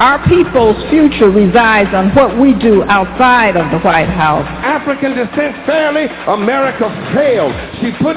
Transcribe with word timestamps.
our 0.00 0.20
people's 0.28 0.76
future 0.90 1.30
resides 1.30 1.88
on 1.94 2.14
what 2.14 2.36
we 2.38 2.52
do 2.52 2.84
outside 2.84 3.56
of 3.56 3.70
the 3.72 3.80
White 3.80 4.12
House. 4.12 4.44
African 4.60 5.16
descent 5.16 5.56
fairly, 5.64 6.04
America 6.28 6.88
failed. 7.14 7.54
She 7.80 7.92
put 8.02 8.16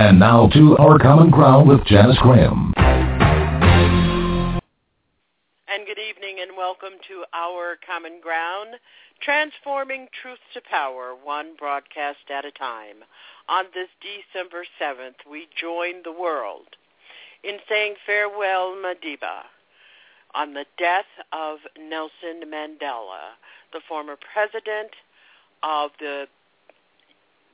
And 0.00 0.18
now 0.18 0.48
to 0.54 0.78
Our 0.78 0.98
Common 0.98 1.28
Ground 1.28 1.68
with 1.68 1.84
Janice 1.84 2.16
Graham. 2.22 2.72
And 2.78 2.96
good 5.84 5.98
evening 5.98 6.38
and 6.40 6.56
welcome 6.56 6.94
to 7.06 7.24
Our 7.34 7.76
Common 7.86 8.18
Ground, 8.22 8.76
transforming 9.20 10.08
truth 10.22 10.38
to 10.54 10.62
power, 10.62 11.14
one 11.22 11.54
broadcast 11.58 12.30
at 12.34 12.46
a 12.46 12.50
time. 12.50 13.04
On 13.50 13.66
this 13.74 13.90
December 14.00 14.64
7th, 14.80 15.30
we 15.30 15.48
join 15.60 16.02
the 16.02 16.12
world 16.18 16.76
in 17.44 17.58
saying 17.68 17.96
farewell 18.06 18.74
Madiba 18.82 19.42
on 20.34 20.54
the 20.54 20.64
death 20.78 21.12
of 21.34 21.58
Nelson 21.78 22.48
Mandela, 22.50 23.36
the 23.74 23.82
former 23.86 24.16
president 24.32 24.92
of 25.62 25.90
the, 26.00 26.26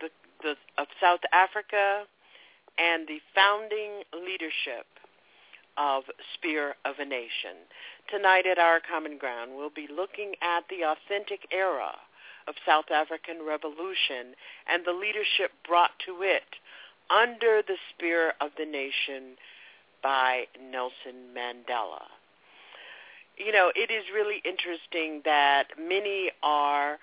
the, 0.00 0.10
the 0.44 0.54
of 0.78 0.86
South 1.00 1.22
Africa 1.32 2.06
and 2.78 3.06
the 3.08 3.20
founding 3.34 4.02
leadership 4.12 4.86
of 5.76 6.04
Spear 6.34 6.74
of 6.84 6.96
a 6.98 7.04
Nation. 7.04 7.68
Tonight 8.10 8.46
at 8.46 8.58
Our 8.58 8.80
Common 8.80 9.18
Ground, 9.18 9.52
we'll 9.54 9.70
be 9.70 9.88
looking 9.94 10.34
at 10.40 10.64
the 10.68 10.84
authentic 10.84 11.46
era 11.52 11.92
of 12.48 12.54
South 12.64 12.90
African 12.90 13.44
Revolution 13.46 14.34
and 14.66 14.84
the 14.84 14.92
leadership 14.92 15.52
brought 15.66 15.90
to 16.06 16.22
it 16.22 16.48
under 17.10 17.62
the 17.66 17.76
Spear 17.90 18.32
of 18.40 18.50
the 18.56 18.64
Nation 18.64 19.36
by 20.02 20.44
Nelson 20.70 21.34
Mandela. 21.36 22.04
You 23.36 23.52
know, 23.52 23.70
it 23.74 23.90
is 23.90 24.04
really 24.14 24.40
interesting 24.44 25.20
that 25.24 25.64
many 25.78 26.30
are 26.42 26.98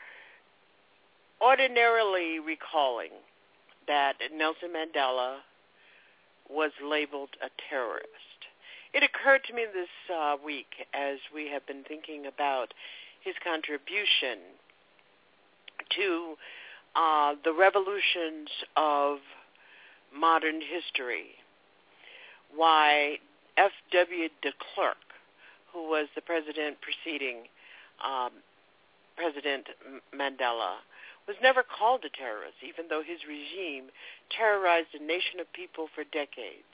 ordinarily 1.41 2.39
recalling 2.39 3.11
that 3.87 4.13
Nelson 4.33 4.69
Mandela 4.73 5.37
was 6.49 6.71
labeled 6.83 7.29
a 7.41 7.49
terrorist. 7.69 8.07
It 8.93 9.03
occurred 9.03 9.41
to 9.47 9.53
me 9.53 9.65
this 9.73 9.89
uh, 10.13 10.35
week 10.43 10.87
as 10.93 11.17
we 11.33 11.49
have 11.49 11.65
been 11.65 11.83
thinking 11.87 12.25
about 12.27 12.73
his 13.23 13.33
contribution 13.43 14.39
to 15.95 16.35
uh, 16.95 17.33
the 17.43 17.53
revolutions 17.53 18.49
of 18.77 19.17
modern 20.15 20.61
history, 20.61 21.35
why 22.55 23.17
F.W. 23.57 24.29
de 24.41 24.51
Klerk, 24.75 24.97
who 25.73 25.89
was 25.89 26.07
the 26.15 26.21
president 26.21 26.77
preceding 26.81 27.47
um, 28.05 28.31
President 29.15 29.67
Mandela, 30.15 30.77
was 31.27 31.37
never 31.41 31.63
called 31.63 32.03
a 32.05 32.09
terrorist, 32.09 32.57
even 32.61 32.87
though 32.89 33.03
his 33.03 33.23
regime 33.27 33.89
terrorized 34.29 34.93
a 34.93 35.03
nation 35.03 35.39
of 35.39 35.51
people 35.53 35.87
for 35.93 36.03
decades. 36.03 36.67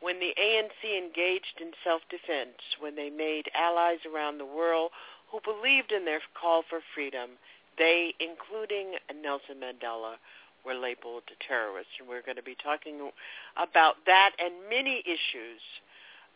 When 0.00 0.20
the 0.20 0.34
ANC 0.38 0.80
engaged 0.84 1.58
in 1.60 1.72
self-defense, 1.82 2.78
when 2.78 2.94
they 2.94 3.10
made 3.10 3.50
allies 3.54 3.98
around 4.06 4.38
the 4.38 4.46
world 4.46 4.92
who 5.30 5.40
believed 5.44 5.92
in 5.92 6.04
their 6.04 6.20
call 6.40 6.62
for 6.68 6.80
freedom, 6.94 7.30
they, 7.76 8.14
including 8.20 8.94
Nelson 9.22 9.56
Mandela, 9.60 10.16
were 10.64 10.74
labeled 10.74 11.24
terrorists. 11.46 11.92
And 11.98 12.08
we're 12.08 12.22
going 12.22 12.36
to 12.36 12.42
be 12.42 12.56
talking 12.62 13.10
about 13.56 13.96
that 14.06 14.32
and 14.38 14.54
many 14.70 15.02
issues 15.04 15.60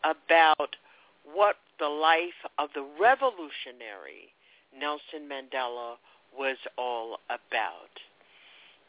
about 0.03 0.75
what 1.23 1.55
the 1.79 1.87
life 1.87 2.39
of 2.59 2.69
the 2.75 2.85
revolutionary 2.99 4.33
Nelson 4.77 5.29
Mandela 5.29 5.95
was 6.37 6.57
all 6.77 7.17
about. 7.29 7.93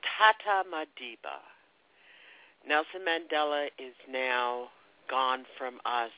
Tata 0.02 0.68
Madiba. 0.68 1.40
Nelson 2.66 3.00
Mandela 3.06 3.66
is 3.78 3.94
now 4.10 4.68
gone 5.10 5.44
from 5.58 5.80
us, 5.84 6.12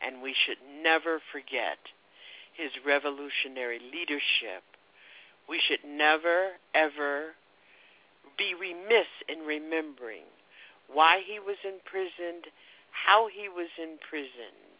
and 0.00 0.22
we 0.22 0.34
should 0.46 0.58
never 0.82 1.20
forget 1.32 1.78
his 2.54 2.70
revolutionary 2.86 3.80
leadership. 3.80 4.62
We 5.48 5.60
should 5.66 5.84
never, 5.84 6.50
ever 6.74 7.34
be 8.38 8.54
remiss 8.54 9.08
in 9.28 9.40
remembering 9.40 10.24
why 10.92 11.20
he 11.26 11.38
was 11.40 11.56
imprisoned, 11.64 12.46
how 12.90 13.28
he 13.28 13.48
was 13.48 13.68
imprisoned, 13.78 14.78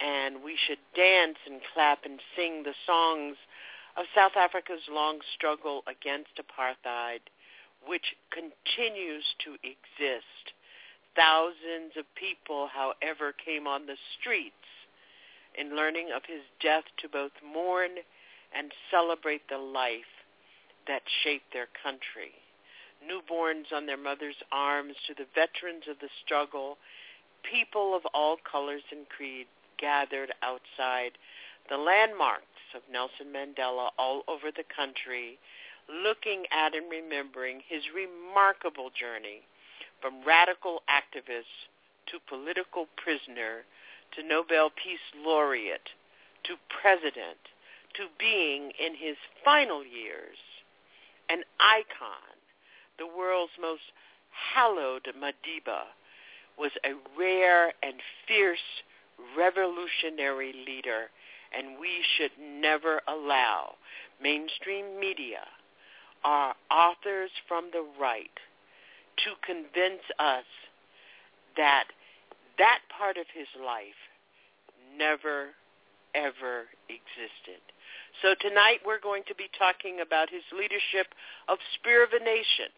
and 0.00 0.42
we 0.42 0.56
should 0.66 0.80
dance 0.96 1.36
and 1.46 1.60
clap 1.72 2.04
and 2.04 2.20
sing 2.34 2.62
the 2.64 2.74
songs 2.86 3.36
of 3.96 4.06
South 4.14 4.36
Africa's 4.36 4.86
long 4.90 5.18
struggle 5.34 5.82
against 5.86 6.38
apartheid, 6.38 7.20
which 7.86 8.14
continues 8.30 9.24
to 9.44 9.54
exist. 9.62 10.54
Thousands 11.16 11.96
of 11.98 12.04
people, 12.14 12.68
however, 12.72 13.32
came 13.32 13.66
on 13.66 13.86
the 13.86 13.96
streets 14.18 14.54
in 15.58 15.76
learning 15.76 16.10
of 16.14 16.22
his 16.26 16.42
death 16.62 16.84
to 16.98 17.08
both 17.08 17.32
mourn 17.42 17.90
and 18.54 18.72
celebrate 18.90 19.42
the 19.48 19.58
life 19.58 20.14
that 20.86 21.02
shaped 21.22 21.52
their 21.52 21.68
country. 21.82 22.32
Newborns 23.02 23.72
on 23.74 23.86
their 23.86 23.96
mother's 23.96 24.38
arms 24.52 24.94
to 25.06 25.14
the 25.14 25.26
veterans 25.34 25.84
of 25.88 25.98
the 26.00 26.10
struggle, 26.24 26.78
people 27.42 27.94
of 27.94 28.02
all 28.12 28.36
colors 28.50 28.82
and 28.90 29.08
creed 29.08 29.46
gathered 29.78 30.32
outside 30.42 31.12
the 31.70 31.76
landmarks 31.76 32.49
of 32.74 32.82
Nelson 32.90 33.32
Mandela 33.32 33.90
all 33.98 34.22
over 34.28 34.50
the 34.54 34.64
country, 34.74 35.38
looking 35.88 36.44
at 36.52 36.74
and 36.74 36.90
remembering 36.90 37.62
his 37.66 37.82
remarkable 37.94 38.90
journey 38.94 39.42
from 40.00 40.24
radical 40.26 40.82
activist 40.88 41.68
to 42.06 42.18
political 42.28 42.86
prisoner 42.96 43.64
to 44.16 44.22
Nobel 44.22 44.70
Peace 44.70 45.04
Laureate 45.24 45.90
to 46.44 46.54
president 46.80 47.38
to 47.94 48.06
being 48.18 48.72
in 48.78 48.94
his 48.94 49.16
final 49.44 49.84
years 49.84 50.38
an 51.28 51.42
icon, 51.60 52.34
the 52.98 53.06
world's 53.06 53.52
most 53.60 53.86
hallowed 54.30 55.06
Madiba, 55.16 55.86
was 56.58 56.72
a 56.84 56.92
rare 57.18 57.72
and 57.82 57.94
fierce 58.26 58.58
revolutionary 59.36 60.52
leader, 60.66 61.08
and 61.56 61.78
we 61.80 62.02
should 62.16 62.32
never 62.40 63.00
allow 63.08 63.74
mainstream 64.22 64.98
media, 65.00 65.46
our 66.24 66.54
authors 66.70 67.30
from 67.48 67.70
the 67.72 67.84
right, 68.00 68.30
to 69.24 69.30
convince 69.44 70.04
us 70.18 70.44
that 71.56 71.84
that 72.58 72.80
part 72.96 73.16
of 73.16 73.26
his 73.34 73.48
life 73.64 73.98
never, 74.96 75.56
ever 76.14 76.68
existed. 76.88 77.60
So 78.22 78.34
tonight 78.40 78.84
we're 78.84 79.00
going 79.00 79.24
to 79.28 79.34
be 79.34 79.48
talking 79.58 80.00
about 80.04 80.28
his 80.30 80.44
leadership 80.52 81.08
of 81.48 81.58
Spear 81.74 82.04
of 82.04 82.12
a 82.12 82.22
Nation 82.22 82.68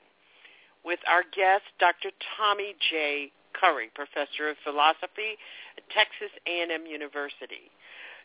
with 0.85 1.01
our 1.07 1.23
guest, 1.35 1.67
Dr. 1.79 2.11
Tommy 2.39 2.75
J. 2.91 3.31
Curry, 3.55 3.91
professor 3.95 4.51
of 4.51 4.57
philosophy 4.65 5.39
at 5.77 5.85
Texas 5.91 6.33
A&M 6.47 6.87
University. 6.87 7.71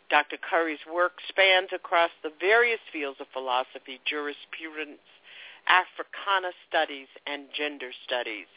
Dr. 0.10 0.38
Curry's 0.38 0.84
work 0.92 1.20
spans 1.28 1.70
across 1.74 2.12
the 2.24 2.32
various 2.40 2.80
fields 2.92 3.20
of 3.20 3.28
philosophy, 3.34 4.00
jurisprudence, 4.06 5.04
Africana 5.68 6.56
studies, 6.68 7.08
and 7.28 7.52
gender 7.52 7.92
studies. 8.06 8.48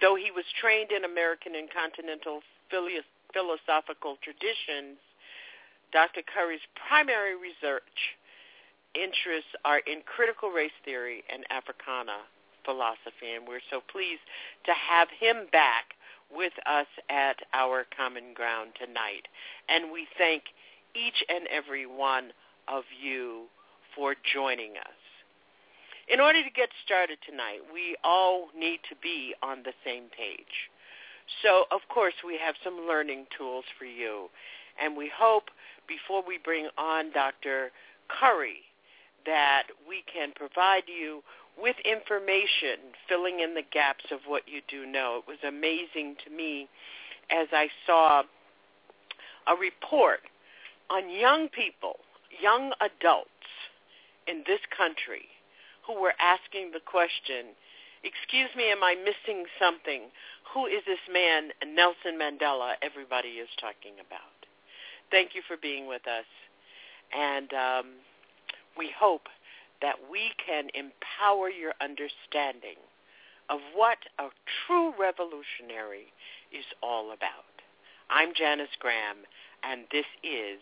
Though 0.00 0.16
he 0.16 0.30
was 0.34 0.44
trained 0.60 0.90
in 0.90 1.04
American 1.04 1.54
and 1.54 1.70
continental 1.70 2.42
philosophical 2.70 4.18
traditions, 4.18 4.98
Dr. 5.92 6.22
Curry's 6.26 6.66
primary 6.74 7.38
research 7.38 8.18
interests 8.98 9.54
are 9.64 9.78
in 9.86 10.02
critical 10.02 10.50
race 10.50 10.74
theory 10.84 11.22
and 11.30 11.46
Africana 11.50 12.26
philosophy, 12.64 13.30
and 13.38 13.46
we're 13.46 13.62
so 13.70 13.78
pleased 13.78 14.26
to 14.66 14.72
have 14.74 15.06
him 15.10 15.46
back 15.52 15.94
with 16.34 16.52
us 16.66 16.86
at 17.10 17.36
our 17.52 17.86
common 17.96 18.34
ground 18.34 18.70
tonight. 18.78 19.28
And 19.68 19.92
we 19.92 20.06
thank 20.18 20.44
each 20.94 21.24
and 21.28 21.46
every 21.48 21.86
one 21.86 22.30
of 22.68 22.84
you 23.00 23.44
for 23.96 24.14
joining 24.32 24.72
us. 24.76 25.00
In 26.08 26.20
order 26.20 26.42
to 26.42 26.50
get 26.50 26.68
started 26.84 27.18
tonight, 27.28 27.60
we 27.72 27.96
all 28.04 28.48
need 28.56 28.80
to 28.90 28.96
be 29.02 29.34
on 29.42 29.62
the 29.62 29.72
same 29.84 30.04
page. 30.16 30.70
So, 31.42 31.64
of 31.72 31.80
course, 31.88 32.14
we 32.24 32.38
have 32.44 32.54
some 32.62 32.86
learning 32.86 33.26
tools 33.36 33.64
for 33.78 33.86
you. 33.86 34.28
And 34.80 34.96
we 34.96 35.10
hope 35.14 35.44
before 35.88 36.22
we 36.26 36.38
bring 36.38 36.68
on 36.76 37.12
Dr. 37.12 37.70
Curry 38.08 38.64
that 39.24 39.64
we 39.88 40.04
can 40.12 40.32
provide 40.34 40.84
you 40.86 41.22
with 41.60 41.76
information 41.84 42.92
filling 43.08 43.40
in 43.40 43.54
the 43.54 43.62
gaps 43.72 44.04
of 44.10 44.20
what 44.26 44.42
you 44.46 44.60
do 44.68 44.86
know. 44.86 45.22
It 45.22 45.28
was 45.28 45.38
amazing 45.46 46.16
to 46.24 46.30
me 46.30 46.68
as 47.30 47.48
I 47.52 47.68
saw 47.86 48.22
a 49.46 49.56
report 49.56 50.20
on 50.90 51.10
young 51.10 51.48
people, 51.48 51.96
young 52.42 52.72
adults 52.80 53.28
in 54.26 54.42
this 54.46 54.60
country 54.76 55.28
who 55.86 56.00
were 56.00 56.14
asking 56.18 56.72
the 56.72 56.80
question, 56.80 57.52
excuse 58.02 58.50
me, 58.56 58.70
am 58.70 58.82
I 58.82 58.94
missing 58.96 59.44
something? 59.60 60.08
Who 60.52 60.66
is 60.66 60.82
this 60.86 61.02
man, 61.12 61.50
Nelson 61.74 62.18
Mandela, 62.18 62.74
everybody 62.82 63.40
is 63.40 63.48
talking 63.60 64.00
about? 64.00 64.32
Thank 65.10 65.34
you 65.34 65.42
for 65.46 65.56
being 65.56 65.86
with 65.86 66.06
us. 66.08 66.28
And 67.12 67.52
um, 67.52 67.86
we 68.76 68.90
hope 68.96 69.28
that 69.82 69.96
we 70.10 70.30
can 70.44 70.68
empower 70.74 71.48
your 71.50 71.74
understanding 71.80 72.76
of 73.50 73.60
what 73.74 73.98
a 74.18 74.28
true 74.66 74.92
revolutionary 74.98 76.12
is 76.52 76.64
all 76.82 77.12
about. 77.12 77.44
I'm 78.10 78.32
Janice 78.34 78.68
Graham, 78.78 79.18
and 79.62 79.82
this 79.92 80.06
is 80.22 80.60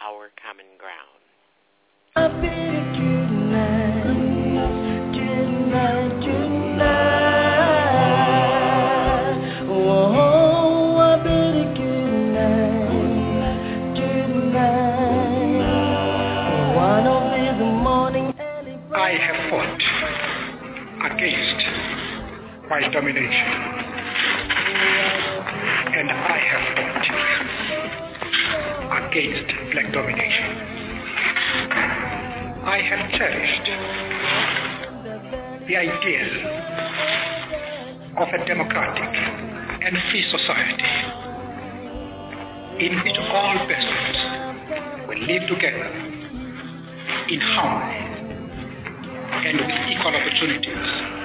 Our 0.00 0.30
Common 0.40 0.66
Ground. 0.78 2.61
White 22.82 22.92
domination. 22.92 23.48
And 25.94 26.10
I 26.10 26.38
have 26.50 26.64
fought 26.76 27.06
against 29.08 29.48
black 29.72 29.92
domination. 29.92 30.50
I 32.64 32.80
have 32.82 33.10
cherished 33.12 33.66
the 35.68 35.76
ideal 35.76 36.30
of 38.18 38.28
a 38.28 38.44
democratic 38.46 39.14
and 39.84 39.96
free 40.10 40.24
society 40.30 40.84
in 42.84 43.00
which 43.04 43.18
all 43.18 43.58
persons 43.66 44.16
will 45.08 45.20
live 45.20 45.48
together 45.48 45.88
in 47.28 47.40
harmony 47.40 48.02
and 49.44 49.60
with 49.60 49.70
equal 49.90 50.14
opportunities 50.14 51.21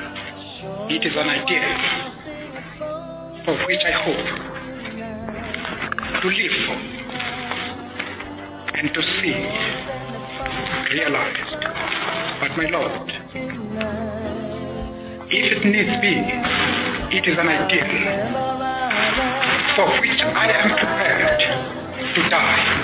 it 0.89 1.06
is 1.06 1.13
an 1.17 1.27
idea 1.27 1.67
of 3.46 3.58
which 3.67 3.84
I 3.86 3.91
hope 3.91 4.25
to 6.22 6.27
live 6.29 6.51
for 6.65 6.77
and 8.77 8.94
to 8.94 9.01
see 9.20 9.36
realized. 10.94 11.62
But 12.39 12.51
my 12.56 12.70
Lord, 12.70 13.12
if 15.29 15.51
it 15.51 15.65
needs 15.65 16.00
be, 16.00 16.15
it 17.17 17.27
is 17.27 17.38
an 17.38 17.50
ideal 17.50 17.88
for 19.75 19.89
which 20.00 20.22
I 20.24 20.51
am 20.51 20.70
prepared 20.77 21.39
to 22.15 22.29
die. 22.29 22.77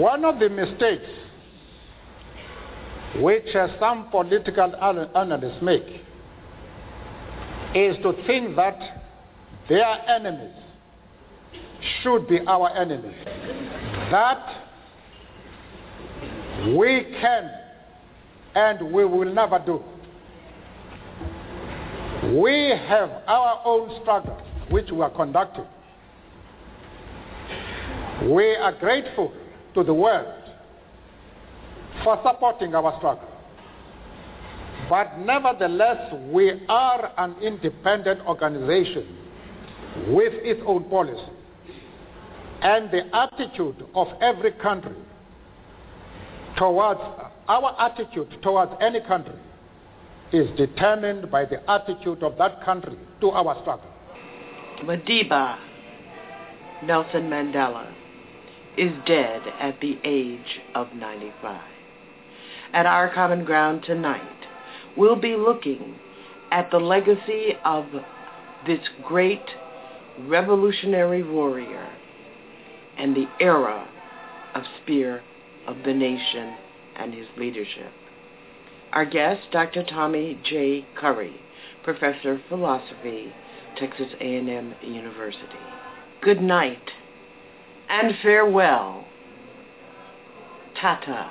One 0.00 0.24
of 0.24 0.38
the 0.38 0.48
mistakes 0.48 1.04
which 3.16 3.54
uh, 3.54 3.78
some 3.78 4.08
political 4.10 4.74
analysts 5.14 5.60
make 5.60 5.84
is 7.74 7.98
to 8.02 8.14
think 8.26 8.56
that 8.56 8.78
their 9.68 10.08
enemies 10.08 10.54
should 12.02 12.26
be 12.28 12.40
our 12.46 12.74
enemies. 12.74 13.14
That 14.10 14.62
we 16.78 17.04
can 17.20 17.50
and 18.54 18.94
we 18.94 19.04
will 19.04 19.34
never 19.34 19.58
do. 19.58 19.82
We 22.40 22.70
have 22.70 23.10
our 23.26 23.60
own 23.66 24.00
struggle 24.00 24.40
which 24.70 24.90
we 24.90 25.02
are 25.02 25.10
conducting. 25.10 25.66
We 28.22 28.56
are 28.56 28.72
grateful 28.80 29.34
to 29.74 29.82
the 29.84 29.94
world 29.94 30.34
for 32.04 32.20
supporting 32.24 32.74
our 32.74 32.96
struggle. 32.98 33.28
But 34.88 35.18
nevertheless, 35.18 36.12
we 36.32 36.62
are 36.68 37.12
an 37.18 37.36
independent 37.42 38.26
organization 38.26 39.06
with 40.08 40.32
its 40.34 40.60
own 40.66 40.84
policy. 40.90 41.32
And 42.62 42.90
the 42.90 43.14
attitude 43.14 43.86
of 43.94 44.08
every 44.20 44.52
country 44.52 44.96
towards 46.56 47.00
our 47.48 47.74
attitude 47.80 48.36
towards 48.42 48.72
any 48.80 49.00
country 49.00 49.34
is 50.32 50.48
determined 50.56 51.30
by 51.30 51.44
the 51.44 51.68
attitude 51.70 52.22
of 52.22 52.36
that 52.38 52.64
country 52.64 52.96
to 53.20 53.30
our 53.30 53.60
struggle. 53.62 53.90
Madiba 54.84 55.58
Nelson 56.82 57.28
Mandela 57.28 57.92
is 58.76 58.92
dead 59.06 59.42
at 59.60 59.80
the 59.80 59.98
age 60.04 60.60
of 60.74 60.92
95. 60.94 61.60
At 62.72 62.86
our 62.86 63.12
common 63.12 63.44
ground 63.44 63.82
tonight, 63.84 64.46
we'll 64.96 65.16
be 65.16 65.36
looking 65.36 65.96
at 66.52 66.70
the 66.70 66.78
legacy 66.78 67.56
of 67.64 67.86
this 68.66 68.80
great 69.04 69.44
revolutionary 70.20 71.22
warrior 71.22 71.88
and 72.98 73.16
the 73.16 73.28
era 73.40 73.88
of 74.54 74.62
Spear 74.82 75.22
of 75.66 75.76
the 75.84 75.94
Nation 75.94 76.56
and 76.96 77.14
his 77.14 77.26
leadership. 77.36 77.92
Our 78.92 79.04
guest, 79.04 79.42
Dr. 79.52 79.84
Tommy 79.84 80.38
J. 80.44 80.84
Curry, 80.96 81.40
Professor 81.84 82.32
of 82.32 82.40
Philosophy, 82.48 83.32
Texas 83.78 84.08
A&M 84.20 84.74
University. 84.82 85.40
Good 86.22 86.42
night 86.42 86.90
and 87.90 88.14
farewell, 88.22 89.04
Tata 90.80 91.30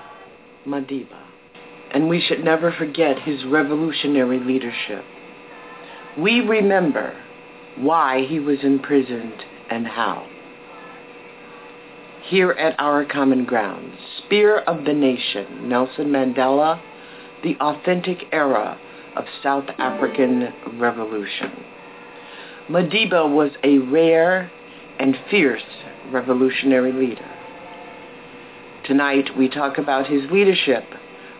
Madiba. 0.67 1.25
And 1.91 2.07
we 2.07 2.21
should 2.21 2.43
never 2.43 2.71
forget 2.71 3.17
his 3.19 3.43
revolutionary 3.45 4.39
leadership. 4.39 5.03
We 6.17 6.41
remember 6.41 7.15
why 7.77 8.25
he 8.27 8.39
was 8.39 8.59
imprisoned 8.61 9.41
and 9.69 9.87
how. 9.87 10.27
Here 12.25 12.51
at 12.51 12.75
our 12.77 13.05
common 13.05 13.45
ground, 13.45 13.93
Spear 14.17 14.59
of 14.59 14.85
the 14.85 14.93
Nation, 14.93 15.69
Nelson 15.69 16.07
Mandela, 16.07 16.79
the 17.41 17.55
authentic 17.59 18.25
era 18.31 18.77
of 19.15 19.23
South 19.41 19.65
African 19.79 20.53
revolution. 20.77 21.63
Madiba 22.69 23.27
was 23.27 23.51
a 23.63 23.79
rare 23.79 24.51
and 25.00 25.18
fierce 25.32 25.63
revolutionary 26.12 26.91
leader. 26.91 27.29
Tonight 28.86 29.38
we 29.38 29.50
talk 29.50 29.77
about 29.77 30.08
his 30.08 30.29
leadership 30.29 30.84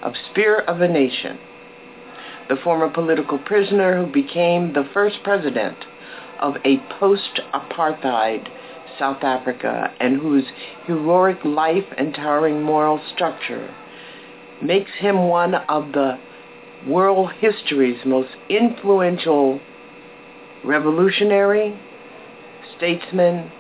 of 0.02 0.14
Spear 0.32 0.60
of 0.62 0.82
a 0.82 0.88
Nation, 0.88 1.38
the 2.48 2.56
former 2.56 2.90
political 2.90 3.38
prisoner 3.38 4.04
who 4.04 4.12
became 4.12 4.74
the 4.74 4.88
first 4.94 5.18
president 5.24 5.78
of 6.40 6.56
a 6.64 6.78
post-apartheid 7.00 8.48
South 8.98 9.24
Africa 9.24 9.94
and 10.00 10.20
whose 10.20 10.46
heroic 10.86 11.44
life 11.44 11.86
and 11.98 12.14
towering 12.14 12.62
moral 12.62 13.02
structure 13.14 13.74
makes 14.62 14.92
him 15.00 15.28
one 15.28 15.56
of 15.56 15.92
the 15.94 16.20
world 16.88 17.32
history's 17.40 18.00
most 18.06 18.30
influential 18.50 19.60
revolutionary, 20.64 21.80
statesman, 22.80 23.52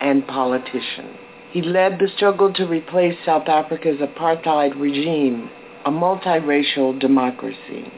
and 0.00 0.26
politician. 0.26 1.16
He 1.52 1.62
led 1.62 1.98
the 1.98 2.08
struggle 2.16 2.52
to 2.54 2.66
replace 2.66 3.16
South 3.24 3.48
Africa's 3.48 4.00
apartheid 4.00 4.78
regime, 4.78 5.48
a 5.84 5.90
multiracial 5.90 6.98
democracy. 6.98 7.92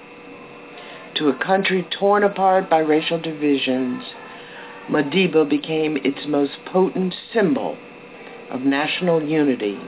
To 1.16 1.28
a 1.28 1.44
country 1.44 1.86
torn 1.98 2.22
apart 2.22 2.68
by 2.68 2.78
racial 2.78 3.18
divisions, 3.20 4.04
Madiba 4.90 5.48
became 5.48 5.96
its 5.98 6.26
most 6.26 6.52
potent 6.66 7.14
symbol 7.32 7.76
of 8.50 8.60
national 8.60 9.22
unity. 9.22 9.78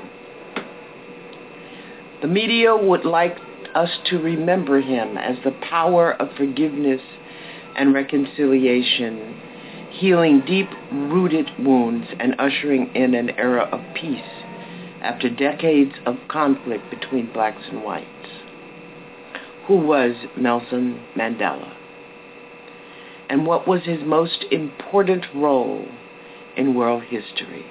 The 2.22 2.28
media 2.28 2.76
would 2.76 3.04
like 3.04 3.36
us 3.74 3.90
to 4.06 4.18
remember 4.18 4.80
him 4.80 5.16
as 5.16 5.36
the 5.44 5.52
power 5.70 6.12
of 6.12 6.36
forgiveness 6.36 7.00
and 7.76 7.94
reconciliation, 7.94 9.40
healing 9.90 10.42
deep-rooted 10.47 11.50
wounds 11.59 12.06
and 12.18 12.35
ushering 12.38 12.94
in 12.94 13.14
an 13.14 13.30
era 13.30 13.68
of 13.73 13.80
peace 13.94 14.20
after 15.02 15.28
decades 15.28 15.92
of 16.06 16.16
conflict 16.28 16.90
between 16.90 17.32
blacks 17.32 17.62
and 17.70 17.82
whites. 17.82 18.06
Who 19.66 19.76
was 19.76 20.14
Nelson 20.37 21.00
Mandela? 21.16 21.75
And 23.28 23.47
what 23.47 23.66
was 23.68 23.82
his 23.85 24.00
most 24.04 24.44
important 24.50 25.25
role 25.35 25.87
in 26.56 26.75
world 26.75 27.04
history? 27.04 27.66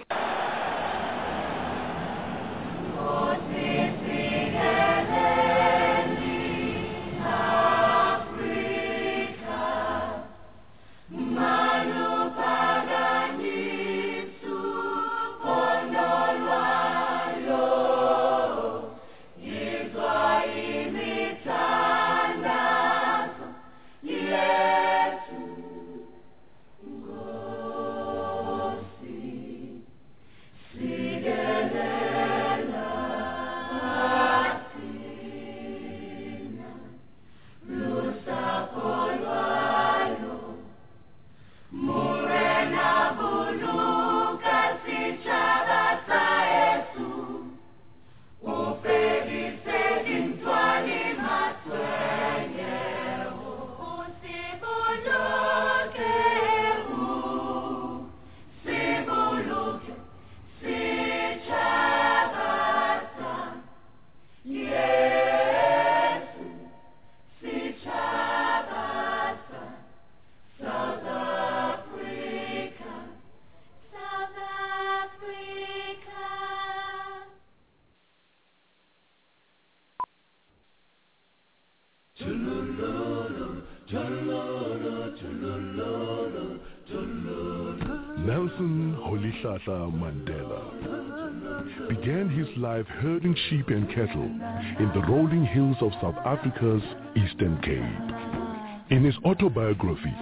Nelson 89.43 89.91
Mandela 89.93 91.87
began 91.87 92.29
his 92.29 92.47
life 92.57 92.85
herding 92.87 93.35
sheep 93.49 93.69
and 93.69 93.87
cattle 93.89 94.23
in 94.23 94.91
the 94.93 95.05
rolling 95.07 95.45
hills 95.45 95.77
of 95.79 95.93
South 96.01 96.17
Africa's 96.25 96.83
Eastern 97.15 97.57
Cape. 97.61 98.91
In 98.91 99.03
his 99.03 99.15
autobiography, 99.23 100.13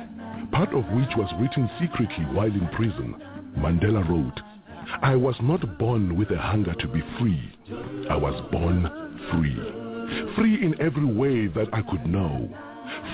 part 0.52 0.70
of 0.74 0.86
which 0.92 1.10
was 1.18 1.34
written 1.40 1.70
secretly 1.80 2.26
while 2.26 2.46
in 2.46 2.68
prison, 2.76 3.16
Mandela 3.58 4.08
wrote, 4.08 4.40
I 5.02 5.16
was 5.16 5.36
not 5.42 5.80
born 5.80 6.16
with 6.16 6.30
a 6.30 6.38
hunger 6.38 6.74
to 6.76 6.88
be 6.88 7.02
free. 7.20 7.42
I 8.10 8.16
was 8.16 8.40
born 8.52 8.84
free. 9.32 9.56
Free 10.36 10.64
in 10.64 10.80
every 10.80 11.06
way 11.06 11.48
that 11.48 11.70
I 11.74 11.82
could 11.82 12.06
know. 12.06 12.50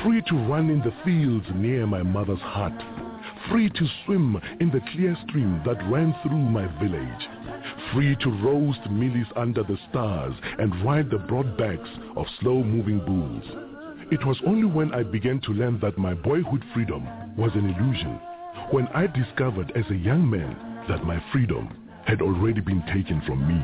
Free 0.03 0.21
to 0.21 0.35
run 0.47 0.69
in 0.69 0.79
the 0.79 0.93
fields 1.05 1.45
near 1.55 1.87
my 1.87 2.03
mother's 2.03 2.41
hut 2.41 2.73
free 3.49 3.69
to 3.69 3.87
swim 4.05 4.39
in 4.59 4.69
the 4.71 4.81
clear 4.91 5.17
stream 5.27 5.61
that 5.65 5.77
ran 5.89 6.15
through 6.23 6.37
my 6.37 6.65
village, 6.81 7.27
free 7.93 8.15
to 8.21 8.29
roast 8.43 8.81
mealies 8.89 9.31
under 9.35 9.63
the 9.63 9.77
stars 9.89 10.33
and 10.59 10.85
ride 10.85 11.09
the 11.09 11.17
broad 11.17 11.57
backs 11.57 11.89
of 12.15 12.25
slow-moving 12.39 12.99
bulls. 12.99 13.43
It 14.11 14.25
was 14.25 14.37
only 14.45 14.65
when 14.65 14.93
I 14.93 15.03
began 15.03 15.39
to 15.41 15.51
learn 15.51 15.79
that 15.81 15.97
my 15.97 16.13
boyhood 16.13 16.63
freedom 16.73 17.07
was 17.35 17.51
an 17.55 17.69
illusion, 17.69 18.19
when 18.71 18.87
I 18.89 19.07
discovered 19.07 19.71
as 19.75 19.89
a 19.89 19.95
young 19.95 20.29
man 20.29 20.55
that 20.87 21.05
my 21.05 21.23
freedom 21.31 21.69
had 22.05 22.21
already 22.21 22.61
been 22.61 22.83
taken 22.93 23.21
from 23.25 23.47
me. 23.47 23.61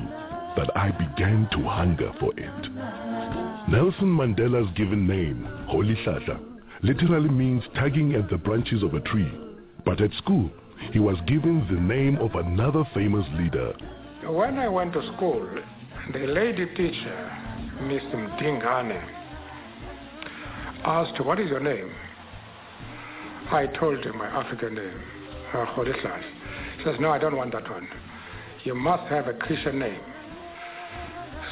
that 0.59 0.75
I 0.75 0.91
began 0.91 1.47
to 1.51 1.69
hunger 1.69 2.11
for 2.19 2.33
it. 2.37 3.69
Nelson 3.69 4.07
Mandela's 4.07 4.69
given 4.75 5.07
name, 5.07 5.47
Rolihlahla, 5.69 6.39
literally 6.81 7.29
means 7.29 7.63
tugging 7.75 8.15
at 8.15 8.29
the 8.29 8.37
branches 8.37 8.83
of 8.83 8.93
a 8.93 8.99
tree. 9.01 9.48
But 9.89 10.01
at 10.01 10.13
school, 10.19 10.51
he 10.93 10.99
was 10.99 11.17
given 11.25 11.65
the 11.67 11.81
name 11.81 12.17
of 12.17 12.35
another 12.35 12.83
famous 12.93 13.25
leader. 13.33 13.73
When 14.23 14.59
I 14.59 14.67
went 14.67 14.93
to 14.93 15.01
school, 15.15 15.49
the 16.13 16.27
lady 16.27 16.67
teacher, 16.75 17.37
Miss 17.81 18.03
Mdingane, 18.03 19.03
asked, 20.83 21.25
what 21.25 21.39
is 21.39 21.49
your 21.49 21.59
name? 21.59 21.91
I 23.49 23.65
told 23.79 24.05
him 24.05 24.19
my 24.19 24.27
African 24.27 24.75
name, 24.75 25.01
uh, 25.55 25.65
Rolihlahla. 25.75 26.21
He 26.77 26.83
says, 26.83 26.97
no, 26.99 27.09
I 27.09 27.17
don't 27.17 27.35
want 27.35 27.53
that 27.53 27.67
one. 27.67 27.87
You 28.65 28.75
must 28.75 29.09
have 29.11 29.25
a 29.25 29.33
Christian 29.33 29.79
name. 29.79 30.01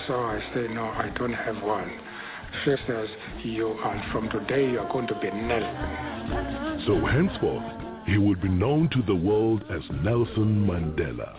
So 0.06 0.14
I 0.14 0.40
say, 0.54 0.68
no, 0.72 0.84
I 0.84 1.12
don't 1.18 1.34
have 1.34 1.64
one. 1.64 1.92
She 2.64 2.76
says, 2.86 3.10
you 3.44 3.70
are, 3.70 4.10
from 4.12 4.30
today, 4.30 4.70
you 4.70 4.80
are 4.80 4.94
going 4.94 5.08
to 5.08 5.16
be 5.16 5.32
Nelson. 5.32 6.84
So 6.86 7.04
henceforth, 7.04 7.87
he 8.08 8.18
would 8.18 8.42
be 8.42 8.48
known 8.48 8.90
to 8.90 9.02
the 9.04 9.16
world 9.16 9.64
as 9.70 9.84
Nelson 10.02 10.66
Mandela. 10.66 11.34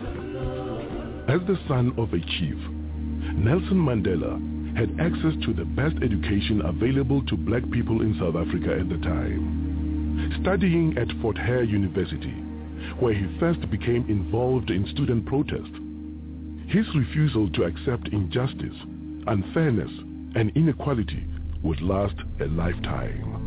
As 1.27 1.41
the 1.47 1.57
son 1.67 1.93
of 1.97 2.13
a 2.13 2.19
chief, 2.19 2.57
Nelson 3.35 3.77
Mandela 3.77 4.39
had 4.77 4.91
access 4.99 5.33
to 5.45 5.53
the 5.53 5.65
best 5.65 5.95
education 6.03 6.61
available 6.63 7.25
to 7.25 7.35
black 7.35 7.69
people 7.71 8.01
in 8.01 8.15
South 8.19 8.35
Africa 8.35 8.77
at 8.79 8.87
the 8.87 8.97
time. 8.97 10.37
Studying 10.41 10.95
at 10.97 11.07
Fort 11.21 11.37
Hare 11.37 11.63
University, 11.63 12.35
where 12.99 13.13
he 13.13 13.27
first 13.39 13.67
became 13.71 14.07
involved 14.07 14.69
in 14.69 14.87
student 14.93 15.25
protest, 15.25 15.71
his 16.67 16.85
refusal 16.95 17.49
to 17.51 17.63
accept 17.63 18.09
injustice, 18.09 18.75
unfairness, 19.25 19.91
and 20.35 20.51
inequality 20.55 21.25
would 21.63 21.81
last 21.81 22.15
a 22.39 22.45
lifetime. 22.45 23.39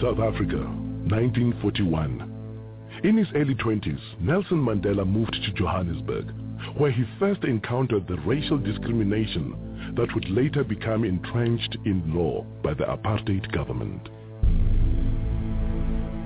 South 0.00 0.20
Africa, 0.20 0.58
1941. 1.10 3.00
In 3.04 3.16
his 3.16 3.26
early 3.34 3.54
20s, 3.54 4.00
Nelson 4.20 4.58
Mandela 4.58 5.06
moved 5.06 5.32
to 5.32 5.52
Johannesburg, 5.52 6.32
where 6.76 6.90
he 6.90 7.04
first 7.18 7.44
encountered 7.44 8.06
the 8.06 8.18
racial 8.26 8.58
discrimination 8.58 9.94
that 9.96 10.12
would 10.14 10.28
later 10.30 10.62
become 10.62 11.04
entrenched 11.04 11.76
in 11.84 12.02
law 12.14 12.44
by 12.62 12.74
the 12.74 12.84
apartheid 12.84 13.50
government. 13.52 14.08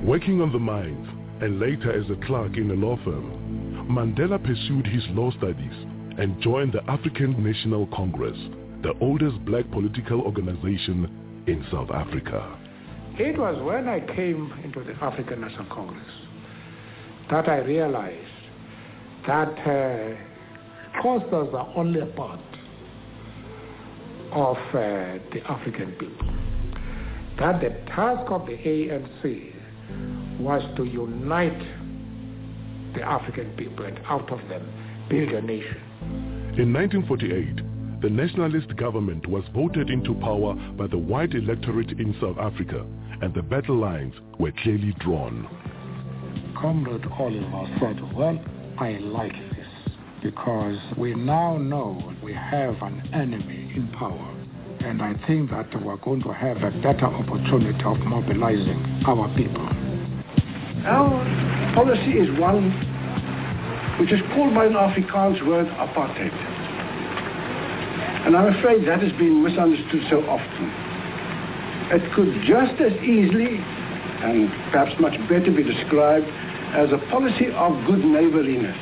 Working 0.04 0.40
on 0.40 0.52
the 0.52 0.58
mines 0.58 1.08
and 1.42 1.58
later 1.58 1.92
as 1.92 2.10
a 2.10 2.26
clerk 2.26 2.56
in 2.56 2.70
a 2.70 2.74
law 2.74 2.96
firm, 3.04 3.86
Mandela 3.90 4.42
pursued 4.42 4.86
his 4.86 5.04
law 5.10 5.30
studies 5.30 5.74
and 6.18 6.40
joined 6.42 6.72
the 6.72 6.90
African 6.90 7.42
National 7.42 7.86
Congress, 7.88 8.38
the 8.82 8.92
oldest 9.00 9.44
black 9.44 9.70
political 9.70 10.20
organization 10.20 11.44
in 11.46 11.64
South 11.70 11.90
Africa. 11.90 12.61
It 13.18 13.38
was 13.38 13.62
when 13.62 13.88
I 13.88 14.00
came 14.00 14.50
into 14.64 14.82
the 14.82 14.94
African 15.04 15.42
National 15.42 15.66
Congress 15.66 16.02
that 17.30 17.46
I 17.46 17.58
realized 17.58 18.26
that 19.26 19.48
uh, 19.48 20.98
Xhosas 20.98 21.52
are 21.52 21.72
only 21.76 22.00
a 22.00 22.06
part 22.06 22.40
of 24.32 24.56
uh, 24.56 25.18
the 25.30 25.42
African 25.46 25.92
people. 25.92 26.26
That 27.38 27.60
the 27.60 27.70
task 27.92 28.30
of 28.30 28.46
the 28.46 28.56
ANC 28.56 29.52
was 30.40 30.62
to 30.76 30.84
unite 30.84 31.62
the 32.94 33.02
African 33.02 33.50
people 33.58 33.84
and 33.84 34.00
out 34.06 34.32
of 34.32 34.40
them 34.48 34.66
build 35.10 35.28
a 35.28 35.42
nation. 35.42 35.76
In 36.56 36.72
1948, 36.72 38.00
the 38.00 38.08
nationalist 38.08 38.74
government 38.76 39.26
was 39.26 39.44
voted 39.54 39.90
into 39.90 40.14
power 40.14 40.54
by 40.78 40.86
the 40.86 40.98
white 40.98 41.34
electorate 41.34 41.92
in 41.92 42.16
South 42.18 42.38
Africa 42.38 42.86
and 43.22 43.32
the 43.34 43.42
battle 43.42 43.76
lines 43.76 44.14
were 44.40 44.50
clearly 44.62 44.92
drawn. 44.98 45.46
Comrade 46.60 47.06
Oliver 47.18 47.78
said, 47.78 48.14
well, 48.14 48.38
I 48.78 48.98
like 48.98 49.32
this 49.32 49.68
because 50.24 50.76
we 50.98 51.14
now 51.14 51.56
know 51.56 52.12
we 52.20 52.34
have 52.34 52.74
an 52.82 53.08
enemy 53.14 53.72
in 53.76 53.88
power. 53.96 54.28
And 54.80 55.00
I 55.00 55.14
think 55.28 55.50
that 55.50 55.70
we're 55.84 55.96
going 55.98 56.22
to 56.24 56.32
have 56.32 56.56
a 56.64 56.72
better 56.82 57.06
opportunity 57.06 57.84
of 57.84 57.98
mobilizing 58.00 59.04
our 59.06 59.28
people. 59.36 59.68
Our 60.84 61.74
policy 61.74 62.18
is 62.18 62.40
one 62.40 62.72
which 64.00 64.10
is 64.10 64.20
called 64.34 64.52
by 64.52 64.66
an 64.66 64.72
Afrikaans 64.72 65.46
word 65.46 65.68
apartheid. 65.68 66.32
And 68.26 68.36
I'm 68.36 68.56
afraid 68.56 68.88
that 68.88 69.00
has 69.00 69.12
been 69.12 69.44
misunderstood 69.44 70.02
so 70.10 70.22
often. 70.26 70.81
It 71.90 72.12
could 72.14 72.32
just 72.46 72.80
as 72.80 72.92
easily 73.02 73.58
and 74.22 74.48
perhaps 74.70 74.98
much 75.00 75.18
better 75.28 75.50
be 75.50 75.62
described 75.62 76.26
as 76.74 76.92
a 76.92 76.98
policy 77.10 77.50
of 77.50 77.86
good 77.86 78.04
neighborliness. 78.04 78.76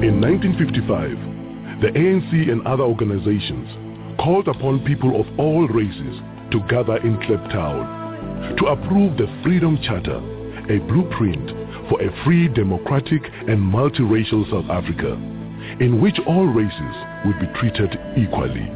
In 0.00 0.20
1955, 0.20 1.80
the 1.80 1.88
ANC 1.88 2.52
and 2.52 2.66
other 2.66 2.84
organizations 2.84 3.68
called 4.18 4.48
upon 4.48 4.84
people 4.84 5.20
of 5.20 5.26
all 5.38 5.66
races 5.68 6.20
to 6.50 6.60
gather 6.68 6.96
in 6.98 7.16
Kliptown 7.18 8.56
to 8.56 8.66
approve 8.66 9.16
the 9.16 9.26
Freedom 9.42 9.78
Charter, 9.82 10.18
a 10.70 10.78
blueprint 10.86 11.50
for 11.88 12.00
a 12.00 12.24
free, 12.24 12.48
democratic, 12.48 13.22
and 13.48 13.58
multiracial 13.58 14.48
South 14.50 14.70
Africa, 14.70 15.12
in 15.80 16.00
which 16.00 16.18
all 16.26 16.46
races 16.46 16.96
would 17.26 17.38
be 17.40 17.46
treated 17.58 17.98
equally. 18.16 18.68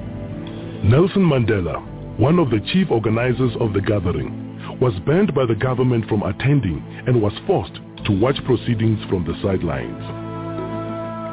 Nelson 0.84 1.22
Mandela, 1.22 1.80
one 2.18 2.38
of 2.38 2.50
the 2.50 2.60
chief 2.72 2.90
organizers 2.90 3.52
of 3.60 3.72
the 3.72 3.80
gathering, 3.80 4.78
was 4.80 4.94
banned 5.06 5.34
by 5.34 5.46
the 5.46 5.54
government 5.54 6.08
from 6.08 6.22
attending 6.22 6.82
and 7.06 7.20
was 7.20 7.32
forced 7.46 7.74
to 8.04 8.18
watch 8.20 8.36
proceedings 8.44 8.98
from 9.08 9.24
the 9.24 9.34
sidelines. 9.42 10.02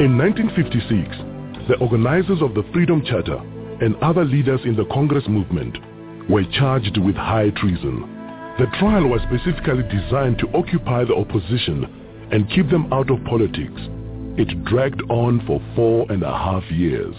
In 0.01 0.17
1956, 0.17 1.67
the 1.67 1.77
organizers 1.79 2.41
of 2.41 2.53
the 2.53 2.63
Freedom 2.73 3.03
Charter 3.03 3.37
and 3.81 3.95
other 3.97 4.23
leaders 4.23 4.61
in 4.65 4.75
the 4.75 4.85
Congress 4.85 5.27
movement 5.27 5.77
were 6.29 6.43
charged 6.53 6.97
with 6.97 7.15
high 7.15 7.49
treason. 7.49 8.01
The 8.59 8.67
trial 8.77 9.07
was 9.07 9.21
specifically 9.23 9.83
designed 9.83 10.37
to 10.39 10.49
occupy 10.53 11.05
the 11.05 11.15
opposition 11.15 12.27
and 12.31 12.49
keep 12.51 12.69
them 12.69 12.91
out 12.93 13.09
of 13.09 13.23
politics. 13.25 13.81
It 14.37 14.63
dragged 14.65 15.01
on 15.09 15.43
for 15.47 15.59
four 15.75 16.05
and 16.11 16.21
a 16.21 16.31
half 16.31 16.63
years. 16.69 17.15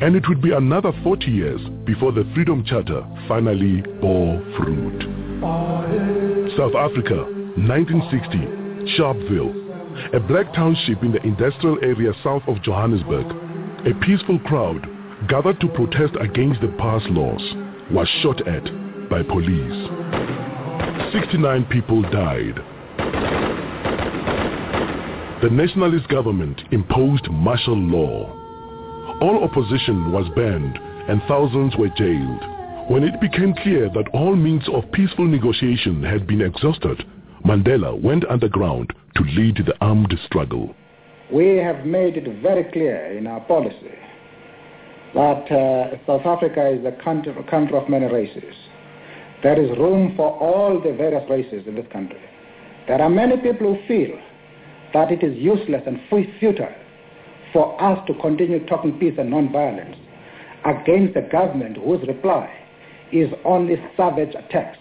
And 0.00 0.16
it 0.16 0.26
would 0.28 0.40
be 0.40 0.52
another 0.52 0.92
40 1.04 1.26
years 1.26 1.60
before 1.84 2.12
the 2.12 2.28
Freedom 2.34 2.64
Charter 2.64 3.06
finally 3.28 3.82
bore 4.00 4.40
fruit. 4.56 5.02
South 6.56 6.74
Africa, 6.74 7.28
1960, 7.60 8.96
Sharpeville, 8.96 10.14
a 10.14 10.20
black 10.20 10.52
township 10.54 11.02
in 11.02 11.12
the 11.12 11.22
industrial 11.22 11.78
area 11.82 12.12
south 12.24 12.42
of 12.48 12.62
Johannesburg. 12.62 13.26
A 13.86 13.94
peaceful 14.04 14.38
crowd 14.40 14.86
gathered 15.28 15.60
to 15.60 15.68
protest 15.68 16.14
against 16.20 16.60
the 16.60 16.68
pass 16.78 17.02
laws 17.10 17.65
was 17.90 18.08
shot 18.22 18.46
at 18.48 18.64
by 19.08 19.22
police. 19.22 19.88
69 21.12 21.64
people 21.66 22.02
died. 22.02 22.56
The 25.42 25.50
nationalist 25.50 26.08
government 26.08 26.62
imposed 26.72 27.30
martial 27.30 27.76
law. 27.76 28.32
All 29.20 29.44
opposition 29.44 30.10
was 30.10 30.28
banned 30.34 30.78
and 31.08 31.22
thousands 31.28 31.76
were 31.76 31.90
jailed. 31.96 32.90
When 32.90 33.04
it 33.04 33.20
became 33.20 33.54
clear 33.62 33.88
that 33.90 34.10
all 34.12 34.34
means 34.34 34.68
of 34.68 34.90
peaceful 34.92 35.26
negotiation 35.26 36.02
had 36.02 36.26
been 36.26 36.40
exhausted, 36.40 37.04
Mandela 37.44 38.00
went 38.00 38.28
underground 38.28 38.92
to 39.14 39.22
lead 39.22 39.58
the 39.64 39.74
armed 39.80 40.12
struggle. 40.26 40.74
We 41.32 41.56
have 41.56 41.86
made 41.86 42.16
it 42.16 42.42
very 42.42 42.64
clear 42.72 43.16
in 43.16 43.26
our 43.26 43.40
policy 43.40 43.96
that 45.16 45.50
uh, 45.50 45.96
South 46.06 46.26
Africa 46.26 46.68
is 46.68 46.84
a 46.84 46.92
country, 47.02 47.34
a 47.34 47.50
country 47.50 47.76
of 47.76 47.88
many 47.88 48.04
races. 48.04 48.54
There 49.42 49.58
is 49.58 49.70
room 49.78 50.12
for 50.14 50.38
all 50.38 50.78
the 50.78 50.92
various 50.92 51.28
races 51.30 51.66
in 51.66 51.74
this 51.74 51.86
country. 51.90 52.20
There 52.86 53.00
are 53.00 53.08
many 53.08 53.38
people 53.38 53.74
who 53.74 53.88
feel 53.88 54.18
that 54.92 55.10
it 55.10 55.22
is 55.22 55.34
useless 55.38 55.82
and 55.86 55.98
futile 56.38 56.68
for 57.52 57.80
us 57.82 57.98
to 58.06 58.14
continue 58.20 58.64
talking 58.66 58.98
peace 58.98 59.14
and 59.18 59.30
non-violence 59.30 59.96
against 60.66 61.16
a 61.16 61.22
government 61.22 61.78
whose 61.78 62.06
reply 62.06 62.52
is 63.10 63.30
only 63.46 63.76
savage 63.96 64.34
attacks 64.34 64.78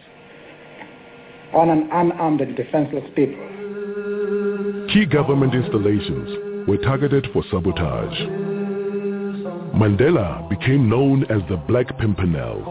on 1.54 1.70
an 1.70 1.90
unarmed 1.94 2.42
and 2.42 2.58
defenseless 2.58 3.06
people. 3.16 3.40
Key 4.94 5.06
government 5.06 5.56
installations 5.56 6.68
were 6.68 6.78
targeted 6.78 7.28
for 7.32 7.44
sabotage. 7.50 8.55
Mandela 9.76 10.48
became 10.48 10.88
known 10.88 11.26
as 11.26 11.42
the 11.50 11.58
Black 11.58 11.98
Pimpernel. 12.00 12.64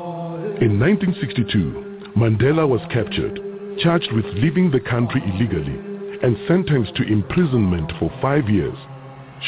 In 0.62 0.80
1962, 0.80 2.12
Mandela 2.16 2.66
was 2.66 2.80
captured, 2.90 3.38
charged 3.78 4.10
with 4.12 4.24
leaving 4.36 4.70
the 4.70 4.80
country 4.80 5.20
illegally, 5.26 5.76
and 6.22 6.34
sentenced 6.48 6.96
to 6.96 7.02
imprisonment 7.02 7.92
for 7.98 8.10
five 8.22 8.48
years. 8.48 8.76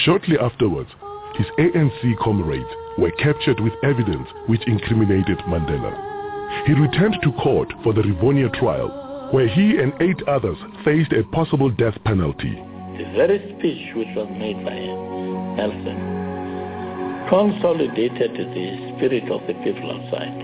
Shortly 0.04 0.36
afterwards, 0.38 0.90
his 1.38 1.46
ANC 1.58 2.18
comrades 2.18 2.68
were 2.98 3.10
captured 3.12 3.58
with 3.60 3.72
evidence 3.82 4.28
which 4.48 4.66
incriminated 4.66 5.38
Mandela. 5.48 5.96
He 6.66 6.74
returned 6.74 7.16
to 7.22 7.32
court 7.40 7.72
for 7.82 7.94
the 7.94 8.02
Rivonia 8.02 8.52
trial, 8.52 9.30
where 9.32 9.48
he 9.48 9.78
and 9.78 9.94
eight 10.02 10.22
others 10.28 10.58
faced 10.84 11.14
a 11.14 11.24
possible 11.32 11.70
death 11.70 11.96
penalty. 12.04 12.52
The 12.98 13.10
very 13.16 13.38
speech 13.56 13.96
which 13.96 14.14
was 14.14 14.28
made 14.36 14.62
by 14.62 14.72
him, 14.72 15.56
Nelson 15.56 16.15
consolidated 17.28 18.32
the 18.34 18.94
spirit 18.96 19.30
of 19.30 19.46
the 19.46 19.54
people 19.64 19.90
outside, 19.90 20.36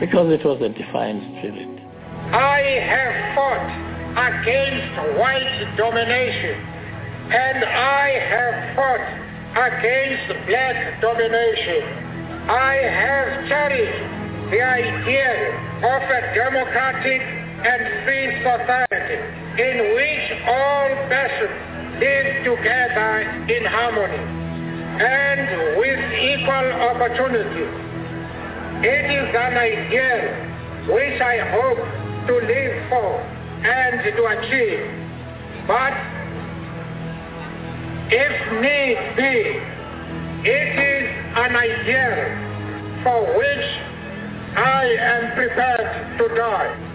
because 0.00 0.32
it 0.32 0.44
was 0.44 0.60
a 0.60 0.68
defiant 0.70 1.22
spirit. 1.38 1.70
I 2.34 2.60
have 2.82 3.14
fought 3.34 3.70
against 4.18 5.18
white 5.18 5.76
domination, 5.76 6.58
and 7.30 7.64
I 7.64 8.06
have 8.26 8.76
fought 8.76 9.06
against 9.70 10.46
black 10.46 11.00
domination. 11.00 11.82
I 12.50 12.74
have 12.74 13.48
cherished 13.48 14.50
the 14.50 14.60
idea 14.62 15.32
of 15.78 16.02
a 16.02 16.20
democratic 16.34 17.22
and 17.22 18.04
free 18.04 18.34
society 18.42 19.18
in 19.62 19.94
which 19.94 20.24
all 20.48 20.88
persons 21.06 22.00
live 22.00 22.44
together 22.44 23.20
in 23.50 23.64
harmony 23.64 24.37
and 25.00 25.78
with 25.78 26.00
equal 26.18 26.68
opportunity. 26.90 27.66
It 28.82 29.06
is 29.10 29.30
an 29.34 29.54
ideal 29.56 30.48
which 30.94 31.20
I 31.20 31.38
hope 31.54 31.78
to 32.26 32.34
live 32.34 32.88
for 32.88 33.20
and 33.62 34.02
to 34.16 34.22
achieve. 34.26 34.82
But 35.66 35.92
if 38.10 38.34
need 38.62 38.98
be, 39.16 39.78
it 40.48 40.70
is 40.78 41.06
an 41.36 41.54
ideal 41.56 43.02
for 43.04 43.20
which 43.36 43.66
I 44.56 44.84
am 44.98 45.34
prepared 45.36 46.18
to 46.18 46.34
die. 46.34 46.88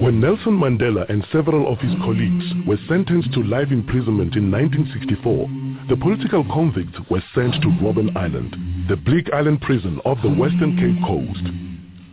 When 0.00 0.20
Nelson 0.20 0.52
Mandela 0.58 1.08
and 1.10 1.26
several 1.32 1.72
of 1.72 1.78
his 1.80 1.92
colleagues 2.00 2.44
were 2.66 2.78
sentenced 2.88 3.32
to 3.34 3.42
life 3.42 3.70
imprisonment 3.70 4.36
in 4.36 4.50
1964, 4.50 5.48
the 5.88 5.96
political 5.96 6.44
convicts 6.44 6.98
were 7.10 7.22
sent 7.34 7.54
to 7.62 7.68
Robben 7.80 8.14
Island, 8.14 8.54
the 8.88 8.96
bleak 8.96 9.32
island 9.32 9.62
prison 9.62 10.00
off 10.04 10.18
the 10.22 10.28
western 10.28 10.76
Cape 10.76 11.02
Coast. 11.06 11.42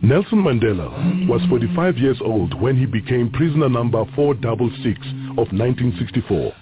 Nelson 0.02 0.42
Mandela 0.42 1.28
was 1.28 1.42
45 1.50 1.98
years 1.98 2.18
old 2.24 2.58
when 2.58 2.78
he 2.78 2.86
became 2.86 3.30
prisoner 3.30 3.68
number 3.68 4.02
466 4.14 4.98
of 5.36 5.52
1964. 5.52 6.52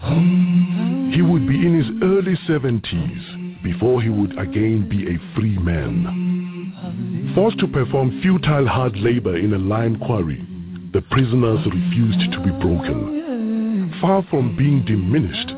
He 1.15 1.23
would 1.23 1.47
be 1.47 1.55
in 1.55 1.79
his 1.79 1.87
early 2.03 2.35
70s 2.49 3.63
before 3.63 4.03
he 4.03 4.09
would 4.09 4.37
again 4.37 4.89
be 4.89 5.07
a 5.07 5.19
free 5.37 5.57
man. 5.59 7.33
Forced 7.37 7.61
to 7.61 7.69
perform 7.69 8.21
futile 8.23 8.67
hard 8.67 8.97
labor 8.97 9.37
in 9.37 9.55
a 9.55 9.59
lime 9.59 10.01
quarry, 10.01 10.45
the 10.93 11.03
prisoners 11.11 11.65
refused 11.67 12.33
to 12.33 12.41
be 12.43 12.51
broken. 12.51 13.95
Far 14.01 14.25
from 14.31 14.57
being 14.57 14.85
diminished, 14.85 15.51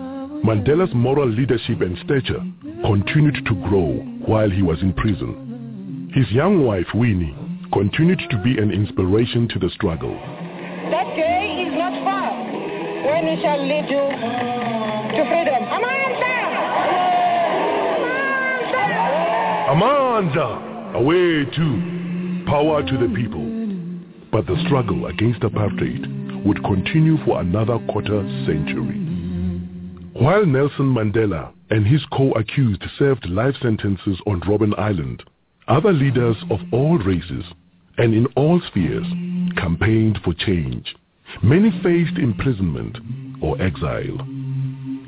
Mandela's 0.45 0.95
moral 0.95 1.29
leadership 1.29 1.81
and 1.81 1.97
stature 2.05 2.43
continued 2.83 3.45
to 3.47 3.55
grow 3.69 3.95
while 4.27 4.51
he 4.51 4.63
was 4.63 4.81
in 4.83 4.93
prison. 4.93 6.11
His 6.15 6.31
young 6.31 6.65
wife, 6.65 6.87
Winnie, 6.95 7.37
continued 7.73 8.21
to 8.31 8.39
be 8.43 8.59
an 8.59 8.71
inspiration 8.71 9.49
to 9.49 9.59
the 9.59 9.71
struggle. 9.71 10.15
That 10.91 11.17
day 11.17 11.67
is 11.67 11.75
not 11.77 11.93
far 12.05 12.31
when 13.05 13.27
we 13.27 13.43
shall 13.43 13.61
lead 13.61 13.91
you 13.91 14.07
to 15.17 15.25
freedom. 15.29 15.63
Amandla! 19.67 20.95
Away 20.95 21.45
to 21.45 22.45
power 22.47 22.83
to 22.83 22.97
the 22.97 23.13
people. 23.15 23.45
But 24.31 24.47
the 24.47 24.57
struggle 24.65 25.07
against 25.07 25.41
apartheid 25.41 26.45
would 26.45 26.63
continue 26.63 27.17
for 27.25 27.41
another 27.41 27.79
quarter 27.91 28.23
century. 28.47 29.06
While 30.19 30.47
Nelson 30.47 30.95
Mandela 30.95 31.53
and 31.69 31.87
his 31.87 32.03
co-accused 32.11 32.83
served 32.99 33.29
life 33.29 33.55
sentences 33.61 34.19
on 34.27 34.41
Robben 34.41 34.73
Island, 34.79 35.23
other 35.69 35.93
leaders 35.93 36.37
of 36.51 36.59
all 36.73 36.97
races 36.97 37.45
and 37.99 38.15
in 38.15 38.25
all 38.35 38.59
spheres 38.67 39.07
campaigned 39.59 40.19
for 40.25 40.33
change. 40.33 40.97
Many 41.43 41.71
faced 41.83 42.17
imprisonment 42.17 42.97
or 43.43 43.61
exile. 43.61 44.19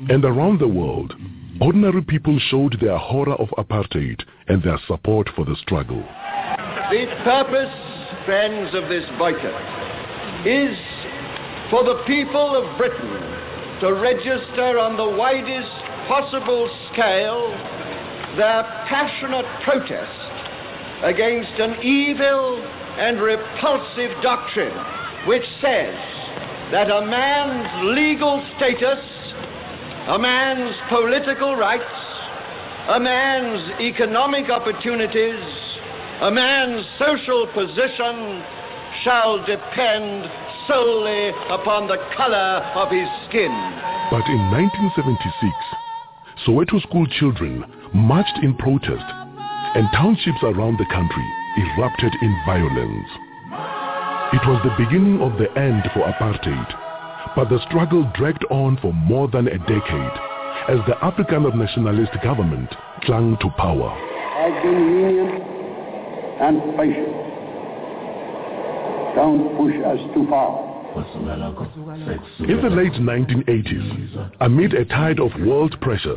And 0.09 0.23
around 0.23 0.59
the 0.59 0.67
world, 0.67 1.15
ordinary 1.59 2.03
people 2.03 2.37
showed 2.51 2.79
their 2.79 2.99
horror 2.99 3.33
of 3.33 3.49
apartheid 3.57 4.21
and 4.47 4.61
their 4.61 4.79
support 4.85 5.27
for 5.35 5.43
the 5.43 5.55
struggle. 5.55 6.03
The 6.91 7.07
purpose, 7.23 8.25
friends 8.25 8.75
of 8.75 8.87
this 8.89 9.05
boycott, 9.17 10.45
is 10.45 10.77
for 11.71 11.83
the 11.83 12.03
people 12.05 12.55
of 12.55 12.77
Britain 12.77 13.28
to 13.81 13.93
register 13.93 14.77
on 14.77 14.97
the 14.97 15.09
widest 15.17 15.71
possible 16.07 16.69
scale 16.91 17.49
their 18.35 18.63
passionate 18.87 19.45
protest 19.63 20.19
against 21.03 21.53
an 21.59 21.81
evil 21.81 22.61
and 22.99 23.21
repulsive 23.21 24.11
doctrine 24.21 24.75
which 25.27 25.43
says 25.61 25.95
that 26.71 26.91
a 26.91 27.05
man's 27.05 27.97
legal 27.97 28.45
status, 28.57 29.03
a 30.07 30.19
man's 30.19 30.75
political 30.89 31.55
rights, 31.55 31.83
a 32.89 32.99
man's 32.99 33.79
economic 33.81 34.49
opportunities, 34.49 35.39
a 36.21 36.31
man's 36.31 36.85
social 36.99 37.47
position 37.53 38.43
shall 39.03 39.43
depend 39.45 40.29
solely 40.69 41.33
upon 41.49 41.87
the 41.89 41.97
color 42.15 42.61
of 42.77 42.93
his 42.93 43.09
skin. 43.27 43.49
But 44.13 44.23
in 44.29 44.39
1976, 44.53 46.45
Soweto 46.45 46.79
school 46.85 47.07
children 47.19 47.65
marched 47.93 48.37
in 48.43 48.55
protest 48.55 49.09
and 49.75 49.89
townships 49.97 50.43
around 50.43 50.77
the 50.77 50.85
country 50.93 51.25
erupted 51.57 52.13
in 52.21 52.31
violence. 52.45 53.09
It 54.31 54.45
was 54.45 54.61
the 54.61 54.77
beginning 54.77 55.21
of 55.21 55.41
the 55.41 55.49
end 55.57 55.83
for 55.93 56.05
apartheid, 56.05 56.69
but 57.35 57.49
the 57.49 57.59
struggle 57.67 58.09
dragged 58.13 58.45
on 58.51 58.77
for 58.77 58.93
more 58.93 59.27
than 59.27 59.47
a 59.47 59.57
decade 59.57 60.17
as 60.69 60.77
the 60.85 60.93
Afrikaner 61.01 61.53
nationalist 61.55 62.13
government 62.23 62.69
clung 63.03 63.37
to 63.41 63.49
power. 63.57 63.89
I've 63.89 64.61
been 64.61 65.01
lenient 65.01 65.43
and 66.39 66.77
patient. 66.77 67.28
Don't 69.15 69.57
push 69.57 69.75
us 69.85 69.99
too 70.13 70.27
far. 70.29 70.69
In 72.39 72.61
the 72.61 72.69
late 72.69 72.93
1980s, 72.93 74.31
amid 74.41 74.73
a 74.73 74.85
tide 74.85 75.19
of 75.19 75.31
world 75.41 75.79
pressure, 75.81 76.15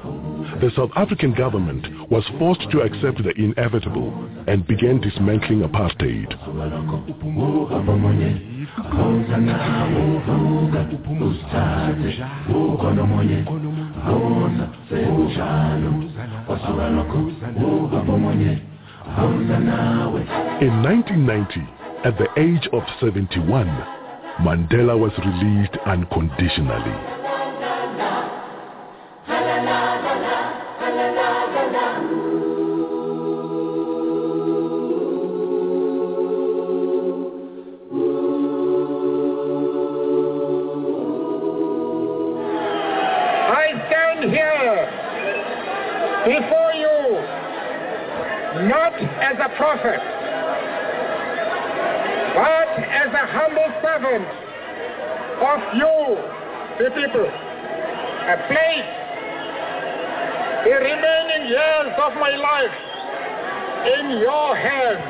the 0.61 0.70
South 0.74 0.90
African 0.96 1.35
government 1.35 2.11
was 2.11 2.24
forced 2.38 2.70
to 2.70 2.81
accept 2.81 3.22
the 3.22 3.33
inevitable 3.37 4.12
and 4.46 4.66
began 4.66 4.98
dismantling 5.00 5.61
apartheid. 5.61 6.33
In 20.62 20.83
1990, 20.83 21.82
at 22.05 22.19
the 22.19 22.27
age 22.37 22.69
of 22.73 22.83
71, 23.01 23.67
Mandela 24.41 24.99
was 24.99 25.12
released 25.19 25.77
unconditionally. 25.87 26.97
I 43.49 43.67
stand 43.87 44.33
here 44.33 44.88
before 46.27 46.73
you 46.75 46.93
not 48.69 48.93
as 48.93 49.37
a 49.38 49.49
prophet, 49.57 50.12
but 52.35 52.68
as 52.81 53.11
a 53.12 53.27
humble 53.29 53.71
servant 53.83 54.27
of 55.42 55.61
you, 55.77 56.16
the 56.79 56.90
people, 56.90 57.27
a 57.27 58.37
place 58.49 59.03
the 60.64 60.71
remaining 60.71 61.49
years 61.49 61.92
of 61.99 62.14
my 62.14 62.31
life 62.37 62.77
in 63.99 64.18
your 64.18 64.57
hands. 64.57 65.03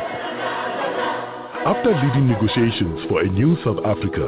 After 1.66 1.94
leading 1.94 2.28
negotiations 2.28 3.06
for 3.08 3.20
a 3.20 3.28
new 3.28 3.56
South 3.62 3.84
Africa, 3.84 4.26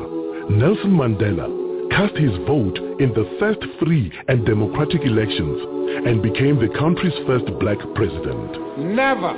Nelson 0.50 0.92
Mandela 0.92 1.64
cast 1.90 2.14
his 2.16 2.37
vote 2.46 2.76
in 3.00 3.11
the 3.14 3.24
first 3.40 3.61
free 3.80 4.12
and 4.28 4.44
democratic 4.44 5.00
elections 5.02 5.59
and 6.07 6.22
became 6.22 6.61
the 6.61 6.68
country's 6.78 7.14
first 7.26 7.46
black 7.59 7.78
president. 7.94 8.78
Never, 8.78 9.33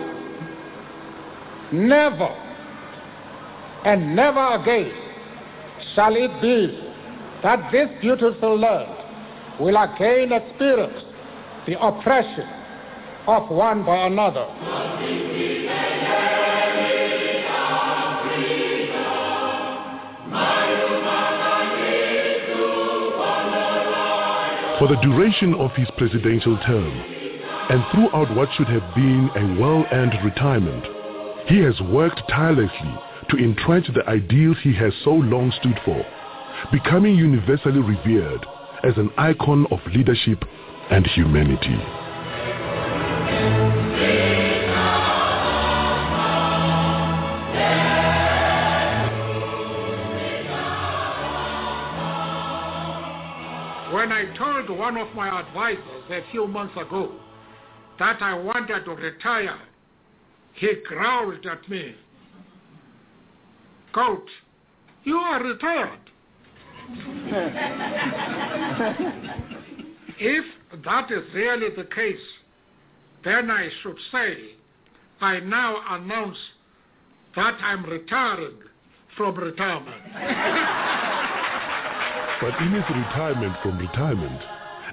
never, 1.73 2.46
and 3.87 4.17
never 4.17 4.45
again 4.61 4.91
shall 5.95 6.15
it 6.17 6.43
be 6.43 6.77
that 7.45 7.71
this 7.71 7.89
beautiful 8.01 8.59
land 8.59 8.91
will 9.61 9.77
again 9.81 10.33
experience 10.33 11.05
the 11.69 11.81
oppression 11.81 12.49
of 13.29 13.49
one 13.49 13.85
by 13.85 14.07
another. 14.09 14.47
For 24.81 24.89
the 24.89 25.01
duration 25.01 25.55
of 25.55 25.71
his 25.73 25.89
presidential 25.97 26.59
term, 26.67 26.91
and 27.71 27.85
throughout 27.93 28.35
what 28.35 28.49
should 28.57 28.69
have 28.69 28.95
been 28.97 29.31
a 29.37 29.61
well-earned 29.61 30.15
retirement, 30.25 30.85
he 31.49 31.61
has 31.61 31.81
worked 31.83 32.21
tirelessly 32.29 32.99
to 33.31 33.37
entrench 33.37 33.87
the 33.95 34.09
ideals 34.09 34.57
he 34.63 34.75
has 34.75 34.93
so 35.05 35.11
long 35.11 35.53
stood 35.61 35.79
for, 35.85 36.05
becoming 36.71 37.15
universally 37.15 37.81
revered 37.81 38.47
as 38.85 38.97
an 38.97 39.11
icon 39.19 39.67
of 39.71 39.81
leadership 39.93 40.45
and 40.91 41.07
humanity. 41.09 41.77
When 53.93 54.13
I 54.13 54.33
told 54.37 54.71
one 54.79 54.97
of 54.97 55.15
my 55.15 55.41
advisors 55.41 56.05
a 56.11 56.23
few 56.31 56.47
months 56.47 56.77
ago 56.77 57.13
that 57.99 58.21
I 58.23 58.35
wanted 58.35 58.85
to 58.85 58.93
retire, 58.93 59.59
he 60.53 60.75
growled 60.87 61.45
at 61.47 61.69
me. 61.69 61.95
Coach, 63.97 64.29
you 65.05 65.17
are 65.17 65.43
retired. 65.43 65.99
if 70.19 70.45
that 70.85 71.11
is 71.11 71.23
really 71.33 71.75
the 71.75 71.85
case, 71.85 72.21
then 73.25 73.51
I 73.51 73.71
should 73.83 73.97
say 74.13 74.51
I 75.23 75.41
now 75.41 75.81
announce 75.97 76.37
that 77.37 77.57
I'm 77.63 77.87
retiring 77.87 78.59
from 79.17 79.37
retirement. 79.37 79.97
But 82.43 82.61
in 82.61 82.73
his 82.73 82.85
retirement 82.91 83.57
from 83.63 83.79
retirement, 83.79 84.43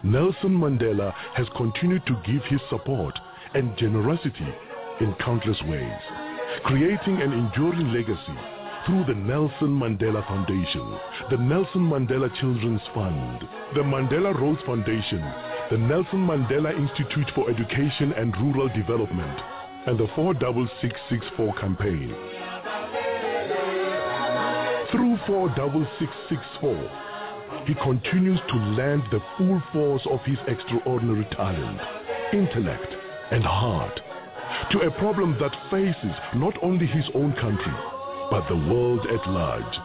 Nelson 0.06 0.58
Mandela 0.58 1.14
has 1.36 1.46
continued 1.58 2.06
to 2.06 2.16
give 2.26 2.42
his 2.46 2.62
support 2.70 3.20
and 3.54 3.78
generosity 3.78 4.48
in 5.02 5.14
countless 5.16 5.62
ways, 5.64 6.00
creating 6.64 7.22
an 7.22 7.34
enduring 7.34 7.92
legacy 7.92 8.53
through 8.86 9.06
the 9.06 9.14
Nelson 9.14 9.70
Mandela 9.70 10.28
Foundation, 10.28 10.98
the 11.30 11.38
Nelson 11.38 11.82
Mandela 11.82 12.30
Children's 12.40 12.82
Fund, 12.94 13.48
the 13.76 13.82
Mandela 13.82 14.38
Rhodes 14.38 14.62
Foundation, 14.66 15.22
the 15.72 15.78
Nelson 15.78 16.20
Mandela 16.20 16.78
Institute 16.78 17.32
for 17.34 17.50
Education 17.50 18.12
and 18.14 18.36
Rural 18.38 18.68
Development, 18.70 19.40
and 19.88 19.98
the 19.98 20.08
46664 20.16 21.54
campaign. 21.56 22.14
Through 24.92 25.18
46664, 25.28 27.66
he 27.66 27.74
continues 27.76 28.40
to 28.50 28.56
lend 28.76 29.04
the 29.12 29.22
full 29.38 29.64
force 29.72 30.06
of 30.12 30.20
his 30.26 30.40
extraordinary 30.48 31.26
talent, 31.32 31.80
intellect, 32.34 32.94
and 33.32 33.44
heart 33.44 34.02
to 34.72 34.80
a 34.80 34.92
problem 35.00 35.38
that 35.40 35.56
faces 35.72 36.16
not 36.36 36.54
only 36.62 36.86
his 36.86 37.06
own 37.16 37.32
country, 37.34 37.74
but 38.34 38.50
the 38.50 38.56
world 38.56 39.06
at 39.06 39.30
large. 39.30 39.78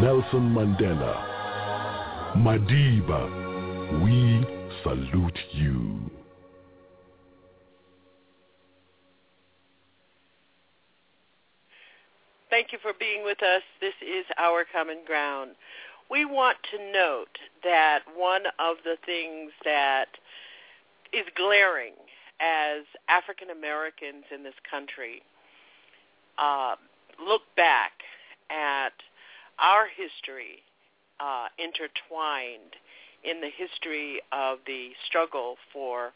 Nelson 0.00 0.54
Mandela, 0.54 1.16
Madiba, 2.36 4.04
we 4.04 4.46
salute 4.84 5.36
you. 5.50 6.08
Thank 12.50 12.70
you 12.70 12.78
for 12.80 12.92
being 12.96 13.24
with 13.24 13.42
us. 13.42 13.62
This 13.80 13.94
is 14.00 14.24
Our 14.38 14.64
Common 14.72 14.98
Ground. 15.04 15.56
We 16.08 16.24
want 16.24 16.58
to 16.70 16.92
note 16.92 17.36
that 17.64 18.02
one 18.14 18.42
of 18.60 18.76
the 18.84 18.94
things 19.04 19.50
that 19.64 20.06
is 21.12 21.24
glaring 21.36 21.94
as 22.38 22.84
African 23.08 23.50
Americans 23.50 24.22
in 24.32 24.44
this 24.44 24.54
country 24.70 25.22
uh, 26.38 26.76
look 27.24 27.42
back 27.56 27.92
at 28.50 28.92
our 29.58 29.86
history 29.86 30.62
uh, 31.20 31.46
intertwined 31.58 32.76
in 33.24 33.40
the 33.40 33.50
history 33.56 34.20
of 34.32 34.58
the 34.66 34.90
struggle 35.06 35.56
for 35.72 36.12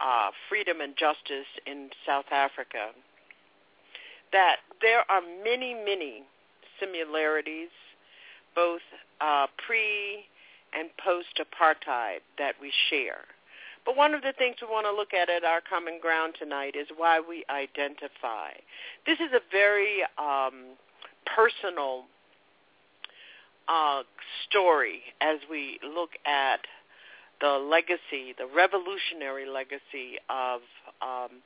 uh, 0.00 0.30
freedom 0.48 0.80
and 0.80 0.96
justice 0.96 1.48
in 1.66 1.90
South 2.06 2.24
Africa, 2.32 2.90
that 4.32 4.56
there 4.80 5.04
are 5.10 5.20
many, 5.44 5.74
many 5.74 6.22
similarities, 6.80 7.68
both 8.54 8.80
uh, 9.20 9.46
pre 9.66 10.24
and 10.72 10.88
post-apartheid 11.04 12.20
that 12.38 12.54
we 12.60 12.72
share. 12.88 13.24
But 13.84 13.96
one 13.96 14.14
of 14.14 14.22
the 14.22 14.32
things 14.36 14.56
we 14.60 14.68
want 14.68 14.86
to 14.86 14.92
look 14.92 15.14
at 15.14 15.30
at 15.30 15.44
our 15.44 15.60
common 15.60 15.98
ground 16.00 16.34
tonight 16.38 16.74
is 16.76 16.86
why 16.96 17.20
we 17.20 17.44
identify. 17.50 18.52
This 19.06 19.18
is 19.20 19.32
a 19.32 19.40
very 19.50 20.02
um, 20.18 20.76
personal 21.24 22.04
uh, 23.68 24.02
story 24.48 25.00
as 25.20 25.38
we 25.50 25.78
look 25.82 26.10
at 26.26 26.60
the 27.40 27.48
legacy, 27.48 28.34
the 28.36 28.46
revolutionary 28.54 29.48
legacy 29.48 30.18
of 30.28 30.60
um, 31.00 31.40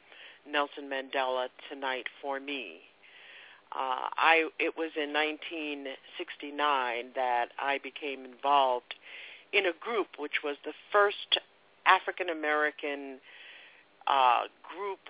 Nelson 0.50 0.90
Mandela 0.90 1.48
tonight 1.70 2.06
for 2.20 2.40
me. 2.40 2.80
Uh, 3.72 4.08
I 4.16 4.48
it 4.58 4.76
was 4.76 4.90
in 4.96 5.12
1969 5.12 7.06
that 7.14 7.48
I 7.58 7.78
became 7.82 8.24
involved 8.24 8.94
in 9.52 9.66
a 9.66 9.72
group 9.80 10.08
which 10.18 10.42
was 10.44 10.56
the 10.64 10.72
first 10.92 11.38
African 11.86 12.28
American 12.30 13.18
uh, 14.06 14.42
group 14.62 15.00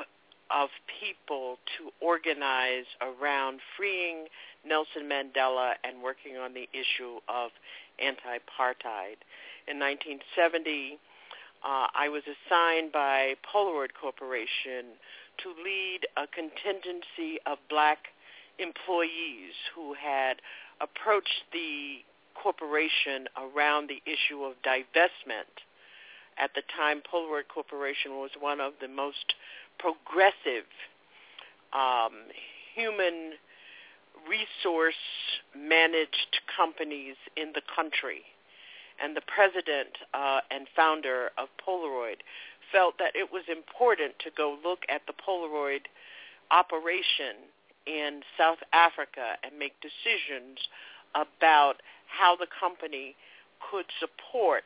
of 0.51 0.69
people 1.01 1.59
to 1.79 1.91
organize 2.05 2.85
around 3.01 3.61
freeing 3.77 4.27
Nelson 4.67 5.09
Mandela 5.09 5.75
and 5.83 6.03
working 6.03 6.37
on 6.37 6.55
the 6.55 6.69
issue 6.73 7.19
of 7.29 7.51
anti-apartheid. 7.99 9.19
In 9.67 9.81
1970, 9.81 10.99
uh, 11.65 11.87
I 11.95 12.09
was 12.09 12.23
assigned 12.29 12.93
by 12.93 13.35
Polaroid 13.43 13.97
Corporation 13.99 15.01
to 15.43 15.49
lead 15.65 16.07
a 16.17 16.27
contingency 16.29 17.41
of 17.47 17.59
black 17.71 18.13
employees 18.59 19.57
who 19.75 19.95
had 19.95 20.41
approached 20.81 21.49
the 21.53 22.05
corporation 22.35 23.27
around 23.37 23.89
the 23.89 24.03
issue 24.05 24.45
of 24.45 24.55
divestment. 24.63 25.51
At 26.39 26.55
the 26.55 26.63
time, 26.77 27.01
Polaroid 27.01 27.49
Corporation 27.53 28.13
was 28.13 28.31
one 28.39 28.61
of 28.61 28.75
the 28.81 28.89
most 28.89 29.35
progressive 29.79 30.67
um, 31.73 32.31
human 32.75 33.35
resource 34.29 34.95
managed 35.57 36.41
companies 36.57 37.17
in 37.37 37.53
the 37.55 37.63
country. 37.75 38.23
And 39.03 39.17
the 39.17 39.23
president 39.27 39.99
uh, 40.13 40.41
and 40.51 40.67
founder 40.75 41.31
of 41.37 41.49
Polaroid 41.59 42.23
felt 42.73 42.99
that 42.99 43.15
it 43.15 43.33
was 43.33 43.43
important 43.51 44.19
to 44.21 44.31
go 44.37 44.57
look 44.65 44.81
at 44.89 45.03
the 45.07 45.13
Polaroid 45.13 45.87
operation 46.51 47.51
in 47.87 48.23
South 48.39 48.59
Africa 48.73 49.37
and 49.43 49.59
make 49.59 49.75
decisions 49.81 50.59
about 51.15 51.83
how 52.07 52.37
the 52.37 52.47
company 52.47 53.15
could 53.71 53.87
support 53.99 54.65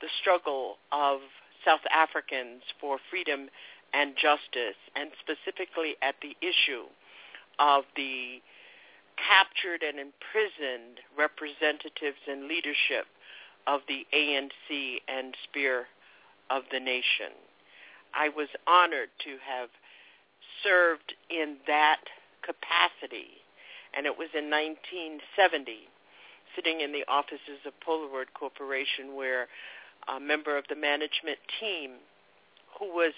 the 0.00 0.08
struggle 0.20 0.76
of 0.92 1.20
South 1.64 1.84
Africans 1.90 2.62
for 2.80 2.98
freedom 3.10 3.48
and 3.92 4.14
justice, 4.16 4.78
and 4.94 5.10
specifically 5.20 5.96
at 6.02 6.14
the 6.22 6.36
issue 6.40 6.84
of 7.58 7.84
the 7.96 8.40
captured 9.16 9.82
and 9.82 9.98
imprisoned 9.98 11.02
representatives 11.16 12.22
and 12.28 12.46
leadership 12.46 13.06
of 13.66 13.80
the 13.88 14.06
ANC 14.14 15.02
and 15.08 15.34
Spear 15.44 15.86
of 16.50 16.62
the 16.70 16.80
nation. 16.80 17.34
I 18.14 18.28
was 18.28 18.48
honored 18.66 19.10
to 19.24 19.36
have 19.44 19.68
served 20.62 21.14
in 21.28 21.56
that 21.66 22.00
capacity, 22.42 23.42
and 23.96 24.06
it 24.06 24.16
was 24.16 24.28
in 24.32 24.48
1970, 24.48 25.88
sitting 26.56 26.80
in 26.80 26.92
the 26.92 27.04
offices 27.08 27.60
of 27.66 27.72
Polaroid 27.84 28.32
Corporation, 28.32 29.14
where 29.14 29.48
a 30.14 30.20
member 30.20 30.56
of 30.56 30.64
the 30.68 30.76
management 30.76 31.38
team, 31.60 31.92
who 32.78 32.86
was 32.86 33.12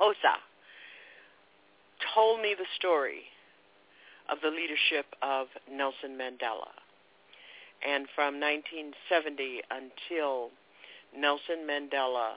Xhosa, 0.00 0.36
told 2.14 2.40
me 2.40 2.54
the 2.56 2.66
story 2.76 3.22
of 4.28 4.38
the 4.42 4.50
leadership 4.50 5.06
of 5.22 5.46
Nelson 5.70 6.18
Mandela. 6.18 6.72
And 7.86 8.06
from 8.14 8.40
1970 8.40 9.62
until 9.70 10.50
Nelson 11.16 11.66
Mandela 11.68 12.34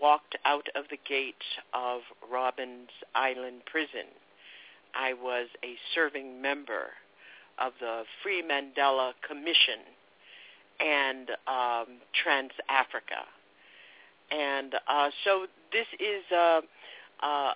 walked 0.00 0.36
out 0.44 0.66
of 0.74 0.84
the 0.90 0.98
gates 1.08 1.46
of 1.74 2.00
Robben's 2.32 2.90
Island 3.14 3.62
Prison, 3.66 4.08
I 4.94 5.12
was 5.12 5.48
a 5.62 5.76
serving 5.94 6.40
member 6.40 6.90
of 7.58 7.72
the 7.80 8.04
Free 8.22 8.42
Mandela 8.42 9.12
Commission 9.26 9.84
and 10.80 11.30
um, 11.46 11.98
Trans 12.12 12.52
Africa. 12.68 13.24
And 14.30 14.74
uh, 14.88 15.10
so 15.24 15.46
this 15.72 15.86
is, 16.00 16.24
uh, 16.32 16.60
uh, 17.22 17.52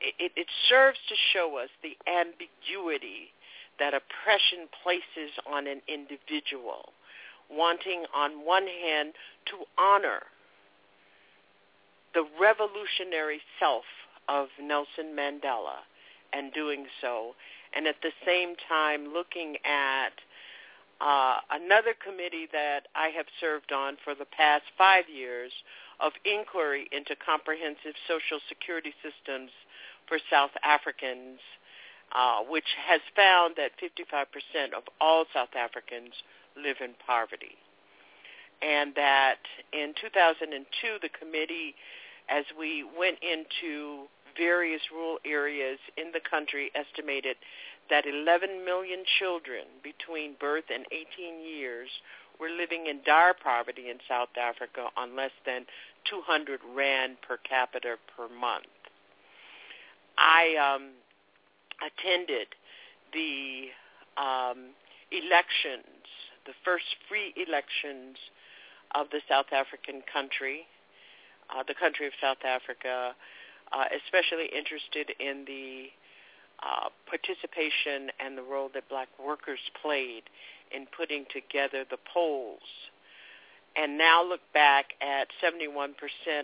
it, 0.00 0.32
it 0.36 0.46
serves 0.68 0.98
to 1.08 1.14
show 1.32 1.58
us 1.58 1.68
the 1.82 1.96
ambiguity 2.10 3.32
that 3.78 3.94
oppression 3.94 4.68
places 4.82 5.32
on 5.46 5.66
an 5.66 5.80
individual, 5.88 6.92
wanting 7.50 8.04
on 8.14 8.44
one 8.44 8.66
hand 8.66 9.12
to 9.46 9.56
honor 9.80 10.20
the 12.14 12.24
revolutionary 12.40 13.40
self 13.58 13.84
of 14.28 14.48
Nelson 14.60 15.16
Mandela 15.16 15.82
and 16.32 16.52
doing 16.52 16.86
so, 17.00 17.34
and 17.74 17.86
at 17.86 17.96
the 18.02 18.12
same 18.26 18.54
time 18.68 19.12
looking 19.12 19.56
at 19.64 20.12
uh, 21.00 21.38
another 21.50 21.94
committee 21.94 22.48
that 22.52 22.88
I 22.94 23.08
have 23.16 23.26
served 23.40 23.72
on 23.72 23.96
for 24.04 24.14
the 24.14 24.26
past 24.26 24.64
five 24.76 25.04
years 25.08 25.52
of 26.00 26.12
inquiry 26.24 26.88
into 26.90 27.14
comprehensive 27.16 27.94
social 28.06 28.40
security 28.48 28.92
systems 29.02 29.50
for 30.08 30.18
South 30.30 30.50
Africans, 30.64 31.38
uh, 32.14 32.42
which 32.48 32.66
has 32.86 33.00
found 33.14 33.54
that 33.56 33.78
55% 33.78 34.74
of 34.76 34.82
all 35.00 35.24
South 35.32 35.54
Africans 35.54 36.14
live 36.56 36.76
in 36.82 36.94
poverty. 37.06 37.54
And 38.60 38.92
that 38.96 39.38
in 39.72 39.94
2002, 40.00 40.98
the 41.00 41.08
committee, 41.10 41.76
as 42.28 42.44
we 42.58 42.82
went 42.98 43.18
into 43.22 44.08
various 44.36 44.82
rural 44.92 45.18
areas 45.24 45.78
in 45.96 46.10
the 46.12 46.20
country, 46.28 46.70
estimated 46.74 47.36
that 47.90 48.04
11 48.06 48.64
million 48.64 49.04
children 49.18 49.64
between 49.82 50.34
birth 50.40 50.64
and 50.72 50.84
18 50.92 51.40
years 51.40 51.88
were 52.40 52.50
living 52.50 52.86
in 52.86 53.00
dire 53.04 53.34
poverty 53.34 53.90
in 53.90 53.98
South 54.08 54.28
Africa 54.40 54.86
on 54.96 55.16
less 55.16 55.34
than 55.44 55.66
200 56.10 56.60
rand 56.74 57.16
per 57.26 57.36
capita 57.38 57.96
per 58.16 58.28
month. 58.28 58.66
I 60.16 60.54
um, 60.58 60.90
attended 61.82 62.48
the 63.12 63.70
um, 64.16 64.74
elections, 65.10 66.06
the 66.46 66.54
first 66.64 66.84
free 67.08 67.34
elections 67.36 68.16
of 68.94 69.06
the 69.10 69.20
South 69.28 69.52
African 69.52 70.02
country, 70.10 70.66
uh, 71.50 71.62
the 71.66 71.74
country 71.74 72.06
of 72.06 72.12
South 72.20 72.42
Africa, 72.44 73.14
uh, 73.72 73.84
especially 74.04 74.46
interested 74.46 75.12
in 75.20 75.44
the 75.46 75.88
uh, 76.62 76.88
participation 77.06 78.10
and 78.18 78.36
the 78.36 78.42
role 78.42 78.70
that 78.74 78.88
black 78.88 79.08
workers 79.18 79.60
played 79.82 80.24
in 80.74 80.86
putting 80.96 81.24
together 81.32 81.84
the 81.88 81.98
polls. 82.12 82.90
And 83.76 83.96
now 83.96 84.24
look 84.24 84.40
back 84.52 84.94
at 85.00 85.28
71% 85.42 85.94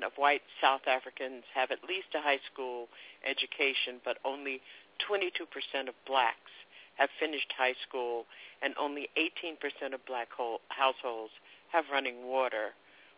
of 0.07 0.13
white 0.17 0.43
South 0.61 0.87
Africans 0.87 1.43
have 1.55 1.71
at 1.71 1.83
least 1.89 2.15
a 2.15 2.21
high 2.21 2.39
school 2.53 2.87
education, 3.27 3.99
but 4.05 4.19
only 4.25 4.61
22% 5.03 5.89
of 5.89 5.95
blacks 6.07 6.53
have 6.95 7.11
finished 7.19 7.53
high 7.59 7.75
school, 7.89 8.25
and 8.63 8.73
only 8.79 9.09
18% 9.19 9.59
of 9.95 10.07
black 10.07 10.29
households 10.69 11.33
have 11.73 11.85
running 11.93 12.27
water, 12.27 12.71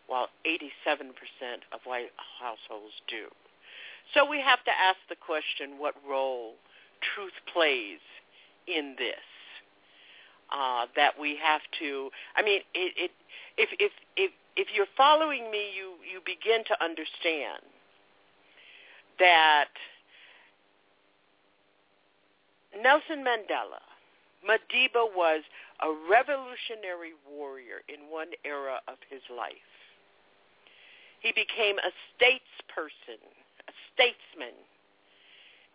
while 0.07 0.29
87% 0.49 1.13
of 1.71 1.79
white 1.85 2.09
households 2.41 2.95
do. 3.07 3.29
So 4.15 4.25
we 4.25 4.41
have 4.41 4.63
to 4.63 4.71
ask 4.71 4.97
the 5.09 5.19
question, 5.19 5.77
what 5.77 5.93
role 6.07 6.55
truth 7.01 7.33
plays 7.53 7.99
in 8.67 8.95
this. 8.97 9.15
Uh, 10.49 10.85
that 10.95 11.11
we 11.19 11.37
have 11.43 11.59
to. 11.77 12.09
I 12.37 12.41
mean, 12.41 12.61
it, 12.73 12.93
it, 12.95 13.11
if 13.57 13.67
if 13.79 13.91
if 14.15 14.31
if 14.55 14.67
you're 14.73 14.87
following 14.95 15.51
me, 15.51 15.75
you 15.75 15.99
you 16.07 16.21
begin 16.23 16.63
to 16.63 16.75
understand 16.81 17.59
that 19.19 19.67
Nelson 22.81 23.25
Mandela, 23.25 23.83
Madiba 24.45 25.09
was 25.15 25.43
a 25.81 25.89
revolutionary 26.09 27.13
warrior 27.27 27.81
in 27.89 28.09
one 28.09 28.31
era 28.45 28.79
of 28.87 28.97
his 29.09 29.21
life. 29.35 29.51
He 31.19 31.31
became 31.31 31.77
a 31.79 31.91
statesperson, 32.13 33.21
a 33.67 33.73
statesman 33.93 34.55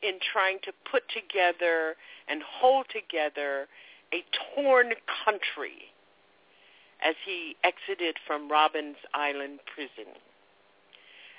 in 0.02 0.18
trying 0.32 0.58
to 0.64 0.72
put 0.90 1.02
together 1.08 1.96
and 2.28 2.42
hold 2.42 2.86
together 2.92 3.68
a 4.12 4.24
torn 4.54 4.92
country 5.24 5.92
as 7.04 7.14
he 7.24 7.56
exited 7.64 8.16
from 8.26 8.50
Robben's 8.50 8.98
Island 9.14 9.60
prison. 9.74 10.12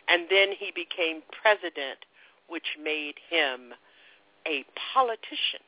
And 0.07 0.27
then 0.29 0.49
he 0.57 0.71
became 0.75 1.21
president, 1.31 2.03
which 2.47 2.75
made 2.81 3.15
him 3.29 3.73
a 4.45 4.65
politician. 4.93 5.63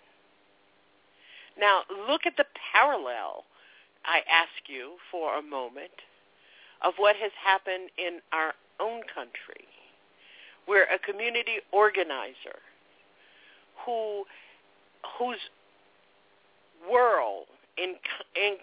Now, 1.58 1.84
look 2.10 2.25
at 2.25 2.36
the 2.36 2.45
parallel, 2.73 3.45
I 4.03 4.19
ask 4.29 4.67
you 4.67 4.95
for 5.10 5.38
a 5.38 5.41
moment, 5.41 6.03
of 6.84 6.93
what 6.97 7.15
has 7.15 7.31
happened 7.41 7.89
in 7.97 8.19
our 8.34 8.53
own 8.79 9.01
country, 9.13 9.63
where 10.65 10.84
a 10.84 10.99
community 10.99 11.63
organizer 11.71 12.60
who 13.85 14.25
whose 15.19 15.39
world 16.89 17.45
in, 17.77 17.95
in, 18.35 18.57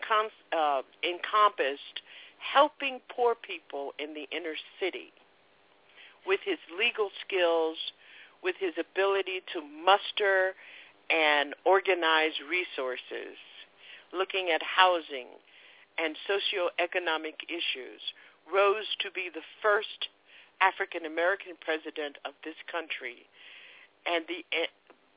uh, 0.53 0.83
encompassed 1.03 2.03
helping 2.39 3.01
poor 3.15 3.35
people 3.35 3.93
in 3.99 4.15
the 4.15 4.27
inner 4.35 4.55
city 4.81 5.13
with 6.27 6.41
his 6.45 6.59
legal 6.79 7.11
skills, 7.25 7.77
with 8.43 8.57
his 8.59 8.75
ability 8.79 9.43
to 9.53 9.61
muster 9.85 10.55
and 11.11 11.55
organize 11.65 12.35
resources, 12.49 13.37
looking 14.13 14.51
at 14.51 14.63
housing 14.63 15.27
and 15.99 16.17
socioeconomic 16.27 17.37
issues, 17.49 18.01
rose 18.53 18.89
to 19.01 19.11
be 19.11 19.29
the 19.33 19.45
first 19.61 20.09
African 20.61 21.07
American 21.07 21.55
president 21.61 22.19
of 22.25 22.33
this 22.45 22.59
country 22.71 23.27
and 24.07 24.25
the 24.27 24.43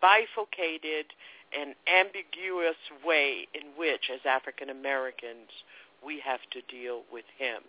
bifurcated 0.02 1.14
and 1.58 1.76
ambiguous 1.88 2.80
way 3.06 3.48
in 3.54 3.78
which, 3.78 4.10
as 4.14 4.20
African 4.26 4.70
Americans, 4.70 5.50
we 6.06 6.20
have 6.24 6.42
to 6.52 6.62
deal 6.68 7.04
with 7.12 7.26
him. 7.38 7.62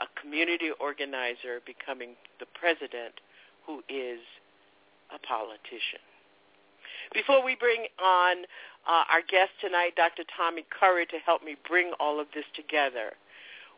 A 0.00 0.08
community 0.20 0.70
organizer 0.80 1.60
becoming 1.66 2.16
the 2.38 2.46
president 2.54 3.20
who 3.66 3.82
is 3.88 4.20
a 5.14 5.18
politician. 5.26 6.00
Before 7.12 7.44
we 7.44 7.56
bring 7.56 7.86
on 7.98 8.44
uh, 8.86 9.04
our 9.10 9.20
guest 9.28 9.50
tonight, 9.60 9.96
Dr. 9.96 10.22
Tommy 10.36 10.64
Curry, 10.70 11.06
to 11.06 11.18
help 11.18 11.42
me 11.42 11.56
bring 11.68 11.92
all 11.98 12.20
of 12.20 12.28
this 12.34 12.44
together, 12.54 13.12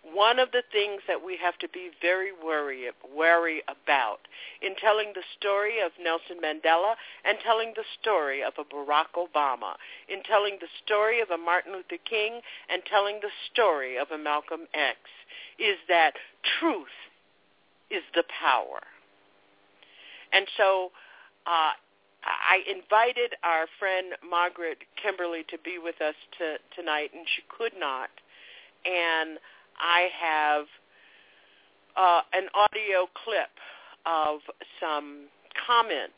one 0.03 0.39
of 0.39 0.51
the 0.51 0.65
things 0.73 1.01
that 1.07 1.25
we 1.25 1.39
have 1.43 1.57
to 1.59 1.69
be 1.69 1.91
very 2.01 2.33
worry, 2.33 2.91
wary 3.15 3.63
about 3.69 4.19
in 4.61 4.75
telling 4.75 5.13
the 5.15 5.23
story 5.39 5.81
of 5.81 5.93
Nelson 6.03 6.43
Mandela 6.43 6.95
and 7.25 7.39
telling 7.45 7.73
the 7.77 7.85
story 8.01 8.43
of 8.43 8.53
a 8.59 8.65
Barack 8.65 9.15
Obama, 9.17 9.75
in 10.09 10.23
telling 10.25 10.59
the 10.61 10.67
story 10.85 11.21
of 11.21 11.31
a 11.31 11.39
Martin 11.39 11.73
Luther 11.73 12.03
King 12.09 12.41
and 12.69 12.83
telling 12.91 13.21
the 13.23 13.31
story 13.53 13.97
of 13.97 14.11
a 14.11 14.19
Malcolm 14.19 14.67
X, 14.75 14.99
is 15.59 15.79
that 15.89 16.15
truth 16.59 16.97
is 17.91 18.03
the 18.15 18.25
power. 18.41 18.81
And 20.33 20.47
so 20.57 20.91
uh, 21.47 21.73
I 22.25 22.63
invited 22.69 23.35
our 23.45 23.67
friend 23.79 24.15
Margaret 24.29 24.79
Kimberly 25.01 25.45
to 25.51 25.59
be 25.59 25.79
with 25.79 26.01
us 26.01 26.15
to, 26.39 26.57
tonight, 26.75 27.11
and 27.15 27.27
she 27.37 27.43
could 27.49 27.73
not. 27.79 28.11
And 28.85 29.39
I 29.79 30.09
have 30.21 30.67
uh, 31.97 32.21
an 32.33 32.49
audio 32.55 33.09
clip 33.25 33.51
of 34.07 34.41
some 34.81 35.27
comments 35.67 36.15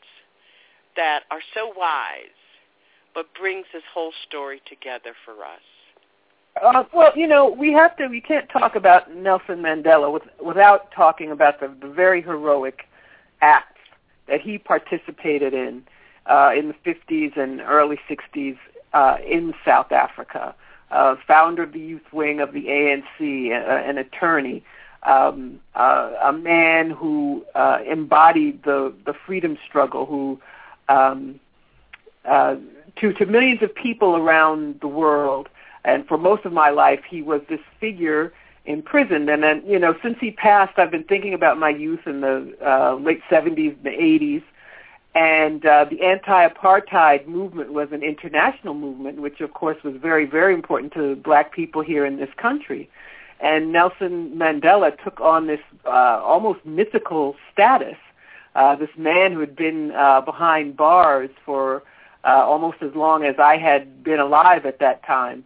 that 0.95 1.23
are 1.31 1.41
so 1.53 1.73
wise, 1.75 2.35
but 3.13 3.27
brings 3.39 3.65
this 3.73 3.83
whole 3.93 4.13
story 4.27 4.61
together 4.67 5.13
for 5.25 5.43
us. 5.43 5.61
Uh, 6.63 6.83
well, 6.93 7.11
you 7.15 7.27
know, 7.27 7.49
we 7.49 7.73
have 7.73 7.97
to. 7.97 8.07
We 8.07 8.21
can't 8.21 8.49
talk 8.49 8.75
about 8.75 9.13
Nelson 9.13 9.57
Mandela 9.57 10.11
with, 10.11 10.23
without 10.43 10.89
talking 10.91 11.31
about 11.31 11.59
the, 11.59 11.75
the 11.81 11.91
very 11.91 12.21
heroic 12.21 12.83
acts 13.41 13.81
that 14.27 14.39
he 14.39 14.57
participated 14.57 15.53
in 15.53 15.83
uh, 16.27 16.51
in 16.57 16.69
the 16.69 16.91
50s 16.91 17.37
and 17.37 17.59
early 17.61 17.99
60s 18.09 18.57
uh, 18.93 19.17
in 19.25 19.53
South 19.65 19.91
Africa. 19.91 20.55
Uh, 20.91 21.15
founder 21.27 21.63
of 21.63 21.73
the 21.73 21.79
youth 21.79 22.13
wing 22.13 22.39
of 22.39 22.53
the 22.53 22.65
ANC, 22.65 23.51
uh, 23.51 23.89
an 23.89 23.97
attorney, 23.97 24.63
um, 25.03 25.59
uh, 25.73 26.11
a 26.23 26.31
man 26.31 26.89
who 26.89 27.45
uh, 27.55 27.79
embodied 27.85 28.63
the 28.63 28.93
the 29.05 29.13
freedom 29.13 29.57
struggle, 29.67 30.05
who 30.05 30.39
um, 30.87 31.39
uh, 32.25 32.55
to 32.97 33.13
to 33.13 33.25
millions 33.25 33.61
of 33.61 33.73
people 33.73 34.15
around 34.15 34.79
the 34.81 34.87
world 34.87 35.49
and 35.85 36.07
for 36.07 36.17
most 36.17 36.45
of 36.45 36.51
my 36.51 36.71
life, 36.71 37.01
he 37.07 37.21
was 37.21 37.41
this 37.47 37.61
figure 37.79 38.33
in 38.65 38.81
prison. 38.81 39.29
And 39.29 39.43
then, 39.43 39.63
you 39.65 39.77
know, 39.77 39.95
since 40.01 40.17
he 40.19 40.31
passed, 40.31 40.77
I've 40.77 40.91
been 40.91 41.03
thinking 41.03 41.33
about 41.33 41.59
my 41.59 41.69
youth 41.69 42.07
in 42.07 42.21
the 42.21 42.57
uh, 42.65 42.95
late 42.95 43.21
70s, 43.29 43.81
the 43.83 43.91
80s. 43.91 44.43
And 45.15 45.65
uh, 45.65 45.85
the 45.85 46.01
anti-apartheid 46.01 47.25
movement 47.25 47.71
was 47.71 47.87
an 47.93 48.03
international 48.03 48.73
movement, 48.73 49.21
which 49.21 49.39
of 49.39 49.53
course 49.53 49.81
was 49.81 49.95
very, 49.95 50.25
very 50.25 50.53
important 50.53 50.91
to 50.93 51.15
black 51.15 51.53
people 51.53 51.81
here 51.81 52.05
in 52.05 52.17
this 52.17 52.29
country. 52.35 52.89
And 53.39 53.71
Nelson 53.71 54.35
Mandela 54.35 55.01
took 55.01 55.21
on 55.21 55.47
this 55.47 55.61
uh, 55.85 56.21
almost 56.21 56.65
mythical 56.65 57.37
status. 57.51 57.95
Uh, 58.55 58.75
this 58.75 58.89
man 58.97 59.31
who 59.31 59.39
had 59.39 59.55
been 59.55 59.91
uh, 59.91 60.19
behind 60.19 60.75
bars 60.75 61.29
for 61.45 61.83
uh, 62.25 62.43
almost 62.45 62.81
as 62.81 62.93
long 62.93 63.23
as 63.23 63.35
I 63.39 63.55
had 63.55 64.03
been 64.03 64.19
alive 64.19 64.65
at 64.65 64.79
that 64.79 65.05
time. 65.05 65.45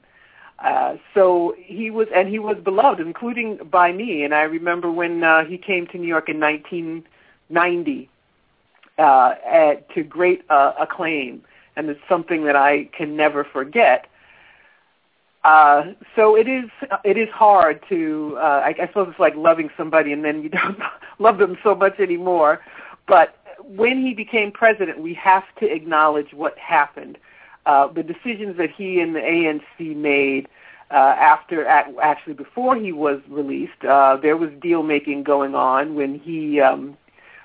Uh, 0.57 0.97
so 1.13 1.55
he 1.57 1.91
was, 1.91 2.07
and 2.13 2.27
he 2.27 2.39
was 2.39 2.57
beloved, 2.57 2.99
including 2.99 3.57
by 3.57 3.91
me. 3.91 4.23
And 4.23 4.33
I 4.33 4.41
remember 4.43 4.91
when 4.91 5.23
uh, 5.23 5.45
he 5.45 5.59
came 5.59 5.85
to 5.87 5.97
New 5.99 6.07
York 6.07 6.27
in 6.27 6.39
1990 6.39 8.09
uh, 8.99 9.35
at, 9.45 9.89
to 9.95 10.03
great 10.03 10.43
uh, 10.49 10.73
acclaim, 10.79 11.43
and 11.75 11.89
it's 11.89 12.01
something 12.07 12.43
that 12.45 12.55
I 12.55 12.85
can 12.95 13.15
never 13.15 13.43
forget. 13.43 14.07
Uh, 15.43 15.93
so 16.15 16.35
it 16.35 16.49
is 16.49 16.69
it 17.05 17.17
is 17.17 17.29
hard 17.29 17.81
to 17.87 18.35
uh, 18.37 18.61
I, 18.65 18.75
I 18.77 18.87
suppose 18.87 19.07
it's 19.09 19.19
like 19.19 19.35
loving 19.35 19.69
somebody 19.77 20.11
and 20.11 20.23
then 20.25 20.43
you 20.43 20.49
don't 20.49 20.77
love 21.17 21.37
them 21.37 21.57
so 21.63 21.73
much 21.73 21.99
anymore. 21.99 22.59
But 23.07 23.35
when 23.63 24.05
he 24.05 24.13
became 24.13 24.51
president, 24.51 24.99
we 24.99 25.13
have 25.13 25.45
to 25.59 25.65
acknowledge 25.65 26.33
what 26.33 26.57
happened 26.57 27.17
uh, 27.69 27.87
the 27.87 28.03
decisions 28.03 28.57
that 28.57 28.71
he 28.71 28.99
and 28.99 29.15
the 29.15 29.19
ANC 29.19 29.95
made 29.95 30.47
uh, 30.91 30.95
after, 30.95 31.67
actually 31.67 32.33
before 32.33 32.75
he 32.75 32.91
was 32.91 33.21
released, 33.27 33.85
uh, 33.87 34.17
there 34.19 34.35
was 34.35 34.49
deal 34.59 34.81
making 34.81 35.21
going 35.21 35.53
on 35.53 35.93
when 35.93 36.17
he 36.17 36.59
um, 36.59 36.97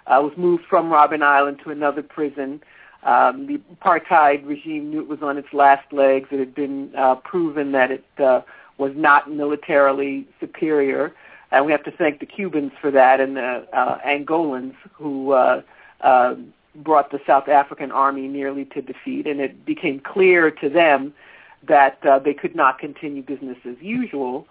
uh, 0.06 0.20
was 0.22 0.32
moved 0.36 0.64
from 0.68 0.90
Robben 0.90 1.22
Island 1.22 1.60
to 1.64 1.70
another 1.70 2.02
prison. 2.02 2.62
Um, 3.02 3.46
the 3.46 3.60
apartheid 3.76 4.46
regime 4.46 4.90
knew 4.90 5.00
it 5.00 5.08
was 5.08 5.22
on 5.22 5.36
its 5.36 5.52
last 5.52 5.92
legs. 5.92 6.28
It 6.30 6.38
had 6.38 6.54
been 6.54 6.90
uh, 6.96 7.16
proven 7.16 7.72
that 7.72 7.90
it 7.90 8.04
uh, 8.18 8.40
was 8.78 8.92
not 8.94 9.30
militarily 9.30 10.26
superior, 10.40 11.14
and 11.50 11.66
we 11.66 11.72
have 11.72 11.84
to 11.84 11.90
thank 11.90 12.20
the 12.20 12.26
Cubans 12.26 12.72
for 12.80 12.90
that 12.90 13.20
and 13.20 13.36
the 13.36 13.66
uh, 13.72 13.98
Angolans 14.00 14.74
who 14.94 15.32
uh, 15.32 15.62
uh, 16.00 16.34
brought 16.76 17.10
the 17.10 17.20
South 17.26 17.48
African 17.48 17.92
army 17.92 18.26
nearly 18.26 18.64
to 18.66 18.82
defeat, 18.82 19.26
and 19.26 19.40
it 19.40 19.64
became 19.64 20.00
clear 20.00 20.50
to 20.50 20.68
them 20.68 21.14
that 21.62 22.04
uh, 22.04 22.18
they 22.18 22.34
could 22.34 22.54
not 22.54 22.78
continue 22.78 23.22
business 23.22 23.58
as 23.64 23.76
usual. 23.80 24.46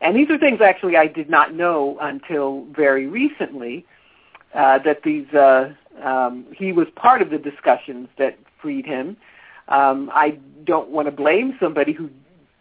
And 0.00 0.16
these 0.16 0.28
are 0.30 0.38
things 0.38 0.60
actually 0.60 0.96
I 0.96 1.06
did 1.06 1.30
not 1.30 1.54
know 1.54 1.98
until 2.00 2.66
very 2.72 3.06
recently 3.06 3.86
uh, 4.54 4.78
that 4.78 5.02
these 5.02 5.32
uh, 5.34 5.72
um, 6.02 6.46
he 6.56 6.72
was 6.72 6.86
part 6.96 7.22
of 7.22 7.30
the 7.30 7.38
discussions 7.38 8.08
that 8.18 8.38
freed 8.60 8.86
him. 8.86 9.16
Um, 9.68 10.10
I 10.12 10.38
don't 10.64 10.90
want 10.90 11.06
to 11.06 11.12
blame 11.12 11.56
somebody 11.60 11.92
who 11.92 12.10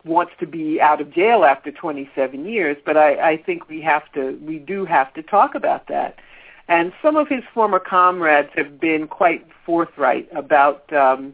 wants 0.06 0.34
to 0.40 0.48
be 0.48 0.82
out 0.82 1.00
of 1.02 1.12
jail 1.12 1.46
after 1.46 1.72
27 1.72 2.46
years, 2.46 2.78
but 2.86 2.98
I, 2.98 3.32
I 3.32 3.38
think 3.38 3.70
we 3.70 3.82
have 3.82 4.12
to 4.14 4.38
we 4.46 4.60
do 4.60 4.86
have 4.86 5.14
to 5.14 5.24
talk 5.24 5.56
about 5.56 5.88
that. 5.88 6.20
And 6.68 6.94
some 7.02 7.16
of 7.18 7.28
his 7.28 7.44
former 7.54 7.80
comrades 7.80 8.50
have 8.56 8.80
been 8.80 9.08
quite 9.08 9.46
forthright 9.66 10.30
about 10.34 10.92
um, 10.94 11.34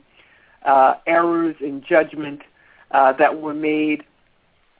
uh, 0.65 0.95
errors 1.05 1.55
in 1.59 1.83
judgment 1.87 2.41
uh, 2.91 3.13
that 3.13 3.39
were 3.39 3.53
made 3.53 4.03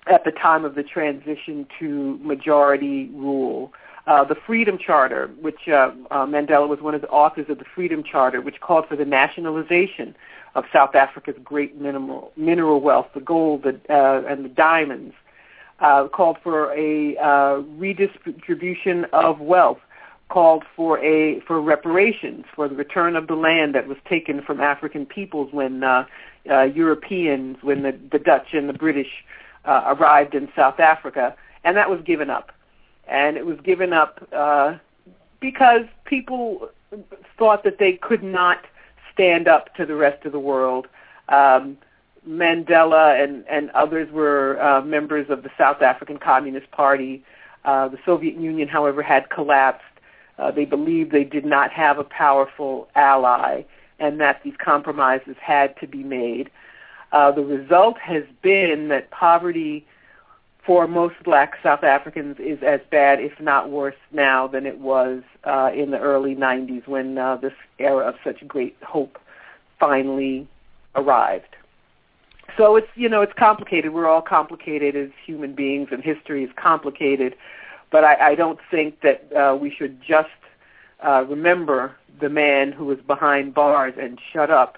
at 0.07 0.23
the 0.23 0.31
time 0.31 0.65
of 0.65 0.75
the 0.75 0.83
transition 0.83 1.67
to 1.79 2.17
majority 2.23 3.09
rule. 3.13 3.71
Uh, 4.09 4.23
the 4.23 4.33
Freedom 4.33 4.75
Charter, 4.75 5.27
which 5.39 5.67
uh, 5.67 5.91
uh, 6.09 6.25
Mandela 6.25 6.67
was 6.67 6.81
one 6.81 6.95
of 6.95 7.01
the 7.01 7.09
authors 7.09 7.47
of 7.47 7.59
the 7.59 7.65
Freedom 7.75 8.01
Charter, 8.01 8.41
which 8.41 8.59
called 8.59 8.87
for 8.87 8.95
the 8.95 9.05
nationalization 9.05 10.15
of 10.55 10.65
South 10.73 10.95
Africa's 10.95 11.35
great 11.43 11.79
mineral, 11.79 12.31
mineral 12.35 12.81
wealth, 12.81 13.05
the 13.13 13.19
gold 13.19 13.61
the, 13.61 13.79
uh, 13.87 14.23
and 14.27 14.43
the 14.43 14.49
diamonds, 14.49 15.13
uh, 15.79 16.07
called 16.07 16.37
for 16.41 16.73
a 16.73 17.17
uh, 17.17 17.57
redistribution 17.77 19.05
of 19.13 19.39
wealth 19.41 19.77
called 20.29 20.63
for 20.75 20.97
a 21.05 21.39
for 21.41 21.61
reparations 21.61 22.45
for 22.55 22.67
the 22.67 22.73
return 22.73 23.15
of 23.15 23.27
the 23.27 23.35
land 23.35 23.75
that 23.75 23.87
was 23.87 23.97
taken 24.07 24.41
from 24.41 24.59
African 24.59 25.05
peoples 25.05 25.53
when 25.53 25.83
Europeans, 26.45 27.57
when 27.61 27.83
the, 27.83 27.95
the 28.11 28.17
Dutch 28.17 28.53
and 28.53 28.67
the 28.67 28.73
British 28.73 29.23
arrived 29.65 30.33
in 30.33 30.49
South 30.55 30.79
Africa, 30.79 31.35
and 31.63 31.77
that 31.77 31.91
was 31.91 32.01
given 32.01 32.31
up, 32.31 32.51
and 33.09 33.37
it 33.37 33.45
was 33.45 33.59
given 33.61 33.93
up 33.93 34.27
uh, 34.31 34.77
because 35.39 35.85
people 36.05 36.69
thought 37.37 37.63
that 37.63 37.77
they 37.79 37.93
could 37.93 38.23
not 38.23 38.65
stand 39.13 39.47
up 39.47 39.75
to 39.75 39.85
the 39.85 39.95
rest 39.95 40.25
of 40.25 40.31
the 40.31 40.39
world. 40.39 40.87
Um, 41.29 41.77
Mandela 42.27 43.21
and, 43.21 43.45
and 43.47 43.69
others 43.71 44.11
were 44.11 44.61
uh, 44.61 44.81
members 44.81 45.29
of 45.29 45.43
the 45.43 45.49
South 45.57 45.81
African 45.81 46.17
Communist 46.17 46.69
Party. 46.71 47.23
Uh, 47.65 47.87
the 47.87 47.99
Soviet 48.05 48.35
Union, 48.35 48.67
however, 48.67 49.01
had 49.01 49.29
collapsed 49.29 49.83
uh, 50.39 50.49
they 50.51 50.65
believed 50.65 51.11
they 51.11 51.25
did 51.25 51.45
not 51.45 51.71
have 51.71 51.99
a 51.99 52.03
powerful 52.03 52.87
ally 52.95 53.63
and 53.99 54.21
that 54.21 54.41
these 54.43 54.53
compromises 54.57 55.35
had 55.41 55.77
to 55.81 55.85
be 55.85 56.01
made. 56.01 56.49
Uh, 57.11 57.29
the 57.31 57.43
result 57.43 57.97
has 57.97 58.23
been 58.41 58.87
that 58.87 59.11
poverty 59.11 59.85
for 60.65 60.87
most 60.87 61.15
black 61.23 61.57
South 61.63 61.83
Africans 61.83 62.37
is 62.39 62.61
as 62.61 62.79
bad, 62.91 63.19
if 63.19 63.39
not 63.39 63.69
worse, 63.69 63.95
now 64.11 64.47
than 64.47 64.65
it 64.65 64.79
was 64.79 65.23
uh, 65.45 65.71
in 65.73 65.91
the 65.91 65.99
early 65.99 66.35
90s 66.35 66.87
when 66.87 67.17
uh, 67.17 67.37
this 67.37 67.53
era 67.79 68.07
of 68.07 68.15
such 68.23 68.47
great 68.47 68.77
hope 68.83 69.17
finally 69.79 70.47
arrived. 70.95 71.55
So 72.57 72.75
it's 72.75 72.89
you 72.95 73.07
know 73.07 73.21
it's 73.21 73.33
complicated. 73.33 73.93
We're 73.93 74.07
all 74.07 74.21
complicated 74.21 74.95
as 74.95 75.09
human 75.25 75.53
beings, 75.53 75.89
and 75.91 76.03
history 76.03 76.43
is 76.43 76.49
complicated 76.55 77.35
but 77.91 78.03
I, 78.03 78.31
I 78.31 78.35
don't 78.35 78.59
think 78.69 79.01
that 79.01 79.31
uh, 79.33 79.55
we 79.55 79.71
should 79.71 80.01
just 80.01 80.29
uh, 81.03 81.25
remember 81.27 81.95
the 82.19 82.29
man 82.29 82.71
who 82.71 82.85
was 82.85 82.99
behind 82.99 83.53
bars 83.53 83.93
and 83.99 84.19
shut 84.31 84.51
up 84.51 84.77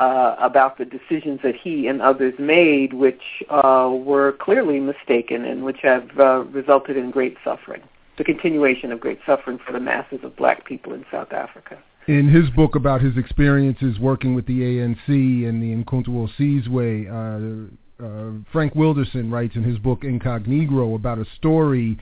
uh, 0.00 0.34
about 0.40 0.78
the 0.78 0.84
decisions 0.84 1.40
that 1.42 1.54
he 1.54 1.86
and 1.86 2.00
others 2.00 2.32
made, 2.38 2.94
which 2.94 3.22
uh, 3.50 3.90
were 3.92 4.32
clearly 4.40 4.80
mistaken 4.80 5.44
and 5.44 5.62
which 5.62 5.80
have 5.82 6.08
uh, 6.18 6.38
resulted 6.44 6.96
in 6.96 7.10
great 7.10 7.36
suffering, 7.44 7.82
the 8.16 8.24
continuation 8.24 8.92
of 8.92 8.98
great 8.98 9.18
suffering 9.26 9.58
for 9.64 9.72
the 9.72 9.80
masses 9.80 10.18
of 10.22 10.34
black 10.36 10.64
people 10.64 10.94
in 10.94 11.04
South 11.12 11.32
Africa. 11.32 11.78
In 12.08 12.28
his 12.28 12.48
book 12.50 12.76
about 12.76 13.02
his 13.02 13.18
experiences 13.18 13.98
working 13.98 14.34
with 14.34 14.46
the 14.46 14.60
ANC 14.60 15.06
and 15.06 15.62
the 15.62 15.74
Umkhonto 15.74 16.28
Sizwe, 16.38 17.06
uh, 17.10 18.04
uh, 18.04 18.30
Frank 18.50 18.74
Wilderson 18.74 19.30
writes 19.30 19.54
in 19.54 19.62
his 19.62 19.78
book 19.78 20.00
Incognegro 20.00 20.96
about 20.96 21.18
a 21.18 21.26
story 21.36 21.98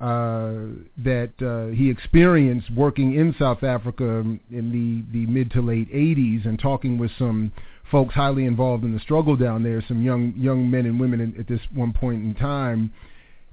that 0.00 1.32
uh, 1.40 1.74
he 1.74 1.88
experienced 1.90 2.70
working 2.72 3.14
in 3.14 3.34
South 3.38 3.62
Africa 3.62 4.04
in 4.04 4.40
the, 4.50 5.18
the 5.18 5.26
mid 5.26 5.50
to 5.52 5.62
late 5.62 5.92
80s 5.92 6.46
and 6.46 6.58
talking 6.58 6.98
with 6.98 7.10
some 7.18 7.52
folks 7.90 8.14
highly 8.14 8.44
involved 8.44 8.84
in 8.84 8.92
the 8.92 9.00
struggle 9.00 9.36
down 9.36 9.62
there, 9.62 9.82
some 9.86 10.02
young 10.02 10.34
young 10.36 10.70
men 10.70 10.86
and 10.86 10.98
women 10.98 11.20
in, 11.20 11.38
at 11.38 11.46
this 11.46 11.60
one 11.72 11.92
point 11.92 12.24
in 12.24 12.34
time, 12.34 12.92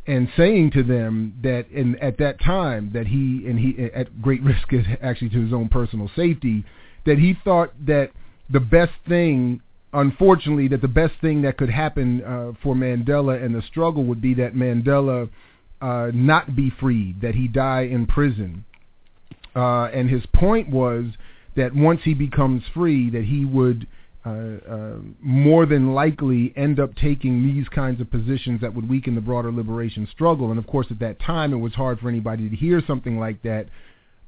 and 0.08 0.28
saying 0.36 0.72
to 0.72 0.84
them 0.84 1.34
that 1.44 1.70
in, 1.70 1.96
at 2.00 2.18
that 2.18 2.42
time 2.42 2.92
that 2.94 3.08
he 3.08 3.46
and 3.48 3.60
he 3.60 3.90
at 3.94 4.22
great 4.22 4.42
risk 4.44 4.68
actually 5.02 5.30
to 5.30 5.42
his 5.42 5.54
own 5.54 5.70
personal 5.70 6.10
safety, 6.16 6.66
that 7.06 7.20
he 7.20 7.38
thought 7.44 7.72
that 7.86 8.12
the 8.50 8.60
best 8.60 8.94
thing 9.08 9.62
unfortunately, 9.94 10.70
that 10.70 10.82
the 10.82 10.88
best 10.88 11.14
thing 11.20 11.42
that 11.42 11.58
could 11.58 11.70
happen 11.70 12.24
uh, 12.24 12.54
for 12.64 12.76
Mandela 12.76 13.44
and 13.44 13.54
the 13.54 13.62
struggle 13.64 14.06
would 14.06 14.22
be 14.22 14.34
that 14.36 14.54
Mandela 14.54 15.30
uh, 15.82 16.12
not 16.14 16.56
be 16.56 16.72
freed, 16.80 17.22
that 17.22 17.36
he 17.36 17.48
die 17.48 17.82
in 17.82 18.06
prison. 18.06 18.66
Uh, 19.56 19.86
and 19.86 20.10
his 20.10 20.24
point 20.34 20.70
was 20.70 21.06
that 21.56 21.76
once 21.76 22.02
he 22.04 22.14
becomes 22.14 22.64
free, 22.74 23.10
that 23.10 23.26
he 23.26 23.44
would 23.44 23.88
uh, 24.24 24.30
uh, 24.30 24.96
more 25.20 25.66
than 25.66 25.94
likely 25.94 26.54
end 26.56 26.80
up 26.80 26.96
taking 26.96 27.46
these 27.46 27.68
kinds 27.70 28.00
of 28.00 28.10
positions 28.12 28.62
that 28.62 28.74
would 28.74 28.88
weaken 28.88 29.16
the 29.16 29.22
broader 29.22 29.52
liberation 29.52 30.08
struggle. 30.12 30.52
And 30.52 30.60
of 30.60 30.68
course, 30.68 30.88
at 30.92 31.00
that 31.00 31.20
time, 31.20 31.54
it 31.54 31.58
was 31.58 31.74
hard 31.74 32.00
for 32.00 32.08
anybody 32.08 32.48
to 32.48 32.56
hear 32.56 32.82
something 32.86 33.20
like 33.20 33.42
that. 33.42 33.66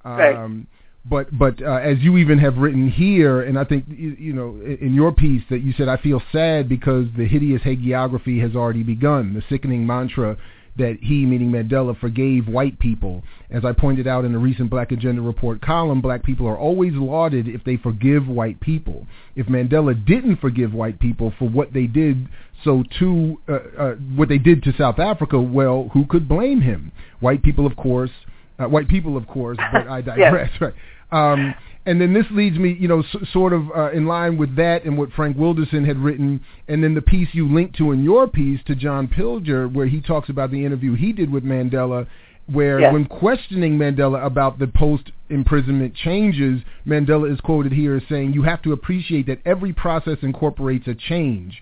Um, 0.04 0.18
right. 0.18 0.68
But 1.06 1.38
but 1.38 1.62
uh, 1.62 1.76
as 1.76 2.00
you 2.00 2.18
even 2.18 2.40
have 2.40 2.58
written 2.58 2.90
here, 2.90 3.42
and 3.42 3.60
I 3.60 3.66
think 3.66 3.86
you, 3.90 4.16
you 4.18 4.34
know 4.34 4.58
in 4.64 4.94
your 4.94 5.12
piece 5.12 5.44
that 5.50 5.60
you 5.60 5.74
said, 5.74 5.90
I 5.90 5.98
feel 5.98 6.22
sad 6.32 6.70
because 6.70 7.08
the 7.18 7.28
hideous 7.28 7.62
hagiography 7.62 8.42
has 8.42 8.56
already 8.56 8.84
begun. 8.84 9.34
The 9.34 9.44
sickening 9.50 9.86
mantra 9.86 10.38
that 10.78 10.98
he, 11.02 11.26
meaning 11.26 11.52
Mandela, 11.52 12.00
forgave 12.00 12.48
white 12.48 12.80
people. 12.80 13.24
As 13.52 13.64
I 13.64 13.74
pointed 13.74 14.08
out 14.08 14.26
in 14.26 14.34
a 14.34 14.40
recent 14.40 14.70
Black 14.70 14.92
Agenda 14.92 15.22
Report 15.22 15.62
column, 15.62 16.02
black 16.02 16.24
people 16.24 16.48
are 16.48 16.58
always 16.58 16.94
lauded 16.94 17.48
if 17.48 17.64
they 17.64 17.78
forgive 17.78 18.28
white 18.28 18.60
people. 18.60 19.06
If 19.36 19.48
Mandela 19.48 19.94
didn't 20.06 20.38
forgive 20.38 20.74
white 20.74 21.00
people 21.00 21.34
for 21.38 21.48
what 21.48 21.74
they 21.74 21.86
did, 21.86 22.28
so 22.64 22.84
to 23.00 23.40
uh, 23.48 23.54
uh, 23.78 23.96
what 24.16 24.30
they 24.30 24.38
did 24.40 24.64
to 24.64 24.74
South 24.78 24.98
Africa, 24.98 25.40
well, 25.40 25.90
who 25.94 26.06
could 26.06 26.28
blame 26.28 26.62
him? 26.62 26.92
White 27.20 27.44
people, 27.44 27.68
of 27.68 27.76
course, 27.76 28.12
uh, 28.58 28.66
white 28.66 28.88
people, 28.88 29.18
of 29.18 29.28
course, 29.28 29.58
but 29.72 29.88
I 29.88 30.02
digress, 30.02 30.50
yes. 30.54 30.62
right? 30.62 30.74
Um, 31.14 31.54
and 31.86 32.00
then 32.00 32.14
this 32.14 32.26
leads 32.32 32.58
me, 32.58 32.78
you 32.80 32.88
know, 32.88 33.02
s- 33.02 33.28
sort 33.34 33.52
of 33.54 33.70
uh, 33.76 33.92
in 33.92 34.06
line 34.06 34.38
with 34.38 34.56
that 34.56 34.86
and 34.86 34.98
what 34.98 35.12
Frank 35.12 35.38
Wilderson 35.38 35.84
had 35.84 35.98
written, 35.98 36.40
and 36.70 36.82
then 36.84 36.94
the 36.96 37.02
piece 37.02 37.28
you 37.34 37.48
linked 37.54 37.76
to 37.78 37.92
in 37.92 38.04
your 38.04 38.28
piece 38.28 38.62
to 38.68 38.76
John 38.76 39.08
Pilger, 39.08 39.72
where 39.72 39.86
he 39.88 40.00
talks 40.00 40.30
about 40.30 40.50
the 40.52 40.66
interview 40.66 40.96
he 40.96 41.12
did 41.12 41.30
with 41.32 41.44
Mandela, 41.44 42.08
where 42.48 42.80
Yes. 42.80 42.94
when 42.94 43.06
questioning 43.06 43.78
Mandela 43.78 44.26
about 44.26 44.60
the 44.60 44.68
post-imprisonment 44.68 45.94
changes, 45.96 46.62
Mandela 46.86 47.32
is 47.32 47.40
quoted 47.42 47.72
here 47.74 47.96
as 47.96 48.04
saying, 48.10 48.34
"You 48.34 48.44
have 48.44 48.62
to 48.64 48.72
appreciate 48.74 49.28
that 49.28 49.40
every 49.46 49.74
process 49.74 50.18
incorporates 50.22 50.88
a 50.88 50.94
change." 50.96 51.62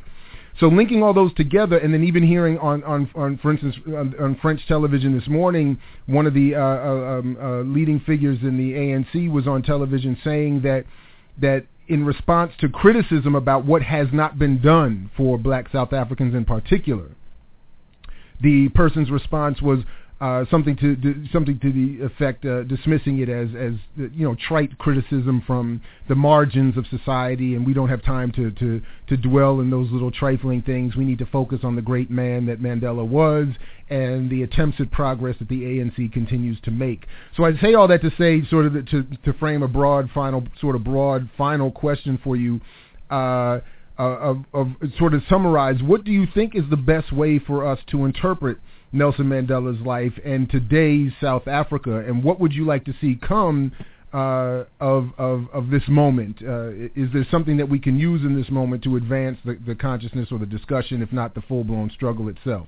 So 0.59 0.67
linking 0.67 1.01
all 1.01 1.13
those 1.13 1.33
together, 1.35 1.77
and 1.77 1.93
then 1.93 2.03
even 2.03 2.23
hearing 2.23 2.57
on, 2.57 2.83
on, 2.83 3.09
on 3.15 3.37
for 3.37 3.51
instance, 3.51 3.75
on, 3.87 4.13
on 4.19 4.37
French 4.41 4.61
television 4.67 5.17
this 5.17 5.27
morning, 5.27 5.79
one 6.05 6.27
of 6.27 6.33
the 6.33 6.55
uh, 6.55 6.59
uh, 6.59 7.19
um, 7.19 7.37
uh, 7.41 7.61
leading 7.61 7.99
figures 8.01 8.39
in 8.41 8.57
the 8.57 8.73
ANC 8.73 9.31
was 9.31 9.47
on 9.47 9.63
television 9.63 10.17
saying 10.23 10.61
that 10.61 10.85
that 11.39 11.65
in 11.87 12.05
response 12.05 12.51
to 12.59 12.69
criticism 12.69 13.35
about 13.35 13.65
what 13.65 13.81
has 13.81 14.07
not 14.11 14.37
been 14.37 14.61
done 14.61 15.09
for 15.17 15.37
Black 15.37 15.71
South 15.71 15.93
Africans 15.93 16.35
in 16.35 16.45
particular, 16.45 17.09
the 18.41 18.69
person's 18.69 19.09
response 19.09 19.61
was 19.61 19.79
uh, 20.21 20.45
something 20.51 20.75
to, 20.75 20.95
to 20.97 21.25
something 21.33 21.57
to 21.59 21.73
the 21.73 22.05
effect 22.05 22.45
uh, 22.45 22.61
dismissing 22.63 23.19
it 23.19 23.27
as 23.27 23.49
as 23.57 23.73
you 24.13 24.23
know 24.23 24.35
trite 24.47 24.77
criticism 24.77 25.41
from 25.47 25.81
the 26.09 26.13
margins 26.13 26.77
of 26.77 26.85
society, 26.87 27.55
and 27.55 27.65
we 27.65 27.73
don't 27.73 27.89
have 27.89 28.03
time 28.03 28.31
to 28.31 28.51
to 28.51 28.79
to 29.07 29.17
dwell 29.17 29.61
in 29.61 29.71
those 29.71 29.89
little 29.89 30.11
trifling 30.11 30.61
things. 30.61 30.95
We 30.95 31.05
need 31.05 31.17
to 31.19 31.25
focus 31.25 31.61
on 31.63 31.75
the 31.75 31.81
great 31.81 32.11
man 32.11 32.45
that 32.45 32.61
Mandela 32.61 33.05
was 33.05 33.47
and 33.89 34.29
the 34.29 34.43
attempts 34.43 34.79
at 34.79 34.91
progress 34.91 35.35
that 35.39 35.49
the 35.49 35.63
ANC 35.63 36.13
continues 36.13 36.61
to 36.61 36.71
make. 36.71 37.07
So 37.35 37.43
I 37.43 37.57
say 37.57 37.73
all 37.73 37.87
that 37.87 38.03
to 38.03 38.11
say, 38.15 38.47
sort 38.47 38.67
of 38.67 38.73
to 38.73 39.03
to 39.25 39.33
frame 39.39 39.63
a 39.63 39.67
broad 39.67 40.11
final 40.13 40.43
sort 40.59 40.75
of 40.75 40.83
broad 40.83 41.31
final 41.35 41.71
question 41.71 42.19
for 42.23 42.35
you. 42.35 42.61
Uh, 43.09 43.61
uh, 43.99 44.03
of, 44.03 44.45
of 44.53 44.67
sort 44.97 45.13
of 45.13 45.21
summarize, 45.29 45.83
what 45.83 46.03
do 46.03 46.11
you 46.11 46.25
think 46.33 46.55
is 46.55 46.63
the 46.71 46.77
best 46.77 47.11
way 47.11 47.37
for 47.37 47.67
us 47.67 47.77
to 47.85 48.05
interpret 48.05 48.57
Nelson 48.93 49.25
Mandela's 49.25 49.79
life 49.85 50.13
and 50.25 50.49
today's 50.49 51.11
South 51.21 51.47
Africa, 51.47 51.99
and 51.99 52.23
what 52.23 52.39
would 52.39 52.53
you 52.53 52.65
like 52.65 52.83
to 52.85 52.93
see 52.99 53.17
come 53.25 53.71
uh, 54.13 54.65
of, 54.81 55.09
of 55.17 55.47
of 55.53 55.69
this 55.69 55.83
moment? 55.87 56.37
Uh, 56.45 56.71
is 56.95 57.11
there 57.13 57.25
something 57.31 57.55
that 57.57 57.69
we 57.69 57.79
can 57.79 57.97
use 57.97 58.21
in 58.23 58.35
this 58.35 58.49
moment 58.49 58.83
to 58.83 58.97
advance 58.97 59.37
the, 59.45 59.57
the 59.65 59.75
consciousness 59.75 60.29
or 60.31 60.39
the 60.39 60.45
discussion, 60.45 61.01
if 61.01 61.13
not 61.13 61.33
the 61.33 61.41
full 61.41 61.63
blown 61.63 61.89
struggle 61.91 62.27
itself? 62.27 62.67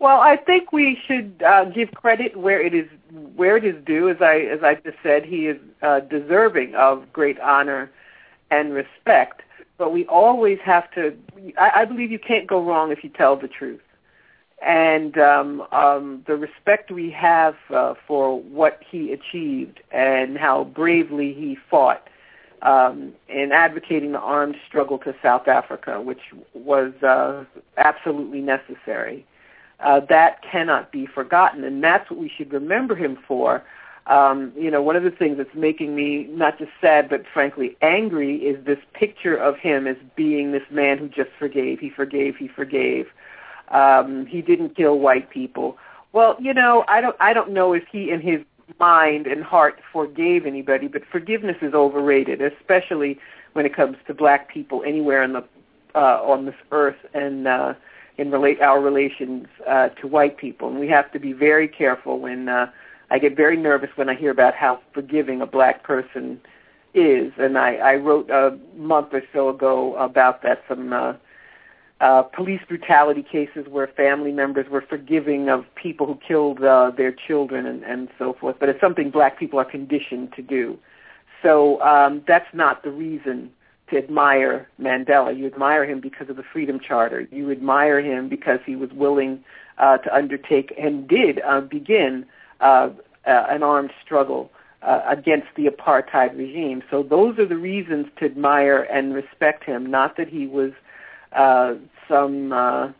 Well, 0.00 0.20
I 0.20 0.36
think 0.36 0.72
we 0.72 0.98
should 1.06 1.42
uh, 1.46 1.66
give 1.66 1.92
credit 1.92 2.36
where 2.36 2.60
it 2.60 2.74
is 2.74 2.88
where 3.36 3.56
it 3.56 3.64
is 3.64 3.76
due. 3.86 4.10
As 4.10 4.16
I 4.20 4.40
as 4.40 4.60
I 4.62 4.74
just 4.74 4.96
said, 5.02 5.24
he 5.24 5.46
is 5.46 5.58
uh, 5.82 6.00
deserving 6.00 6.74
of 6.74 7.10
great 7.12 7.40
honor 7.40 7.90
and 8.50 8.74
respect. 8.74 9.42
But 9.78 9.94
we 9.94 10.06
always 10.06 10.58
have 10.64 10.90
to. 10.92 11.14
I, 11.58 11.70
I 11.76 11.84
believe 11.86 12.10
you 12.10 12.18
can't 12.18 12.46
go 12.46 12.62
wrong 12.62 12.92
if 12.92 13.02
you 13.02 13.08
tell 13.10 13.36
the 13.36 13.48
truth. 13.48 13.80
And 14.66 15.16
um, 15.16 15.62
um, 15.72 16.22
the 16.26 16.36
respect 16.36 16.90
we 16.90 17.10
have 17.12 17.56
uh, 17.70 17.94
for 18.06 18.40
what 18.40 18.80
he 18.88 19.12
achieved 19.12 19.80
and 19.90 20.36
how 20.36 20.64
bravely 20.64 21.32
he 21.32 21.56
fought 21.70 22.06
um, 22.60 23.14
in 23.28 23.52
advocating 23.52 24.12
the 24.12 24.18
armed 24.18 24.56
struggle 24.68 24.98
to 24.98 25.14
South 25.22 25.48
Africa, 25.48 26.00
which 26.00 26.20
was 26.52 26.92
uh, 27.02 27.44
absolutely 27.78 28.42
necessary 28.42 29.24
uh, 29.82 30.00
that 30.08 30.42
cannot 30.42 30.92
be 30.92 31.06
forgotten, 31.06 31.64
and 31.64 31.82
that's 31.82 32.10
what 32.10 32.18
we 32.18 32.28
should 32.28 32.52
remember 32.52 32.94
him 32.94 33.18
for. 33.26 33.62
Um, 34.06 34.52
you 34.56 34.70
know, 34.70 34.82
one 34.82 34.96
of 34.96 35.02
the 35.02 35.10
things 35.10 35.36
that's 35.36 35.54
making 35.54 35.94
me 35.94 36.24
not 36.30 36.58
just 36.58 36.72
sad 36.80 37.08
but 37.08 37.24
frankly 37.32 37.76
angry 37.80 38.36
is 38.38 38.64
this 38.64 38.78
picture 38.92 39.36
of 39.36 39.56
him 39.56 39.86
as 39.86 39.96
being 40.16 40.52
this 40.52 40.62
man 40.70 40.98
who 40.98 41.08
just 41.08 41.30
forgave. 41.38 41.78
He 41.78 41.90
forgave. 41.90 42.36
He 42.36 42.48
forgave. 42.48 43.06
Um, 43.70 44.26
he 44.26 44.42
didn't 44.42 44.76
kill 44.76 44.98
white 44.98 45.30
people. 45.30 45.78
Well, 46.12 46.36
you 46.40 46.52
know, 46.52 46.84
I 46.88 47.00
don't. 47.00 47.16
I 47.20 47.32
don't 47.32 47.50
know 47.52 47.72
if 47.72 47.84
he, 47.90 48.10
in 48.10 48.20
his 48.20 48.40
mind 48.78 49.26
and 49.26 49.44
heart, 49.44 49.80
forgave 49.92 50.46
anybody. 50.46 50.88
But 50.88 51.02
forgiveness 51.10 51.56
is 51.62 51.74
overrated, 51.74 52.40
especially 52.40 53.18
when 53.52 53.66
it 53.66 53.74
comes 53.74 53.96
to 54.06 54.14
black 54.14 54.48
people 54.48 54.82
anywhere 54.86 55.22
in 55.22 55.32
the 55.32 55.44
uh, 55.94 56.20
on 56.22 56.46
this 56.46 56.56
earth 56.70 56.98
and. 57.14 57.46
Uh, 57.46 57.74
in 58.18 58.30
relate 58.30 58.60
our 58.60 58.82
relations 58.82 59.46
uh, 59.66 59.88
to 59.88 60.06
white 60.06 60.36
people, 60.36 60.68
and 60.68 60.78
we 60.78 60.86
have 60.86 61.10
to 61.10 61.18
be 61.18 61.32
very 61.32 61.66
careful. 61.66 62.18
When 62.18 62.50
uh, 62.50 62.70
I 63.10 63.18
get 63.18 63.34
very 63.34 63.56
nervous 63.56 63.88
when 63.96 64.10
I 64.10 64.14
hear 64.14 64.30
about 64.30 64.54
how 64.54 64.80
forgiving 64.92 65.40
a 65.40 65.46
black 65.46 65.82
person 65.82 66.38
is, 66.92 67.32
and 67.38 67.56
I, 67.56 67.76
I 67.76 67.94
wrote 67.94 68.28
a 68.30 68.58
month 68.76 69.08
or 69.12 69.22
so 69.32 69.48
ago 69.48 69.96
about 69.96 70.42
that 70.42 70.62
some 70.68 70.92
uh, 70.92 71.14
uh, 72.00 72.22
police 72.22 72.60
brutality 72.66 73.22
cases 73.22 73.66
where 73.68 73.86
family 73.86 74.32
members 74.32 74.66
were 74.70 74.80
forgiving 74.80 75.48
of 75.50 75.64
people 75.74 76.06
who 76.06 76.18
killed 76.26 76.62
uh, 76.62 76.90
their 76.96 77.12
children 77.12 77.66
and, 77.66 77.82
and 77.84 78.08
so 78.18 78.32
forth. 78.32 78.56
But 78.58 78.70
it's 78.70 78.80
something 78.80 79.10
black 79.10 79.38
people 79.38 79.58
are 79.58 79.64
conditioned 79.64 80.32
to 80.36 80.42
do. 80.42 80.78
So 81.42 81.80
um, 81.82 82.22
that's 82.26 82.52
not 82.54 82.82
the 82.82 82.90
reason 82.90 83.50
to 83.90 83.98
admire 83.98 84.68
Mandela. 84.80 85.36
You 85.36 85.46
admire 85.46 85.84
him 85.84 86.00
because 86.00 86.30
of 86.30 86.36
the 86.36 86.42
Freedom 86.42 86.80
Charter. 86.80 87.28
You 87.30 87.50
admire 87.50 88.00
him 88.00 88.28
because 88.28 88.60
he 88.64 88.76
was 88.76 88.90
willing 88.92 89.44
uh, 89.78 89.98
to 89.98 90.14
undertake 90.14 90.72
and 90.78 91.08
did 91.08 91.40
uh, 91.40 91.60
begin 91.60 92.24
uh, 92.60 92.90
uh, 93.26 93.46
an 93.48 93.62
armed 93.62 93.90
struggle 94.02 94.50
uh, 94.82 95.02
against 95.06 95.48
the 95.56 95.66
apartheid 95.66 96.36
regime. 96.36 96.82
So 96.90 97.02
those 97.02 97.38
are 97.38 97.46
the 97.46 97.56
reasons 97.56 98.06
to 98.18 98.24
admire 98.24 98.82
and 98.82 99.12
respect 99.12 99.64
him. 99.64 99.84
Not 99.86 100.16
that 100.16 100.28
he 100.28 100.46
was 100.46 100.72
uh, 101.32 101.74
some 102.08 102.52
uh, 102.52 102.90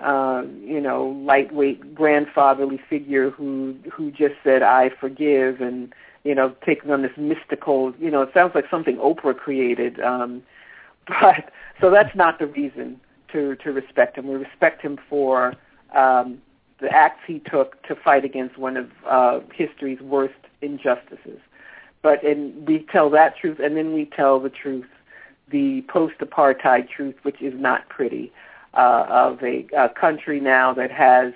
uh, 0.00 0.42
you 0.62 0.80
know 0.80 1.08
lightweight 1.24 1.94
grandfatherly 1.94 2.80
figure 2.88 3.30
who 3.30 3.76
who 3.92 4.10
just 4.10 4.34
said 4.44 4.62
I 4.62 4.90
forgive 5.00 5.60
and 5.60 5.92
you 6.24 6.34
know, 6.34 6.54
taking 6.64 6.90
on 6.90 7.02
this 7.02 7.12
mystical, 7.16 7.92
you 7.98 8.10
know, 8.10 8.22
it 8.22 8.30
sounds 8.32 8.54
like 8.54 8.66
something 8.70 8.96
Oprah 8.96 9.36
created. 9.36 10.00
Um, 10.00 10.42
but 11.08 11.50
so 11.80 11.90
that's 11.90 12.14
not 12.14 12.38
the 12.38 12.46
reason 12.46 13.00
to 13.32 13.56
to 13.56 13.72
respect 13.72 14.16
him. 14.16 14.28
We 14.28 14.36
respect 14.36 14.82
him 14.82 14.98
for 15.08 15.54
um, 15.94 16.40
the 16.80 16.88
acts 16.90 17.22
he 17.26 17.40
took 17.40 17.82
to 17.84 17.96
fight 17.96 18.24
against 18.24 18.56
one 18.56 18.76
of 18.76 18.90
uh, 19.08 19.40
history's 19.52 20.00
worst 20.00 20.34
injustices. 20.60 21.40
But 22.02 22.22
and 22.24 22.66
we 22.66 22.86
tell 22.90 23.10
that 23.10 23.36
truth, 23.36 23.58
and 23.58 23.76
then 23.76 23.92
we 23.92 24.04
tell 24.04 24.38
the 24.38 24.50
truth, 24.50 24.86
the 25.52 25.82
post-apartheid 25.82 26.88
truth, 26.88 27.14
which 27.22 27.40
is 27.40 27.54
not 27.56 27.88
pretty, 27.88 28.32
uh, 28.74 29.04
of 29.08 29.42
a, 29.42 29.66
a 29.76 29.88
country 29.88 30.40
now 30.40 30.72
that 30.74 30.90
has 30.90 31.32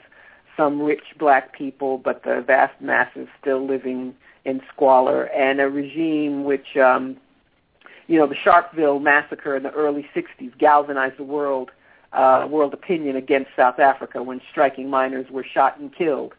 some 0.56 0.80
rich 0.80 1.04
black 1.18 1.52
people, 1.52 1.98
but 1.98 2.24
the 2.24 2.42
vast 2.46 2.80
masses 2.80 3.28
still 3.40 3.64
living 3.64 4.14
in 4.44 4.60
squalor, 4.72 5.24
and 5.24 5.60
a 5.60 5.68
regime 5.68 6.44
which, 6.44 6.76
um, 6.76 7.16
you 8.06 8.18
know, 8.18 8.26
the 8.26 8.34
Sharpeville 8.34 9.02
massacre 9.02 9.54
in 9.56 9.62
the 9.62 9.72
early 9.72 10.08
'60s 10.14 10.56
galvanized 10.58 11.18
the 11.18 11.24
world 11.24 11.70
uh, 12.12 12.46
world 12.48 12.72
opinion 12.72 13.16
against 13.16 13.50
South 13.54 13.78
Africa 13.78 14.22
when 14.22 14.40
striking 14.50 14.88
miners 14.88 15.30
were 15.30 15.44
shot 15.44 15.78
and 15.78 15.94
killed. 15.94 16.32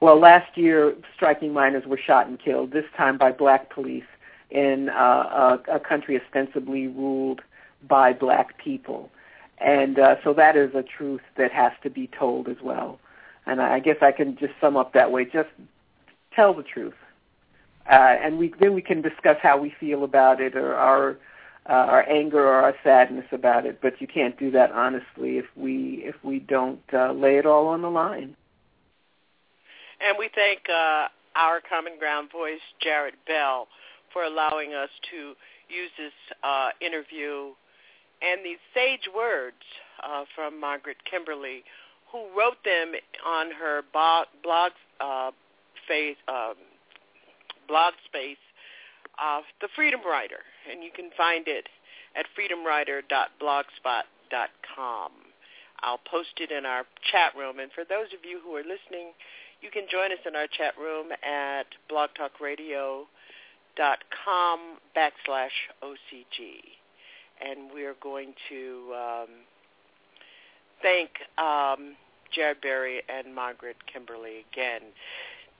Well, 0.00 0.18
last 0.18 0.58
year, 0.58 0.94
striking 1.14 1.52
miners 1.52 1.86
were 1.86 1.98
shot 1.98 2.26
and 2.26 2.38
killed. 2.38 2.72
This 2.72 2.84
time 2.96 3.16
by 3.16 3.32
black 3.32 3.72
police 3.72 4.04
in 4.50 4.88
uh, 4.88 5.58
a, 5.68 5.76
a 5.76 5.80
country 5.80 6.20
ostensibly 6.20 6.86
ruled 6.86 7.40
by 7.88 8.12
black 8.12 8.58
people, 8.58 9.10
and 9.58 9.98
uh, 9.98 10.16
so 10.24 10.32
that 10.34 10.56
is 10.56 10.74
a 10.74 10.82
truth 10.82 11.22
that 11.36 11.52
has 11.52 11.72
to 11.82 11.90
be 11.90 12.08
told 12.18 12.48
as 12.48 12.56
well. 12.62 12.98
And 13.46 13.60
I 13.60 13.78
guess 13.78 13.96
I 14.00 14.12
can 14.12 14.36
just 14.38 14.54
sum 14.60 14.76
up 14.76 14.94
that 14.94 15.12
way. 15.12 15.24
Just 15.24 15.50
tell 16.34 16.54
the 16.54 16.62
truth. 16.62 16.94
Uh, 17.90 18.16
and 18.22 18.38
we, 18.38 18.54
then 18.60 18.74
we 18.74 18.80
can 18.80 19.02
discuss 19.02 19.36
how 19.42 19.58
we 19.58 19.74
feel 19.78 20.04
about 20.04 20.40
it 20.40 20.56
or 20.56 20.74
our 20.74 21.18
uh, 21.66 21.72
our 21.72 22.08
anger 22.10 22.46
or 22.46 22.54
our 22.54 22.74
sadness 22.84 23.24
about 23.32 23.64
it. 23.66 23.78
But 23.80 24.00
you 24.00 24.06
can't 24.06 24.38
do 24.38 24.50
that 24.50 24.72
honestly 24.72 25.38
if 25.38 25.46
we 25.56 26.02
if 26.04 26.14
we 26.22 26.38
don't 26.38 26.82
uh, 26.92 27.12
lay 27.12 27.36
it 27.36 27.46
all 27.46 27.68
on 27.68 27.82
the 27.82 27.90
line. 27.90 28.36
And 30.00 30.16
we 30.18 30.28
thank 30.34 30.60
uh, 30.68 31.08
our 31.36 31.60
common 31.68 31.98
ground 31.98 32.30
voice, 32.30 32.60
Jarrett 32.80 33.14
Bell, 33.26 33.68
for 34.14 34.24
allowing 34.24 34.72
us 34.72 34.88
to 35.10 35.34
use 35.68 35.90
this 35.98 36.14
uh, 36.42 36.70
interview 36.80 37.52
and 38.22 38.40
these 38.44 38.58
sage 38.72 39.08
words 39.14 39.60
uh, 40.02 40.24
from 40.34 40.58
Margaret 40.58 40.96
Kimberly, 41.10 41.62
who 42.10 42.28
wrote 42.38 42.64
them 42.64 42.94
on 43.26 43.50
her 43.50 43.82
blog, 43.92 44.28
blog 44.42 44.72
uh, 45.00 45.32
face, 45.86 46.16
um, 46.28 46.54
blog 47.68 47.92
space, 48.06 48.38
uh, 49.20 49.42
The 49.60 49.68
Freedom 49.76 50.00
Writer, 50.06 50.40
and 50.70 50.82
you 50.82 50.90
can 50.94 51.10
find 51.16 51.46
it 51.46 51.68
at 52.16 52.24
freedomwriter.blogspot.com. 52.38 55.12
I'll 55.80 56.00
post 56.10 56.40
it 56.40 56.50
in 56.50 56.64
our 56.64 56.86
chat 57.12 57.36
room, 57.36 57.58
and 57.58 57.70
for 57.72 57.84
those 57.84 58.06
of 58.16 58.24
you 58.24 58.40
who 58.42 58.56
are 58.56 58.62
listening, 58.62 59.12
you 59.60 59.70
can 59.70 59.86
join 59.90 60.12
us 60.12 60.18
in 60.26 60.34
our 60.36 60.46
chat 60.46 60.78
room 60.78 61.08
at 61.22 61.66
blogtalkradio.com 63.78 64.58
backslash 64.96 65.48
OCG. 65.82 66.60
And 67.44 67.70
we're 67.72 67.96
going 68.02 68.34
to 68.48 68.92
um, 68.94 69.28
thank 70.82 71.10
um, 71.38 71.96
Jared 72.34 72.60
Berry 72.60 73.02
and 73.08 73.34
Margaret 73.34 73.76
Kimberly 73.92 74.44
again. 74.52 74.80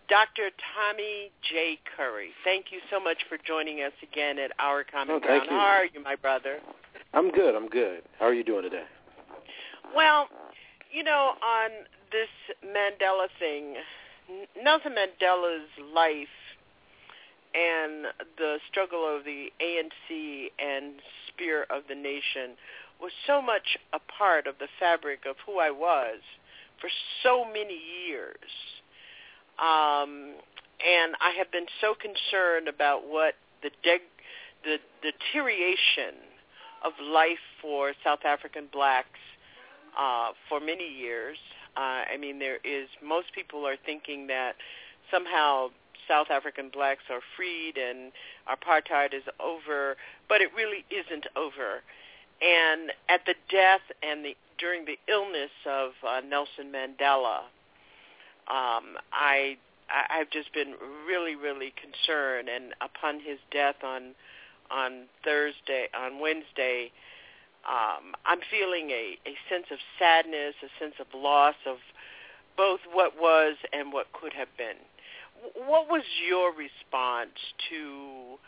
Dr. 0.08 0.50
Tommy 0.74 1.30
J. 1.50 1.78
Curry, 1.96 2.28
thank 2.44 2.66
you 2.70 2.78
so 2.90 3.00
much 3.00 3.18
for 3.28 3.38
joining 3.46 3.78
us 3.78 3.92
again 4.02 4.38
at 4.38 4.50
Our 4.58 4.84
Common 4.84 5.16
oh, 5.16 5.20
Ground. 5.20 5.46
You. 5.46 5.56
How 5.56 5.64
are 5.64 5.86
you, 5.86 6.02
my 6.02 6.14
brother? 6.14 6.58
I'm 7.14 7.30
good. 7.30 7.54
I'm 7.54 7.68
good. 7.68 8.02
How 8.18 8.26
are 8.26 8.34
you 8.34 8.44
doing 8.44 8.62
today? 8.62 8.84
Well, 9.96 10.28
you 10.92 11.02
know, 11.04 11.32
on 11.42 11.70
this 12.12 12.28
Mandela 12.64 13.28
thing, 13.38 13.76
Nelson 14.62 14.92
Mandela's 14.92 15.68
life 15.94 16.28
and 17.54 18.06
the 18.36 18.58
struggle 18.70 19.04
of 19.06 19.24
the 19.24 19.52
ANC 19.62 20.50
and 20.58 20.94
Spear 21.28 21.66
of 21.70 21.84
the 21.88 21.94
nation 21.94 22.56
was 23.00 23.12
so 23.26 23.40
much 23.40 23.76
a 23.92 23.98
part 24.18 24.46
of 24.46 24.56
the 24.58 24.68
fabric 24.78 25.20
of 25.28 25.36
who 25.46 25.58
I 25.58 25.70
was 25.70 26.20
for 26.80 26.90
so 27.22 27.44
many 27.44 27.78
years. 28.06 28.50
Um, 29.58 30.34
and 30.82 31.14
I 31.20 31.30
have 31.38 31.50
been 31.52 31.66
so 31.80 31.94
concerned 31.94 32.68
about 32.68 33.08
what 33.08 33.34
the, 33.62 33.70
de- 33.82 34.10
the 34.64 34.78
deterioration 35.02 36.18
of 36.84 36.92
life 37.00 37.42
for 37.62 37.92
South 38.04 38.24
African 38.24 38.68
blacks 38.72 39.18
uh, 39.98 40.30
for 40.48 40.60
many 40.60 40.86
years. 40.86 41.38
Uh, 41.76 42.04
I 42.12 42.16
mean, 42.18 42.38
there 42.38 42.58
is 42.64 42.88
most 43.02 43.28
people 43.34 43.66
are 43.66 43.76
thinking 43.84 44.26
that 44.28 44.54
somehow 45.10 45.68
South 46.08 46.28
African 46.30 46.70
blacks 46.72 47.04
are 47.10 47.20
freed 47.36 47.74
and 47.76 48.12
apartheid 48.48 49.14
is 49.14 49.22
over, 49.40 49.96
but 50.28 50.40
it 50.40 50.50
really 50.56 50.84
isn't 50.90 51.26
over. 51.36 51.82
And 52.42 52.92
at 53.08 53.24
the 53.26 53.34
death 53.50 53.82
and 54.02 54.24
the 54.24 54.36
during 54.58 54.84
the 54.84 54.98
illness 55.08 55.50
of 55.66 55.92
uh, 56.06 56.20
Nelson 56.20 56.70
Mandela, 56.72 57.38
um, 58.46 58.96
I, 59.12 59.56
I've 60.10 60.30
just 60.30 60.52
been 60.52 60.74
really 61.06 61.36
really 61.36 61.72
concerned. 61.80 62.48
And 62.48 62.74
upon 62.80 63.20
his 63.20 63.38
death 63.50 63.76
on 63.84 64.14
on 64.70 65.04
Thursday 65.24 65.88
on 65.96 66.20
Wednesday, 66.20 66.90
um, 67.68 68.14
I'm 68.26 68.40
feeling 68.50 68.90
a, 68.90 69.18
a 69.26 69.34
sense 69.48 69.66
of 69.70 69.78
sadness, 69.98 70.54
a 70.62 70.68
sense 70.82 70.94
of 71.00 71.06
loss 71.14 71.54
of 71.66 71.78
both 72.56 72.80
what 72.92 73.18
was 73.18 73.56
and 73.72 73.92
what 73.92 74.12
could 74.12 74.32
have 74.32 74.48
been. 74.56 74.76
What 75.66 75.88
was 75.90 76.02
your 76.26 76.50
response 76.50 77.36
to 77.70 78.38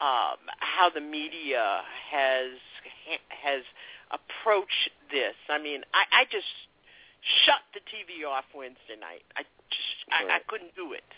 um, 0.00 0.40
how 0.60 0.90
the 0.94 1.00
media 1.00 1.80
has 2.10 2.52
has 3.28 3.62
approached 4.10 4.90
this? 5.10 5.34
I 5.48 5.58
mean, 5.58 5.82
I, 5.94 6.22
I 6.22 6.24
just 6.24 6.46
shut 7.44 7.62
the 7.74 7.80
TV 7.80 8.28
off 8.28 8.44
Wednesday 8.54 9.00
night. 9.00 9.24
I 9.36 9.42
just, 9.42 9.98
I, 10.10 10.36
I 10.36 10.38
couldn't 10.46 10.74
do 10.76 10.92
it. 10.92 11.08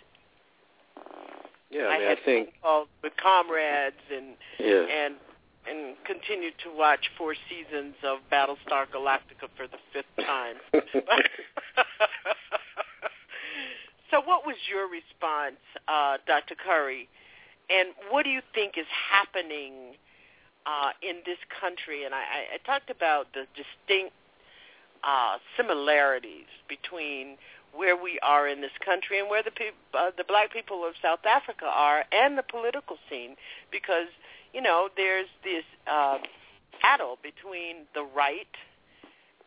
Yeah, 1.71 1.83
I, 1.83 1.95
I 1.95 1.99
mean, 1.99 2.09
had 2.09 2.19
I 2.19 2.25
think 2.25 2.49
calls 2.63 2.89
with 3.03 3.13
comrades 3.17 4.03
and 4.11 4.37
yeah. 4.59 4.87
and 4.87 5.15
and 5.69 5.97
continued 6.07 6.55
to 6.65 6.71
watch 6.75 7.11
four 7.19 7.35
seasons 7.49 7.95
of 8.03 8.19
Battlestar 8.33 8.87
Galactica 8.89 9.49
for 9.57 9.67
the 9.67 9.79
fifth 9.93 10.07
time. 10.25 10.57
so, 14.11 14.21
what 14.21 14.47
was 14.47 14.57
your 14.69 14.89
response, 14.89 15.61
uh, 15.87 16.19
Dr. 16.27 16.55
Curry? 16.55 17.09
And 17.71 17.91
what 18.11 18.25
do 18.25 18.31
you 18.31 18.41
think 18.55 18.79
is 18.79 18.87
happening 18.89 19.97
uh, 20.65 20.91
in 21.03 21.17
this 21.27 21.39
country? 21.61 22.05
And 22.05 22.15
I, 22.15 22.57
I 22.57 22.59
talked 22.65 22.89
about 22.91 23.27
the 23.35 23.45
distinct 23.53 24.15
uh, 25.05 25.37
similarities 25.57 26.49
between 26.69 27.37
where 27.75 27.97
we 27.97 28.19
are 28.23 28.49
in 28.49 28.61
this 28.63 28.73
country 28.85 29.21
and 29.21 29.29
where 29.29 29.43
the 29.43 29.51
peop- 29.51 29.75
uh, 29.93 30.11
the 30.17 30.25
black 30.25 30.53
people 30.53 30.85
of 30.87 30.95
South 31.03 31.25
Africa 31.27 31.67
are, 31.67 32.05
and 32.11 32.39
the 32.39 32.43
political 32.43 32.97
scene, 33.11 33.37
because 33.71 34.09
you 34.55 34.63
know 34.63 34.89
there's 34.97 35.29
this 35.45 35.65
uh, 35.87 36.19
battle 36.81 37.19
between 37.23 37.85
the 37.95 38.03
right 38.17 38.49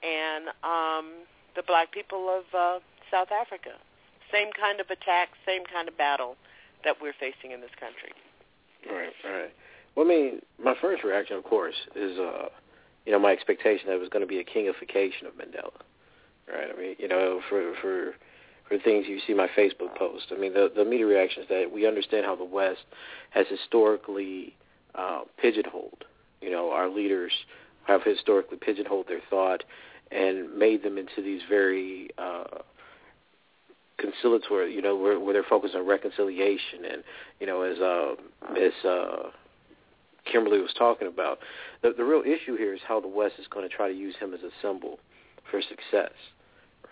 and 0.03 0.49
um, 0.63 1.25
the 1.55 1.63
black 1.65 1.91
people 1.91 2.29
of 2.29 2.43
uh, 2.55 2.79
South 3.09 3.29
Africa. 3.31 3.71
Same 4.31 4.49
kind 4.59 4.79
of 4.79 4.89
attack, 4.89 5.29
same 5.45 5.63
kind 5.65 5.87
of 5.87 5.97
battle 5.97 6.35
that 6.83 6.95
we're 7.01 7.13
facing 7.19 7.51
in 7.51 7.61
this 7.61 7.71
country. 7.79 8.11
Right, 8.89 9.13
right. 9.23 9.53
Well, 9.95 10.05
I 10.05 10.09
mean, 10.09 10.41
my 10.63 10.73
first 10.79 11.03
reaction, 11.03 11.37
of 11.37 11.43
course, 11.43 11.75
is 11.95 12.17
uh, 12.17 12.49
you 13.05 13.11
know 13.11 13.19
my 13.19 13.31
expectation 13.31 13.87
that 13.87 13.95
it 13.95 13.99
was 13.99 14.09
going 14.09 14.23
to 14.23 14.27
be 14.27 14.39
a 14.39 14.43
kingification 14.43 15.27
of 15.27 15.33
Mandela. 15.33 15.81
Right. 16.47 16.69
I 16.73 16.79
mean, 16.79 16.95
you 16.97 17.07
know, 17.07 17.41
for 17.49 17.73
for 17.81 18.13
for 18.67 18.77
things 18.79 19.05
you 19.07 19.19
see 19.27 19.33
my 19.33 19.47
Facebook 19.57 19.95
post. 19.97 20.27
I 20.31 20.37
mean, 20.37 20.53
the 20.53 20.71
the 20.73 20.85
media 20.85 21.05
reaction 21.05 21.43
is 21.43 21.49
that 21.49 21.71
we 21.73 21.85
understand 21.85 22.25
how 22.25 22.35
the 22.35 22.45
West 22.45 22.85
has 23.31 23.45
historically 23.49 24.55
uh, 24.95 25.21
pigeonholed. 25.37 26.05
You 26.41 26.51
know, 26.51 26.71
our 26.71 26.89
leaders 26.89 27.31
have 27.85 28.03
historically 28.03 28.57
pigeonholed 28.57 29.07
their 29.07 29.21
thought 29.29 29.63
and 30.11 30.53
made 30.57 30.83
them 30.83 30.97
into 30.97 31.21
these 31.21 31.41
very 31.49 32.09
uh, 32.17 32.43
conciliatory. 34.01 34.73
You 34.73 34.81
know, 34.81 34.95
where, 34.95 35.19
where 35.19 35.33
they're 35.33 35.43
focused 35.47 35.75
on 35.75 35.85
reconciliation 35.85 36.85
and 36.91 37.03
you 37.39 37.47
know, 37.47 37.61
as 37.61 37.79
uh, 37.79 38.15
as 38.57 38.85
uh, 38.85 39.29
Kimberly 40.29 40.59
was 40.59 40.73
talking 40.77 41.07
about, 41.07 41.39
the 41.81 41.93
the 41.95 42.03
real 42.03 42.23
issue 42.23 42.57
here 42.57 42.73
is 42.73 42.81
how 42.87 42.99
the 42.99 43.07
West 43.07 43.35
is 43.39 43.47
going 43.47 43.67
to 43.67 43.73
try 43.73 43.87
to 43.87 43.95
use 43.95 44.15
him 44.19 44.33
as 44.33 44.41
a 44.41 44.51
symbol 44.61 44.99
for 45.49 45.61
success. 45.61 46.13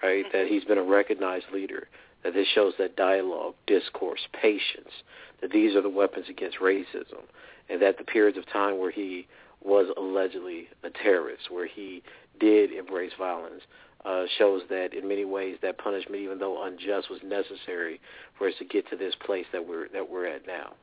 Right, 0.01 0.23
that 0.31 0.47
he's 0.47 0.63
been 0.63 0.77
a 0.77 0.83
recognized 0.83 1.47
leader, 1.53 1.89
that 2.23 2.33
this 2.33 2.47
shows 2.47 2.71
that 2.79 2.95
dialogue, 2.95 3.55
discourse, 3.67 4.21
patience, 4.31 5.03
that 5.41 5.51
these 5.51 5.75
are 5.75 5.81
the 5.81 5.89
weapons 5.89 6.27
against 6.29 6.59
racism, 6.59 7.23
and 7.69 7.81
that 7.81 7.97
the 7.97 8.05
periods 8.05 8.37
of 8.37 8.47
time 8.47 8.79
where 8.79 8.91
he 8.91 9.27
was 9.61 9.87
allegedly 9.97 10.69
a 10.83 10.89
terrorist, 10.89 11.51
where 11.51 11.67
he 11.67 12.01
did 12.39 12.71
embrace 12.71 13.11
violence, 13.17 13.63
uh, 14.05 14.23
shows 14.37 14.61
that 14.69 14.93
in 14.93 15.07
many 15.07 15.25
ways 15.25 15.57
that 15.61 15.77
punishment, 15.77 16.21
even 16.21 16.39
though 16.39 16.63
unjust, 16.63 17.09
was 17.09 17.19
necessary 17.23 17.99
for 18.37 18.47
us 18.47 18.53
to 18.59 18.65
get 18.65 18.89
to 18.89 18.95
this 18.95 19.13
place 19.15 19.45
that 19.51 19.67
we're 19.67 19.87
that 19.89 20.09
we're 20.09 20.25
at 20.25 20.47
now. 20.47 20.73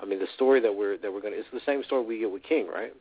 I 0.00 0.06
mean, 0.06 0.18
the 0.18 0.28
story 0.34 0.60
that 0.60 0.74
we're 0.74 0.96
that 0.98 1.12
we're 1.12 1.20
going 1.20 1.34
to 1.34 1.40
it's 1.40 1.48
the 1.52 1.60
same 1.64 1.84
story 1.84 2.04
we 2.04 2.18
get 2.18 2.32
with 2.32 2.42
King, 2.42 2.66
right? 2.66 2.92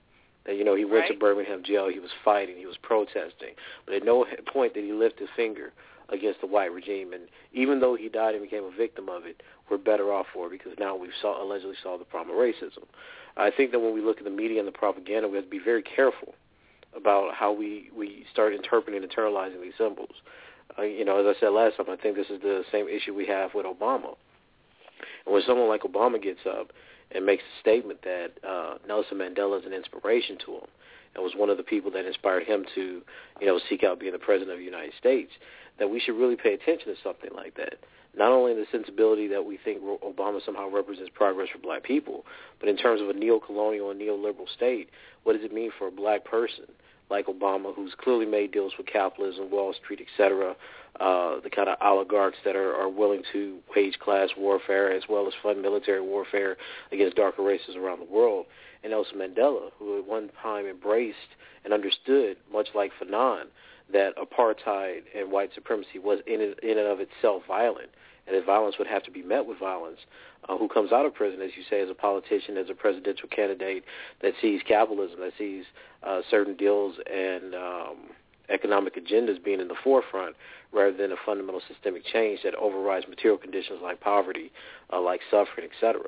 That 0.45 0.57
you 0.57 0.63
know 0.63 0.75
he 0.75 0.85
went 0.85 1.01
right. 1.01 1.11
to 1.11 1.17
Birmingham 1.17 1.63
jail, 1.63 1.89
he 1.89 1.99
was 1.99 2.11
fighting, 2.23 2.57
he 2.57 2.65
was 2.65 2.77
protesting, 2.81 3.55
but 3.85 3.95
at 3.95 4.03
no 4.03 4.25
point 4.51 4.73
did 4.73 4.83
he 4.83 4.91
lift 4.91 5.19
his 5.19 5.29
finger 5.35 5.71
against 6.09 6.41
the 6.41 6.47
white 6.47 6.71
regime. 6.71 7.13
And 7.13 7.23
even 7.53 7.79
though 7.79 7.95
he 7.95 8.09
died 8.09 8.35
and 8.35 8.43
became 8.43 8.63
a 8.63 8.71
victim 8.71 9.09
of 9.09 9.25
it, 9.25 9.41
we're 9.69 9.77
better 9.77 10.13
off 10.13 10.27
for 10.33 10.47
it 10.47 10.51
because 10.51 10.73
now 10.77 10.95
we've 10.95 11.11
saw, 11.21 11.41
allegedly 11.43 11.75
solved 11.81 12.01
the 12.01 12.05
problem 12.05 12.35
of 12.35 12.41
racism. 12.41 12.83
I 13.37 13.49
think 13.49 13.71
that 13.71 13.79
when 13.79 13.93
we 13.93 14.01
look 14.01 14.19
at 14.19 14.23
the 14.23 14.29
media 14.29 14.59
and 14.59 14.67
the 14.67 14.73
propaganda, 14.73 15.27
we 15.27 15.35
have 15.35 15.45
to 15.45 15.49
be 15.49 15.59
very 15.59 15.81
careful 15.81 16.35
about 16.95 17.33
how 17.33 17.51
we, 17.51 17.89
we 17.95 18.25
start 18.31 18.53
interpreting 18.53 19.01
and 19.01 19.11
internalizing 19.11 19.61
these 19.61 19.73
symbols. 19.77 20.15
Uh, 20.77 20.83
you 20.83 21.05
know, 21.05 21.19
as 21.19 21.35
I 21.35 21.39
said 21.39 21.49
last 21.49 21.77
time, 21.77 21.87
I 21.89 21.97
think 21.97 22.15
this 22.15 22.29
is 22.29 22.41
the 22.41 22.63
same 22.71 22.87
issue 22.87 23.13
we 23.13 23.27
have 23.27 23.53
with 23.53 23.65
Obama. 23.65 24.15
And 25.25 25.33
when 25.33 25.43
someone 25.45 25.67
like 25.67 25.81
Obama 25.81 26.21
gets 26.21 26.39
up 26.47 26.71
and 27.11 27.25
makes 27.25 27.43
a 27.43 27.59
statement 27.61 28.01
that 28.03 28.31
uh, 28.47 28.75
Nelson 28.87 29.17
Mandela 29.17 29.59
is 29.59 29.65
an 29.65 29.73
inspiration 29.73 30.37
to 30.45 30.53
him, 30.53 30.67
and 31.15 31.23
was 31.23 31.33
one 31.35 31.49
of 31.49 31.57
the 31.57 31.63
people 31.63 31.91
that 31.91 32.05
inspired 32.05 32.43
him 32.43 32.65
to, 32.73 33.01
you 33.39 33.45
know, 33.45 33.59
seek 33.69 33.83
out 33.83 33.99
being 33.99 34.13
the 34.13 34.19
president 34.19 34.51
of 34.51 34.57
the 34.57 34.65
United 34.65 34.93
States, 34.99 35.31
that 35.77 35.89
we 35.89 35.99
should 35.99 36.15
really 36.15 36.35
pay 36.35 36.53
attention 36.53 36.87
to 36.87 36.95
something 37.03 37.29
like 37.35 37.55
that. 37.55 37.75
Not 38.15 38.31
only 38.31 38.51
in 38.51 38.59
the 38.59 38.65
sensibility 38.71 39.27
that 39.27 39.43
we 39.43 39.57
think 39.57 39.81
Obama 39.81 40.43
somehow 40.45 40.69
represents 40.69 41.11
progress 41.13 41.49
for 41.51 41.57
black 41.57 41.83
people, 41.83 42.25
but 42.59 42.69
in 42.69 42.77
terms 42.77 43.01
of 43.01 43.09
a 43.09 43.13
neo-colonial 43.13 43.89
and 43.89 43.99
neoliberal 43.99 44.47
state, 44.55 44.89
what 45.23 45.33
does 45.33 45.43
it 45.43 45.53
mean 45.53 45.71
for 45.77 45.87
a 45.87 45.91
black 45.91 46.23
person 46.23 46.65
like 47.09 47.27
Obama, 47.27 47.73
who's 47.75 47.93
clearly 47.97 48.25
made 48.25 48.51
deals 48.51 48.73
with 48.77 48.87
capitalism, 48.87 49.51
Wall 49.51 49.73
Street, 49.73 49.99
etc., 50.01 50.55
uh, 50.99 51.39
the 51.41 51.49
kind 51.49 51.69
of 51.69 51.77
oligarchs 51.81 52.37
that 52.45 52.55
are, 52.55 52.75
are 52.75 52.89
willing 52.89 53.21
to 53.31 53.59
wage 53.75 53.97
class 53.99 54.29
warfare 54.37 54.91
as 54.91 55.03
well 55.09 55.27
as 55.27 55.33
fund 55.41 55.61
military 55.61 56.01
warfare 56.01 56.55
against 56.91 57.15
darker 57.15 57.43
races 57.43 57.75
around 57.75 57.99
the 57.99 58.11
world, 58.11 58.45
and 58.83 58.91
Nelson 58.91 59.17
Mandela, 59.17 59.69
who 59.77 59.97
at 59.97 60.05
one 60.07 60.29
time 60.41 60.65
embraced 60.65 61.17
and 61.63 61.73
understood, 61.73 62.37
much 62.51 62.69
like 62.75 62.91
Fanon, 63.01 63.45
that 63.91 64.13
apartheid 64.17 65.01
and 65.15 65.31
white 65.31 65.49
supremacy 65.53 65.99
was 65.99 66.19
in 66.25 66.41
and 66.41 66.79
of 66.79 66.99
itself 66.99 67.43
violent, 67.47 67.89
and 68.27 68.35
that 68.35 68.45
violence 68.45 68.75
would 68.77 68.87
have 68.87 69.03
to 69.03 69.11
be 69.11 69.21
met 69.21 69.45
with 69.45 69.59
violence, 69.59 69.99
uh, 70.47 70.57
who 70.57 70.67
comes 70.67 70.91
out 70.91 71.05
of 71.05 71.13
prison, 71.13 71.41
as 71.41 71.51
you 71.55 71.63
say, 71.69 71.81
as 71.81 71.89
a 71.89 71.93
politician, 71.93 72.57
as 72.57 72.69
a 72.69 72.73
presidential 72.73 73.27
candidate 73.29 73.83
that 74.21 74.33
sees 74.41 74.61
capitalism, 74.67 75.19
that 75.19 75.33
sees 75.37 75.65
uh, 76.03 76.21
certain 76.29 76.55
deals 76.55 76.95
and 77.11 77.55
um, 77.55 77.97
economic 78.49 78.95
agendas 78.95 79.43
being 79.43 79.59
in 79.59 79.67
the 79.67 79.75
forefront 79.83 80.35
rather 80.71 80.95
than 80.95 81.11
a 81.11 81.15
fundamental 81.25 81.61
systemic 81.67 82.03
change 82.05 82.39
that 82.43 82.55
overrides 82.55 83.07
material 83.07 83.37
conditions 83.37 83.79
like 83.81 83.99
poverty, 83.99 84.51
uh, 84.91 84.99
like 84.99 85.21
suffering, 85.29 85.67
etc. 85.71 86.01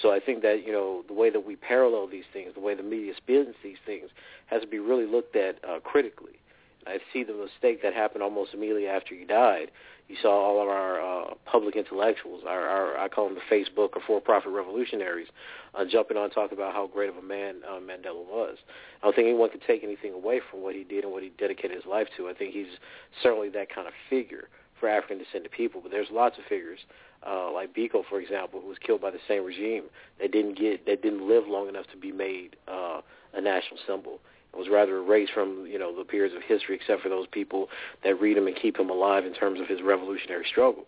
So 0.00 0.12
I 0.12 0.20
think 0.20 0.42
that, 0.42 0.66
you 0.66 0.72
know, 0.72 1.04
the 1.06 1.14
way 1.14 1.30
that 1.30 1.46
we 1.46 1.56
parallel 1.56 2.08
these 2.08 2.24
things, 2.32 2.54
the 2.54 2.60
way 2.60 2.74
the 2.74 2.82
media 2.82 3.12
spins 3.16 3.54
these 3.62 3.76
things, 3.86 4.10
has 4.46 4.60
to 4.62 4.66
be 4.66 4.78
really 4.78 5.06
looked 5.06 5.36
at 5.36 5.56
uh, 5.64 5.80
critically. 5.80 6.38
I 6.86 6.98
see 7.12 7.24
the 7.24 7.32
mistake 7.32 7.82
that 7.82 7.94
happened 7.94 8.22
almost 8.22 8.54
immediately 8.54 8.86
after 8.86 9.14
he 9.14 9.24
died. 9.24 9.70
You 10.08 10.16
saw 10.20 10.30
all 10.30 10.62
of 10.62 10.68
our 10.68 11.00
uh, 11.00 11.34
public 11.46 11.76
intellectuals, 11.76 12.42
our, 12.46 12.68
our 12.68 12.98
I 12.98 13.08
call 13.08 13.28
them 13.28 13.36
the 13.36 13.54
Facebook 13.54 13.90
or 13.96 14.02
for-profit 14.06 14.52
revolutionaries, 14.52 15.28
uh, 15.74 15.84
jumping 15.90 16.18
on 16.18 16.28
talking 16.28 16.58
about 16.58 16.74
how 16.74 16.86
great 16.86 17.08
of 17.08 17.16
a 17.16 17.22
man 17.22 17.56
uh, 17.66 17.80
Mandela 17.80 18.24
was. 18.24 18.58
I 19.02 19.06
don't 19.06 19.16
think 19.16 19.28
anyone 19.28 19.48
could 19.48 19.62
take 19.66 19.82
anything 19.82 20.12
away 20.12 20.40
from 20.50 20.62
what 20.62 20.74
he 20.74 20.84
did 20.84 21.04
and 21.04 21.12
what 21.12 21.22
he 21.22 21.32
dedicated 21.38 21.74
his 21.76 21.86
life 21.86 22.08
to. 22.18 22.28
I 22.28 22.34
think 22.34 22.52
he's 22.52 22.78
certainly 23.22 23.48
that 23.50 23.74
kind 23.74 23.86
of 23.88 23.94
figure 24.10 24.48
for 24.78 24.88
African 24.88 25.18
descended 25.18 25.50
people. 25.52 25.80
But 25.80 25.90
there's 25.90 26.08
lots 26.10 26.36
of 26.36 26.44
figures, 26.44 26.80
uh, 27.26 27.50
like 27.50 27.74
Biko, 27.74 28.02
for 28.08 28.20
example, 28.20 28.60
who 28.60 28.68
was 28.68 28.78
killed 28.78 29.00
by 29.00 29.10
the 29.10 29.20
same 29.26 29.44
regime 29.44 29.84
that 30.20 30.32
didn't 30.32 30.58
get 30.58 30.84
that 30.84 31.02
didn't 31.02 31.26
live 31.26 31.44
long 31.48 31.68
enough 31.68 31.86
to 31.92 31.96
be 31.96 32.12
made 32.12 32.56
uh, 32.68 33.00
a 33.32 33.40
national 33.40 33.80
symbol. 33.86 34.20
Was 34.56 34.68
rather 34.70 34.98
erased 34.98 35.32
from 35.32 35.66
you 35.66 35.78
know 35.78 35.96
the 35.96 36.04
periods 36.04 36.34
of 36.34 36.42
history, 36.42 36.76
except 36.76 37.02
for 37.02 37.08
those 37.08 37.26
people 37.26 37.68
that 38.02 38.20
read 38.20 38.36
him 38.36 38.46
and 38.46 38.56
keep 38.56 38.78
him 38.78 38.90
alive 38.90 39.24
in 39.24 39.34
terms 39.34 39.60
of 39.60 39.66
his 39.66 39.82
revolutionary 39.82 40.44
struggle. 40.48 40.86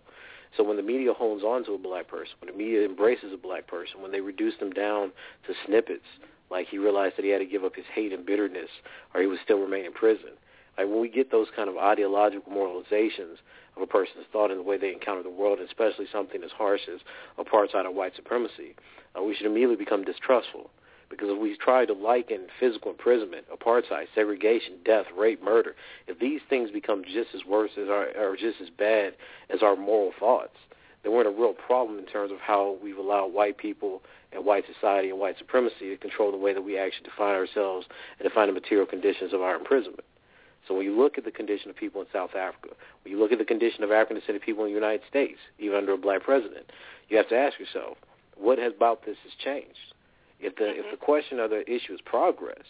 So 0.56 0.62
when 0.62 0.76
the 0.76 0.82
media 0.82 1.12
hones 1.12 1.42
on 1.42 1.64
to 1.64 1.72
a 1.72 1.78
black 1.78 2.08
person, 2.08 2.34
when 2.40 2.50
the 2.50 2.56
media 2.56 2.84
embraces 2.84 3.32
a 3.32 3.36
black 3.36 3.66
person, 3.66 4.00
when 4.00 4.12
they 4.12 4.20
reduce 4.20 4.56
them 4.58 4.70
down 4.70 5.12
to 5.46 5.54
snippets, 5.66 6.06
like 6.50 6.68
he 6.68 6.78
realized 6.78 7.16
that 7.16 7.24
he 7.24 7.30
had 7.30 7.38
to 7.38 7.46
give 7.46 7.64
up 7.64 7.74
his 7.74 7.84
hate 7.94 8.12
and 8.12 8.24
bitterness, 8.24 8.70
or 9.14 9.20
he 9.20 9.26
would 9.26 9.40
still 9.44 9.58
remain 9.58 9.84
in 9.84 9.92
prison. 9.92 10.30
Like 10.78 10.88
when 10.88 11.00
we 11.00 11.08
get 11.08 11.30
those 11.30 11.48
kind 11.54 11.68
of 11.68 11.76
ideological 11.76 12.52
moralizations 12.52 13.38
of 13.76 13.82
a 13.82 13.86
person's 13.86 14.26
thought 14.32 14.50
and 14.50 14.60
the 14.60 14.64
way 14.64 14.78
they 14.78 14.92
encounter 14.92 15.22
the 15.22 15.30
world, 15.30 15.58
especially 15.60 16.06
something 16.12 16.42
as 16.42 16.50
harsh 16.52 16.82
as 16.92 17.00
apartheid 17.38 17.84
or 17.84 17.90
white 17.90 18.14
supremacy, 18.14 18.74
uh, 19.18 19.22
we 19.22 19.34
should 19.34 19.46
immediately 19.46 19.76
become 19.76 20.04
distrustful. 20.04 20.70
Because 21.08 21.28
if 21.30 21.38
we 21.40 21.56
try 21.56 21.86
to 21.86 21.92
liken 21.92 22.46
physical 22.58 22.90
imprisonment, 22.90 23.46
apartheid, 23.48 24.06
segregation, 24.14 24.74
death, 24.84 25.06
rape, 25.16 25.42
murder, 25.42 25.76
if 26.06 26.18
these 26.18 26.40
things 26.48 26.70
become 26.70 27.04
just 27.04 27.34
as 27.34 27.44
worse 27.44 27.70
as 27.80 27.88
our, 27.88 28.08
or 28.18 28.36
just 28.36 28.60
as 28.60 28.70
bad 28.70 29.14
as 29.48 29.62
our 29.62 29.76
moral 29.76 30.12
thoughts, 30.18 30.56
then 31.02 31.12
we're 31.12 31.20
in 31.20 31.26
a 31.28 31.30
real 31.30 31.54
problem 31.54 31.98
in 31.98 32.06
terms 32.06 32.32
of 32.32 32.38
how 32.40 32.76
we've 32.82 32.98
allowed 32.98 33.32
white 33.32 33.56
people 33.56 34.02
and 34.32 34.44
white 34.44 34.64
society 34.72 35.10
and 35.10 35.20
white 35.20 35.38
supremacy 35.38 35.90
to 35.90 35.96
control 35.96 36.32
the 36.32 36.36
way 36.36 36.52
that 36.52 36.62
we 36.62 36.76
actually 36.76 37.08
define 37.08 37.36
ourselves 37.36 37.86
and 38.18 38.28
define 38.28 38.48
the 38.48 38.52
material 38.52 38.86
conditions 38.86 39.32
of 39.32 39.40
our 39.40 39.54
imprisonment. 39.54 40.04
So 40.66 40.74
when 40.74 40.84
you 40.84 40.98
look 40.98 41.16
at 41.16 41.24
the 41.24 41.30
condition 41.30 41.70
of 41.70 41.76
people 41.76 42.00
in 42.00 42.08
South 42.12 42.34
Africa, 42.34 42.74
when 43.04 43.12
you 43.12 43.20
look 43.20 43.30
at 43.30 43.38
the 43.38 43.44
condition 43.44 43.84
of 43.84 43.92
African 43.92 44.16
descended 44.16 44.42
people 44.42 44.64
in 44.64 44.70
the 44.70 44.74
United 44.74 45.02
States, 45.08 45.38
even 45.60 45.76
under 45.76 45.92
a 45.92 45.98
black 45.98 46.24
president, 46.24 46.66
you 47.08 47.16
have 47.16 47.28
to 47.28 47.36
ask 47.36 47.58
yourself, 47.60 47.96
what 48.36 48.58
has 48.58 48.72
about 48.76 49.06
this 49.06 49.16
has 49.22 49.32
changed? 49.42 49.94
If 50.40 50.56
the 50.56 50.64
mm-hmm. 50.64 50.80
if 50.80 50.90
the 50.90 50.96
question 50.96 51.40
of 51.40 51.50
the 51.50 51.62
issue 51.70 51.94
is 51.94 52.00
progress, 52.04 52.64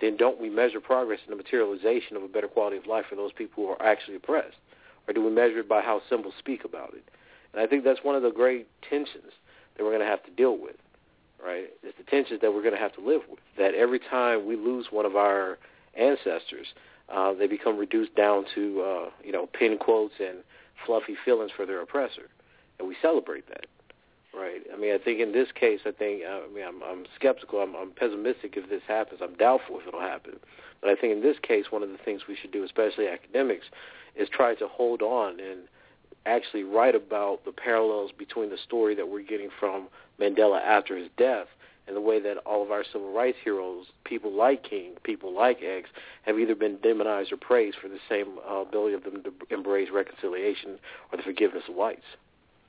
then 0.00 0.16
don't 0.16 0.40
we 0.40 0.48
measure 0.48 0.80
progress 0.80 1.20
in 1.26 1.30
the 1.30 1.36
materialization 1.36 2.16
of 2.16 2.22
a 2.22 2.28
better 2.28 2.48
quality 2.48 2.76
of 2.76 2.86
life 2.86 3.06
for 3.08 3.16
those 3.16 3.32
people 3.32 3.64
who 3.64 3.70
are 3.70 3.82
actually 3.82 4.16
oppressed, 4.16 4.56
or 5.06 5.14
do 5.14 5.22
we 5.24 5.30
measure 5.30 5.60
it 5.60 5.68
by 5.68 5.82
how 5.82 6.00
symbols 6.08 6.34
speak 6.38 6.64
about 6.64 6.94
it? 6.94 7.04
And 7.52 7.62
I 7.62 7.66
think 7.66 7.84
that's 7.84 8.00
one 8.02 8.14
of 8.14 8.22
the 8.22 8.30
great 8.30 8.68
tensions 8.88 9.32
that 9.76 9.84
we're 9.84 9.90
going 9.90 10.00
to 10.00 10.06
have 10.06 10.24
to 10.24 10.30
deal 10.30 10.56
with, 10.58 10.76
right? 11.44 11.66
It's 11.82 11.96
the 11.98 12.04
tensions 12.04 12.40
that 12.40 12.52
we're 12.52 12.62
going 12.62 12.74
to 12.74 12.80
have 12.80 12.94
to 12.94 13.00
live 13.00 13.22
with. 13.28 13.40
That 13.58 13.74
every 13.74 13.98
time 13.98 14.46
we 14.46 14.56
lose 14.56 14.86
one 14.90 15.06
of 15.06 15.16
our 15.16 15.58
ancestors, 15.94 16.68
uh, 17.08 17.34
they 17.34 17.46
become 17.46 17.76
reduced 17.76 18.14
down 18.14 18.44
to 18.54 18.82
uh, 18.82 19.10
you 19.24 19.32
know 19.32 19.46
pin 19.46 19.78
quotes 19.78 20.14
and 20.20 20.38
fluffy 20.86 21.16
feelings 21.24 21.50
for 21.54 21.66
their 21.66 21.82
oppressor, 21.82 22.28
and 22.78 22.88
we 22.88 22.96
celebrate 23.02 23.48
that. 23.48 23.66
Right. 24.32 24.62
I 24.72 24.78
mean, 24.78 24.94
I 24.94 24.98
think 24.98 25.20
in 25.20 25.32
this 25.32 25.48
case, 25.52 25.80
I 25.84 25.90
think 25.90 26.22
I 26.24 26.46
mean 26.54 26.64
I'm, 26.64 26.82
I'm 26.82 27.04
skeptical. 27.16 27.60
I'm, 27.60 27.74
I'm 27.74 27.90
pessimistic 27.90 28.56
if 28.56 28.70
this 28.70 28.82
happens. 28.86 29.20
I'm 29.22 29.34
doubtful 29.34 29.80
if 29.80 29.88
it'll 29.88 30.00
happen. 30.00 30.38
But 30.80 30.90
I 30.90 30.94
think 30.94 31.12
in 31.12 31.20
this 31.20 31.36
case, 31.42 31.66
one 31.70 31.82
of 31.82 31.90
the 31.90 31.98
things 31.98 32.22
we 32.28 32.36
should 32.36 32.52
do, 32.52 32.62
especially 32.62 33.08
academics, 33.08 33.66
is 34.14 34.28
try 34.28 34.54
to 34.54 34.68
hold 34.68 35.02
on 35.02 35.40
and 35.40 35.62
actually 36.26 36.62
write 36.62 36.94
about 36.94 37.44
the 37.44 37.52
parallels 37.52 38.12
between 38.16 38.50
the 38.50 38.58
story 38.58 38.94
that 38.94 39.08
we're 39.08 39.22
getting 39.22 39.50
from 39.58 39.88
Mandela 40.20 40.60
after 40.62 40.96
his 40.96 41.08
death 41.16 41.46
and 41.86 41.96
the 41.96 42.00
way 42.00 42.20
that 42.20 42.36
all 42.46 42.62
of 42.62 42.70
our 42.70 42.84
civil 42.84 43.12
rights 43.12 43.38
heroes, 43.42 43.86
people 44.04 44.32
like 44.32 44.62
King, 44.62 44.92
people 45.02 45.34
like 45.34 45.58
X, 45.62 45.88
have 46.22 46.38
either 46.38 46.54
been 46.54 46.76
demonized 46.76 47.32
or 47.32 47.36
praised 47.36 47.78
for 47.82 47.88
the 47.88 47.98
same 48.08 48.38
uh, 48.48 48.58
ability 48.58 48.94
of 48.94 49.02
them 49.02 49.22
to 49.24 49.32
embrace 49.50 49.88
reconciliation 49.92 50.78
or 51.10 51.16
the 51.16 51.22
forgiveness 51.22 51.64
of 51.68 51.74
whites. 51.74 52.04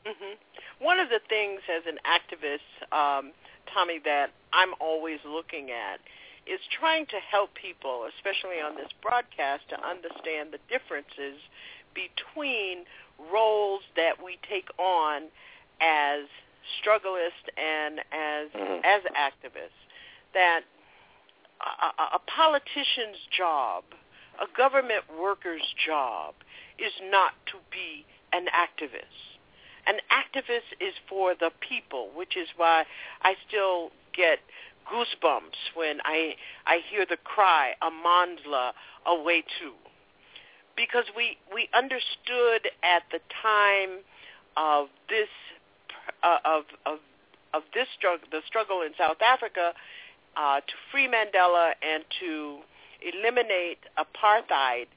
Mm-hmm. 0.06 0.84
One 0.84 1.00
of 1.00 1.10
the 1.10 1.22
things 1.30 1.62
as 1.70 1.84
an 1.86 2.00
activist, 2.06 2.66
um, 2.90 3.32
Tommy, 3.74 4.00
that 4.06 4.32
I'm 4.54 4.74
always 4.80 5.20
looking 5.26 5.70
at 5.70 6.00
is 6.50 6.60
trying 6.80 7.06
to 7.08 7.20
help 7.30 7.54
people, 7.54 8.10
especially 8.18 8.58
on 8.58 8.76
this 8.76 8.90
broadcast, 9.02 9.70
to 9.70 9.78
understand 9.78 10.50
the 10.52 10.60
differences 10.70 11.38
between 11.94 12.86
roles 13.32 13.82
that 13.96 14.18
we 14.24 14.40
take 14.50 14.68
on 14.80 15.30
as 15.80 16.26
struggalists 16.82 17.46
and 17.58 18.00
as 18.12 18.50
mm-hmm. 18.50 18.82
as 18.84 19.02
activists. 19.14 19.78
That 20.34 20.62
a, 21.62 22.16
a 22.18 22.20
politician's 22.26 23.22
job, 23.36 23.84
a 24.42 24.48
government 24.58 25.04
worker's 25.20 25.68
job, 25.86 26.34
is 26.80 26.94
not 27.12 27.34
to 27.54 27.62
be 27.70 28.06
an 28.34 28.48
activist 28.50 29.31
an 29.88 29.98
activist 30.12 30.72
is 30.80 30.94
for 31.10 31.34
the 31.36 31.52
people, 31.68 32.10
which 32.16 32.38
is 32.38 32.48
why 32.58 32.86
I 33.22 33.36
still 33.48 33.92
get 34.16 34.40
goosebumps 34.92 35.76
when 35.76 36.00
I 36.04 36.36
I 36.66 36.80
hear 36.90 37.06
the 37.06 37.18
cry 37.18 37.74
Amandla 37.82 38.72
Awethu 39.08 39.74
because 40.76 41.06
we 41.16 41.38
we 41.54 41.70
understood 41.74 42.68
at 42.84 43.04
the 43.12 43.20
time 43.42 44.00
of 44.58 44.88
this 45.10 45.30
uh, 46.24 46.38
of 46.46 46.64
of 46.86 47.00
of 47.54 47.64
this 47.74 47.88
struggle 47.98 48.28
the 48.32 48.42
struggle 48.48 48.82
in 48.82 48.92
South 48.98 49.22
Africa 49.22 49.74
uh, 50.38 50.60
to 50.60 50.74
free 50.92 51.08
Mandela 51.08 51.74
and 51.82 52.04
to 52.20 52.60
eliminate 53.02 53.80
apartheid 53.98 54.88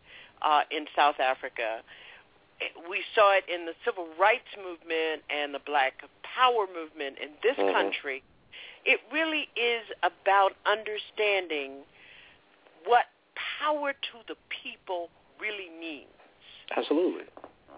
uh, 0.43 0.63
in 0.71 0.87
South 0.95 1.21
Africa 1.21 1.81
we 2.89 3.03
saw 3.15 3.37
it 3.37 3.45
in 3.53 3.67
the 3.67 3.75
civil 3.85 4.07
rights 4.19 4.51
movement 4.57 5.23
and 5.31 5.55
the 5.55 5.63
black 5.65 6.03
power 6.23 6.67
movement 6.67 7.17
in 7.23 7.31
this 7.43 7.57
mm-hmm. 7.57 7.73
country. 7.73 8.23
It 8.85 9.01
really 9.13 9.49
is 9.57 9.85
about 10.03 10.53
understanding 10.67 11.85
what 12.85 13.07
power 13.35 13.93
to 13.93 14.17
the 14.29 14.37
people 14.49 15.09
really 15.41 15.73
means. 15.81 16.13
Absolutely. 16.77 17.25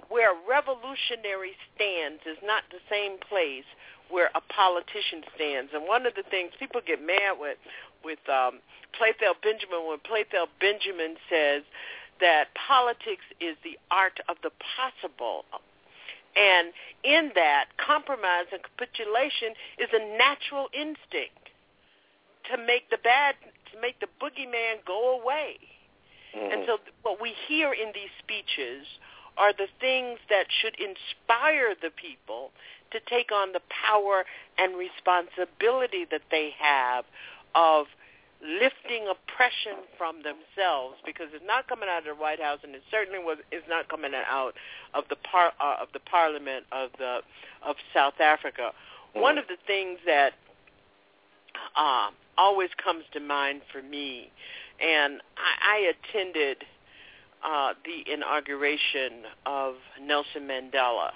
Where 0.09 0.35
a 0.35 0.39
revolutionary 0.49 1.55
stands 1.75 2.23
is 2.27 2.39
not 2.43 2.63
the 2.71 2.83
same 2.91 3.19
place 3.19 3.67
where 4.09 4.31
a 4.35 4.41
politician 4.41 5.27
stands. 5.35 5.73
And 5.75 5.87
one 5.87 6.07
of 6.07 6.15
the 6.15 6.23
things 6.23 6.53
people 6.59 6.81
get 6.85 7.03
mad 7.03 7.39
with 7.39 7.59
with 8.05 8.23
um, 8.31 8.63
Playthell 8.95 9.35
Benjamin 9.43 9.83
when 9.89 9.99
Playthell 9.99 10.47
Benjamin 10.61 11.17
says 11.29 11.63
that 12.21 12.49
politics 12.55 13.25
is 13.41 13.57
the 13.63 13.79
art 13.91 14.21
of 14.29 14.37
the 14.43 14.51
possible. 14.77 15.45
And 16.37 16.73
in 17.03 17.33
that, 17.35 17.73
compromise 17.81 18.53
and 18.53 18.61
capitulation 18.63 19.57
is 19.79 19.89
a 19.93 20.19
natural 20.19 20.69
instinct 20.73 21.49
to 22.53 22.59
make 22.59 22.91
the 22.91 22.99
bad 23.03 23.35
to 23.73 23.81
make 23.81 23.99
the 24.01 24.07
boogeyman 24.21 24.85
go 24.87 25.19
away. 25.21 25.57
Mm-hmm. 26.37 26.53
And 26.53 26.63
so 26.67 26.79
what 27.03 27.21
we 27.21 27.35
hear 27.49 27.73
in 27.73 27.93
these 27.95 28.13
speeches 28.23 28.87
are 29.37 29.53
the 29.53 29.69
things 29.81 30.19
that 30.29 30.47
should 30.61 30.77
inspire 30.79 31.75
the 31.81 31.91
people 31.91 32.51
to 32.93 33.01
take 33.09 33.33
on 33.33 33.53
the 33.53 33.61
power 33.69 34.25
and 34.59 34.77
responsibility 34.77 36.07
that 36.11 36.23
they 36.31 36.51
have 36.59 37.05
of 37.55 37.87
lifting 38.47 39.09
oppression 39.11 39.85
from 39.99 40.23
themselves 40.23 40.97
because 41.05 41.27
it's 41.35 41.45
not 41.45 41.69
coming 41.69 41.89
out 41.91 42.07
of 42.07 42.17
the 42.17 42.21
White 42.21 42.41
House 42.41 42.61
and 42.63 42.75
it 42.75 42.83
certainly 42.91 43.19
was 43.19 43.39
is 43.51 43.63
not 43.69 43.89
coming 43.89 44.13
out 44.15 44.53
of 44.95 45.05
the 45.11 45.17
par 45.17 45.53
uh, 45.61 45.77
of 45.83 45.89
the 45.93 46.01
Parliament 46.01 46.65
of 46.73 46.91
the 46.99 47.21
of 47.67 47.77
South 47.93 48.21
Africa. 48.21 48.71
One 49.13 49.39
of 49.39 49.47
the 49.49 49.57
things 49.67 49.99
that 50.07 50.33
uh, 51.77 52.11
always 52.39 52.71
comes 52.83 53.05
to 53.13 53.21
mind 53.21 53.63
for 53.73 53.83
me, 53.83 54.31
and 54.81 55.21
I, 55.37 55.77
I 55.77 55.93
attended 55.93 56.65
uh, 57.45 57.75
the 57.85 58.13
inauguration 58.13 59.25
of 59.47 59.75
Nelson 60.01 60.47
Mandela, 60.47 61.11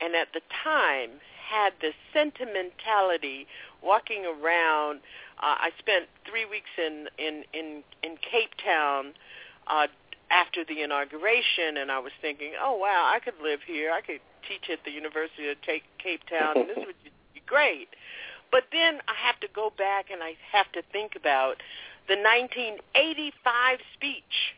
and 0.00 0.14
at 0.14 0.28
the 0.34 0.40
time 0.62 1.10
had 1.44 1.72
the 1.80 1.92
sentimentality 2.12 3.46
walking 3.82 4.24
around. 4.24 5.00
Uh, 5.38 5.68
I 5.68 5.70
spent 5.78 6.06
three 6.28 6.44
weeks 6.44 6.70
in 6.78 7.08
in 7.18 7.44
in, 7.52 7.82
in 8.02 8.16
Cape 8.16 8.54
Town 8.64 9.12
uh, 9.66 9.86
after 10.30 10.64
the 10.64 10.82
inauguration, 10.82 11.76
and 11.76 11.90
I 11.90 11.98
was 11.98 12.12
thinking, 12.20 12.52
oh 12.60 12.76
wow, 12.76 13.10
I 13.14 13.20
could 13.20 13.34
live 13.42 13.60
here. 13.66 13.92
I 13.92 14.00
could 14.00 14.20
teach 14.48 14.70
at 14.70 14.84
the 14.84 14.90
University 14.90 15.48
of 15.48 15.56
Cape 15.62 16.22
Town, 16.28 16.56
and 16.56 16.68
this 16.68 16.78
would 16.86 16.96
be 17.34 17.42
great. 17.46 17.88
But 18.50 18.64
then 18.72 19.00
I 19.08 19.14
have 19.26 19.40
to 19.40 19.48
go 19.52 19.72
back 19.76 20.10
and 20.12 20.22
I 20.22 20.34
have 20.52 20.70
to 20.72 20.82
think 20.92 21.16
about 21.16 21.56
the 22.06 22.14
1985 22.14 23.78
speech 23.94 24.54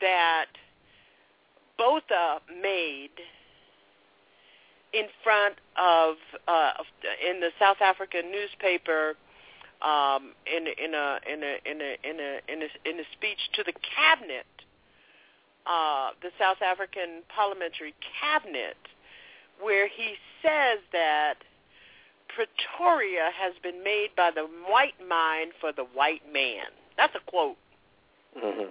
that 0.00 0.46
Botha 1.76 2.40
made 2.60 3.14
in 4.92 5.06
front 5.22 5.56
of 5.76 6.16
uh, 6.46 6.72
in 7.28 7.40
the 7.40 7.50
South 7.58 7.80
African 7.80 8.30
newspaper 8.30 9.14
um, 9.82 10.32
in 10.46 10.66
in 10.66 10.94
a 10.94 11.18
in 11.30 11.42
a 11.42 11.54
in 11.64 11.80
a 11.80 11.96
in 12.02 12.20
a 12.20 12.52
in 12.52 12.62
a, 12.62 12.88
in 12.88 13.00
a 13.00 13.06
speech 13.12 13.38
to 13.54 13.62
the 13.62 13.72
cabinet, 13.94 14.46
uh, 15.66 16.10
the 16.22 16.30
South 16.38 16.62
African 16.62 17.22
parliamentary 17.34 17.94
cabinet, 18.20 18.76
where 19.60 19.86
he 19.86 20.14
says 20.42 20.80
that 20.92 21.36
Pretoria 22.28 23.30
has 23.38 23.54
been 23.62 23.82
made 23.84 24.08
by 24.16 24.30
the 24.34 24.46
white 24.68 24.98
mind 25.06 25.52
for 25.60 25.72
the 25.72 25.84
white 25.84 26.22
man. 26.32 26.66
That's 26.96 27.14
a 27.14 27.30
quote. 27.30 27.56
Mm-hmm. 28.36 28.70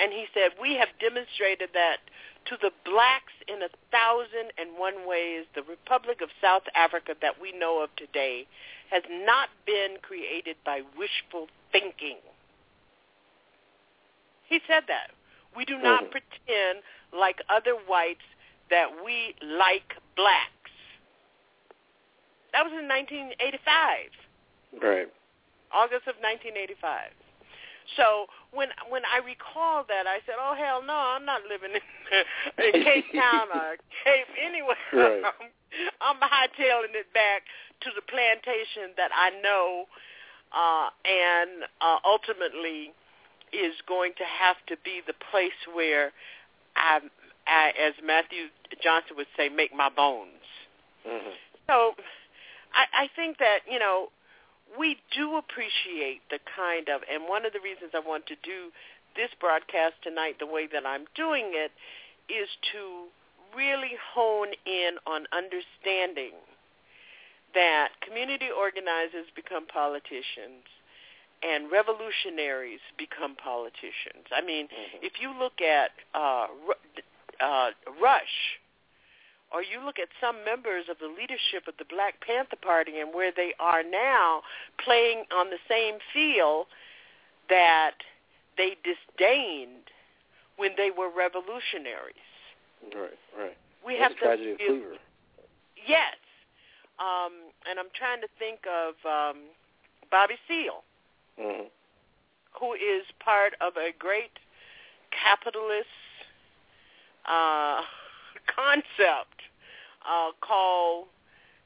And 0.00 0.12
he 0.12 0.26
said, 0.32 0.52
we 0.60 0.74
have 0.74 0.88
demonstrated 1.00 1.70
that 1.74 1.98
to 2.46 2.56
the 2.62 2.70
blacks 2.84 3.32
in 3.48 3.62
a 3.62 3.68
thousand 3.90 4.52
and 4.56 4.78
one 4.78 5.06
ways, 5.06 5.44
the 5.54 5.62
Republic 5.62 6.20
of 6.22 6.30
South 6.40 6.62
Africa 6.74 7.14
that 7.20 7.40
we 7.40 7.52
know 7.52 7.82
of 7.82 7.90
today 7.96 8.46
has 8.90 9.02
not 9.26 9.48
been 9.66 9.98
created 10.00 10.56
by 10.64 10.82
wishful 10.96 11.48
thinking. 11.72 12.16
He 14.48 14.60
said 14.66 14.84
that. 14.88 15.10
We 15.56 15.64
do 15.64 15.78
not 15.78 16.04
Mhm. 16.04 16.10
pretend 16.10 16.82
like 17.12 17.42
other 17.48 17.74
whites 17.74 18.24
that 18.70 19.02
we 19.04 19.34
like 19.42 19.96
blacks. 20.14 20.70
That 22.52 22.64
was 22.64 22.72
in 22.72 22.86
1985. 22.88 24.12
Right. 24.72 25.08
August 25.70 26.06
of 26.06 26.18
1985. 26.20 27.12
So 27.96 28.26
when 28.52 28.68
when 28.88 29.02
I 29.04 29.24
recall 29.24 29.84
that, 29.88 30.06
I 30.06 30.20
said, 30.26 30.36
"Oh 30.38 30.54
hell 30.54 30.82
no, 30.84 30.94
I'm 30.94 31.24
not 31.24 31.42
living 31.48 31.72
in, 31.72 31.84
in 32.64 32.84
Cape 32.84 33.12
Town 33.14 33.48
or 33.54 33.76
Cape 34.04 34.28
anywhere. 34.36 34.76
Right. 34.92 35.22
I'm, 35.40 35.48
I'm 36.00 36.20
hightailing 36.20 36.94
it 36.94 37.12
back 37.14 37.42
to 37.82 37.90
the 37.94 38.02
plantation 38.02 38.94
that 38.96 39.10
I 39.14 39.30
know, 39.40 39.84
uh, 40.52 40.88
and 41.04 41.64
uh, 41.80 41.98
ultimately 42.04 42.92
is 43.52 43.74
going 43.86 44.12
to 44.18 44.24
have 44.24 44.56
to 44.68 44.76
be 44.84 45.00
the 45.06 45.14
place 45.30 45.56
where 45.72 46.12
I, 46.76 47.00
I, 47.46 47.72
as 47.80 47.94
Matthew 48.04 48.48
Johnson 48.82 49.16
would 49.16 49.26
say, 49.36 49.48
make 49.48 49.74
my 49.74 49.88
bones. 49.88 50.44
Mm-hmm. 51.06 51.30
So 51.66 51.94
I, 52.74 53.04
I 53.04 53.08
think 53.16 53.38
that, 53.38 53.60
you 53.70 53.78
know, 53.78 54.08
we 54.76 54.98
do 55.14 55.36
appreciate 55.36 56.20
the 56.30 56.38
kind 56.56 56.88
of, 56.88 57.00
and 57.10 57.24
one 57.28 57.46
of 57.46 57.52
the 57.52 57.60
reasons 57.60 57.92
I 57.94 58.00
want 58.00 58.26
to 58.26 58.36
do 58.42 58.74
this 59.16 59.30
broadcast 59.40 59.94
tonight 60.02 60.36
the 60.38 60.46
way 60.46 60.68
that 60.72 60.84
I'm 60.84 61.06
doing 61.14 61.54
it 61.54 61.72
is 62.28 62.48
to 62.72 63.08
really 63.56 63.96
hone 64.14 64.52
in 64.66 64.98
on 65.06 65.24
understanding 65.32 66.36
that 67.54 67.88
community 68.06 68.48
organizers 68.52 69.26
become 69.34 69.66
politicians 69.66 70.68
and 71.42 71.70
revolutionaries 71.70 72.80
become 72.98 73.36
politicians. 73.36 74.26
I 74.34 74.42
mean, 74.42 74.68
if 75.00 75.14
you 75.20 75.32
look 75.38 75.60
at 75.62 75.90
uh, 76.14 76.46
uh, 77.40 77.70
Rush, 78.00 78.60
or 79.52 79.62
you 79.62 79.84
look 79.84 79.98
at 79.98 80.08
some 80.20 80.44
members 80.44 80.84
of 80.90 80.98
the 80.98 81.08
leadership 81.08 81.66
of 81.66 81.74
the 81.78 81.84
Black 81.88 82.20
Panther 82.20 82.56
Party 82.60 83.00
and 83.00 83.14
where 83.14 83.32
they 83.34 83.54
are 83.58 83.82
now 83.82 84.42
playing 84.84 85.24
on 85.34 85.48
the 85.50 85.58
same 85.68 85.98
field 86.12 86.66
that 87.48 87.96
they 88.56 88.76
disdained 88.84 89.88
when 90.56 90.72
they 90.76 90.90
were 90.90 91.08
revolutionaries. 91.08 92.28
Right, 92.94 93.18
right. 93.38 93.56
We 93.86 93.96
That's 93.96 94.02
have 94.02 94.12
the 94.12 94.26
tragedy 94.26 94.50
of 94.52 94.58
to 94.58 94.66
Cleaver. 94.66 94.96
Yes. 95.86 96.16
Um, 96.98 97.32
and 97.68 97.78
I'm 97.78 97.90
trying 97.94 98.20
to 98.20 98.28
think 98.38 98.60
of 98.66 98.94
um, 99.06 99.42
Bobby 100.10 100.34
Seale, 100.46 100.82
Mm-hmm. 101.40 101.70
who 102.58 102.72
is 102.74 103.06
part 103.24 103.54
of 103.60 103.76
a 103.76 103.94
great 103.96 104.34
capitalist 105.14 105.86
uh, 107.30 107.80
concept 108.54 109.42
uh, 110.08 110.30
called 110.40 111.06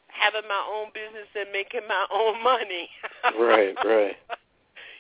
having 0.08 0.46
my 0.48 0.62
own 0.68 0.88
business 0.92 1.28
and 1.34 1.50
making 1.52 1.88
my 1.88 2.06
own 2.12 2.42
money. 2.42 2.88
Right, 3.38 3.74
right. 3.84 4.16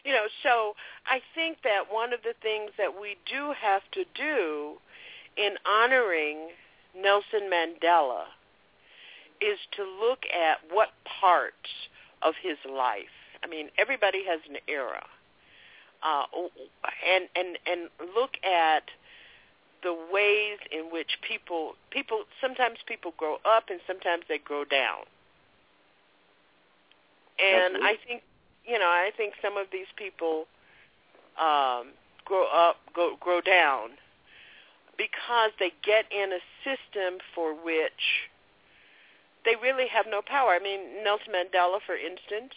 you 0.04 0.12
know, 0.12 0.26
so 0.42 0.74
I 1.06 1.20
think 1.34 1.58
that 1.64 1.90
one 1.90 2.12
of 2.12 2.20
the 2.22 2.34
things 2.40 2.70
that 2.78 3.00
we 3.00 3.16
do 3.26 3.52
have 3.60 3.82
to 3.92 4.04
do 4.14 4.78
in 5.36 5.54
honoring 5.66 6.50
Nelson 6.96 7.50
Mandela 7.50 8.24
is 9.40 9.58
to 9.76 9.82
look 9.82 10.20
at 10.32 10.58
what 10.72 10.90
parts 11.20 11.90
of 12.22 12.34
his 12.40 12.56
life. 12.70 13.12
I 13.42 13.48
mean, 13.48 13.68
everybody 13.76 14.22
has 14.28 14.40
an 14.48 14.56
era, 14.68 15.04
uh, 16.02 16.24
and 17.12 17.28
and 17.34 17.58
and 17.66 17.90
look 18.14 18.30
at 18.44 18.84
the 19.82 19.92
ways 20.12 20.58
in 20.70 20.92
which 20.92 21.18
people 21.26 21.74
people 21.90 22.24
sometimes 22.40 22.78
people 22.86 23.12
grow 23.16 23.36
up 23.44 23.64
and 23.70 23.80
sometimes 23.86 24.24
they 24.28 24.38
grow 24.38 24.64
down. 24.64 25.04
And 27.38 27.76
Absolutely. 27.76 27.88
I 27.88 27.96
think 28.06 28.22
you 28.64 28.78
know, 28.78 28.86
I 28.86 29.10
think 29.16 29.34
some 29.42 29.56
of 29.56 29.66
these 29.72 29.90
people 29.96 30.46
um 31.38 31.88
grow 32.24 32.46
up 32.46 32.76
go 32.94 33.16
grow 33.20 33.40
down 33.40 33.90
because 34.96 35.50
they 35.58 35.72
get 35.82 36.04
in 36.12 36.32
a 36.32 36.42
system 36.62 37.18
for 37.34 37.54
which 37.54 38.28
they 39.44 39.56
really 39.60 39.88
have 39.88 40.06
no 40.08 40.22
power. 40.22 40.50
I 40.50 40.60
mean, 40.60 41.02
Nelson 41.02 41.32
Mandela, 41.34 41.78
for 41.84 41.96
instance, 41.96 42.54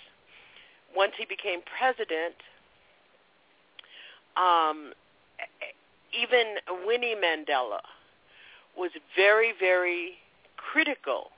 once 0.95 1.13
he 1.17 1.25
became 1.25 1.61
president, 1.65 2.35
um, 4.37 4.93
even 6.21 6.55
Winnie 6.85 7.15
Mandela 7.15 7.79
was 8.77 8.91
very, 9.15 9.53
very 9.59 10.13
critical 10.57 11.31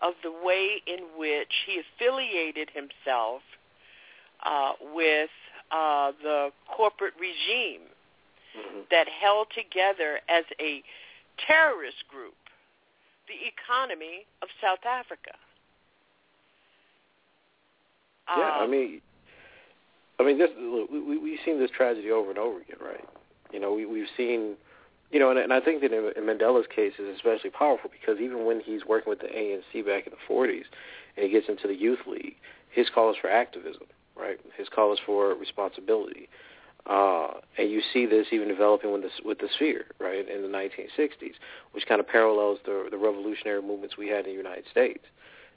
of 0.00 0.14
the 0.22 0.32
way 0.32 0.82
in 0.86 0.98
which 1.16 1.52
he 1.66 1.80
affiliated 1.80 2.68
himself 2.74 3.42
uh, 4.44 4.72
with 4.94 5.30
uh, 5.70 6.12
the 6.22 6.50
corporate 6.76 7.14
regime 7.20 7.82
Mm-hmm. 8.52 8.80
that 8.90 9.08
held 9.08 9.46
together 9.54 10.20
as 10.28 10.44
a 10.60 10.82
terrorist 11.46 12.04
group 12.10 12.34
the 13.26 13.48
economy 13.48 14.26
of 14.42 14.48
South 14.60 14.84
Africa. 14.84 15.30
Yeah, 18.28 18.42
I 18.60 18.64
Um, 18.64 18.70
mean, 18.70 19.00
I 20.20 20.22
mean, 20.22 20.36
this 20.36 20.50
we- 20.54 21.16
we've 21.16 21.40
seen 21.46 21.58
this 21.58 21.70
tragedy 21.70 22.10
over 22.10 22.28
and 22.28 22.38
over 22.38 22.60
again, 22.60 22.76
right? 22.78 23.08
You 23.52 23.60
know, 23.60 23.72
we 23.74 23.86
we've 23.86 24.08
seen 24.16 24.56
You 25.12 25.20
know, 25.20 25.30
and, 25.30 25.38
and 25.38 25.52
I 25.52 25.60
think 25.60 25.82
that 25.82 25.92
in, 25.92 26.10
in 26.16 26.24
Mandela's 26.24 26.66
case 26.74 26.94
is 26.98 27.14
especially 27.14 27.50
powerful 27.50 27.90
because 27.90 28.18
even 28.18 28.46
when 28.46 28.60
he's 28.60 28.84
working 28.86 29.10
with 29.10 29.20
the 29.20 29.28
ANC 29.28 29.84
back 29.84 30.06
in 30.06 30.12
the 30.12 30.34
40s 30.34 30.64
and 31.16 31.26
he 31.26 31.28
gets 31.30 31.48
into 31.48 31.68
the 31.68 31.74
youth 31.74 32.00
league, 32.06 32.36
his 32.70 32.88
call 32.88 33.10
is 33.10 33.16
for 33.20 33.28
activism, 33.28 33.84
right? 34.16 34.40
His 34.56 34.68
call 34.70 34.92
is 34.92 34.98
for 35.04 35.34
responsibility. 35.34 36.28
Uh, 36.86 37.34
and 37.58 37.70
you 37.70 37.82
see 37.92 38.06
this 38.06 38.26
even 38.32 38.48
developing 38.48 38.90
with 38.90 39.02
the, 39.02 39.10
with 39.24 39.38
the 39.38 39.48
Spear, 39.54 39.84
right, 40.00 40.26
in 40.28 40.42
the 40.42 40.48
1960s, 40.48 41.34
which 41.72 41.86
kind 41.86 42.00
of 42.00 42.08
parallels 42.08 42.58
the, 42.64 42.88
the 42.90 42.96
revolutionary 42.96 43.62
movements 43.62 43.96
we 43.98 44.08
had 44.08 44.24
in 44.26 44.32
the 44.32 44.36
United 44.36 44.64
States. 44.70 45.04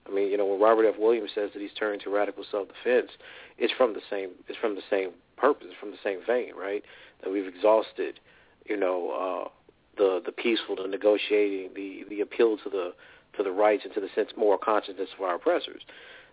I 0.08 0.14
mean, 0.14 0.30
you 0.30 0.38
know, 0.38 0.46
when 0.46 0.60
Robert 0.62 0.86
F. 0.86 1.00
Williams 1.00 1.32
says 1.34 1.50
that 1.54 1.62
he's 1.62 1.74
turned 1.74 2.02
to 2.02 2.12
radical 2.12 2.43
self-defense, 2.52 3.12
it's 3.58 3.74
from 3.74 3.93
the 3.93 4.02
same, 4.08 4.32
it's 4.48 4.58
from 4.60 4.76
the 4.76 4.84
same 4.88 5.12
purpose, 5.36 5.74
from 5.80 5.89
the 5.89 5.98
same 6.04 6.20
vein, 6.28 6.52
right? 6.56 6.84
That 7.24 7.32
we've 7.32 7.47
exhausted, 7.47 8.20
you 8.66 8.78
know, 8.78 9.45
uh, 9.45 9.49
the 9.97 10.22
the 10.26 10.32
peaceful, 10.32 10.76
the 10.76 10.88
negotiating, 10.88 11.72
the 11.76 12.05
the 12.09 12.22
appeal 12.22 12.57
to 12.57 12.70
the 12.70 12.93
to 13.38 13.43
the 13.43 13.51
rights 13.51 13.84
and 13.86 13.93
to 13.93 13.99
the 13.99 14.09
sense 14.16 14.32
moral 14.38 14.57
consciousness 14.57 15.09
of 15.18 15.24
our 15.24 15.36
oppressors. 15.36 15.82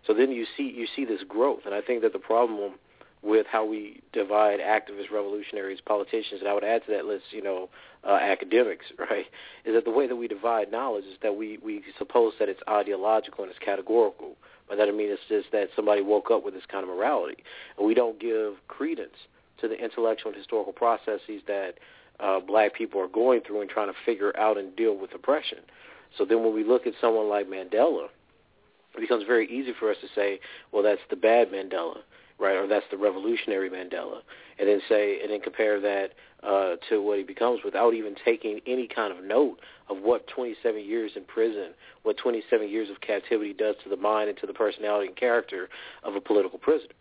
So 0.06 0.14
then 0.14 0.30
you 0.30 0.46
see 0.56 0.64
you 0.64 0.86
see 0.94 1.04
this 1.04 1.22
growth, 1.28 1.60
and 1.64 1.74
I 1.74 1.80
think 1.80 2.02
that 2.02 2.12
the 2.12 2.18
problem 2.18 2.74
with 3.22 3.46
how 3.46 3.64
we 3.64 4.02
divide 4.12 4.58
activists, 4.58 5.10
revolutionaries, 5.12 5.80
politicians, 5.80 6.40
and 6.40 6.48
I 6.48 6.54
would 6.54 6.64
add 6.64 6.84
to 6.86 6.92
that 6.92 7.04
list, 7.04 7.26
you 7.30 7.42
know, 7.42 7.70
uh, 8.04 8.14
academics, 8.14 8.86
right, 8.98 9.26
is 9.64 9.74
that 9.74 9.84
the 9.84 9.90
way 9.90 10.08
that 10.08 10.16
we 10.16 10.26
divide 10.26 10.72
knowledge 10.72 11.04
is 11.04 11.16
that 11.22 11.36
we, 11.36 11.58
we 11.64 11.82
suppose 11.98 12.32
that 12.40 12.48
it's 12.48 12.60
ideological 12.68 13.44
and 13.44 13.50
it's 13.50 13.60
categorical. 13.64 14.34
But 14.68 14.76
that 14.76 14.86
doesn't 14.86 14.96
mean 14.96 15.10
it's 15.10 15.22
just 15.28 15.52
that 15.52 15.68
somebody 15.76 16.02
woke 16.02 16.30
up 16.30 16.44
with 16.44 16.54
this 16.54 16.64
kind 16.70 16.82
of 16.82 16.88
morality. 16.88 17.44
And 17.78 17.86
we 17.86 17.94
don't 17.94 18.18
give 18.18 18.54
credence 18.66 19.16
to 19.60 19.68
the 19.68 19.74
intellectual 19.74 20.30
and 20.30 20.38
historical 20.38 20.72
processes 20.72 21.42
that 21.46 21.74
uh, 22.20 22.40
black 22.40 22.74
people 22.74 23.00
are 23.00 23.08
going 23.08 23.40
through 23.46 23.60
and 23.60 23.70
trying 23.70 23.88
to 23.88 23.98
figure 24.04 24.36
out 24.38 24.58
and 24.58 24.74
deal 24.76 24.96
with 24.96 25.14
oppression. 25.14 25.58
So 26.16 26.24
then 26.24 26.42
when 26.42 26.54
we 26.54 26.64
look 26.64 26.86
at 26.86 26.94
someone 27.00 27.28
like 27.28 27.48
Mandela, 27.48 28.06
it 28.94 29.00
becomes 29.00 29.24
very 29.26 29.48
easy 29.50 29.72
for 29.78 29.90
us 29.90 29.96
to 30.02 30.08
say, 30.14 30.40
well, 30.72 30.82
that's 30.82 31.00
the 31.08 31.16
bad 31.16 31.50
Mandela 31.50 31.98
right? 32.42 32.56
Or 32.56 32.66
that's 32.66 32.84
the 32.90 32.96
revolutionary 32.96 33.70
Mandela, 33.70 34.20
and 34.58 34.68
then 34.68 34.80
say, 34.88 35.20
and 35.22 35.30
then 35.30 35.40
compare 35.40 35.80
that 35.80 36.10
uh, 36.42 36.74
to 36.88 37.00
what 37.00 37.18
he 37.18 37.24
becomes 37.24 37.60
without 37.64 37.94
even 37.94 38.16
taking 38.24 38.60
any 38.66 38.88
kind 38.88 39.16
of 39.16 39.24
note 39.24 39.58
of 39.88 39.98
what 39.98 40.26
27 40.26 40.84
years 40.84 41.12
in 41.14 41.24
prison, 41.24 41.68
what 42.02 42.16
27 42.16 42.68
years 42.68 42.90
of 42.90 43.00
captivity 43.00 43.52
does 43.52 43.76
to 43.84 43.88
the 43.88 43.96
mind 43.96 44.28
and 44.28 44.36
to 44.38 44.46
the 44.46 44.52
personality 44.52 45.06
and 45.06 45.16
character 45.16 45.68
of 46.02 46.16
a 46.16 46.20
political 46.20 46.58
prisoner, 46.58 46.94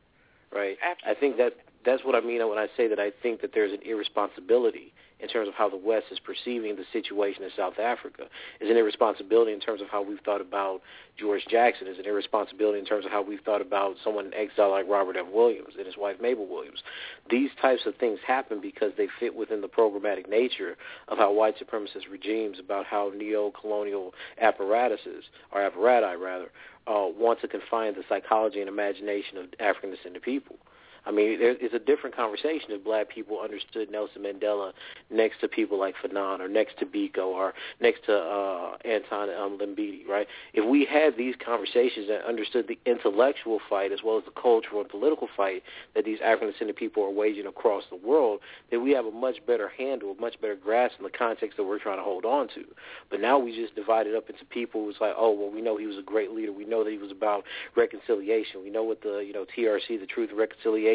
right? 0.54 0.78
Absolutely. 0.84 1.12
I 1.12 1.20
think 1.20 1.38
that 1.38 1.54
that's 1.86 2.04
what 2.04 2.16
I 2.16 2.22
mean 2.22 2.48
when 2.48 2.58
I 2.58 2.68
say 2.78 2.88
that 2.88 3.00
I 3.00 3.12
think 3.22 3.42
that 3.42 3.52
there's 3.54 3.72
an 3.72 3.82
irresponsibility 3.84 4.94
in 5.22 5.28
terms 5.28 5.48
of 5.48 5.54
how 5.54 5.70
the 5.70 5.78
West 5.78 6.06
is 6.12 6.20
perceiving 6.20 6.76
the 6.76 6.84
situation 6.92 7.44
in 7.44 7.52
South 7.56 7.78
Africa. 7.80 8.24
Is 8.60 8.70
an 8.70 8.78
irresponsibility 8.78 9.54
in 9.54 9.60
terms 9.60 9.82
of 9.82 9.88
how 9.88 10.02
we've 10.02 10.20
thought 10.22 10.42
about 10.42 10.82
George 11.18 11.46
Jackson. 11.50 11.88
Is 11.88 12.00
an 12.00 12.06
irresponsibility 12.06 12.80
in 12.80 12.86
terms 12.86 13.06
of 13.06 13.12
how 13.12 13.22
we've 13.22 13.42
thought 13.42 13.62
about 13.62 13.96
someone 14.04 14.26
in 14.26 14.34
exile 14.34 14.72
like 14.72 14.88
Robert 14.90 15.16
F. 15.18 15.28
Williams 15.32 15.74
and 15.78 15.86
his 15.86 15.96
wife 15.98 16.18
Mabel 16.20 16.48
Williams. 16.48 16.82
These 17.30 17.52
types 17.62 17.84
of 17.86 17.96
things 17.96 18.20
happen 18.26 18.60
because 18.62 18.94
they 18.98 19.08
fit 19.20 19.36
within 19.36 19.62
the 19.62 19.68
programmatic 19.68 20.28
nature 20.28 20.76
of 21.08 21.20
how 21.20 21.32
white 21.32 21.56
supremacist 21.60 22.10
regimes, 22.12 22.58
about 22.60 22.86
how 22.86 23.12
neo-colonial 23.16 24.14
apparatuses, 24.40 25.26
or 25.52 25.70
apparati 25.70 26.20
rather, 26.20 26.52
uh, 26.88 27.06
want 27.16 27.40
to 27.42 27.48
confine 27.48 27.94
the 27.94 28.04
psychology 28.10 28.60
and 28.60 28.68
imagination 28.68 29.38
of 29.38 29.46
African 29.60 29.92
descended 29.92 30.24
people. 30.24 30.58
I 31.06 31.12
mean, 31.12 31.40
there, 31.40 31.56
it's 31.60 31.74
a 31.74 31.80
different 31.80 32.16
conversation 32.16 32.70
if 32.70 32.84
black 32.84 33.10
people 33.10 33.40
understood 33.40 33.90
Nelson 33.90 34.22
Mandela 34.22 34.72
next 35.10 35.40
to 35.42 35.48
people 35.48 35.80
like 35.80 35.96
Fanon 36.04 36.40
or 36.40 36.48
next 36.48 36.78
to 36.80 36.86
Biko 36.86 37.26
or 37.26 37.54
next 37.80 38.06
to 38.06 38.16
uh, 38.16 38.78
Anton 38.86 39.30
um, 39.30 39.58
Mbeki, 39.58 40.08
right? 40.08 40.28
If 40.54 40.68
we 40.70 40.86
had 40.86 41.18
these 41.18 41.34
conversations 41.44 42.08
and 42.10 42.24
understood 42.24 42.68
the 42.68 42.78
intellectual 42.86 43.60
fight 43.68 43.92
as 43.92 44.00
well 44.06 44.18
as 44.18 44.26
the 44.26 44.40
cultural 44.40 44.82
and 44.82 44.90
political 44.90 45.28
fight 45.36 45.64
that 45.96 46.06
these 46.06 46.20
African-descended 46.24 46.76
people 46.76 47.04
are 47.04 47.10
waging 47.10 47.48
across 47.48 47.84
the 47.90 47.96
world, 47.96 48.40
then 48.70 48.84
we 48.84 48.92
have 48.92 49.06
a 49.06 49.12
much 49.12 49.38
better 49.48 49.70
handle, 49.70 50.16
a 50.18 50.22
much 50.22 50.40
better 50.40 50.56
grasp 50.56 50.96
in 51.00 51.04
the 51.04 51.10
context 51.10 51.58
that 51.58 51.64
we're 51.64 51.80
trying 51.80 51.98
to 51.98 52.04
hold 52.04 52.26
on 52.26 52.48
to. 52.50 52.64
But 53.10 53.22
now 53.22 53.40
we 53.40 53.56
just 53.56 53.76
divide 53.76 54.06
it 54.06 54.16
up 54.16 54.30
into 54.30 54.46
people 54.46 54.86
who's 54.86 54.98
like, 55.02 55.14
oh, 55.18 55.32
well, 55.32 55.50
we 55.50 55.62
know 55.62 55.78
he 55.78 55.88
was 55.88 55.98
a 55.98 56.04
great 56.04 56.32
leader. 56.32 56.52
We 56.52 56.66
know 56.66 56.84
that 56.84 56.92
he 56.92 57.00
was 57.00 57.12
about 57.12 57.44
reconciliation. 57.76 58.62
We 58.64 58.70
know 58.70 58.84
what 58.84 59.02
the, 59.02 59.24
you 59.26 59.34
know, 59.34 59.46
TRC, 59.58 60.00
the 60.00 60.06
Truth 60.06 60.30
and 60.30 60.38
Reconciliation 60.38 60.91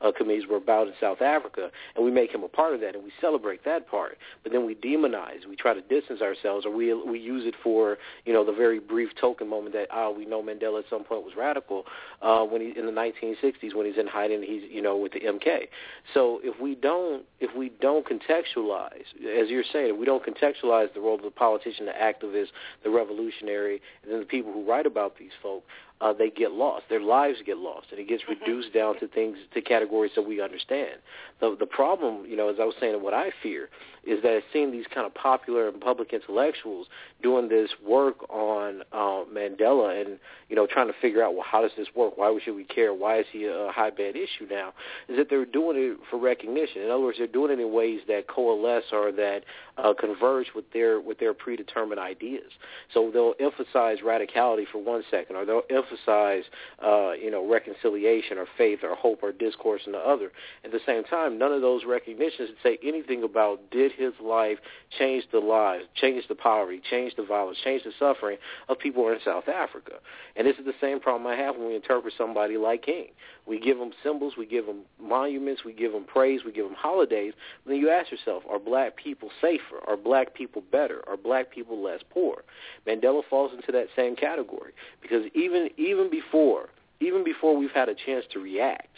uh, 0.00 0.12
committees 0.16 0.44
were 0.48 0.56
about 0.56 0.88
in 0.88 0.94
South 1.00 1.22
Africa, 1.22 1.70
and 1.94 2.04
we 2.04 2.10
make 2.10 2.32
him 2.32 2.42
a 2.42 2.48
part 2.48 2.74
of 2.74 2.80
that, 2.80 2.94
and 2.94 3.04
we 3.04 3.12
celebrate 3.20 3.64
that 3.64 3.88
part. 3.88 4.18
But 4.42 4.52
then 4.52 4.66
we 4.66 4.74
demonize, 4.74 5.46
we 5.48 5.56
try 5.56 5.74
to 5.74 5.82
distance 5.82 6.20
ourselves, 6.20 6.66
or 6.66 6.74
we 6.74 6.92
we 6.94 7.18
use 7.18 7.46
it 7.46 7.54
for 7.62 7.98
you 8.24 8.32
know 8.32 8.44
the 8.44 8.52
very 8.52 8.78
brief 8.78 9.10
token 9.20 9.48
moment 9.48 9.74
that 9.74 9.88
ah 9.90 10.10
we 10.10 10.24
know 10.24 10.42
Mandela 10.42 10.80
at 10.80 10.86
some 10.90 11.04
point 11.04 11.24
was 11.24 11.34
radical 11.36 11.84
uh, 12.22 12.42
when 12.44 12.60
he 12.60 12.78
in 12.78 12.86
the 12.86 12.92
1960s 12.92 13.74
when 13.74 13.86
he's 13.86 13.98
in 13.98 14.06
hiding 14.06 14.42
he's 14.42 14.62
you 14.70 14.82
know 14.82 14.96
with 14.96 15.12
the 15.12 15.20
MK. 15.20 15.68
So 16.14 16.40
if 16.42 16.60
we 16.60 16.74
don't 16.74 17.24
if 17.40 17.54
we 17.56 17.70
don't 17.80 18.06
contextualize, 18.06 19.06
as 19.18 19.48
you're 19.48 19.64
saying, 19.72 19.94
if 19.94 19.98
we 19.98 20.06
don't 20.06 20.24
contextualize 20.24 20.92
the 20.94 21.00
role 21.00 21.14
of 21.14 21.22
the 21.22 21.30
politician, 21.30 21.86
the 21.86 21.92
activist, 21.92 22.48
the 22.82 22.90
revolutionary, 22.90 23.80
and 24.02 24.12
then 24.12 24.20
the 24.20 24.26
people 24.26 24.52
who 24.52 24.64
write 24.64 24.86
about 24.86 25.18
these 25.18 25.30
folk, 25.42 25.64
uh, 26.00 26.12
they 26.12 26.30
get 26.30 26.52
lost. 26.52 26.84
Their 26.88 27.00
lives 27.00 27.38
get 27.44 27.58
lost, 27.58 27.86
and 27.90 27.98
it 28.00 28.08
gets 28.08 28.22
Mm-hmm. 28.22 28.40
reduced 28.40 28.74
down 28.74 28.98
to 29.00 29.08
things, 29.08 29.36
to 29.54 29.60
categories 29.60 30.12
that 30.16 30.22
we 30.22 30.40
understand. 30.40 30.96
The 31.40 31.56
the 31.58 31.66
problem, 31.66 32.26
you 32.26 32.36
know, 32.36 32.48
as 32.48 32.56
I 32.60 32.64
was 32.64 32.74
saying, 32.80 32.94
and 32.94 33.02
what 33.02 33.14
I 33.14 33.30
fear 33.42 33.68
is 34.08 34.22
that 34.22 34.40
seeing 34.52 34.72
these 34.72 34.86
kind 34.92 35.06
of 35.06 35.14
popular 35.14 35.68
and 35.68 35.80
public 35.80 36.12
intellectuals 36.12 36.86
doing 37.22 37.48
this 37.48 37.70
work 37.86 38.28
on 38.30 38.82
uh, 38.92 39.24
Mandela 39.30 40.00
and 40.00 40.18
you 40.48 40.56
know 40.56 40.66
trying 40.66 40.86
to 40.86 40.94
figure 41.00 41.22
out 41.22 41.34
well 41.34 41.44
how 41.48 41.60
does 41.60 41.72
this 41.76 41.88
work? 41.94 42.16
Why 42.16 42.36
should 42.42 42.56
we 42.56 42.64
care? 42.64 42.94
Why 42.94 43.20
is 43.20 43.26
he 43.30 43.44
a 43.44 43.70
bad 43.96 44.16
issue 44.16 44.46
now? 44.50 44.72
Is 45.08 45.18
that 45.18 45.28
they're 45.28 45.44
doing 45.44 45.76
it 45.76 45.98
for 46.10 46.18
recognition. 46.18 46.82
In 46.82 46.90
other 46.90 47.00
words, 47.00 47.18
they're 47.18 47.26
doing 47.26 47.52
it 47.52 47.60
in 47.60 47.72
ways 47.72 48.00
that 48.08 48.28
coalesce 48.28 48.84
or 48.92 49.12
that 49.12 49.44
uh, 49.76 49.92
converge 49.98 50.48
with 50.54 50.70
their 50.72 51.00
with 51.00 51.18
their 51.18 51.34
predetermined 51.34 52.00
ideas. 52.00 52.50
So 52.94 53.10
they'll 53.12 53.34
emphasize 53.40 53.98
radicality 54.04 54.64
for 54.70 54.82
one 54.82 55.02
second, 55.10 55.36
or 55.36 55.44
they'll 55.44 55.62
emphasize 55.70 56.44
uh, 56.82 57.12
you 57.12 57.30
know 57.30 57.48
reconciliation 57.48 58.38
or 58.38 58.46
faith 58.56 58.80
or 58.82 58.94
hope 58.94 59.22
or 59.22 59.32
discourse 59.32 59.82
in 59.86 59.92
the 59.92 59.98
other. 59.98 60.32
At 60.64 60.72
the 60.72 60.80
same 60.86 61.04
time, 61.04 61.38
none 61.38 61.52
of 61.52 61.60
those 61.60 61.82
recognitions 61.84 62.50
say 62.62 62.78
anything 62.82 63.22
about 63.22 63.70
did 63.70 63.92
his 63.98 64.12
life 64.22 64.58
change 64.98 65.24
the 65.32 65.38
lives, 65.38 65.84
change 65.94 66.24
the 66.28 66.34
poverty, 66.34 66.80
change 66.88 67.14
the 67.16 67.22
violence, 67.24 67.58
change 67.62 67.82
the 67.82 67.92
suffering 67.98 68.38
of 68.68 68.78
people 68.78 69.08
in 69.08 69.18
South 69.24 69.48
Africa. 69.48 69.94
And 70.36 70.46
this 70.46 70.56
is 70.56 70.64
the 70.64 70.74
same 70.80 71.00
problem 71.00 71.26
I 71.26 71.36
have 71.36 71.56
when 71.56 71.68
we 71.68 71.74
interpret 71.74 72.14
somebody 72.16 72.56
like 72.56 72.82
King. 72.82 73.08
We 73.46 73.58
give 73.58 73.78
them 73.78 73.90
symbols, 74.02 74.34
we 74.38 74.46
give 74.46 74.66
them 74.66 74.80
monuments, 75.02 75.62
we 75.64 75.72
give 75.72 75.92
them 75.92 76.04
praise, 76.04 76.40
we 76.44 76.52
give 76.52 76.64
them 76.64 76.76
holidays. 76.76 77.34
But 77.64 77.72
then 77.72 77.80
you 77.80 77.90
ask 77.90 78.10
yourself, 78.10 78.44
are 78.48 78.58
black 78.58 78.96
people 78.96 79.30
safer? 79.40 79.80
Are 79.86 79.96
black 79.96 80.34
people 80.34 80.62
better? 80.70 81.02
Are 81.08 81.16
black 81.16 81.50
people 81.50 81.82
less 81.82 82.00
poor? 82.10 82.44
Mandela 82.86 83.22
falls 83.28 83.52
into 83.52 83.72
that 83.72 83.88
same 83.96 84.16
category 84.16 84.72
because 85.02 85.24
even 85.34 85.70
even 85.76 86.10
before 86.10 86.68
even 87.00 87.24
before 87.24 87.56
we've 87.56 87.70
had 87.70 87.88
a 87.88 87.94
chance 87.94 88.24
to 88.32 88.40
react, 88.40 88.88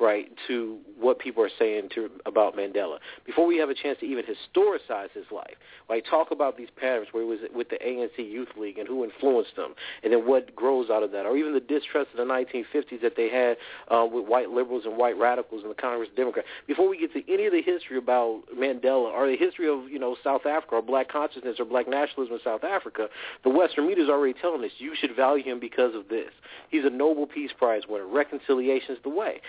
right, 0.00 0.30
to 0.48 0.78
what 0.98 1.18
people 1.18 1.42
are 1.42 1.50
saying 1.58 1.88
to 1.94 2.10
about 2.26 2.56
Mandela, 2.56 2.98
before 3.26 3.46
we 3.46 3.58
have 3.58 3.68
a 3.68 3.74
chance 3.74 3.98
to 4.00 4.06
even 4.06 4.24
historicize 4.24 5.10
his 5.12 5.26
life, 5.30 5.54
like 5.88 6.04
talk 6.08 6.30
about 6.30 6.56
these 6.56 6.68
patterns 6.76 7.08
where 7.12 7.22
he 7.22 7.28
was 7.28 7.38
with 7.54 7.68
the 7.68 7.76
ANC 7.76 8.18
Youth 8.18 8.48
League 8.58 8.78
and 8.78 8.88
who 8.88 9.04
influenced 9.04 9.54
them, 9.56 9.74
and 10.02 10.12
then 10.12 10.26
what 10.26 10.54
grows 10.56 10.90
out 10.90 11.02
of 11.02 11.12
that, 11.12 11.26
or 11.26 11.36
even 11.36 11.52
the 11.52 11.60
distrust 11.60 12.10
of 12.12 12.16
the 12.16 12.32
1950s 12.32 13.00
that 13.02 13.16
they 13.16 13.28
had 13.28 13.56
uh, 13.94 14.04
with 14.04 14.26
white 14.26 14.50
liberals 14.50 14.84
and 14.84 14.96
white 14.96 15.18
radicals 15.18 15.62
and 15.62 15.70
the 15.70 15.80
Congress 15.80 16.08
Democrats. 16.16 16.48
Before 16.66 16.88
we 16.88 16.98
get 16.98 17.12
to 17.12 17.32
any 17.32 17.46
of 17.46 17.52
the 17.52 17.62
history 17.62 17.98
about 17.98 18.42
Mandela 18.56 19.12
or 19.12 19.28
the 19.28 19.36
history 19.36 19.68
of 19.68 19.88
you 19.90 19.98
know 19.98 20.16
South 20.24 20.46
Africa 20.46 20.76
or 20.76 20.82
black 20.82 21.10
consciousness 21.10 21.56
or 21.58 21.64
black 21.64 21.88
nationalism 21.88 22.34
in 22.34 22.40
South 22.42 22.64
Africa, 22.64 23.08
the 23.44 23.50
Western 23.50 23.86
media 23.86 24.04
is 24.04 24.10
already 24.10 24.34
telling 24.40 24.64
us 24.64 24.70
you 24.78 24.94
should 24.98 25.14
value 25.14 25.44
him 25.44 25.60
because 25.60 25.94
of 25.94 26.08
this. 26.08 26.30
He's 26.70 26.84
a 26.84 26.90
Nobel 26.90 27.26
Peace 27.26 27.50
Prize 27.56 27.82
winner. 27.88 28.06
Reconciliation 28.06 28.94
is 28.94 29.02
the 29.02 29.10
way. 29.10 29.40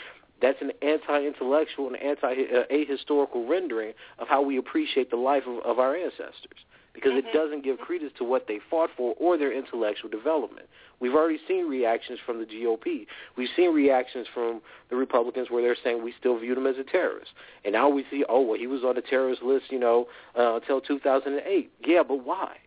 That's 0.41 0.61
an 0.61 0.71
anti-intellectual 0.81 1.87
and 1.87 1.97
anti-ahistorical 1.97 3.47
rendering 3.47 3.93
of 4.19 4.27
how 4.27 4.41
we 4.41 4.57
appreciate 4.57 5.09
the 5.09 5.17
life 5.17 5.43
of, 5.47 5.59
of 5.63 5.79
our 5.79 5.95
ancestors 5.95 6.65
because 6.93 7.11
it 7.13 7.25
doesn't 7.33 7.63
give 7.63 7.77
credence 7.77 8.11
to 8.17 8.23
what 8.23 8.47
they 8.47 8.59
fought 8.69 8.89
for 8.97 9.15
or 9.17 9.37
their 9.37 9.55
intellectual 9.55 10.09
development. 10.09 10.67
We've 10.99 11.13
already 11.13 11.39
seen 11.47 11.67
reactions 11.67 12.19
from 12.25 12.39
the 12.39 12.45
GOP. 12.45 13.05
We've 13.37 13.49
seen 13.55 13.73
reactions 13.73 14.27
from 14.33 14.61
the 14.89 14.95
Republicans 14.95 15.49
where 15.49 15.61
they're 15.61 15.77
saying 15.83 16.03
we 16.03 16.13
still 16.19 16.37
viewed 16.37 16.57
him 16.57 16.67
as 16.67 16.77
a 16.77 16.83
terrorist. 16.83 17.31
And 17.63 17.73
now 17.73 17.89
we 17.89 18.05
see, 18.11 18.25
oh, 18.27 18.41
well, 18.41 18.59
he 18.59 18.67
was 18.67 18.83
on 18.83 18.95
the 18.95 19.01
terrorist 19.01 19.41
list, 19.41 19.65
you 19.71 19.79
know, 19.79 20.07
uh, 20.37 20.55
until 20.55 20.81
2008. 20.81 21.71
Yeah, 21.85 22.03
but 22.03 22.25
why? 22.25 22.57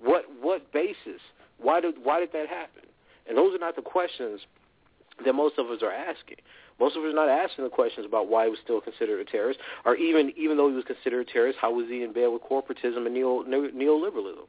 What 0.00 0.24
what 0.40 0.72
basis? 0.72 1.20
Why 1.58 1.80
did 1.80 1.94
why 2.02 2.20
did 2.20 2.32
that 2.32 2.48
happen? 2.48 2.82
And 3.28 3.38
those 3.38 3.54
are 3.54 3.58
not 3.58 3.76
the 3.76 3.82
questions 3.82 4.40
that 5.24 5.32
most 5.32 5.58
of 5.58 5.66
us 5.70 5.82
are 5.82 5.92
asking. 5.92 6.38
Most 6.80 6.96
of 6.96 7.04
us 7.04 7.10
are 7.10 7.14
not 7.14 7.28
asking 7.28 7.64
the 7.64 7.70
questions 7.70 8.06
about 8.06 8.28
why 8.28 8.44
he 8.44 8.50
was 8.50 8.58
still 8.62 8.80
considered 8.80 9.20
a 9.20 9.24
terrorist, 9.30 9.60
or 9.84 9.94
even 9.96 10.32
even 10.36 10.56
though 10.56 10.68
he 10.68 10.74
was 10.74 10.84
considered 10.84 11.28
a 11.28 11.32
terrorist, 11.32 11.58
how 11.60 11.72
was 11.72 11.86
he 11.88 12.02
in 12.02 12.12
bed 12.12 12.28
with 12.28 12.42
corporatism 12.42 13.06
and 13.06 13.14
neo, 13.14 13.44
neoliberalism? 13.44 14.46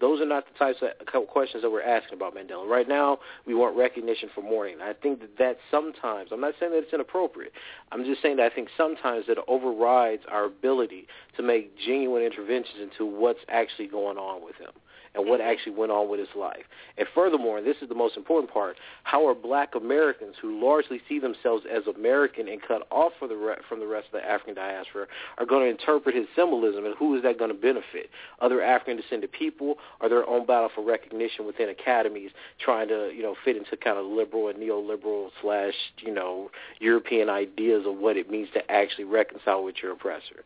Those 0.00 0.20
are 0.20 0.26
not 0.26 0.44
the 0.52 0.58
types 0.58 0.82
of 0.82 1.26
questions 1.28 1.62
that 1.62 1.70
we're 1.70 1.80
asking 1.80 2.14
about 2.14 2.34
Mandela. 2.34 2.68
Right 2.68 2.88
now, 2.88 3.18
we 3.46 3.54
want 3.54 3.76
recognition 3.76 4.30
for 4.34 4.42
mourning. 4.42 4.78
I 4.82 4.94
think 4.94 5.20
that 5.20 5.38
that 5.38 5.58
sometimes, 5.70 6.30
I'm 6.32 6.40
not 6.40 6.54
saying 6.58 6.72
that 6.72 6.78
it's 6.78 6.92
inappropriate. 6.92 7.52
I'm 7.92 8.04
just 8.04 8.20
saying 8.20 8.38
that 8.38 8.50
I 8.50 8.52
think 8.52 8.68
sometimes 8.76 9.26
it 9.28 9.38
overrides 9.46 10.24
our 10.28 10.44
ability 10.46 11.06
to 11.36 11.42
make 11.44 11.78
genuine 11.78 12.24
interventions 12.24 12.80
into 12.82 13.06
what's 13.06 13.38
actually 13.48 13.86
going 13.86 14.18
on 14.18 14.44
with 14.44 14.56
him 14.56 14.72
and 15.14 15.28
what 15.28 15.40
actually 15.40 15.74
went 15.74 15.92
on 15.92 16.08
with 16.08 16.20
his 16.20 16.28
life. 16.36 16.64
And 16.96 17.06
furthermore, 17.14 17.58
and 17.58 17.66
this 17.66 17.76
is 17.82 17.88
the 17.88 17.94
most 17.94 18.16
important 18.16 18.52
part, 18.52 18.76
how 19.04 19.26
are 19.26 19.34
black 19.34 19.74
Americans 19.74 20.36
who 20.40 20.60
largely 20.60 21.00
see 21.08 21.18
themselves 21.18 21.64
as 21.70 21.82
American 21.86 22.48
and 22.48 22.60
cut 22.62 22.86
off 22.90 23.12
the 23.20 23.36
re- 23.36 23.56
from 23.68 23.80
the 23.80 23.86
rest 23.86 24.06
of 24.06 24.20
the 24.20 24.28
African 24.28 24.54
diaspora 24.54 25.06
are 25.38 25.46
going 25.46 25.64
to 25.64 25.70
interpret 25.70 26.14
his 26.14 26.26
symbolism 26.34 26.84
and 26.84 26.94
who 26.98 27.14
is 27.14 27.22
that 27.22 27.38
going 27.38 27.50
to 27.50 27.56
benefit? 27.56 28.10
Other 28.40 28.62
African 28.62 28.96
descended 28.96 29.32
people 29.32 29.76
or 30.00 30.08
their 30.08 30.28
own 30.28 30.46
battle 30.46 30.70
for 30.74 30.84
recognition 30.84 31.46
within 31.46 31.68
academies 31.68 32.30
trying 32.58 32.88
to, 32.88 33.10
you 33.14 33.22
know, 33.22 33.34
fit 33.44 33.56
into 33.56 33.76
kind 33.76 33.98
of 33.98 34.06
liberal 34.06 34.48
and 34.48 34.58
neoliberal 34.58 35.28
slash, 35.40 35.74
you 35.98 36.12
know, 36.12 36.50
European 36.80 37.28
ideas 37.28 37.84
of 37.86 37.96
what 37.96 38.16
it 38.16 38.30
means 38.30 38.48
to 38.54 38.70
actually 38.70 39.04
reconcile 39.04 39.62
with 39.64 39.76
your 39.82 39.92
oppressor. 39.92 40.44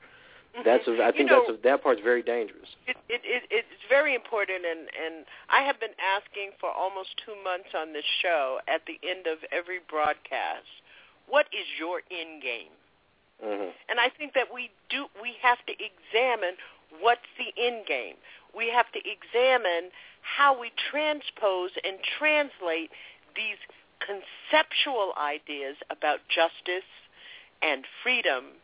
That's 0.64 0.86
a, 0.88 1.02
I 1.02 1.12
think 1.12 1.30
you 1.30 1.36
know, 1.36 1.44
that's 1.46 1.58
a, 1.58 1.62
that 1.62 1.82
part's 1.82 2.00
very 2.02 2.22
dangerous. 2.22 2.68
It, 2.86 2.96
it, 3.08 3.20
it, 3.24 3.42
it's 3.50 3.84
very 3.88 4.14
important, 4.14 4.64
and 4.64 4.88
and 4.88 5.26
I 5.50 5.62
have 5.62 5.78
been 5.80 5.96
asking 6.00 6.52
for 6.60 6.70
almost 6.70 7.10
two 7.24 7.36
months 7.44 7.76
on 7.76 7.92
this 7.92 8.06
show. 8.22 8.60
At 8.68 8.82
the 8.86 8.96
end 9.06 9.26
of 9.26 9.38
every 9.52 9.80
broadcast, 9.84 10.70
what 11.28 11.46
is 11.52 11.66
your 11.78 12.00
end 12.10 12.42
game? 12.42 12.72
Mm-hmm. 13.44 13.70
And 13.88 14.00
I 14.00 14.08
think 14.08 14.32
that 14.34 14.48
we 14.52 14.70
do. 14.88 15.06
We 15.20 15.36
have 15.42 15.58
to 15.66 15.74
examine 15.76 16.56
what's 17.00 17.28
the 17.36 17.52
end 17.60 17.86
game. 17.86 18.16
We 18.56 18.72
have 18.72 18.90
to 18.92 19.00
examine 19.04 19.92
how 20.22 20.58
we 20.58 20.72
transpose 20.90 21.70
and 21.84 21.98
translate 22.18 22.90
these 23.36 23.60
conceptual 24.00 25.12
ideas 25.20 25.76
about 25.90 26.20
justice 26.32 26.88
and 27.62 27.84
freedom 28.02 28.56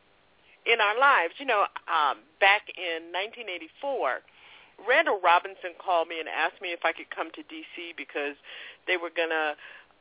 in 0.66 0.80
our 0.80 0.98
lives. 0.98 1.34
You 1.38 1.46
know, 1.46 1.64
um, 1.88 2.18
back 2.40 2.68
in 2.76 3.12
1984, 3.12 4.20
Randall 4.88 5.20
Robinson 5.22 5.74
called 5.78 6.08
me 6.08 6.20
and 6.20 6.28
asked 6.28 6.60
me 6.62 6.70
if 6.72 6.80
I 6.84 6.92
could 6.92 7.10
come 7.14 7.30
to 7.34 7.42
D.C. 7.44 7.94
because 7.96 8.36
they 8.86 8.96
were 8.96 9.10
going 9.14 9.30
to 9.30 9.54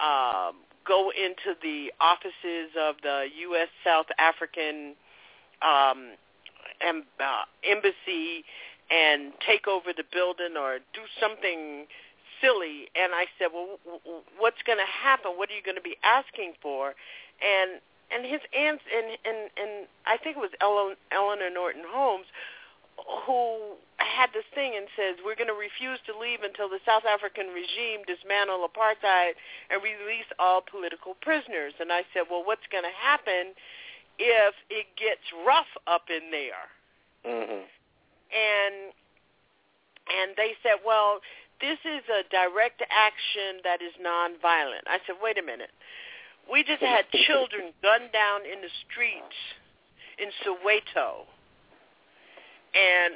um, 0.03 0.55
go 0.88 1.12
into 1.12 1.57
the 1.62 1.93
offices 2.01 2.74
of 2.80 2.95
the 3.03 3.28
U.S. 3.51 3.70
South 3.86 4.07
African 4.20 4.95
um, 5.62 6.18
em- 6.82 7.05
uh, 7.20 7.45
embassy 7.64 8.43
and 8.91 9.34
take 9.45 9.68
over 9.68 9.93
the 9.95 10.03
building 10.12 10.57
or 10.57 10.80
do 10.93 11.01
something 11.20 11.88
silly. 12.41 12.89
And 12.95 13.14
I 13.14 13.26
said, 13.39 13.49
well, 13.53 13.80
w- 13.86 14.03
w- 14.03 14.26
what's 14.39 14.62
going 14.66 14.80
to 14.80 14.89
happen? 14.89 15.34
What 15.38 15.49
are 15.49 15.55
you 15.55 15.64
going 15.64 15.78
to 15.80 15.86
be 15.86 15.97
asking 16.03 16.53
for? 16.62 16.93
And 17.41 17.82
and 18.14 18.26
his 18.26 18.41
aunt 18.53 18.82
and 18.91 19.07
and 19.26 19.39
and 19.57 19.72
I 20.05 20.18
think 20.18 20.38
it 20.38 20.43
was 20.43 20.53
Ellen, 20.62 20.95
Eleanor 21.12 21.49
Norton 21.49 21.84
Holmes 21.88 22.28
who 23.26 23.78
had 23.97 24.30
this 24.34 24.45
thing 24.53 24.74
and 24.76 24.86
says 24.93 25.18
we're 25.26 25.38
going 25.38 25.49
to 25.49 25.57
refuse 25.57 25.97
to 26.05 26.14
leave 26.14 26.43
until 26.45 26.70
the 26.70 26.82
South 26.86 27.05
African 27.05 27.49
regime 27.53 28.05
dismantle 28.05 28.68
apartheid 28.68 29.38
and 29.70 29.82
release 29.82 30.28
all 30.38 30.62
political 30.62 31.18
prisoners. 31.22 31.74
And 31.80 31.89
I 31.91 32.05
said, 32.14 32.30
well, 32.30 32.43
what's 32.45 32.66
going 32.70 32.86
to 32.86 32.97
happen 32.97 33.57
if 34.20 34.53
it 34.70 34.88
gets 34.97 35.24
rough 35.45 35.70
up 35.88 36.09
in 36.09 36.30
there? 36.30 36.66
Mm-hmm. 37.26 37.64
And 38.32 38.76
and 40.12 40.34
they 40.36 40.57
said, 40.62 40.82
well, 40.86 41.22
this 41.62 41.78
is 41.86 42.03
a 42.09 42.26
direct 42.34 42.82
action 42.89 43.62
that 43.64 43.82
is 43.86 43.93
nonviolent. 44.01 44.86
I 44.89 44.97
said, 45.05 45.22
wait 45.22 45.38
a 45.38 45.45
minute. 45.45 45.72
We 46.50 46.64
just 46.64 46.82
had 46.82 47.06
children 47.28 47.74
gunned 47.82 48.12
down 48.12 48.42
in 48.46 48.62
the 48.62 48.72
streets 48.88 49.36
in 50.18 50.30
Soweto. 50.46 51.26
And 52.74 53.16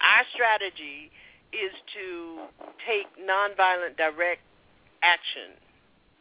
our 0.00 0.24
strategy 0.32 1.10
is 1.52 1.72
to 1.94 2.38
take 2.86 3.06
nonviolent 3.20 3.96
direct 3.96 4.42
action 5.02 5.54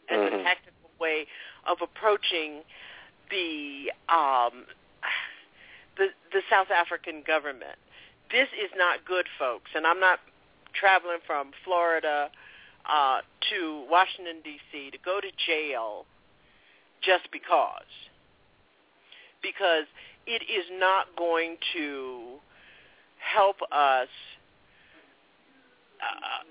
as 0.10 0.18
mm-hmm. 0.18 0.36
a 0.36 0.44
tactical 0.44 0.90
way 1.00 1.26
of 1.68 1.78
approaching 1.82 2.62
the 3.30 3.92
um, 4.14 4.66
the 5.98 6.08
the 6.32 6.42
South 6.50 6.70
African 6.70 7.24
government. 7.26 7.80
This 8.32 8.48
is 8.58 8.72
not 8.76 9.06
good, 9.06 9.26
folks, 9.40 9.72
and 9.76 9.86
I'm 9.88 10.00
not 10.00 10.20
traveling 10.74 11.20
from 11.26 11.52
Florida 11.64 12.30
uh, 12.90 13.20
to 13.52 13.86
Washington 13.90 14.38
D.C. 14.44 14.92
to 14.92 14.98
go 15.04 15.20
to 15.20 15.28
jail 15.46 16.06
just 17.02 17.32
because. 17.32 17.90
Because 19.42 19.86
it 20.26 20.42
is 20.44 20.66
not 20.72 21.08
going 21.18 21.58
to 21.74 22.40
help 23.18 23.58
us 23.72 24.08
uh, 26.02 26.44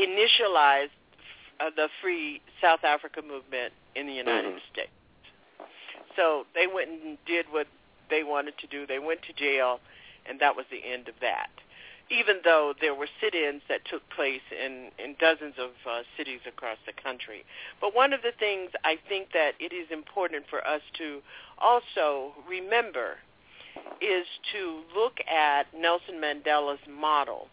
initialize 0.00 0.88
uh, 1.60 1.70
the 1.74 1.88
free 2.02 2.40
South 2.62 2.84
Africa 2.84 3.22
movement 3.22 3.72
in 3.94 4.06
the 4.06 4.12
United 4.12 4.50
mm-hmm. 4.50 4.72
States. 4.72 4.90
So 6.16 6.44
they 6.54 6.66
went 6.66 6.90
and 6.90 7.18
did 7.26 7.46
what 7.50 7.66
they 8.08 8.22
wanted 8.22 8.54
to 8.58 8.66
do. 8.66 8.86
They 8.86 8.98
went 8.98 9.20
to 9.22 9.32
jail, 9.32 9.80
and 10.28 10.40
that 10.40 10.56
was 10.56 10.64
the 10.70 10.80
end 10.84 11.08
of 11.08 11.14
that 11.20 11.50
even 12.10 12.36
though 12.44 12.72
there 12.80 12.94
were 12.94 13.08
sit-ins 13.20 13.62
that 13.68 13.84
took 13.84 14.02
place 14.10 14.42
in, 14.52 14.90
in 15.02 15.16
dozens 15.18 15.54
of 15.58 15.70
uh, 15.90 16.02
cities 16.16 16.40
across 16.46 16.78
the 16.86 16.92
country. 16.92 17.44
But 17.80 17.94
one 17.94 18.12
of 18.12 18.22
the 18.22 18.32
things 18.38 18.70
I 18.84 18.96
think 19.08 19.32
that 19.32 19.52
it 19.58 19.72
is 19.72 19.88
important 19.90 20.44
for 20.48 20.66
us 20.66 20.82
to 20.98 21.20
also 21.58 22.32
remember 22.48 23.16
is 24.00 24.26
to 24.52 24.82
look 24.94 25.18
at 25.26 25.66
Nelson 25.74 26.20
Mandela's 26.22 26.80
model 26.88 27.48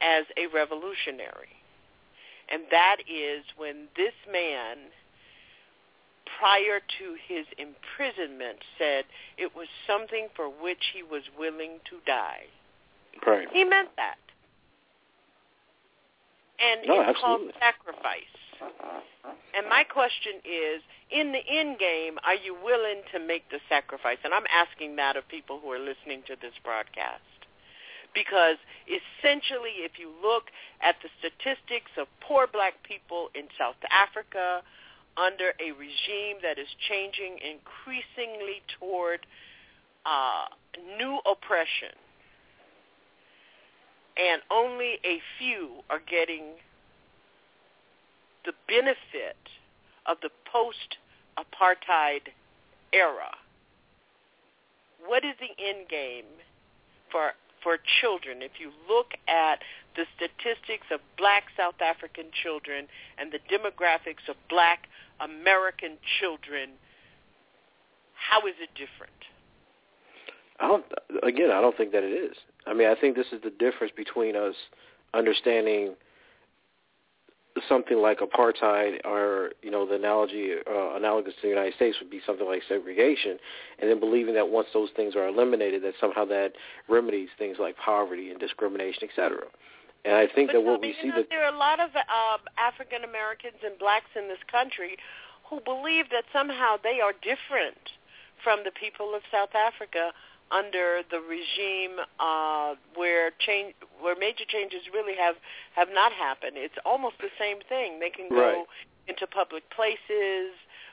as 0.00 0.24
a 0.36 0.46
revolutionary. 0.54 1.52
And 2.50 2.62
that 2.70 2.96
is 3.08 3.44
when 3.56 3.88
this 3.96 4.14
man, 4.30 4.90
prior 6.38 6.80
to 6.80 7.16
his 7.28 7.46
imprisonment, 7.56 8.58
said 8.78 9.04
it 9.38 9.54
was 9.54 9.68
something 9.86 10.28
for 10.34 10.48
which 10.48 10.92
he 10.92 11.02
was 11.02 11.22
willing 11.38 11.78
to 11.88 11.96
die. 12.06 12.44
Right. 13.26 13.48
He 13.52 13.64
meant 13.64 13.88
that. 13.96 14.16
And 16.62 16.86
no, 16.86 17.00
it's 17.00 17.10
absolutely. 17.10 17.52
called 17.52 17.60
sacrifice. 17.60 18.34
And 19.54 19.68
my 19.68 19.84
question 19.84 20.40
is, 20.44 20.80
in 21.10 21.32
the 21.32 21.42
end 21.44 21.78
game, 21.78 22.18
are 22.24 22.34
you 22.34 22.54
willing 22.54 23.02
to 23.12 23.18
make 23.18 23.48
the 23.50 23.58
sacrifice? 23.68 24.18
And 24.24 24.32
I'm 24.32 24.46
asking 24.48 24.96
that 24.96 25.16
of 25.16 25.28
people 25.28 25.60
who 25.60 25.70
are 25.72 25.78
listening 25.78 26.22
to 26.28 26.36
this 26.40 26.54
broadcast. 26.64 27.20
Because 28.14 28.56
essentially, 28.88 29.84
if 29.84 29.98
you 29.98 30.12
look 30.22 30.44
at 30.80 30.96
the 31.02 31.08
statistics 31.18 31.90
of 31.98 32.06
poor 32.20 32.46
black 32.46 32.82
people 32.82 33.28
in 33.34 33.48
South 33.58 33.80
Africa 33.90 34.62
under 35.16 35.52
a 35.60 35.72
regime 35.72 36.40
that 36.42 36.58
is 36.58 36.68
changing 36.88 37.40
increasingly 37.40 38.62
toward 38.78 39.26
uh, 40.04 40.48
new 40.96 41.20
oppression, 41.24 41.96
and 44.16 44.42
only 44.50 44.98
a 45.04 45.20
few 45.38 45.82
are 45.90 46.00
getting 46.00 46.44
the 48.44 48.52
benefit 48.68 49.36
of 50.06 50.18
the 50.22 50.30
post-apartheid 50.50 52.32
era. 52.92 53.36
What 55.06 55.24
is 55.24 55.34
the 55.40 55.50
end 55.62 55.88
game 55.88 56.24
for 57.10 57.32
for 57.62 57.78
children? 58.00 58.42
If 58.42 58.52
you 58.58 58.70
look 58.88 59.14
at 59.28 59.60
the 59.94 60.04
statistics 60.16 60.86
of 60.90 61.00
black 61.16 61.44
South 61.56 61.80
African 61.80 62.26
children 62.42 62.88
and 63.18 63.32
the 63.32 63.38
demographics 63.50 64.28
of 64.28 64.36
black 64.48 64.88
American 65.20 65.98
children, 66.20 66.70
how 68.14 68.46
is 68.46 68.54
it 68.60 68.70
different? 68.74 69.12
I 70.62 70.68
don't. 70.68 70.84
Again, 71.22 71.50
I 71.50 71.60
don't 71.60 71.76
think 71.76 71.92
that 71.92 72.04
it 72.04 72.12
is. 72.12 72.36
I 72.66 72.72
mean, 72.72 72.88
I 72.88 72.94
think 72.94 73.16
this 73.16 73.26
is 73.32 73.42
the 73.42 73.50
difference 73.50 73.92
between 73.94 74.36
us 74.36 74.54
understanding 75.12 75.94
something 77.68 77.98
like 77.98 78.20
apartheid, 78.20 79.04
or 79.04 79.50
you 79.60 79.70
know, 79.70 79.84
the 79.86 79.96
analogy 79.96 80.52
uh, 80.54 80.94
analogous 80.94 81.34
to 81.34 81.42
the 81.42 81.48
United 81.48 81.74
States 81.74 81.96
would 82.00 82.10
be 82.10 82.20
something 82.24 82.46
like 82.46 82.62
segregation, 82.68 83.38
and 83.80 83.90
then 83.90 83.98
believing 83.98 84.34
that 84.34 84.48
once 84.48 84.68
those 84.72 84.88
things 84.96 85.16
are 85.16 85.26
eliminated, 85.26 85.82
that 85.82 85.94
somehow 86.00 86.24
that 86.24 86.52
remedies 86.88 87.28
things 87.38 87.56
like 87.58 87.76
poverty 87.76 88.30
and 88.30 88.38
discrimination, 88.38 89.08
etc. 89.08 89.42
And 90.04 90.14
I 90.14 90.26
think 90.32 90.48
but 90.48 90.54
that 90.54 90.60
what 90.62 90.80
we 90.80 90.94
see 91.02 91.08
know, 91.08 91.16
that 91.16 91.28
there 91.28 91.44
are 91.44 91.52
a 91.52 91.58
lot 91.58 91.80
of 91.80 91.90
um, 91.96 92.40
African 92.56 93.04
Americans 93.04 93.58
and 93.64 93.78
blacks 93.78 94.10
in 94.16 94.28
this 94.28 94.42
country 94.50 94.96
who 95.50 95.60
believe 95.60 96.06
that 96.10 96.24
somehow 96.32 96.76
they 96.82 97.00
are 97.02 97.12
different 97.12 97.98
from 98.42 98.60
the 98.64 98.72
people 98.72 99.14
of 99.14 99.22
South 99.30 99.54
Africa 99.54 100.12
under 100.52 101.00
the 101.10 101.18
regime 101.20 101.96
uh, 102.20 102.74
where 102.94 103.30
change, 103.38 103.74
where 104.00 104.14
major 104.16 104.44
changes 104.46 104.80
really 104.92 105.16
have 105.16 105.36
have 105.74 105.88
not 105.92 106.12
happened. 106.12 106.52
It's 106.56 106.76
almost 106.84 107.16
the 107.20 107.30
same 107.38 107.58
thing. 107.68 108.00
They 108.00 108.10
can 108.10 108.28
go 108.28 108.36
Right. 108.36 108.66
into 109.08 109.26
public 109.26 109.68
places, 109.70 110.52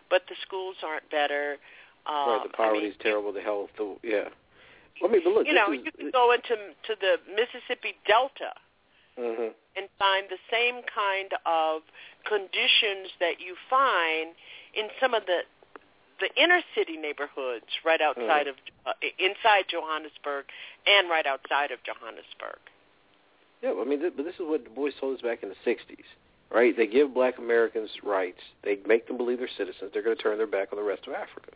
but 0.10 0.23
the 0.30 0.36
schools 0.41 0.77
aren't 0.84 1.10
better. 1.11 1.57
Um, 2.07 2.30
right, 2.30 2.44
the 2.44 2.49
poverty 2.49 2.80
I 2.80 2.81
mean, 2.84 2.91
is 2.91 2.98
terrible, 3.02 3.34
the 3.34 3.41
health, 3.41 3.69
the 3.77 3.98
yeah. 4.03 4.30
I 5.03 5.07
mean, 5.07 5.22
but 5.23 5.34
look, 5.34 5.48
you 5.48 5.53
know, 5.53 5.72
this 5.72 5.81
you 5.86 5.91
can 5.91 6.11
go 6.11 6.31
into 6.31 6.56
to 6.88 6.95
the 6.99 7.18
Mississippi 7.30 7.95
Delta 8.07 8.53
hmm 9.18 9.49
and 9.77 9.88
find 9.98 10.26
the 10.30 10.41
same 10.52 10.81
kind 10.94 11.30
of 11.45 11.81
conditions 12.26 13.14
that 13.19 13.40
you 13.40 13.56
find 13.69 14.36
in 14.73 14.90
some 14.99 15.14
of 15.14 15.23
the 15.26 15.41
the 16.20 16.30
inner 16.41 16.62
city 16.76 16.98
neighborhoods 16.98 17.66
right 17.86 18.02
outside 18.02 18.48
Mhm. 18.48 18.50
of 18.50 18.56
uh, 18.86 18.94
inside 19.18 19.68
Johannesburg 19.70 20.46
and 20.88 21.10
right 21.10 21.26
outside 21.26 21.72
of 21.72 21.82
Johannesburg. 21.84 22.60
Yeah, 23.62 23.74
I 23.80 23.84
mean, 23.84 24.00
th- 24.00 24.14
but 24.16 24.26
this 24.26 24.36
is 24.36 24.41
what 24.41 24.64
Du 24.64 24.70
Bois 24.70 24.91
told 25.00 25.16
us 25.18 25.22
back 25.22 25.44
in 25.44 25.50
the 25.50 25.56
'60s, 25.66 26.06
right? 26.50 26.76
They 26.76 26.88
give 26.88 27.14
Black 27.14 27.38
Americans 27.38 27.90
rights. 28.04 28.41
They 28.64 28.78
make 28.88 29.08
them 29.08 29.18
believe 29.18 29.40
they're 29.40 29.50
citizens. 29.58 29.91
They're 29.94 30.02
going 30.04 30.16
to 30.16 30.22
turn 30.22 30.38
their 30.38 30.48
back 30.48 30.70
on 30.72 30.78
the 30.78 30.84
rest 30.84 31.08
of 31.08 31.14
Africa, 31.14 31.52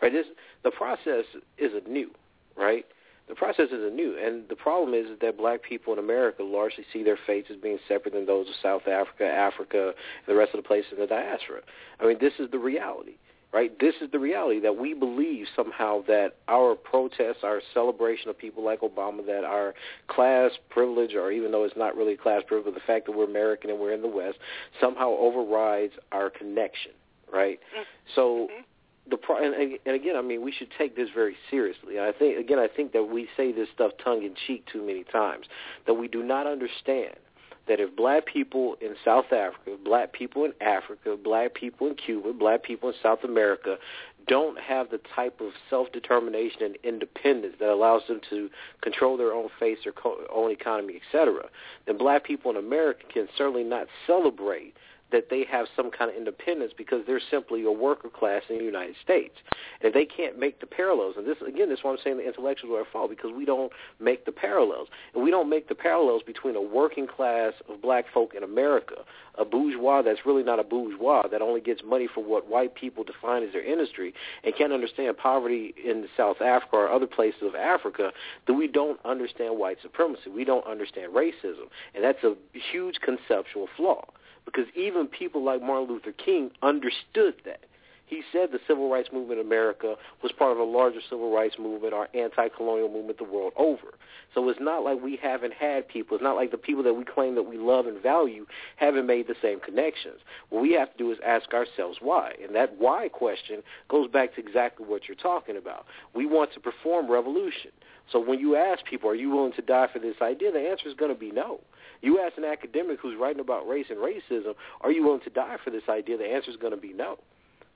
right? 0.00 0.12
This 0.12 0.26
the 0.62 0.70
process 0.70 1.24
isn't 1.58 1.86
new, 1.88 2.10
right? 2.56 2.86
The 3.28 3.34
process 3.34 3.70
isn't 3.72 3.94
new, 3.94 4.16
and 4.16 4.48
the 4.48 4.54
problem 4.54 4.94
is 4.94 5.18
that 5.18 5.36
Black 5.36 5.60
people 5.62 5.92
in 5.92 5.98
America 5.98 6.44
largely 6.44 6.84
see 6.92 7.02
their 7.02 7.16
fates 7.26 7.50
as 7.50 7.56
being 7.56 7.78
separate 7.88 8.14
than 8.14 8.24
those 8.24 8.48
of 8.48 8.54
South 8.62 8.86
Africa, 8.86 9.26
Africa, 9.26 9.88
and 9.88 10.26
the 10.28 10.38
rest 10.38 10.54
of 10.54 10.62
the 10.62 10.66
places 10.66 10.92
in 10.92 11.00
the 11.00 11.08
diaspora. 11.08 11.60
I 12.00 12.06
mean, 12.06 12.18
this 12.20 12.34
is 12.38 12.48
the 12.52 12.58
reality 12.58 13.14
right? 13.52 13.78
This 13.78 13.94
is 14.00 14.10
the 14.10 14.18
reality 14.18 14.60
that 14.60 14.76
we 14.76 14.94
believe 14.94 15.46
somehow 15.54 16.02
that 16.06 16.36
our 16.48 16.74
protests, 16.74 17.42
our 17.42 17.60
celebration 17.72 18.28
of 18.28 18.36
people 18.36 18.64
like 18.64 18.80
Obama, 18.80 19.24
that 19.26 19.44
our 19.44 19.74
class 20.08 20.50
privilege, 20.68 21.14
or 21.14 21.30
even 21.30 21.52
though 21.52 21.64
it's 21.64 21.76
not 21.76 21.96
really 21.96 22.16
class 22.16 22.42
privilege, 22.46 22.74
the 22.74 22.80
fact 22.80 23.06
that 23.06 23.12
we're 23.12 23.24
American 23.24 23.70
and 23.70 23.78
we're 23.78 23.92
in 23.92 24.02
the 24.02 24.08
West, 24.08 24.38
somehow 24.80 25.10
overrides 25.10 25.94
our 26.12 26.28
connection, 26.30 26.92
right? 27.32 27.58
Mm-hmm. 27.74 27.82
So 28.14 28.48
mm-hmm. 28.50 29.10
the 29.10 29.16
pro- 29.16 29.42
and, 29.42 29.78
and 29.86 29.94
again, 29.94 30.16
I 30.16 30.22
mean, 30.22 30.42
we 30.42 30.52
should 30.52 30.68
take 30.76 30.96
this 30.96 31.08
very 31.14 31.36
seriously. 31.50 31.98
I 31.98 32.12
think 32.12 32.38
again, 32.38 32.58
I 32.58 32.68
think 32.68 32.92
that 32.92 33.04
we 33.04 33.28
say 33.36 33.52
this 33.52 33.68
stuff 33.74 33.92
tongue 34.02 34.22
in 34.22 34.34
cheek 34.46 34.66
too 34.70 34.84
many 34.84 35.04
times. 35.04 35.46
That 35.86 35.94
we 35.94 36.08
do 36.08 36.22
not 36.22 36.46
understand 36.46 37.16
that 37.68 37.80
if 37.80 37.94
black 37.96 38.26
people 38.26 38.76
in 38.80 38.94
South 39.04 39.26
Africa, 39.26 39.76
black 39.84 40.12
people 40.12 40.44
in 40.44 40.52
Africa, 40.60 41.16
black 41.22 41.54
people 41.54 41.88
in 41.88 41.94
Cuba, 41.94 42.32
black 42.32 42.62
people 42.62 42.88
in 42.88 42.94
South 43.02 43.24
America 43.24 43.76
don't 44.26 44.58
have 44.58 44.90
the 44.90 45.00
type 45.14 45.40
of 45.40 45.52
self-determination 45.70 46.62
and 46.62 46.76
independence 46.82 47.54
that 47.60 47.68
allows 47.68 48.02
them 48.08 48.20
to 48.28 48.50
control 48.82 49.16
their 49.16 49.32
own 49.32 49.48
face, 49.58 49.78
their 49.84 49.92
co- 49.92 50.26
own 50.34 50.50
economy, 50.50 51.00
etc., 51.00 51.44
then 51.86 51.96
black 51.96 52.24
people 52.24 52.50
in 52.50 52.56
America 52.56 53.04
can 53.12 53.28
certainly 53.36 53.64
not 53.64 53.86
celebrate 54.06 54.74
that 55.12 55.30
they 55.30 55.44
have 55.44 55.66
some 55.76 55.90
kind 55.90 56.10
of 56.10 56.16
independence 56.16 56.72
because 56.76 57.02
they're 57.06 57.20
simply 57.30 57.64
a 57.64 57.70
worker 57.70 58.08
class 58.08 58.42
in 58.48 58.58
the 58.58 58.64
United 58.64 58.96
States. 59.02 59.34
And 59.82 59.94
they 59.94 60.04
can't 60.04 60.38
make 60.38 60.60
the 60.60 60.66
parallels, 60.66 61.14
and 61.16 61.26
this 61.26 61.36
again, 61.46 61.68
this 61.68 61.78
is 61.78 61.84
why 61.84 61.92
I'm 61.92 61.98
saying 62.02 62.16
the 62.16 62.26
intellectuals 62.26 62.72
are 62.76 62.80
at 62.80 62.92
fault 62.92 63.10
because 63.10 63.30
we 63.36 63.44
don't 63.44 63.72
make 64.00 64.24
the 64.24 64.32
parallels, 64.32 64.88
and 65.14 65.22
we 65.22 65.30
don't 65.30 65.48
make 65.48 65.68
the 65.68 65.74
parallels 65.74 66.22
between 66.22 66.56
a 66.56 66.62
working 66.62 67.06
class 67.06 67.52
of 67.68 67.80
black 67.80 68.06
folk 68.12 68.34
in 68.34 68.42
America, 68.42 68.96
a 69.38 69.44
bourgeois 69.44 70.02
that's 70.02 70.26
really 70.26 70.42
not 70.42 70.58
a 70.58 70.64
bourgeois 70.64 71.26
that 71.28 71.42
only 71.42 71.60
gets 71.60 71.82
money 71.84 72.08
for 72.12 72.24
what 72.24 72.48
white 72.48 72.74
people 72.74 73.04
define 73.04 73.42
as 73.42 73.52
their 73.52 73.64
industry, 73.64 74.12
and 74.42 74.56
can't 74.56 74.72
understand 74.72 75.16
poverty 75.16 75.74
in 75.82 76.06
South 76.16 76.40
Africa 76.40 76.76
or 76.76 76.90
other 76.90 77.06
places 77.06 77.42
of 77.42 77.54
Africa, 77.54 78.10
that 78.46 78.54
we 78.54 78.66
don't 78.66 78.98
understand 79.04 79.58
white 79.58 79.78
supremacy, 79.82 80.30
we 80.30 80.44
don't 80.44 80.66
understand 80.66 81.12
racism, 81.12 81.68
and 81.94 82.02
that's 82.02 82.24
a 82.24 82.34
huge 82.72 82.96
conceptual 83.00 83.68
flaw 83.76 84.04
because 84.46 84.66
even 84.74 85.06
people 85.06 85.44
like 85.44 85.60
Martin 85.60 85.88
Luther 85.88 86.12
King 86.12 86.50
understood 86.62 87.34
that. 87.44 87.60
He 88.06 88.22
said 88.32 88.52
the 88.52 88.60
civil 88.68 88.88
rights 88.88 89.08
movement 89.12 89.40
in 89.40 89.46
America 89.46 89.96
was 90.22 90.30
part 90.30 90.52
of 90.52 90.58
a 90.58 90.62
larger 90.62 91.00
civil 91.10 91.34
rights 91.34 91.56
movement 91.58 91.92
or 91.92 92.08
anti-colonial 92.14 92.88
movement 92.88 93.18
the 93.18 93.24
world 93.24 93.52
over. 93.56 93.94
So 94.32 94.48
it's 94.48 94.60
not 94.60 94.84
like 94.84 95.02
we 95.02 95.16
haven't 95.16 95.54
had 95.54 95.88
people. 95.88 96.16
It's 96.16 96.22
not 96.22 96.36
like 96.36 96.52
the 96.52 96.56
people 96.56 96.84
that 96.84 96.94
we 96.94 97.04
claim 97.04 97.34
that 97.34 97.42
we 97.42 97.58
love 97.58 97.86
and 97.86 98.00
value 98.00 98.46
haven't 98.76 99.06
made 99.06 99.26
the 99.26 99.34
same 99.42 99.58
connections. 99.58 100.20
What 100.50 100.62
we 100.62 100.72
have 100.74 100.92
to 100.92 100.98
do 100.98 101.10
is 101.10 101.18
ask 101.26 101.52
ourselves 101.52 101.98
why. 102.00 102.34
And 102.40 102.54
that 102.54 102.78
why 102.78 103.08
question 103.08 103.62
goes 103.88 104.08
back 104.08 104.36
to 104.36 104.40
exactly 104.40 104.86
what 104.86 105.08
you're 105.08 105.16
talking 105.16 105.56
about. 105.56 105.84
We 106.14 106.26
want 106.26 106.52
to 106.52 106.60
perform 106.60 107.10
revolution. 107.10 107.72
So 108.12 108.20
when 108.20 108.38
you 108.38 108.54
ask 108.54 108.84
people, 108.84 109.10
are 109.10 109.16
you 109.16 109.30
willing 109.30 109.54
to 109.54 109.62
die 109.62 109.88
for 109.92 109.98
this 109.98 110.16
idea, 110.22 110.52
the 110.52 110.60
answer 110.60 110.88
is 110.88 110.94
going 110.94 111.12
to 111.12 111.18
be 111.18 111.32
no. 111.32 111.60
You 112.02 112.20
ask 112.20 112.36
an 112.36 112.44
academic 112.44 113.00
who's 113.00 113.18
writing 113.18 113.40
about 113.40 113.68
race 113.68 113.86
and 113.90 113.98
racism, 113.98 114.54
are 114.82 114.92
you 114.92 115.04
willing 115.04 115.20
to 115.22 115.30
die 115.30 115.56
for 115.62 115.70
this 115.70 115.84
idea? 115.88 116.18
The 116.18 116.24
answer 116.24 116.50
is 116.50 116.56
going 116.56 116.72
to 116.72 116.80
be 116.80 116.92
no, 116.92 117.18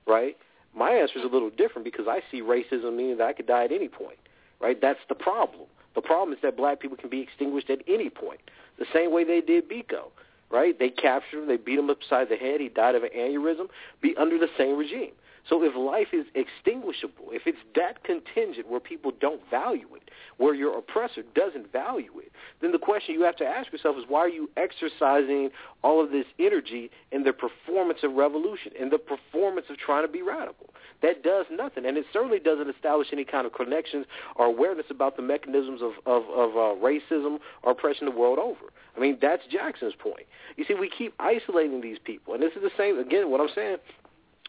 right? 0.07 0.37
My 0.75 0.91
answer 0.91 1.19
is 1.19 1.25
a 1.25 1.27
little 1.27 1.49
different 1.49 1.83
because 1.83 2.07
I 2.07 2.21
see 2.31 2.41
racism 2.41 2.95
meaning 2.95 3.17
that 3.17 3.27
I 3.27 3.33
could 3.33 3.47
die 3.47 3.65
at 3.65 3.71
any 3.71 3.87
point, 3.87 4.19
right? 4.59 4.79
That's 4.79 4.99
the 5.09 5.15
problem. 5.15 5.67
The 5.95 6.01
problem 6.01 6.33
is 6.33 6.39
that 6.41 6.55
black 6.55 6.79
people 6.79 6.97
can 6.97 7.09
be 7.09 7.19
extinguished 7.19 7.69
at 7.69 7.79
any 7.87 8.09
point, 8.09 8.39
the 8.79 8.85
same 8.93 9.11
way 9.11 9.23
they 9.23 9.41
did 9.41 9.69
Biko, 9.69 10.11
right? 10.49 10.77
They 10.77 10.89
captured 10.89 11.39
him, 11.41 11.47
they 11.47 11.57
beat 11.57 11.79
him 11.79 11.89
upside 11.89 12.29
the 12.29 12.37
head, 12.37 12.61
he 12.61 12.69
died 12.69 12.95
of 12.95 13.03
an 13.03 13.09
aneurysm, 13.15 13.67
be 14.01 14.15
under 14.15 14.37
the 14.37 14.49
same 14.57 14.77
regime. 14.77 15.11
So 15.49 15.63
if 15.63 15.75
life 15.75 16.13
is 16.13 16.25
extinguishable, 16.35 17.29
if 17.31 17.43
it's 17.45 17.57
that 17.75 18.03
contingent 18.03 18.69
where 18.69 18.79
people 18.79 19.11
don't 19.19 19.41
value 19.49 19.87
it, 19.95 20.09
where 20.37 20.53
your 20.53 20.77
oppressor 20.77 21.23
doesn't 21.35 21.71
value 21.71 22.11
it, 22.19 22.31
then 22.61 22.71
the 22.71 22.79
question 22.79 23.15
you 23.15 23.23
have 23.23 23.35
to 23.37 23.45
ask 23.45 23.71
yourself 23.71 23.97
is 23.97 24.03
why 24.07 24.19
are 24.19 24.29
you 24.29 24.49
exercising 24.57 25.49
all 25.83 26.03
of 26.03 26.11
this 26.11 26.25
energy 26.39 26.91
in 27.11 27.23
the 27.23 27.33
performance 27.33 27.99
of 28.03 28.13
revolution, 28.13 28.71
in 28.79 28.89
the 28.89 28.97
performance 28.97 29.67
of 29.69 29.77
trying 29.77 30.05
to 30.05 30.11
be 30.11 30.21
radical? 30.21 30.69
That 31.01 31.23
does 31.23 31.47
nothing, 31.51 31.85
and 31.85 31.97
it 31.97 32.05
certainly 32.13 32.39
doesn't 32.39 32.69
establish 32.69 33.07
any 33.11 33.25
kind 33.25 33.47
of 33.47 33.53
connections 33.53 34.05
or 34.35 34.45
awareness 34.45 34.85
about 34.89 35.15
the 35.15 35.23
mechanisms 35.23 35.81
of, 35.81 35.93
of, 36.05 36.23
of 36.29 36.51
uh, 36.51 36.79
racism 36.79 37.39
or 37.63 37.71
oppression 37.71 38.05
the 38.05 38.11
world 38.11 38.37
over. 38.37 38.71
I 38.95 38.99
mean, 38.99 39.17
that's 39.21 39.41
Jackson's 39.51 39.95
point. 39.97 40.27
You 40.57 40.65
see, 40.65 40.75
we 40.75 40.89
keep 40.89 41.13
isolating 41.19 41.81
these 41.81 41.97
people, 42.03 42.33
and 42.33 42.43
this 42.43 42.53
is 42.55 42.61
the 42.61 42.71
same, 42.77 42.99
again, 42.99 43.31
what 43.31 43.41
I'm 43.41 43.49
saying, 43.55 43.77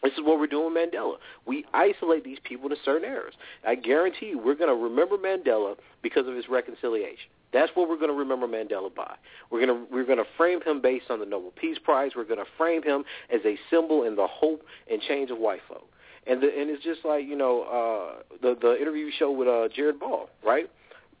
this 0.03 0.13
is 0.13 0.19
what 0.23 0.39
we're 0.39 0.47
doing 0.47 0.73
with 0.73 0.91
Mandela. 0.91 1.15
We 1.45 1.65
isolate 1.73 2.23
these 2.23 2.39
people 2.43 2.69
to 2.69 2.75
certain 2.83 3.07
areas. 3.07 3.33
I 3.65 3.75
guarantee 3.75 4.27
you 4.27 4.37
we're 4.39 4.55
going 4.55 4.69
to 4.69 4.75
remember 4.75 5.17
Mandela 5.17 5.75
because 6.01 6.27
of 6.27 6.35
his 6.35 6.49
reconciliation. 6.49 7.29
That's 7.53 7.71
what 7.75 7.87
we're 7.87 7.97
going 7.97 8.09
to 8.09 8.17
remember 8.17 8.47
Mandela 8.47 8.93
by. 8.93 9.15
We're 9.49 9.65
going 9.65 9.79
to 9.79 9.93
we're 9.93 10.05
going 10.05 10.17
to 10.17 10.25
frame 10.37 10.61
him 10.61 10.81
based 10.81 11.05
on 11.09 11.19
the 11.19 11.25
Nobel 11.25 11.51
Peace 11.55 11.77
Prize. 11.81 12.11
We're 12.15 12.25
going 12.25 12.39
to 12.39 12.51
frame 12.57 12.83
him 12.83 13.05
as 13.33 13.41
a 13.45 13.57
symbol 13.69 14.03
in 14.03 14.15
the 14.15 14.27
hope 14.27 14.63
and 14.91 15.01
change 15.01 15.29
of 15.31 15.37
white 15.37 15.61
folk. 15.67 15.87
And 16.25 16.41
the, 16.41 16.47
and 16.47 16.69
it's 16.69 16.83
just 16.83 17.05
like 17.05 17.25
you 17.25 17.35
know 17.35 17.63
uh, 17.63 18.23
the 18.41 18.57
the 18.59 18.79
interview 18.81 19.09
show 19.17 19.31
with 19.31 19.47
uh, 19.47 19.69
Jared 19.73 19.99
Ball, 19.99 20.29
right? 20.43 20.69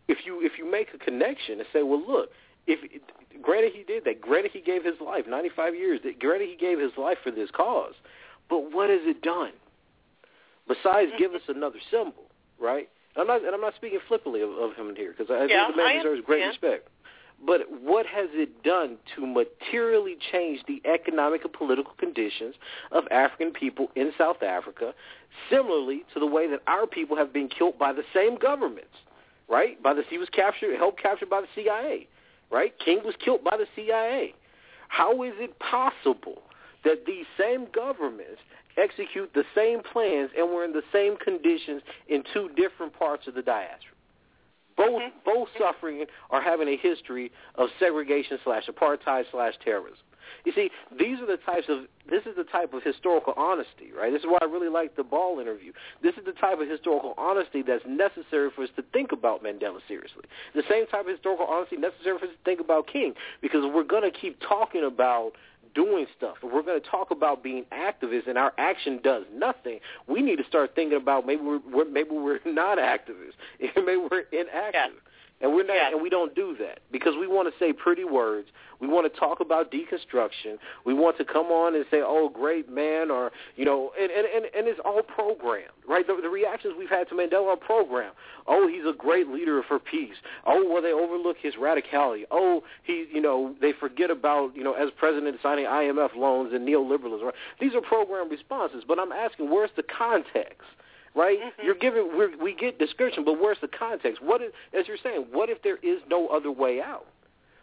If 0.07 0.25
you 0.25 0.41
if 0.41 0.53
you 0.57 0.69
make 0.69 0.87
a 0.93 0.97
connection 0.97 1.59
and 1.59 1.67
say, 1.71 1.83
well, 1.83 2.01
look, 2.05 2.29
if 2.67 2.79
granted 3.41 3.73
he 3.73 3.83
did 3.83 4.05
that, 4.05 4.21
granted 4.21 4.51
he 4.51 4.61
gave 4.61 4.83
his 4.83 4.95
life, 5.05 5.25
95 5.27 5.75
years, 5.75 5.99
granted 6.19 6.49
he 6.49 6.55
gave 6.55 6.79
his 6.79 6.91
life 6.97 7.17
for 7.23 7.31
this 7.31 7.49
cause, 7.51 7.93
but 8.49 8.71
what 8.71 8.89
has 8.89 9.01
it 9.03 9.21
done? 9.21 9.51
Besides 10.67 11.11
give 11.17 11.33
us 11.33 11.41
another 11.47 11.79
symbol, 11.91 12.23
right? 12.59 12.89
And 13.15 13.21
I'm 13.21 13.27
not, 13.27 13.45
and 13.45 13.53
I'm 13.53 13.61
not 13.61 13.75
speaking 13.75 13.99
flippantly 14.07 14.41
of, 14.41 14.49
of 14.51 14.75
him 14.75 14.95
here 14.95 15.13
because 15.17 15.31
I 15.31 15.45
Yeah, 15.45 15.65
think 15.65 15.75
the 15.75 15.83
man 15.83 15.87
I 15.87 15.97
deserves 15.97 16.21
great 16.25 16.45
respect. 16.45 16.87
But 17.45 17.61
what 17.81 18.05
has 18.05 18.29
it 18.31 18.63
done 18.63 18.97
to 19.15 19.25
materially 19.25 20.15
change 20.31 20.61
the 20.67 20.81
economic 20.85 21.43
and 21.43 21.51
political 21.51 21.93
conditions 21.97 22.55
of 22.91 23.03
African 23.11 23.51
people 23.51 23.89
in 23.95 24.11
South 24.17 24.41
Africa, 24.41 24.93
similarly 25.49 26.03
to 26.13 26.19
the 26.21 26.25
way 26.25 26.49
that 26.49 26.61
our 26.67 26.87
people 26.87 27.17
have 27.17 27.33
been 27.33 27.49
killed 27.49 27.77
by 27.77 27.91
the 27.91 28.03
same 28.13 28.37
governments, 28.37 28.95
right? 29.49 29.81
By 29.83 29.93
the 29.93 30.03
he 30.09 30.17
was 30.17 30.29
captured, 30.29 30.77
helped 30.77 31.01
captured 31.01 31.29
by 31.29 31.41
the 31.41 31.47
CIA, 31.53 32.07
right? 32.49 32.73
King 32.79 33.01
was 33.03 33.15
killed 33.23 33.43
by 33.43 33.57
the 33.57 33.65
CIA. 33.75 34.33
How 34.87 35.23
is 35.23 35.33
it 35.37 35.57
possible 35.59 36.43
that 36.83 37.05
these 37.05 37.25
same 37.39 37.67
governments 37.73 38.41
execute 38.77 39.31
the 39.33 39.43
same 39.55 39.81
plans 39.81 40.29
and 40.37 40.49
were 40.49 40.65
in 40.65 40.73
the 40.73 40.83
same 40.91 41.17
conditions 41.17 41.81
in 42.07 42.23
two 42.33 42.49
different 42.55 42.97
parts 42.97 43.27
of 43.27 43.35
the 43.35 43.41
diaspora? 43.41 43.91
Both 44.75 45.01
mm-hmm. 45.01 45.17
both 45.23 45.49
suffering 45.59 46.05
or 46.29 46.41
having 46.41 46.67
a 46.67 46.77
history 46.77 47.31
of 47.55 47.69
segregation 47.79 48.39
slash 48.43 48.63
apartheid 48.67 49.25
slash 49.31 49.53
terrorism. 49.63 49.99
You 50.45 50.51
see, 50.53 50.71
these 50.97 51.19
are 51.19 51.27
the 51.27 51.37
types 51.37 51.65
of 51.69 51.85
this 52.09 52.23
is 52.25 52.35
the 52.35 52.43
type 52.43 52.73
of 52.73 52.83
historical 52.83 53.33
honesty, 53.37 53.91
right? 53.95 54.11
This 54.11 54.21
is 54.21 54.27
why 54.27 54.39
I 54.41 54.45
really 54.45 54.69
like 54.69 54.95
the 54.95 55.03
Ball 55.03 55.39
interview. 55.39 55.71
This 56.01 56.15
is 56.15 56.25
the 56.25 56.33
type 56.33 56.59
of 56.59 56.67
historical 56.67 57.13
honesty 57.17 57.61
that's 57.61 57.83
necessary 57.87 58.49
for 58.55 58.63
us 58.63 58.69
to 58.75 58.83
think 58.93 59.11
about 59.11 59.43
Mandela 59.43 59.79
seriously. 59.87 60.23
The 60.55 60.63
same 60.69 60.87
type 60.87 61.01
of 61.01 61.11
historical 61.11 61.45
honesty 61.45 61.77
necessary 61.77 62.17
for 62.19 62.25
us 62.25 62.31
to 62.31 62.43
think 62.43 62.59
about 62.59 62.87
King, 62.87 63.13
because 63.41 63.61
we're 63.73 63.83
going 63.83 64.09
to 64.09 64.17
keep 64.17 64.39
talking 64.41 64.83
about 64.83 65.33
doing 65.73 66.05
stuff, 66.17 66.37
if 66.43 66.51
we're 66.51 66.63
going 66.63 66.81
to 66.81 66.87
talk 66.89 67.11
about 67.11 67.43
being 67.43 67.65
activists 67.71 68.27
and 68.27 68.37
our 68.37 68.53
action 68.57 68.99
does 69.03 69.23
nothing, 69.33 69.79
we 70.07 70.21
need 70.21 70.37
to 70.37 70.45
start 70.45 70.75
thinking 70.75 70.97
about 70.97 71.25
maybe 71.25 71.41
we're, 71.41 71.59
we're 71.71 71.89
maybe 71.89 72.11
we're 72.11 72.39
not 72.45 72.77
activists, 72.77 73.33
maybe 73.59 73.97
we're 73.97 74.23
inactive. 74.31 74.73
Yeah. 74.73 74.87
And 75.41 75.53
we're 75.53 75.65
not, 75.65 75.91
and 75.91 76.01
we 76.01 76.09
don't 76.09 76.33
do 76.33 76.55
that 76.59 76.79
because 76.89 77.15
we 77.19 77.27
want 77.27 77.51
to 77.51 77.59
say 77.59 77.73
pretty 77.73 78.05
words. 78.05 78.47
We 78.79 78.87
want 78.87 79.11
to 79.11 79.19
talk 79.19 79.39
about 79.41 79.71
deconstruction. 79.71 80.57
We 80.85 80.93
want 80.93 81.17
to 81.17 81.25
come 81.25 81.47
on 81.47 81.75
and 81.75 81.85
say, 81.91 82.01
"Oh, 82.01 82.29
great 82.29 82.69
man," 82.69 83.11
or 83.11 83.31
you 83.57 83.65
know, 83.65 83.91
and 83.99 84.09
and 84.09 84.25
and, 84.25 84.45
and 84.55 84.67
it's 84.67 84.79
all 84.85 85.01
programmed, 85.01 85.71
right? 85.87 86.07
The, 86.07 86.17
the 86.21 86.29
reactions 86.29 86.75
we've 86.77 86.89
had 86.89 87.09
to 87.09 87.15
Mandela 87.15 87.53
are 87.53 87.57
programmed. 87.57 88.15
Oh, 88.47 88.67
he's 88.67 88.85
a 88.85 88.95
great 88.97 89.27
leader 89.27 89.61
for 89.67 89.79
peace. 89.79 90.15
Oh, 90.45 90.65
well, 90.71 90.81
they 90.81 90.91
overlook 90.91 91.37
his 91.41 91.55
radicality. 91.55 92.23
Oh, 92.31 92.63
he, 92.83 93.05
you 93.11 93.21
know, 93.21 93.55
they 93.61 93.73
forget 93.77 94.11
about, 94.11 94.55
you 94.55 94.63
know, 94.63 94.73
as 94.73 94.89
president 94.97 95.37
signing 95.41 95.65
IMF 95.65 96.15
loans 96.15 96.53
and 96.53 96.67
neoliberalism. 96.67 97.23
Right? 97.23 97.33
These 97.59 97.75
are 97.75 97.81
programmed 97.81 98.31
responses. 98.31 98.83
But 98.87 98.99
I'm 98.99 99.11
asking, 99.11 99.49
where's 99.49 99.71
the 99.75 99.83
context? 99.83 100.67
Right? 101.15 101.39
Mm-hmm. 101.39 101.65
You're 101.65 101.75
giving 101.75 102.17
we're, 102.17 102.37
we 102.41 102.55
get 102.55 102.79
description, 102.79 103.23
but 103.23 103.39
where's 103.39 103.57
the 103.61 103.67
context? 103.67 104.21
What 104.21 104.41
is, 104.41 104.51
as 104.77 104.87
you're 104.87 104.97
saying, 105.03 105.27
what 105.31 105.49
if 105.49 105.61
there 105.61 105.77
is 105.77 105.99
no 106.09 106.27
other 106.27 106.51
way 106.51 106.81
out? 106.81 107.05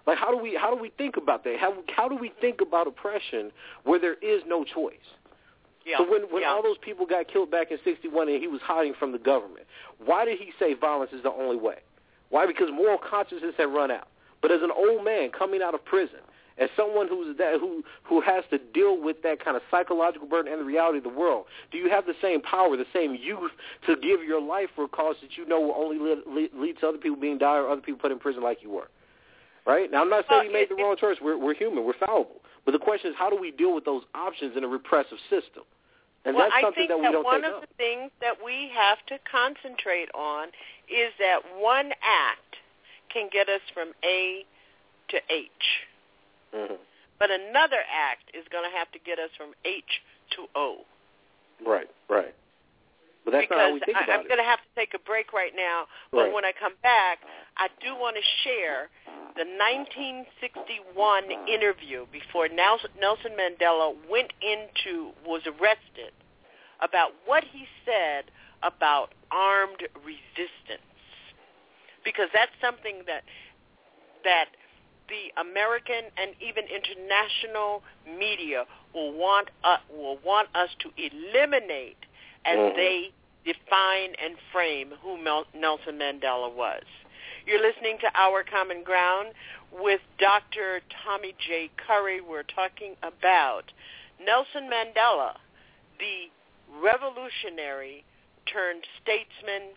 Like 0.06 0.18
how 0.18 0.30
do 0.30 0.42
we 0.42 0.56
how 0.60 0.74
do 0.74 0.80
we 0.80 0.90
think 0.96 1.16
about 1.16 1.44
that? 1.44 1.56
How 1.58 1.74
how 1.94 2.08
do 2.08 2.16
we 2.16 2.32
think 2.40 2.60
about 2.60 2.86
oppression 2.86 3.52
where 3.84 4.00
there 4.00 4.14
is 4.14 4.42
no 4.46 4.64
choice? 4.64 4.94
Yeah. 5.86 5.98
So 5.98 6.10
when 6.10 6.22
when 6.22 6.42
yeah. 6.42 6.48
all 6.48 6.62
those 6.62 6.78
people 6.78 7.06
got 7.06 7.28
killed 7.28 7.50
back 7.50 7.70
in 7.70 7.78
'61 7.84 8.28
and 8.28 8.40
he 8.40 8.48
was 8.48 8.60
hiding 8.62 8.94
from 8.98 9.12
the 9.12 9.18
government, 9.18 9.66
why 10.04 10.24
did 10.24 10.38
he 10.38 10.52
say 10.58 10.74
violence 10.74 11.12
is 11.12 11.22
the 11.22 11.30
only 11.30 11.56
way? 11.56 11.76
Why? 12.30 12.46
Because 12.46 12.68
moral 12.72 12.98
consciousness 12.98 13.54
had 13.56 13.64
run 13.64 13.90
out. 13.90 14.08
But 14.40 14.50
as 14.50 14.62
an 14.62 14.70
old 14.74 15.04
man 15.04 15.30
coming 15.30 15.62
out 15.62 15.74
of 15.74 15.84
prison, 15.84 16.20
as 16.58 16.68
someone 16.76 17.08
who's 17.08 17.36
that 17.38 17.60
who 17.60 17.82
who 18.04 18.20
has 18.20 18.44
to 18.50 18.58
deal 18.58 19.00
with 19.00 19.22
that 19.22 19.42
kind 19.44 19.56
of 19.56 19.62
psychological 19.70 20.28
burden 20.28 20.52
and 20.52 20.60
the 20.60 20.64
reality 20.64 20.98
of 20.98 21.04
the 21.04 21.10
world, 21.10 21.46
do 21.70 21.78
you 21.78 21.88
have 21.90 22.06
the 22.06 22.14
same 22.20 22.40
power, 22.42 22.76
the 22.76 22.84
same 22.92 23.14
youth 23.14 23.52
to 23.86 23.96
give 23.96 24.22
your 24.22 24.40
life 24.40 24.68
for 24.74 24.84
a 24.84 24.88
cause 24.88 25.16
that 25.22 25.36
you 25.36 25.46
know 25.46 25.60
will 25.60 25.74
only 25.76 25.98
lead, 25.98 26.18
lead, 26.26 26.50
lead 26.54 26.78
to 26.80 26.88
other 26.88 26.98
people 26.98 27.18
being 27.18 27.38
died 27.38 27.58
or 27.58 27.68
other 27.70 27.80
people 27.80 28.00
put 28.00 28.12
in 28.12 28.18
prison 28.18 28.42
like 28.42 28.62
you 28.62 28.70
were? 28.70 28.88
Right 29.66 29.90
now, 29.90 30.02
I'm 30.02 30.10
not 30.10 30.24
saying 30.28 30.46
you 30.46 30.52
made 30.52 30.68
the 30.70 30.74
wrong 30.74 30.96
choice. 30.98 31.16
We're 31.20 31.38
we're 31.38 31.54
human. 31.54 31.84
We're 31.84 31.98
fallible. 32.04 32.40
But 32.64 32.72
the 32.72 32.78
question 32.78 33.10
is, 33.10 33.16
how 33.18 33.30
do 33.30 33.36
we 33.40 33.50
deal 33.50 33.74
with 33.74 33.84
those 33.84 34.02
options 34.14 34.56
in 34.56 34.64
a 34.64 34.68
repressive 34.68 35.18
system? 35.28 35.64
And 36.24 36.36
well, 36.36 36.44
that's 36.46 36.54
I 36.56 36.62
something 36.62 36.86
think 36.86 36.90
that 36.90 36.98
we 36.98 37.04
that 37.04 37.12
don't 37.12 37.24
one 37.24 37.44
of 37.44 37.54
up. 37.54 37.60
the 37.62 37.74
things 37.76 38.10
that 38.20 38.36
we 38.44 38.70
have 38.76 38.98
to 39.08 39.16
concentrate 39.30 40.08
on 40.14 40.48
is 40.88 41.12
that 41.18 41.40
one 41.56 41.92
act 42.04 42.56
can 43.12 43.28
get 43.32 43.48
us 43.48 43.62
from 43.72 43.92
A 44.04 44.44
to 45.08 45.16
H, 45.30 45.64
hmm 46.54 46.74
but 47.20 47.30
another 47.30 47.84
act 47.92 48.32
is 48.32 48.48
going 48.50 48.64
to 48.64 48.74
have 48.74 48.90
to 48.92 48.98
get 49.04 49.18
us 49.20 49.28
from 49.36 49.52
H 49.68 49.84
to 50.36 50.48
O. 50.56 50.88
Right, 51.60 51.90
right. 52.08 52.34
But 53.24 53.32
that's 53.32 53.44
because 53.44 53.60
not 53.60 53.68
how 53.68 53.74
we 53.74 53.80
think 53.84 53.98
I, 53.98 54.04
about 54.04 54.20
I'm 54.20 54.24
it. 54.24 54.32
going 54.32 54.40
to 54.40 54.48
have 54.48 54.58
to 54.64 54.72
take 54.74 54.94
a 54.94 54.98
break 55.04 55.34
right 55.36 55.52
now. 55.54 55.84
But 56.10 56.32
Right. 56.32 56.32
when 56.32 56.44
I 56.48 56.52
come 56.56 56.72
back, 56.82 57.20
I 57.60 57.68
do 57.84 57.94
want 57.94 58.16
to 58.16 58.24
share 58.42 58.88
the 59.36 59.44
1961 59.44 61.28
interview 61.46 62.06
before 62.08 62.48
Nelson 62.48 63.36
Mandela 63.36 63.92
went 64.08 64.32
into 64.40 65.12
was 65.26 65.42
arrested 65.46 66.16
about 66.80 67.12
what 67.26 67.44
he 67.44 67.68
said 67.84 68.32
about 68.62 69.12
armed 69.30 69.84
resistance, 70.00 70.88
because 72.02 72.28
that's 72.32 72.52
something 72.64 73.04
that 73.06 73.24
that 74.24 74.48
the 75.10 75.40
American 75.40 76.04
and 76.16 76.30
even 76.40 76.64
international 76.64 77.82
media 78.06 78.64
will 78.94 79.12
want 79.12 79.50
uh, 79.64 79.78
will 79.90 80.18
want 80.24 80.48
us 80.54 80.70
to 80.80 80.90
eliminate 80.96 81.98
as 82.44 82.56
Mhm. 82.56 82.76
they 82.76 83.12
define 83.44 84.14
and 84.22 84.36
frame 84.52 84.92
who 85.02 85.16
Mel- 85.18 85.46
Nelson 85.54 85.98
Mandela 85.98 86.50
was. 86.50 86.84
You're 87.46 87.60
listening 87.60 87.98
to 87.98 88.10
Our 88.14 88.44
Common 88.44 88.82
Ground 88.82 89.34
with 89.72 90.00
Dr. 90.18 90.80
Tommy 91.04 91.34
J. 91.38 91.70
Curry. 91.76 92.20
We're 92.20 92.42
talking 92.42 92.96
about 93.02 93.72
Nelson 94.18 94.68
Mandela, 94.68 95.36
the 95.98 96.30
revolutionary 96.80 98.04
turned 98.46 98.86
statesman 99.02 99.74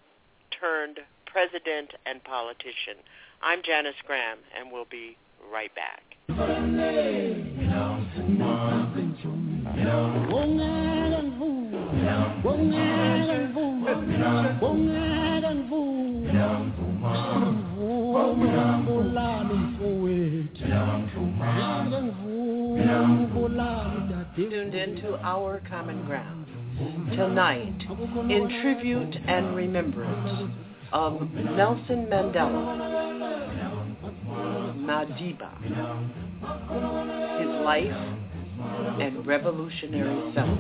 turned 0.51 0.99
president 1.26 1.93
and 2.05 2.23
politician. 2.23 2.97
I'm 3.41 3.61
Janice 3.64 3.95
Graham, 4.05 4.38
and 4.55 4.72
we'll 4.72 4.85
be 4.85 5.18
right 5.52 5.74
back. 5.76 6.02
Tuned 24.36 24.74
into 24.74 25.15
Our 25.22 25.61
Common 25.70 26.06
Ground 26.06 26.48
tonight 27.11 27.84
in 28.30 28.60
tribute 28.61 29.15
and 29.28 29.56
remembrance 29.56 30.52
of 30.91 31.22
Nelson 31.32 32.07
Mandela, 32.07 33.72
Madiba, 34.77 35.51
his 37.39 37.53
life 37.64 37.99
and 38.99 39.26
revolutionary 39.26 40.34
self. 40.34 40.60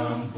Oh. 0.00 0.37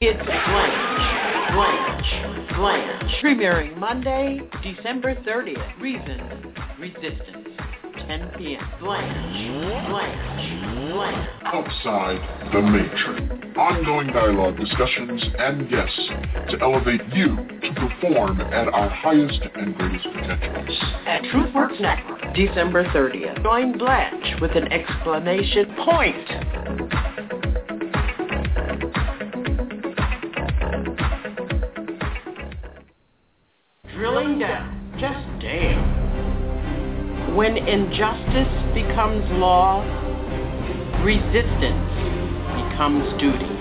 It's 0.00 0.18
Blanche, 0.18 1.52
Blanche, 1.54 2.56
Blanche. 2.56 3.14
Premiering 3.22 3.78
Monday, 3.78 4.40
December 4.62 5.14
30th. 5.14 5.80
Reason, 5.80 6.52
Resistance, 6.80 7.45
10 8.06 8.30
p.m. 8.38 8.70
Blanche, 8.78 9.88
Blanche, 9.90 10.92
Blanche. 10.92 11.28
Outside 11.44 12.52
the 12.52 12.62
Matrix. 12.62 13.56
Ongoing 13.56 14.08
dialogue, 14.08 14.56
discussions, 14.56 15.24
and 15.38 15.68
guests 15.68 16.08
to 16.50 16.60
elevate 16.60 17.00
you 17.12 17.34
to 17.36 17.74
perform 17.74 18.40
at 18.40 18.68
our 18.68 18.88
highest 18.88 19.40
and 19.56 19.74
greatest 19.76 20.04
potentials. 20.04 20.78
At 21.06 21.22
TruthWorks 21.22 21.80
Network, 21.80 22.34
December 22.34 22.84
30th. 22.84 23.42
Join 23.42 23.76
Blanche 23.76 24.40
with 24.40 24.52
an 24.52 24.70
exclamation 24.70 25.74
point. 25.84 26.28
Drilling 33.94 34.38
down, 34.38 34.96
just 35.00 35.42
damn. 35.42 36.05
When 37.36 37.58
injustice 37.58 38.48
becomes 38.72 39.22
law, 39.32 39.82
resistance 41.04 41.92
becomes 42.56 43.04
duty. 43.20 43.55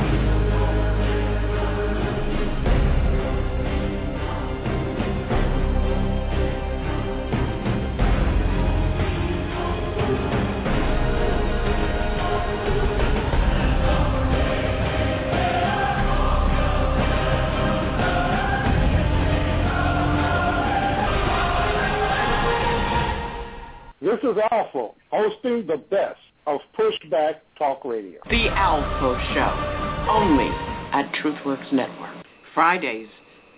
Is 24.35 24.41
Alpha, 24.51 24.89
hosting 25.11 25.65
the 25.67 25.77
best 25.89 26.19
of 26.47 26.59
Pushback 26.77 27.35
Talk 27.57 27.83
Radio. 27.85 28.19
The 28.29 28.47
Alpo 28.49 29.17
Show, 29.33 30.11
only 30.11 30.49
at 30.93 31.11
TruthWorks 31.15 31.71
Network. 31.73 32.25
Fridays, 32.53 33.07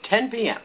10 0.09 0.31
p.m. 0.31 0.57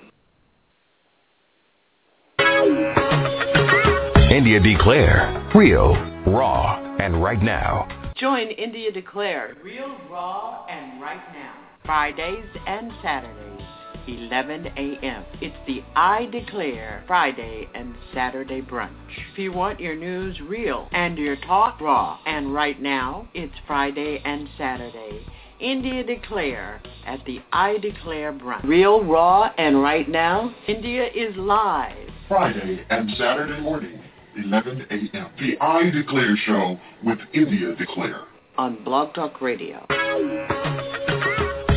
India 4.31 4.61
Declare, 4.61 5.51
real, 5.55 5.95
raw, 6.27 6.97
and 6.99 7.23
right 7.23 7.43
now. 7.43 7.89
Join 8.17 8.49
India 8.49 8.91
Declare, 8.93 9.57
real, 9.63 9.97
raw, 10.11 10.65
and 10.67 11.01
right 11.01 11.33
now. 11.33 11.55
Fridays 11.85 12.47
and 12.67 12.93
Saturdays, 13.03 13.67
11 14.07 14.67
a.m. 14.77 15.25
It's 15.41 15.57
the 15.67 15.83
I 15.95 16.27
Declare 16.27 17.05
Friday 17.07 17.69
and 17.75 17.95
Saturday 18.13 18.61
brunch. 18.61 18.91
If 19.33 19.39
you 19.39 19.53
want 19.53 19.81
your 19.81 19.97
news 19.97 20.41
real 20.41 20.89
and 20.93 21.17
your 21.19 21.37
talk 21.37 21.81
raw 21.81 22.19
and 22.27 22.53
right 22.53 22.81
now, 22.81 23.29
it's 23.35 23.55
Friday 23.67 24.21
and 24.25 24.49
Saturday. 24.59 25.25
India 25.61 26.03
Declare 26.03 26.83
at 27.07 27.25
the 27.25 27.39
I 27.53 27.79
Declare 27.79 28.33
brunch. 28.33 28.65
Real, 28.65 29.05
raw, 29.05 29.53
and 29.57 29.81
right 29.81 30.09
now, 30.09 30.53
India 30.67 31.07
is 31.15 31.37
live. 31.37 32.09
Friday 32.29 32.85
and 32.91 33.11
Saturday 33.17 33.61
morning, 33.61 34.01
11 34.37 34.87
a.m. 34.91 35.31
The 35.39 35.57
I 35.61 35.91
Declare 35.91 36.37
Show 36.47 36.79
with 37.05 37.19
India 37.33 37.77
Declare. 37.77 38.23
On 38.59 38.83
Blog 38.85 39.15
Talk 39.15 39.41
Radio. 39.41 39.87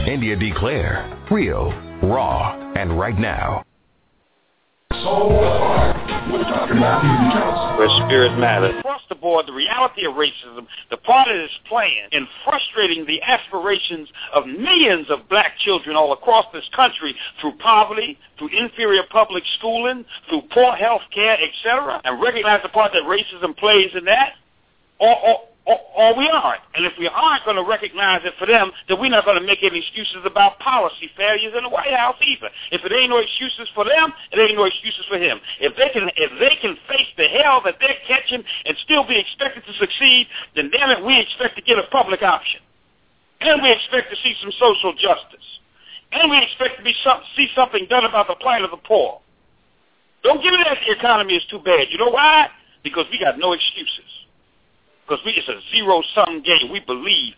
India 0.08 0.36
Declare, 0.36 1.28
real, 1.32 1.72
raw, 2.06 2.74
and 2.76 3.00
right 3.00 3.18
now. 3.18 3.64
Soul 5.04 5.46
with 6.32 6.48
Dr. 6.48 6.74
Matthew 6.74 7.10
Johnson. 7.32 7.78
Where 7.78 8.08
spirit 8.08 8.38
matters. 8.38 8.76
Across 8.80 9.02
the 9.10 9.16
board, 9.16 9.48
the 9.48 9.54
reality 9.54 10.06
of 10.06 10.14
racism, 10.14 10.66
the 10.90 10.98
part 10.98 11.28
it 11.28 11.38
is 11.38 11.52
playing 11.68 12.08
in 12.12 12.28
frustrating 12.44 13.06
the 13.06 13.22
aspirations 13.22 14.10
of 14.34 14.46
millions 14.48 15.08
of 15.10 15.28
black 15.30 15.58
children 15.60 15.96
all 15.96 16.14
across 16.14 16.46
this 16.54 16.68
country 16.76 17.16
through 17.42 17.54
poverty, 17.58 18.18
through 18.38 18.50
inferior 18.50 19.04
public 19.10 19.44
schooling, 19.58 20.06
through 20.30 20.42
poor 20.52 20.74
health 20.74 21.04
care, 21.14 21.38
etc., 21.42 22.02
and 22.04 22.22
recognize 22.22 22.62
the 22.64 22.70
part 22.70 22.92
that 22.94 23.04
racism 23.04 23.56
plays 23.58 23.92
in 23.96 24.06
that, 24.06 24.34
or, 25.00 25.16
or 25.28 25.40
or, 25.66 25.80
or 25.98 26.18
we 26.18 26.30
aren't. 26.30 26.62
And 26.76 26.86
if 26.86 26.94
we 26.98 27.08
aren't 27.10 27.44
going 27.44 27.58
to 27.58 27.66
recognize 27.66 28.22
it 28.24 28.34
for 28.38 28.46
them, 28.46 28.72
then 28.88 29.00
we're 29.00 29.10
not 29.10 29.26
going 29.26 29.40
to 29.40 29.46
make 29.46 29.64
any 29.64 29.80
excuses 29.82 30.22
about 30.24 30.60
policy 30.60 31.10
failures 31.18 31.54
in 31.58 31.64
the 31.64 31.70
White 31.70 31.94
House 31.94 32.18
either. 32.22 32.50
If 32.72 32.86
it 32.86 32.94
ain't 32.94 33.10
no 33.10 33.18
excuses 33.18 33.68
for 33.74 33.84
them, 33.84 34.14
it 34.32 34.38
ain't 34.38 34.58
no 34.58 34.66
excuses 34.66 35.06
for 35.10 35.18
him. 35.18 35.42
If 35.60 35.76
they 35.76 35.90
can, 35.90 36.10
if 36.16 36.32
they 36.38 36.56
can 36.62 36.78
face 36.88 37.10
the 37.18 37.26
hell 37.42 37.62
that 37.66 37.82
they're 37.82 37.98
catching 38.08 38.44
and 38.66 38.78
still 38.86 39.06
be 39.08 39.18
expected 39.18 39.66
to 39.66 39.74
succeed, 39.74 40.28
then 40.56 40.70
damn 40.70 40.94
it, 40.94 41.04
we 41.04 41.18
expect 41.20 41.58
to 41.58 41.64
get 41.66 41.82
a 41.82 41.88
public 41.90 42.22
option, 42.22 42.62
and 43.42 43.62
we 43.62 43.72
expect 43.72 44.14
to 44.14 44.18
see 44.22 44.38
some 44.42 44.54
social 44.62 44.94
justice, 44.94 45.48
and 46.14 46.30
we 46.30 46.38
expect 46.46 46.78
to 46.78 46.84
be 46.86 46.94
some, 47.04 47.22
see 47.36 47.50
something 47.56 47.88
done 47.90 48.06
about 48.06 48.28
the 48.28 48.38
plight 48.38 48.62
of 48.62 48.70
the 48.70 48.82
poor. 48.86 49.20
Don't 50.22 50.42
give 50.42 50.54
me 50.54 50.62
that 50.62 50.78
the 50.86 50.94
economy 50.94 51.34
is 51.34 51.46
too 51.50 51.60
bad. 51.60 51.90
You 51.90 51.98
know 51.98 52.10
why? 52.10 52.50
Because 52.84 53.06
we 53.12 53.20
got 53.20 53.38
no 53.38 53.54
excuses 53.54 54.25
because 55.08 55.24
we 55.26 55.32
it's 55.32 55.48
a 55.48 55.60
zero 55.76 56.02
sum 56.14 56.42
game. 56.42 56.72
We 56.72 56.80
believe. 56.80 57.34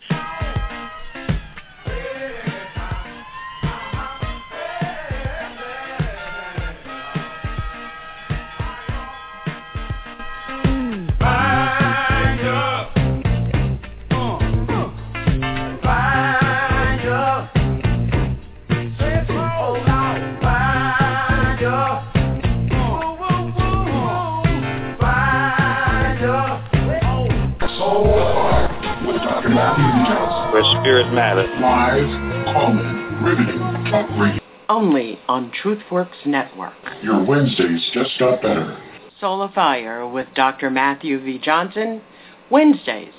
Where 30.58 30.80
spirit 30.82 31.12
matters. 31.12 31.48
Live, 31.60 32.52
calling, 32.52 33.22
riveting, 33.22 33.60
talk 33.92 34.10
radio. 34.18 34.42
Only 34.68 35.16
on 35.28 35.52
TruthWorks 35.62 36.26
Network. 36.26 36.74
Your 37.00 37.24
Wednesdays 37.24 37.88
just 37.94 38.18
got 38.18 38.42
better. 38.42 38.76
Soul 39.20 39.42
of 39.42 39.52
Fire 39.52 40.08
with 40.08 40.26
Dr. 40.34 40.68
Matthew 40.68 41.22
V. 41.22 41.38
Johnson. 41.38 42.02
Wednesdays, 42.50 43.12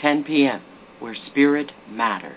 10 0.00 0.24
p.m., 0.24 0.62
where 1.00 1.14
spirit 1.26 1.70
matters. 1.90 2.32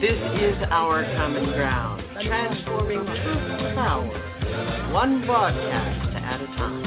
This 0.00 0.18
is 0.40 0.56
our 0.70 1.04
common 1.16 1.52
ground, 1.52 2.02
transforming 2.26 3.04
truth 3.06 3.16
to 3.16 3.72
power, 3.76 4.92
one 4.92 5.24
broadcast 5.24 6.16
at 6.16 6.40
a 6.40 6.46
time. 6.46 6.82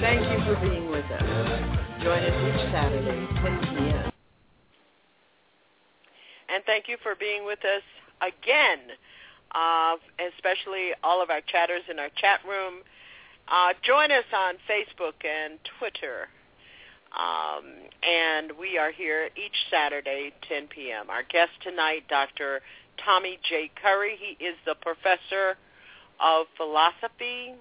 Thank 0.00 0.22
you 0.32 0.44
for 0.46 0.60
being 0.60 0.90
with 0.90 1.04
us. 1.04 2.02
Join 2.02 2.18
us 2.18 2.36
each 2.48 2.72
Saturday, 2.72 3.26
10 3.42 3.76
p.m. 3.76 4.11
And 6.52 6.62
thank 6.64 6.86
you 6.86 6.98
for 7.02 7.14
being 7.14 7.46
with 7.46 7.60
us 7.64 7.82
again, 8.20 8.92
uh, 9.54 9.96
especially 10.36 10.90
all 11.02 11.22
of 11.22 11.30
our 11.30 11.40
chatters 11.40 11.82
in 11.90 11.98
our 11.98 12.10
chat 12.16 12.40
room. 12.46 12.82
Uh, 13.48 13.72
join 13.82 14.12
us 14.12 14.28
on 14.36 14.54
Facebook 14.68 15.16
and 15.24 15.58
Twitter. 15.78 16.28
Um, 17.12 17.64
and 18.02 18.52
we 18.58 18.76
are 18.76 18.90
here 18.90 19.30
each 19.36 19.56
Saturday, 19.70 20.32
10 20.48 20.68
p.m. 20.68 21.08
Our 21.08 21.22
guest 21.22 21.52
tonight, 21.62 22.04
Dr. 22.08 22.60
Tommy 23.02 23.38
J. 23.48 23.70
Curry. 23.82 24.16
He 24.18 24.44
is 24.44 24.56
the 24.66 24.74
professor 24.74 25.56
of 26.20 26.46
philosophy 26.56 27.54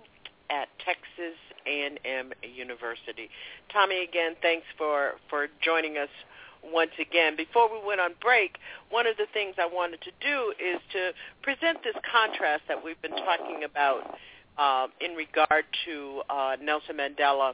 at 0.49 0.67
Texas 0.83 1.37
A&M 1.65 2.33
University. 2.43 3.29
Tommy, 3.71 4.03
again, 4.03 4.35
thanks 4.41 4.65
for, 4.77 5.13
for 5.29 5.47
joining 5.63 5.97
us 5.97 6.09
once 6.63 6.91
again. 6.99 7.35
Before 7.35 7.71
we 7.71 7.85
went 7.85 7.99
on 7.99 8.13
break, 8.21 8.57
one 8.89 9.07
of 9.07 9.17
the 9.17 9.27
things 9.33 9.55
I 9.57 9.65
wanted 9.65 10.01
to 10.01 10.11
do 10.21 10.53
is 10.59 10.79
to 10.93 11.11
present 11.41 11.83
this 11.83 11.95
contrast 12.11 12.63
that 12.67 12.83
we've 12.83 13.01
been 13.01 13.15
talking 13.15 13.63
about 13.63 14.17
uh, 14.57 14.87
in 14.99 15.15
regard 15.15 15.65
to 15.85 16.21
uh, 16.29 16.55
Nelson 16.61 16.97
Mandela 16.97 17.53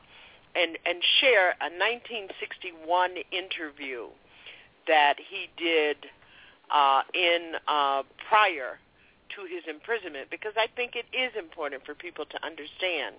and, 0.56 0.78
and 0.86 1.04
share 1.22 1.52
a 1.62 1.70
1961 1.70 3.12
interview 3.32 4.08
that 4.88 5.16
he 5.30 5.50
did 5.58 5.98
uh, 6.72 7.02
in 7.14 7.54
uh, 7.68 8.04
prior 8.30 8.80
to 9.36 9.42
his 9.44 9.64
imprisonment 9.70 10.30
because 10.32 10.54
I 10.58 10.68
think 10.76 10.96
it 10.96 11.06
is 11.16 11.32
important 11.38 11.86
for 11.86 11.94
people 11.94 12.26
to 12.26 12.46
understand 12.46 13.16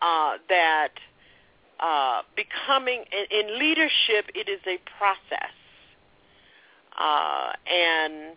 uh, 0.00 0.38
that 0.48 0.92
uh, 1.80 2.22
becoming 2.34 3.04
in, 3.12 3.46
in, 3.46 3.58
leadership, 3.58 4.30
it 4.34 4.48
is 4.48 4.60
a 4.66 4.78
process, 4.98 5.54
uh, 6.98 7.52
and 7.70 8.36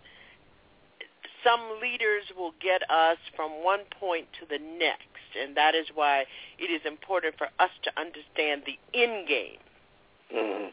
some 1.44 1.80
leaders 1.82 2.24
will 2.38 2.54
get 2.62 2.82
us 2.90 3.18
from 3.36 3.64
one 3.64 3.82
point 4.00 4.28
to 4.40 4.46
the 4.46 4.60
next, 4.78 5.08
and 5.40 5.58
that 5.58 5.74
is 5.74 5.88
why 5.94 6.26
it 6.60 6.70
is 6.70 6.82
important 6.86 7.36
for 7.38 7.48
us 7.60 7.72
to 7.84 7.92
understand 8.00 8.64
the 8.66 8.78
end 8.94 9.28
game, 9.28 9.62
mm-hmm. 10.34 10.70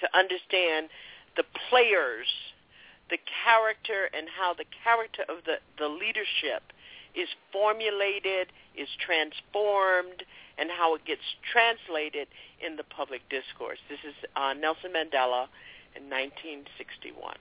to 0.00 0.18
understand 0.18 0.88
the 1.36 1.44
players, 1.70 2.26
the 3.08 3.18
character, 3.44 4.10
and 4.12 4.28
how 4.28 4.52
the 4.52 4.66
character 4.84 5.22
of 5.28 5.44
the, 5.46 5.56
the 5.78 5.88
leadership 5.88 6.62
is 7.18 7.28
formulated, 7.52 8.52
is 8.76 8.88
transformed, 9.04 10.22
and 10.58 10.70
how 10.70 10.94
it 10.94 11.04
gets 11.04 11.22
translated 11.52 12.28
in 12.64 12.76
the 12.76 12.84
public 12.84 13.22
discourse. 13.28 13.78
This 13.90 13.98
is 14.06 14.14
uh, 14.36 14.54
Nelson 14.54 14.92
Mandela 14.94 15.46
in 15.96 16.08
1961. 16.08 17.34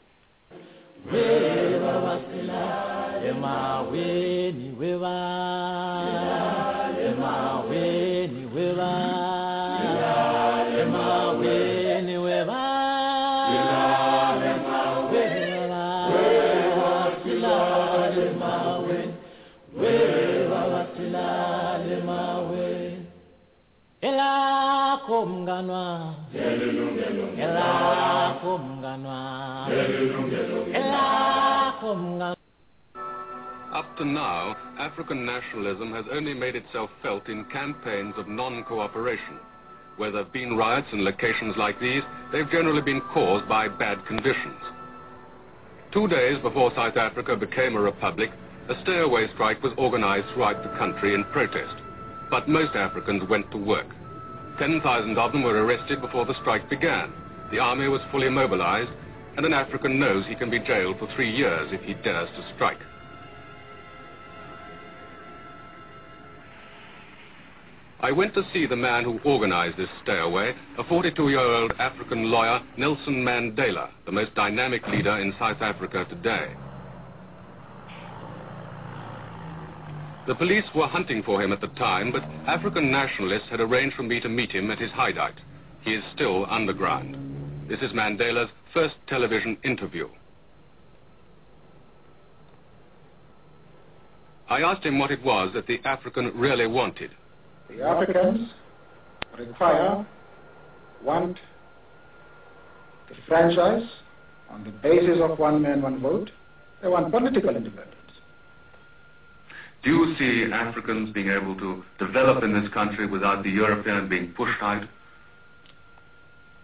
Elakho 25.48 26.08
mnganwa 26.94 27.40
elakho 27.40 28.58
mnganwa 28.58 29.18
elakho 30.74 31.96
mnganwa 31.96 32.38
Up 33.74 33.98
to 33.98 34.06
now, 34.06 34.56
African 34.80 35.26
nationalism 35.26 35.92
has 35.92 36.06
only 36.12 36.34
made 36.34 36.56
itself 36.56 36.90
felt 37.04 37.30
in 37.30 37.46
campaigns 37.46 38.16
of 38.18 38.28
non-cooperation. 38.28 39.38
Where 39.98 40.10
there 40.10 40.24
have 40.24 40.34
been 40.34 40.58
riots 40.58 40.88
in 40.94 41.04
locations 41.04 41.56
like 41.58 41.80
these, 41.80 42.02
they've 42.32 42.50
generally 42.50 42.82
been 42.82 43.02
caused 43.14 43.48
by 43.48 43.68
bad 43.68 44.04
conditions. 44.08 44.62
Two 45.92 46.08
days 46.08 46.40
before 46.42 46.72
South 46.76 46.98
Africa 46.98 47.36
became 47.36 47.76
a 47.76 47.82
republic, 47.82 48.32
a 48.70 48.82
stay-away 48.82 49.28
strike 49.34 49.62
was 49.62 49.74
organized 49.78 50.28
throughout 50.34 50.64
the 50.64 50.78
country 50.78 51.14
in 51.14 51.24
protest. 51.26 51.76
But 52.32 52.50
most 52.50 52.76
Africans 52.76 53.30
went 53.30 53.52
to 53.52 53.58
work. 53.58 53.88
10,000 54.60 55.18
of 55.18 55.32
them 55.32 55.44
were 55.44 55.64
arrested 55.64 56.02
before 56.02 56.26
the 56.26 56.40
strike 56.42 56.70
began. 56.70 57.14
The 57.52 57.60
army 57.60 57.88
was 57.88 58.02
fully 58.12 58.30
mobilized, 58.30 58.92
and 59.38 59.46
an 59.46 59.54
African 59.54 60.00
knows 60.00 60.26
he 60.26 60.36
can 60.36 60.50
be 60.50 60.60
jailed 60.60 60.98
for 61.00 61.08
three 61.16 61.34
years 61.34 61.70
if 61.72 61.82
he 61.82 61.94
dares 61.94 62.30
to 62.36 62.54
strike. 62.56 62.80
I 68.00 68.12
went 68.12 68.36
to 68.36 68.44
see 68.54 68.68
the 68.68 68.76
man 68.76 69.04
who 69.04 69.20
organized 69.26 69.78
this 69.78 69.90
stay-away, 70.04 70.54
a 70.78 70.84
42-year-old 70.84 71.74
African 71.80 72.30
lawyer, 72.30 72.62
Nelson 72.78 73.24
Mandela, 73.24 73.90
the 74.06 74.12
most 74.12 74.36
dynamic 74.36 74.88
leader 74.88 75.18
in 75.18 75.34
South 75.40 75.62
Africa 75.62 76.06
today. 76.08 76.54
The 80.28 80.36
police 80.36 80.66
were 80.76 80.88
hunting 80.88 81.24
for 81.24 81.42
him 81.42 81.54
at 81.54 81.62
the 81.62 81.68
time, 81.68 82.12
but 82.12 82.22
African 82.46 82.92
nationalists 82.92 83.48
had 83.50 83.62
arranged 83.62 83.96
for 83.96 84.04
me 84.04 84.20
to 84.20 84.28
meet 84.28 84.52
him 84.52 84.70
at 84.70 84.78
his 84.78 84.92
hideout. 84.92 85.36
He 85.84 85.94
is 85.94 86.04
still 86.14 86.46
underground. 86.50 87.70
This 87.70 87.80
is 87.80 87.94
Mandela's 87.94 88.50
first 88.74 88.96
television 89.08 89.58
interview. 89.64 90.10
I 94.50 94.62
asked 94.64 94.86
him 94.86 95.00
what 95.00 95.12
it 95.12 95.24
was 95.24 95.54
that 95.54 95.66
the 95.66 95.80
African 95.86 96.38
really 96.38 96.68
wanted. 96.68 97.12
The 97.70 97.84
Africans 97.84 98.50
require, 99.40 100.06
want 101.04 101.38
the 103.08 103.16
franchise 103.30 103.88
on 104.50 104.66
the 104.66 104.72
basis 104.72 105.20
of 105.22 105.40
one 105.40 105.62
man, 105.62 105.82
one 105.82 106.02
vote. 106.02 106.32
They 106.82 106.90
want 106.90 107.12
political 107.12 107.56
independence. 107.56 107.97
Do 109.84 109.90
you 109.92 110.16
see 110.18 110.52
Africans 110.52 111.14
being 111.14 111.30
able 111.30 111.56
to 111.58 111.84
develop 112.00 112.44
in 112.44 112.54
this 112.54 112.72
country 112.74 113.06
without 113.06 113.44
the 113.44 113.50
European 113.50 114.10
being 114.10 114.34
pushed 114.34 114.62
out? 114.62 114.88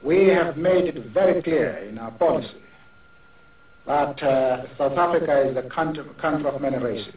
We 0.04 0.28
have 0.28 0.58
made 0.58 0.86
it 0.86 1.14
very 1.14 1.42
clear 1.42 1.78
in 1.78 1.98
our 1.98 2.12
policy 2.12 2.50
that 3.88 4.22
uh, 4.24 4.64
South 4.78 4.98
Africa 4.98 5.50
is 5.50 5.58
a 5.58 5.70
country, 5.70 6.04
country 6.22 6.50
of 6.50 6.62
many 6.62 6.78
races. 6.78 7.14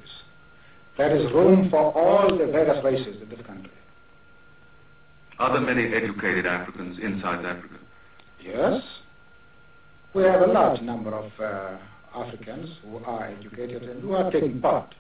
There 0.99 1.15
is 1.17 1.33
room 1.33 1.71
for 1.71 1.93
all 1.93 2.31
the 2.31 2.47
various 2.47 2.83
races 2.85 3.21
in 3.23 3.29
this 3.29 3.45
country. 3.47 3.71
Are 5.39 5.53
there 5.53 5.61
many 5.61 5.95
educated 5.95 6.47
Africans 6.47 6.99
in 7.03 7.21
South 7.23 7.45
Africa? 7.45 7.77
Yes. 8.43 8.83
We 10.15 10.23
have 10.23 10.41
a 10.41 10.47
large 10.47 10.81
number 10.81 11.15
of 11.15 11.31
uh, 11.39 11.77
Africans 12.19 12.71
who 12.83 12.99
are 13.05 13.27
educated 13.27 13.83
and 13.83 14.01
who 14.03 14.15
are 14.15 14.31
taking 14.31 14.61
part 14.61 14.95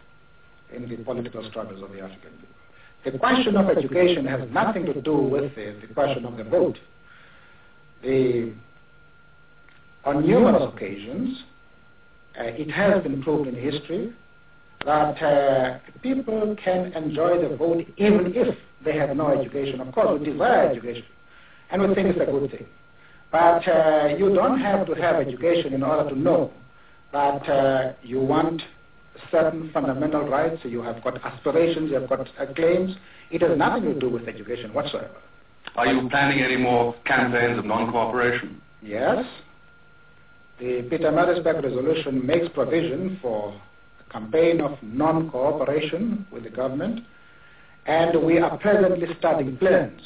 in 0.75 0.89
the 0.89 0.97
political 0.97 1.49
struggles 1.49 1.83
of 1.83 1.93
the 1.93 2.01
African 2.01 2.31
people. 2.31 3.13
The 3.13 3.19
question 3.19 3.57
of 3.57 3.69
education 3.71 4.27
has 4.27 4.41
nothing 4.51 4.85
to 4.87 5.01
do 5.01 5.17
with 5.17 5.55
the, 5.55 5.77
the 5.81 5.95
question 5.95 6.25
of 6.25 6.37
the 6.37 6.45
vote. 6.45 6.79
The, 8.03 8.53
on 10.05 10.27
numerous 10.27 10.73
occasions, 10.75 11.39
uh, 12.39 12.45
it 12.45 12.71
has 12.71 13.03
been 13.03 13.23
proved 13.23 13.49
in 13.49 13.55
history 13.55 14.13
that 14.85 15.23
uh, 15.23 15.79
people 16.03 16.57
can 16.63 16.93
enjoy 16.93 17.49
the 17.49 17.57
vote 17.57 17.87
even 17.97 18.33
if 18.35 18.57
they 18.85 18.97
have 18.97 19.17
no 19.17 19.29
education. 19.29 19.81
Of 19.81 19.93
course, 19.95 20.21
we 20.21 20.33
desire 20.33 20.71
education, 20.71 21.05
and 21.71 21.83
we 21.83 21.95
think 21.95 22.09
it's 22.09 22.21
a 22.21 22.31
good 22.31 22.51
thing. 22.51 22.67
But 23.33 23.67
uh, 23.69 24.15
you 24.19 24.35
don't 24.35 24.61
have 24.61 24.87
to 24.87 24.95
have 24.95 25.17
education 25.17 25.75
in 25.75 25.83
order 25.83 26.11
to 26.11 26.19
know 26.19 26.53
that 27.13 27.49
uh, 27.49 27.93
you 28.03 28.21
want 28.21 28.63
certain 29.31 29.71
fundamental 29.73 30.29
rights, 30.29 30.61
you 30.65 30.83
have 30.83 31.03
got 31.03 31.25
aspirations, 31.25 31.91
you 31.91 32.01
have 32.01 32.09
got 32.09 32.21
uh, 32.39 32.53
claims. 32.55 32.97
It 33.31 33.43
has 33.43 33.57
nothing 33.57 33.85
to 33.85 33.99
do 33.99 34.09
with 34.09 34.29
education 34.29 34.73
whatsoever. 34.73 35.17
Are 35.75 35.87
you 35.87 36.09
planning 36.09 36.43
any 36.43 36.57
more 36.57 36.95
campaigns 37.05 37.59
of 37.59 37.65
non-cooperation? 37.65 38.61
Yes. 38.83 39.25
The 40.59 40.89
Pietermaritzburg 40.91 41.63
resolution 41.63 42.25
makes 42.25 42.49
provision 42.55 43.19
for 43.21 43.61
a 44.01 44.13
campaign 44.13 44.61
of 44.61 44.79
non-cooperation 44.83 46.27
with 46.31 46.45
the 46.45 46.51
government, 46.51 47.01
and 47.87 48.25
we 48.25 48.39
are 48.39 48.57
presently 48.59 49.07
studying 49.19 49.57
plans 49.59 50.01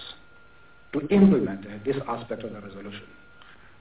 to 0.92 1.06
implement 1.08 1.66
uh, 1.66 1.70
this 1.84 1.96
aspect 2.08 2.42
of 2.42 2.52
the 2.52 2.60
resolution. 2.60 3.04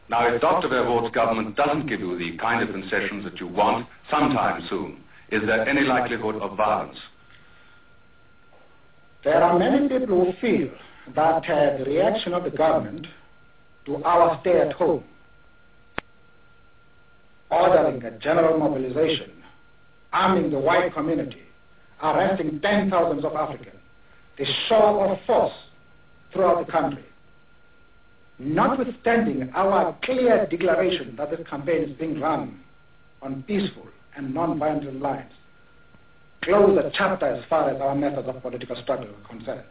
Now, 0.09 0.27
if 0.33 0.41
Dr. 0.41 0.67
Verwoerd's 0.67 1.13
government 1.13 1.55
doesn't 1.55 1.87
give 1.87 1.99
you 1.99 2.17
the 2.17 2.35
kind 2.37 2.67
of 2.67 2.73
concessions 2.73 3.23
that 3.25 3.39
you 3.39 3.47
want 3.47 3.87
sometime 4.09 4.65
soon, 4.69 5.03
is 5.31 5.41
there 5.45 5.67
any 5.67 5.81
likelihood 5.81 6.35
of 6.35 6.57
violence? 6.57 6.97
There 9.23 9.43
are 9.43 9.59
many 9.59 9.87
people 9.87 10.25
who 10.25 10.33
feel 10.39 10.69
that 11.15 11.49
uh, 11.49 11.77
the 11.77 11.83
reaction 11.85 12.33
of 12.33 12.43
the 12.43 12.49
government 12.49 13.05
to 13.85 14.03
our 14.03 14.39
stay 14.41 14.59
at 14.59 14.73
home, 14.73 15.03
ordering 17.51 18.03
a 18.03 18.11
general 18.19 18.57
mobilization, 18.57 19.31
arming 20.13 20.51
the 20.51 20.59
white 20.59 20.93
community, 20.93 21.43
arresting 22.01 22.59
ten 22.61 22.89
thousands 22.89 23.25
of 23.25 23.33
Africans, 23.33 23.75
the 24.37 24.45
show 24.67 25.01
of 25.01 25.17
force 25.27 25.53
throughout 26.31 26.65
the 26.65 26.71
country, 26.71 27.05
notwithstanding 28.39 29.51
our 29.53 29.97
clear 30.03 30.47
declaration 30.49 31.15
that 31.17 31.29
this 31.29 31.45
campaign 31.47 31.83
is 31.83 31.97
being 31.97 32.19
run 32.19 32.59
on 33.21 33.43
peaceful 33.43 33.87
and 34.19 34.33
non-violent 34.33 35.01
lines, 35.01 35.31
close 36.43 36.75
the 36.75 36.91
chapter 36.93 37.25
as 37.25 37.43
far 37.49 37.69
as 37.69 37.81
our 37.81 37.95
methods 37.95 38.27
of 38.27 38.41
political 38.41 38.75
struggle 38.83 39.07
are 39.07 39.27
concerned. 39.27 39.63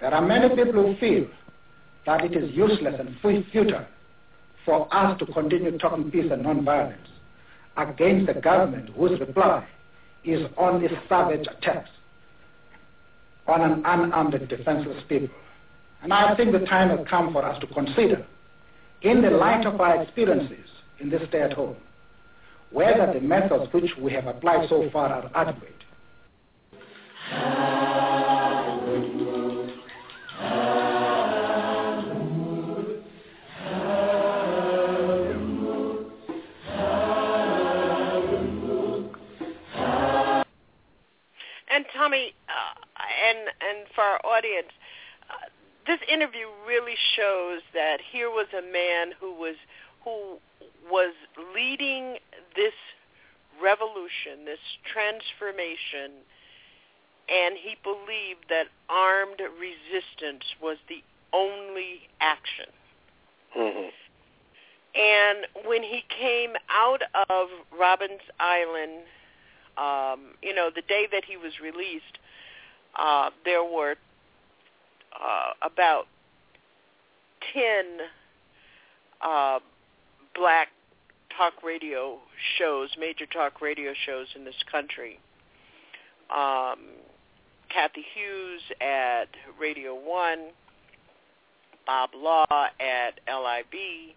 There 0.00 0.12
are 0.12 0.26
many 0.26 0.48
people 0.48 0.82
who 0.82 0.96
feel 0.96 1.26
that 2.06 2.24
it 2.24 2.34
is 2.34 2.50
useless 2.54 2.94
and 2.98 3.14
futile 3.20 3.86
for 4.64 4.92
us 4.94 5.18
to 5.18 5.26
continue 5.26 5.76
talking 5.78 6.10
peace 6.10 6.30
and 6.32 6.42
non-violence 6.42 7.08
against 7.76 8.30
a 8.30 8.40
government 8.40 8.88
whose 8.96 9.20
reply 9.20 9.66
is 10.24 10.46
only 10.56 10.88
savage 11.08 11.46
attacks 11.46 11.90
on 13.46 13.60
an 13.60 13.82
unarmed 13.84 14.34
and 14.34 14.48
defenseless 14.48 15.02
people. 15.08 15.34
And 16.02 16.12
I 16.12 16.34
think 16.36 16.52
the 16.52 16.60
time 16.60 16.96
has 16.96 17.06
come 17.08 17.32
for 17.32 17.44
us 17.44 17.60
to 17.60 17.66
consider, 17.68 18.24
in 19.02 19.20
the 19.20 19.30
light 19.30 19.66
of 19.66 19.80
our 19.80 20.02
experiences 20.02 20.68
in 21.00 21.10
this 21.10 21.22
stay 21.28 21.42
at 21.42 21.52
home, 21.52 21.76
whether 22.72 23.12
the 23.12 23.20
methods 23.20 23.72
which 23.72 23.90
we 24.00 24.12
have 24.12 24.26
applied 24.26 24.68
so 24.68 24.88
far 24.92 25.08
are 25.08 25.30
adequate. 25.34 25.72
And 41.74 41.86
Tommy, 41.96 42.34
uh, 42.48 42.74
and 43.28 43.48
and 43.48 43.86
for 43.94 44.02
our 44.02 44.20
audience, 44.26 44.68
uh, 45.30 45.48
this 45.86 45.98
interview 46.12 46.46
really 46.66 46.96
shows 47.16 47.62
that 47.72 47.98
here 48.12 48.28
was 48.28 48.46
a 48.52 48.60
man 48.60 49.12
who 49.18 49.32
was 49.32 49.56
who 50.04 50.38
was 50.90 51.14
leading 51.54 52.16
this 52.56 52.74
revolution, 53.62 54.44
this 54.44 54.58
transformation, 54.92 56.24
and 57.28 57.56
he 57.56 57.76
believed 57.82 58.48
that 58.48 58.66
armed 58.88 59.40
resistance 59.58 60.44
was 60.60 60.76
the 60.88 61.02
only 61.32 62.08
action. 62.20 62.66
Mm-hmm. 63.56 63.88
And 64.94 65.66
when 65.66 65.82
he 65.82 66.04
came 66.08 66.52
out 66.68 67.02
of 67.30 67.48
Robben 67.78 68.18
Island, 68.38 69.04
um, 69.78 70.34
you 70.42 70.54
know, 70.54 70.70
the 70.74 70.82
day 70.82 71.06
that 71.10 71.24
he 71.24 71.36
was 71.36 71.52
released, 71.62 72.18
uh, 72.98 73.30
there 73.44 73.64
were 73.64 73.96
uh, 75.18 75.52
about 75.62 76.06
10 77.54 77.62
uh, 79.22 79.58
black 80.34 80.68
talk 81.36 81.62
radio 81.62 82.18
shows, 82.58 82.90
major 82.98 83.26
talk 83.26 83.60
radio 83.60 83.92
shows 84.06 84.26
in 84.34 84.44
this 84.44 84.54
country. 84.70 85.18
Um, 86.30 86.78
Cathy 87.72 88.04
Hughes 88.14 88.62
at 88.80 89.28
Radio 89.60 89.94
1, 89.94 90.38
Bob 91.86 92.10
Law 92.14 92.46
at 92.50 93.20
LIB, 93.26 94.14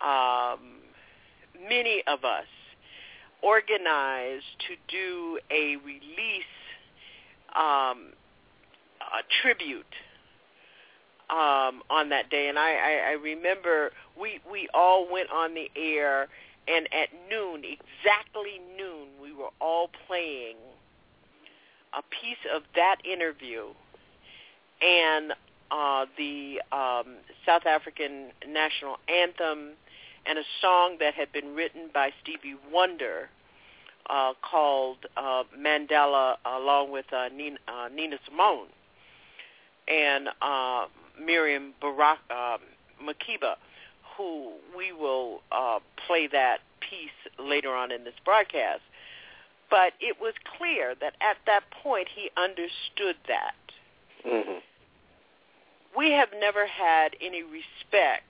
um, 0.00 0.80
many 1.68 2.02
of 2.06 2.24
us 2.24 2.46
organized 3.42 4.44
to 4.68 4.76
do 4.88 5.38
a 5.50 5.76
release 5.84 6.44
um, 7.56 8.12
a 9.00 9.22
tribute 9.42 9.84
um, 11.30 11.82
on 11.88 12.08
that 12.08 12.28
day, 12.30 12.48
and 12.48 12.58
I, 12.58 12.72
I, 12.72 13.10
I 13.10 13.12
remember 13.12 13.92
we 14.20 14.40
we 14.50 14.68
all 14.74 15.10
went 15.10 15.30
on 15.30 15.54
the 15.54 15.70
air, 15.76 16.28
and 16.66 16.88
at 16.92 17.08
noon, 17.30 17.62
exactly 17.64 18.60
noon, 18.76 19.08
we 19.22 19.32
were 19.32 19.50
all 19.60 19.90
playing 20.06 20.56
a 21.92 22.02
piece 22.02 22.38
of 22.54 22.62
that 22.74 22.96
interview. 23.04 23.66
And 24.82 25.32
uh, 25.70 26.06
the 26.16 26.60
um, 26.72 27.16
South 27.46 27.66
African 27.66 28.30
national 28.48 28.96
anthem 29.08 29.72
and 30.26 30.38
a 30.38 30.42
song 30.60 30.96
that 31.00 31.14
had 31.14 31.32
been 31.32 31.54
written 31.54 31.90
by 31.92 32.10
Stevie 32.22 32.56
Wonder 32.72 33.28
uh, 34.08 34.32
called 34.42 34.98
uh, 35.16 35.44
Mandela, 35.56 36.36
along 36.44 36.90
with 36.90 37.06
uh, 37.12 37.28
Nina, 37.34 37.58
uh, 37.68 37.88
Nina 37.94 38.16
Simone. 38.28 38.66
And 39.88 40.28
uh, 40.42 40.86
Miriam 41.24 41.74
Barak 41.80 42.18
uh, 42.30 42.58
Makeba, 43.02 43.54
who 44.16 44.52
we 44.76 44.92
will 44.92 45.40
uh, 45.52 45.78
play 46.06 46.26
that 46.28 46.58
piece 46.80 47.10
later 47.38 47.74
on 47.74 47.92
in 47.92 48.04
this 48.04 48.14
broadcast. 48.24 48.82
But 49.70 49.92
it 50.00 50.16
was 50.20 50.34
clear 50.58 50.94
that 51.00 51.14
at 51.20 51.36
that 51.46 51.62
point 51.82 52.08
he 52.14 52.30
understood 52.36 53.16
that. 53.28 53.54
Mm-hmm. 54.26 54.58
We 55.96 56.12
have 56.12 56.28
never 56.38 56.66
had 56.66 57.16
any 57.20 57.42
respect 57.42 58.24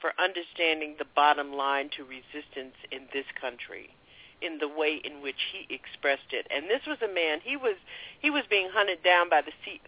for 0.00 0.12
understanding 0.18 0.94
the 0.98 1.06
bottom 1.16 1.52
line 1.52 1.90
to 1.96 2.04
resistance 2.04 2.74
in 2.90 3.02
this 3.12 3.26
country 3.40 3.90
in 4.40 4.58
the 4.58 4.68
way 4.68 5.00
in 5.02 5.20
which 5.22 5.50
he 5.52 5.72
expressed 5.74 6.30
it. 6.32 6.46
And 6.54 6.66
this 6.70 6.82
was 6.86 6.98
a 7.02 7.12
man 7.12 7.40
he 7.42 7.56
was 7.56 7.76
he 8.20 8.30
was 8.30 8.44
being 8.48 8.68
hunted 8.72 9.02
down 9.02 9.28
by 9.28 9.42
the 9.42 9.52
C, 9.64 9.80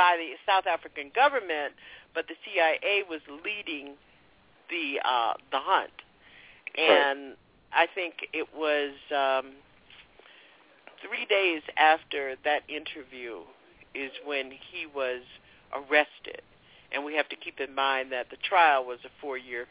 by 0.00 0.16
the 0.16 0.32
South 0.50 0.64
African 0.66 1.12
government, 1.14 1.74
but 2.14 2.24
the 2.26 2.34
CIA 2.40 3.04
was 3.06 3.20
leading 3.44 3.96
the 4.70 4.98
uh 5.04 5.34
the 5.52 5.60
hunt. 5.60 5.92
And 6.78 7.36
I 7.70 7.86
think 7.94 8.26
it 8.32 8.48
was 8.56 8.96
um 9.12 9.52
3 11.04 11.26
days 11.28 11.60
after 11.76 12.36
that 12.44 12.62
interview 12.66 13.44
is 13.94 14.10
when 14.24 14.50
he 14.50 14.86
was 14.86 15.20
arrested 15.76 16.40
and 16.92 17.04
we 17.04 17.14
have 17.14 17.28
to 17.28 17.36
keep 17.36 17.60
in 17.60 17.74
mind 17.74 18.10
that 18.12 18.30
the 18.30 18.36
trial 18.36 18.86
was 18.86 19.00
a 19.04 19.10
four 19.20 19.36
year 19.36 19.66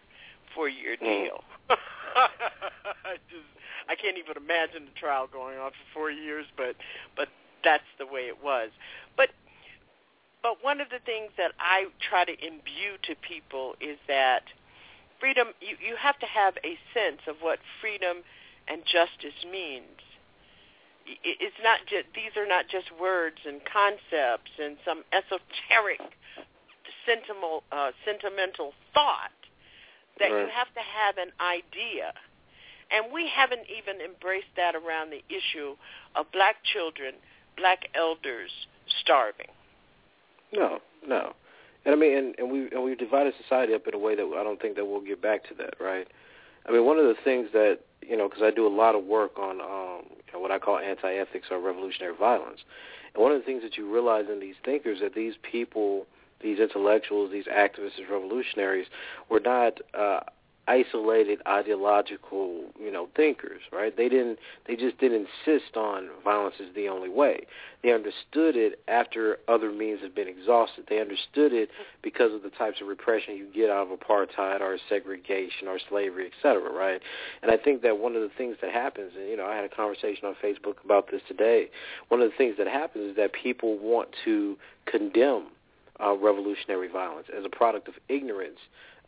four 0.54 0.70
year 0.70 0.96
deal. 0.96 1.44
I 1.70 3.18
just 3.34 3.50
I 3.90 3.96
can't 3.96 4.18
even 4.20 4.38
imagine 4.38 4.86
the 4.86 5.00
trial 5.00 5.26
going 5.26 5.58
on 5.58 5.72
for 5.72 5.86
four 5.92 6.12
years, 6.12 6.46
but 6.56 6.76
but 7.16 7.30
that's 7.64 7.90
the 7.98 8.06
way 8.06 8.30
it 8.30 8.44
was. 8.44 8.70
But 9.18 9.30
one 10.62 10.82
of 10.82 10.90
the 10.90 11.00
things 11.06 11.32
that 11.38 11.52
I 11.60 11.88
try 12.00 12.26
to 12.26 12.34
imbue 12.34 13.00
to 13.04 13.16
people 13.16 13.76
is 13.80 13.98
that 14.08 14.44
freedom 15.20 15.50
you, 15.62 15.76
you 15.80 15.96
have 15.96 16.18
to 16.20 16.26
have 16.26 16.56
a 16.64 16.78
sense 16.94 17.22
of 17.28 17.38
what 17.42 17.60
freedom 17.82 18.24
and 18.68 18.82
justice 18.86 19.38
means. 19.50 20.00
It's 21.06 21.58
not 21.64 21.80
just 21.90 22.06
these 22.14 22.38
are 22.38 22.46
not 22.46 22.70
just 22.70 22.88
words 23.00 23.42
and 23.46 23.62
concepts 23.66 24.52
and 24.62 24.78
some 24.86 25.04
esoteric 25.12 26.02
sentimental 27.06 27.64
uh, 27.72 27.92
sentimental 28.06 28.74
thought 28.94 29.34
that 30.20 30.30
right. 30.30 30.46
you 30.46 30.48
have 30.54 30.70
to 30.76 30.84
have 30.84 31.18
an 31.18 31.32
idea. 31.42 32.14
And 32.92 33.14
we 33.14 33.30
haven't 33.30 33.66
even 33.70 34.02
embraced 34.02 34.54
that 34.58 34.76
around 34.76 35.12
the 35.12 35.24
issue 35.30 35.78
of 36.16 36.26
black 36.32 36.58
children, 36.74 37.16
black 37.56 37.88
elders 37.96 38.50
starving. 39.02 39.50
No, 40.54 40.80
no. 41.08 41.34
And 41.86 41.96
I 41.96 41.98
mean, 41.98 42.18
and, 42.18 42.36
and 42.38 42.52
we 42.52 42.70
and 42.72 42.84
we've 42.84 42.98
divided 42.98 43.34
society 43.42 43.74
up 43.74 43.88
in 43.88 43.94
a 43.94 43.98
way 43.98 44.16
that 44.16 44.24
I 44.24 44.44
don't 44.44 44.62
think 44.62 44.76
that 44.76 44.86
we'll 44.86 45.02
get 45.02 45.22
back 45.22 45.48
to 45.50 45.54
that, 45.56 45.76
right? 45.80 46.08
I 46.68 46.72
mean, 46.72 46.86
one 46.86 46.98
of 46.98 47.06
the 47.06 47.16
things 47.24 47.50
that 47.54 47.80
you 48.02 48.18
know, 48.18 48.28
because 48.28 48.44
I 48.44 48.52
do 48.52 48.68
a 48.68 48.70
lot 48.70 48.96
of 48.96 49.04
work 49.06 49.38
on 49.38 49.62
um, 49.62 50.06
you 50.28 50.34
know, 50.34 50.40
what 50.40 50.52
I 50.52 50.60
call 50.60 50.78
anti-ethics 50.78 51.48
or 51.52 51.60
revolutionary 51.60 52.16
violence, 52.16 52.60
and 53.14 53.24
one 53.24 53.32
of 53.32 53.40
the 53.40 53.46
things 53.46 53.64
that 53.64 53.78
you 53.78 53.92
realize 53.92 54.26
in 54.32 54.40
these 54.40 54.56
thinkers 54.64 55.00
that 55.02 55.16
these 55.16 55.36
people 55.42 56.06
these 56.42 56.60
intellectuals, 56.60 57.32
these 57.32 57.46
activists, 57.46 57.98
these 57.98 58.10
revolutionaries 58.10 58.88
were 59.30 59.40
not 59.40 59.80
uh, 59.94 60.22
isolated 60.70 61.42
ideological, 61.48 62.66
you 62.80 62.92
know, 62.92 63.10
thinkers, 63.16 63.62
right? 63.74 63.98
They 63.98 64.08
didn't 64.08 64.38
they 64.68 64.76
just 64.76 65.00
didn't 65.00 65.28
insist 65.48 65.76
on 65.76 66.10
violence 66.24 66.56
is 66.60 66.74
the 66.76 66.88
only 66.88 67.10
way. 67.10 67.48
They 67.82 67.92
understood 67.92 68.56
it 68.56 68.80
after 68.88 69.40
other 69.48 69.72
means 69.72 70.02
have 70.02 70.14
been 70.14 70.28
exhausted. 70.28 70.86
They 70.88 71.02
understood 71.02 71.54
it 71.54 71.70
because 72.04 72.34
of 72.34 72.44
the 72.44 72.52
types 72.52 72.82
of 72.82 72.88
repression 72.88 73.36
you 73.36 73.48
get 73.54 73.72
out 73.72 73.88
of 73.92 74.00
apartheid 74.00 74.62
or 74.62 74.78
segregation 74.88 75.68
or 75.68 75.80
slavery, 75.90 76.28
et 76.28 76.34
cetera, 76.42 76.72
right? 76.72 77.02
And 77.42 77.52
I 77.52 77.58
think 77.58 77.82
that 77.82 77.98
one 77.98 78.16
of 78.16 78.22
the 78.22 78.32
things 78.38 78.58
that 78.62 78.72
happens, 78.72 79.14
and 79.18 79.28
you 79.28 79.38
know, 79.38 79.48
I 79.48 79.56
had 79.56 79.66
a 79.66 79.70
conversation 79.70 80.26
on 80.26 80.36
Facebook 80.44 80.76
about 80.86 81.10
this 81.10 81.22
today. 81.28 81.70
One 82.10 82.22
of 82.22 82.30
the 82.30 82.38
things 82.38 82.58
that 82.60 82.68
happens 82.68 83.12
is 83.12 83.16
that 83.16 83.34
people 83.34 83.80
want 83.80 84.10
to 84.26 84.56
condemn 84.86 85.48
uh, 86.00 86.16
revolutionary 86.16 86.88
violence 86.88 87.28
as 87.36 87.44
a 87.44 87.50
product 87.50 87.88
of 87.88 87.96
ignorance, 88.08 88.60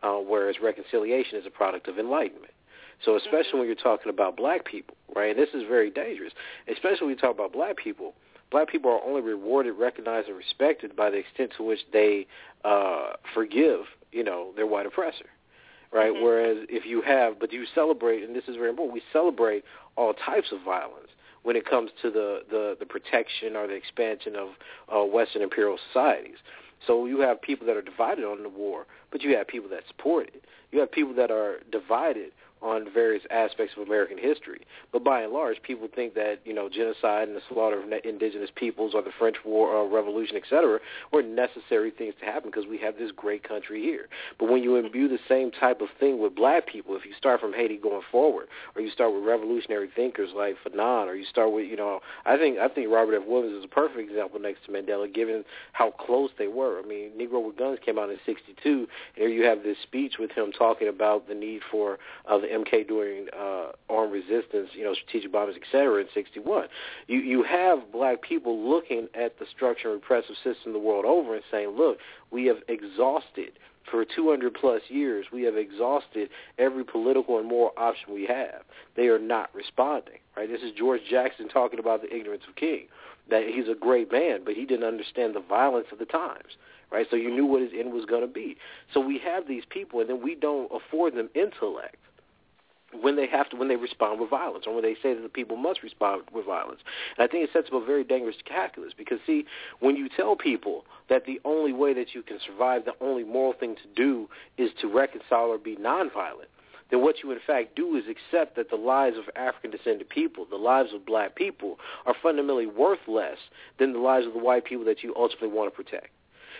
uh, 0.04 0.18
whereas 0.18 0.56
reconciliation 0.62 1.38
is 1.38 1.46
a 1.46 1.50
product 1.50 1.88
of 1.88 2.00
enlightenment. 2.00 2.54
So 3.04 3.16
especially 3.16 3.60
when 3.60 3.68
you're 3.68 3.76
talking 3.76 4.10
about 4.10 4.38
black 4.38 4.66
people, 4.66 4.96
right? 5.16 5.36
This 5.36 5.50
is 5.54 5.64
very 5.68 5.90
dangerous, 5.90 6.34
especially 6.72 7.08
when 7.08 7.16
you 7.16 7.22
talk 7.22 7.34
about 7.34 7.52
black 7.52 7.78
people. 7.78 8.14
Black 8.52 8.70
people 8.70 8.92
are 8.92 9.04
only 9.04 9.22
rewarded, 9.22 9.76
recognized, 9.78 10.28
and 10.28 10.38
respected 10.38 10.96
by 10.96 11.10
the 11.10 11.18
extent 11.18 11.54
to 11.58 11.64
which 11.64 11.80
they 11.94 12.28
uh, 12.66 13.14
forgive, 13.34 13.82
you 14.12 14.24
know, 14.24 14.52
their 14.56 14.68
white 14.68 14.86
oppressor, 14.86 15.26
right? 15.92 16.14
Mm-hmm. 16.14 16.24
Whereas 16.24 16.58
if 16.70 16.86
you 16.86 17.02
have, 17.02 17.40
but 17.40 17.54
you 17.54 17.66
celebrate, 17.74 18.24
and 18.24 18.36
this 18.36 18.44
is 18.48 18.58
very 18.58 18.70
important, 18.70 18.94
we 18.94 19.02
celebrate 19.14 19.64
all 19.96 20.14
types 20.14 20.52
of 20.52 20.62
violence 20.64 21.08
when 21.44 21.56
it 21.56 21.66
comes 21.66 21.90
to 22.02 22.12
the 22.12 22.42
the, 22.50 22.76
the 22.80 22.86
protection 22.86 23.56
or 23.56 23.68
the 23.68 23.74
expansion 23.74 24.36
of 24.36 24.50
uh, 24.94 25.04
Western 25.04 25.42
imperial 25.42 25.78
societies. 25.88 26.38
So 26.86 27.06
you 27.06 27.20
have 27.22 27.42
people 27.42 27.68
that 27.68 27.78
are 27.78 27.82
divided 27.82 28.26
on 28.26 28.44
the 28.44 28.50
war, 28.50 28.86
but 29.12 29.22
you 29.22 29.36
have 29.38 29.48
people 29.48 29.70
that 29.70 29.84
support 29.88 30.28
it. 30.34 30.46
You 30.72 30.80
have 30.80 30.92
people 30.92 31.14
that 31.16 31.32
are 31.32 31.60
divided 31.72 32.32
on 32.62 32.88
various 32.94 33.24
aspects 33.32 33.74
of 33.76 33.88
American 33.88 34.18
history. 34.18 34.62
But 34.92 35.04
by 35.04 35.22
and 35.22 35.34
large, 35.34 35.62
people 35.62 35.88
think 35.94 36.14
that 36.16 36.40
you 36.46 36.54
know 36.54 36.70
genocide 36.70 37.28
and 37.28 37.36
the 37.36 37.42
slaughter 37.50 37.82
of 37.82 37.92
indigenous 38.04 38.50
peoples, 38.56 38.94
or 38.94 39.02
the 39.02 39.12
French 39.18 39.38
War, 39.46 39.70
or 39.70 39.90
Revolution, 39.90 40.38
etc., 40.38 40.80
were 41.12 41.24
necessary 41.24 41.92
things 41.92 42.14
to 42.20 42.26
happen 42.26 42.50
because 42.52 42.68
we 42.68 42.78
have 42.80 42.98
this 42.98 43.12
great 43.16 43.48
country 43.48 43.82
here. 43.82 44.08
But 44.40 44.50
when 44.50 44.64
you 44.64 44.76
imbue 44.76 45.08
the 45.08 45.20
same 45.28 45.52
type 45.52 45.82
of 45.82 45.90
thing 46.00 46.20
with 46.20 46.36
black 46.36 46.68
people, 46.68 46.96
if 46.96 47.06
you 47.06 47.14
start 47.18 47.42
from 47.42 47.54
Haiti 47.54 47.78
going 47.78 48.02
forward, 48.12 48.48
or 48.76 48.82
you 48.82 48.90
start 48.92 49.14
with 49.14 49.24
revolutionary 49.24 49.90
thinkers 49.96 50.30
like 50.36 50.56
Fanon, 50.66 51.08
or 51.08 51.16
you 51.16 51.26
start 51.26 51.52
with 51.52 51.66
you 51.68 51.76
know, 51.76 52.00
I 52.26 52.38
think 52.38 52.60
I 52.60 52.68
think 52.68 52.92
Robert 52.92 53.16
F. 53.16 53.28
Williams 53.28 53.58
is 53.58 53.66
a 53.66 53.68
perfect 53.68 54.00
example 54.00 54.40
next 54.40 54.66
to 54.66 54.72
Mandela, 54.72 55.12
given 55.12 55.44
how 55.74 55.92
close 55.92 56.30
they 56.38 56.48
were. 56.48 56.80
I 56.80 56.84
mean, 56.88 57.12
Negro 57.18 57.46
with 57.46 57.58
Guns 57.58 57.80
came 57.84 57.98
out 57.98 58.10
in 58.10 58.18
'62. 58.26 58.70
and 58.70 58.88
Here 59.16 59.28
you 59.28 59.46
have 59.46 59.64
this 59.64 59.78
speech 59.82 60.16
with 60.20 60.32
him 60.32 60.52
talking 60.52 60.88
about 60.88 61.28
the 61.28 61.34
need 61.34 61.62
for 61.72 61.98
uh, 62.30 62.38
the 62.38 62.51
MK 62.52 62.88
during 62.88 63.28
uh, 63.38 63.72
armed 63.90 64.14
resistance, 64.14 64.70
you 64.74 64.84
know, 64.84 64.94
strategic 64.94 65.32
bombings, 65.32 65.56
et 65.56 65.64
cetera, 65.72 66.02
in 66.02 66.08
61. 66.14 66.68
You, 67.08 67.20
you 67.20 67.44
have 67.44 67.92
black 67.92 68.22
people 68.22 68.70
looking 68.70 69.08
at 69.14 69.40
the 69.40 69.46
structure 69.56 69.92
and 69.92 70.02
repressive 70.02 70.36
system 70.44 70.74
the 70.74 70.80
world 70.80 71.06
over 71.06 71.36
and 71.36 71.44
saying, 71.50 71.70
look, 71.78 71.98
we 72.32 72.46
have 72.46 72.58
exhausted 72.68 73.54
for 73.90 74.06
200 74.06 74.54
plus 74.54 74.82
years, 74.90 75.26
we 75.34 75.44
have 75.44 75.58
exhausted 75.58 76.30
every 76.58 76.84
political 76.84 77.40
and 77.40 77.48
moral 77.48 77.74
option 77.78 78.14
we 78.14 78.26
have. 78.26 78.62
They 78.96 79.08
are 79.08 79.20
not 79.20 79.54
responding, 79.54 80.20
right? 80.38 80.48
This 80.48 80.62
is 80.62 80.72
George 80.78 81.02
Jackson 81.10 81.50
talking 81.50 81.80
about 81.80 82.02
the 82.02 82.16
ignorance 82.16 82.44
of 82.48 82.56
King, 82.56 82.88
that 83.30 83.44
he's 83.48 83.68
a 83.68 83.76
great 83.76 84.12
man, 84.12 84.42
but 84.46 84.54
he 84.54 84.66
didn't 84.66 84.86
understand 84.86 85.36
the 85.36 85.42
violence 85.42 85.88
of 85.92 86.00
the 86.00 86.06
times 86.06 86.58
right? 86.92 87.08
So 87.10 87.16
you 87.16 87.32
knew 87.32 87.46
what 87.46 87.62
his 87.62 87.72
end 87.78 87.94
was 87.94 88.06
going 88.06 88.22
to 88.22 88.28
be. 88.28 88.58
So 88.94 89.00
we 89.00 89.18
have 89.20 89.48
these 89.48 89.64
people, 89.70 90.02
and 90.02 90.10
then 90.10 90.22
we 90.22 90.36
don't 90.36 90.70
afford 90.74 91.16
them 91.16 91.30
intellect 91.34 91.96
when 93.00 93.16
they 93.16 93.28
have 93.28 93.50
to 93.50 93.56
when 93.56 93.68
they 93.68 93.76
respond 93.76 94.20
with 94.20 94.30
violence 94.30 94.66
or 94.68 94.74
when 94.74 94.84
they 94.84 94.96
say 95.02 95.14
that 95.14 95.22
the 95.22 95.30
people 95.30 95.58
must 95.58 95.84
respond 95.84 96.24
with 96.34 96.46
violence. 96.46 96.82
And 97.18 97.24
I 97.24 97.32
think 97.32 97.44
it 97.44 97.52
sets 97.54 97.68
up 97.68 97.82
a 97.82 97.86
very 97.86 98.04
dangerous 98.04 98.36
calculus 98.46 98.94
because 98.98 99.20
see, 99.26 99.46
when 99.80 99.96
you 99.96 100.10
tell 100.10 100.36
people 100.36 100.86
that 101.10 101.26
the 101.26 101.40
only 101.46 101.74
way 101.74 101.94
that 101.94 102.14
you 102.14 102.22
can 102.22 102.40
survive, 102.46 102.86
the 102.86 102.96
only 103.02 103.24
moral 103.24 103.54
thing 103.54 103.76
to 103.76 103.88
do 103.96 104.30
is 104.58 104.72
to 104.82 104.88
reconcile 104.88 105.48
or 105.48 105.58
be 105.58 105.76
nonviolent, 105.76 106.50
then 106.90 107.02
what 107.02 107.24
you 107.24 107.32
in 107.32 107.40
fact 107.46 107.76
do 107.76 107.96
is 107.96 108.04
accept 108.08 108.56
that 108.58 108.70
the 108.70 108.76
lives 108.76 109.18
of 109.18 109.24
African 109.36 109.72
descended 109.72 110.10
people, 110.10 110.46
the 110.50 110.58
lives 110.58 110.94
of 110.94 111.06
black 111.06 111.36
people, 111.36 111.80
are 112.06 112.16
fundamentally 112.22 112.68
worth 112.68 113.08
less 113.08 113.38
than 113.80 113.94
the 113.94 114.00
lives 114.00 114.28
of 114.28 114.34
the 114.34 114.40
white 114.40 114.66
people 114.66 114.86
that 114.86 115.02
you 115.02 115.14
ultimately 115.16 115.48
want 115.48 115.72
to 115.72 115.76
protect. 115.76 116.10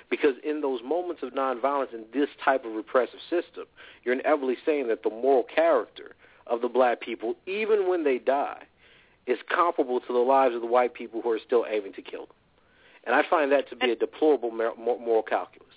Because 0.10 0.36
in 0.44 0.62
those 0.62 0.82
moments 0.84 1.22
of 1.24 1.34
nonviolence 1.34 1.94
in 1.94 2.06
this 2.14 2.30
type 2.44 2.66
of 2.66 2.74
repressive 2.74 3.20
system, 3.30 3.66
you're 4.04 4.14
inevitably 4.14 4.58
saying 4.66 4.88
that 4.88 5.04
the 5.04 5.10
moral 5.10 5.44
character 5.44 6.16
of 6.48 6.62
the 6.62 6.68
black 6.68 7.02
people, 7.02 7.36
even 7.46 7.88
when 7.88 8.04
they 8.04 8.18
die, 8.18 8.64
is 9.28 9.38
comparable 9.54 10.00
to 10.00 10.14
the 10.14 10.20
lives 10.20 10.56
of 10.56 10.62
the 10.62 10.68
white 10.68 10.94
people 10.94 11.22
who 11.22 11.30
are 11.30 11.40
still 11.46 11.66
aiming 11.70 11.94
to 11.94 12.02
kill 12.02 12.26
them. 12.26 12.36
And 13.06 13.16
I 13.16 13.24
find 13.28 13.52
that 13.52 13.70
to 13.70 13.76
be 13.76 13.92
a 13.92 13.96
deplorable 13.96 14.52
moral 14.52 15.24
calculus. 15.24 15.68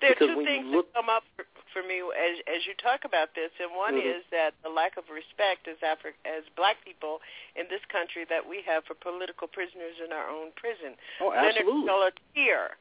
There 0.00 0.10
are 0.10 0.14
because 0.14 0.34
two 0.36 0.44
things 0.44 0.66
look, 0.68 0.92
that 0.92 1.00
come 1.00 1.08
up 1.08 1.22
for, 1.36 1.46
for 1.72 1.86
me 1.86 2.02
as 2.12 2.36
as 2.44 2.66
you 2.66 2.74
talk 2.76 3.04
about 3.04 3.34
this, 3.34 3.50
and 3.60 3.72
one 3.74 3.94
Mhm. 3.94 4.18
is 4.18 4.24
that 4.30 4.52
the 4.62 4.68
lack 4.68 4.96
of 4.96 5.08
respect 5.08 5.68
as 5.68 5.78
Afri- 5.78 6.18
as 6.26 6.44
Black 6.54 6.84
people 6.84 7.22
in 7.54 7.66
this 7.68 7.80
country 7.88 8.24
that 8.28 8.44
we 8.44 8.60
have 8.62 8.84
for 8.84 8.94
political 8.94 9.48
prisoners 9.48 9.96
in 10.04 10.12
our 10.12 10.28
own 10.28 10.52
prison. 10.52 10.96
Oh, 11.20 11.32
absolutely. 11.32 11.88
Leonard 11.88 12.20
Peltier 12.34 12.76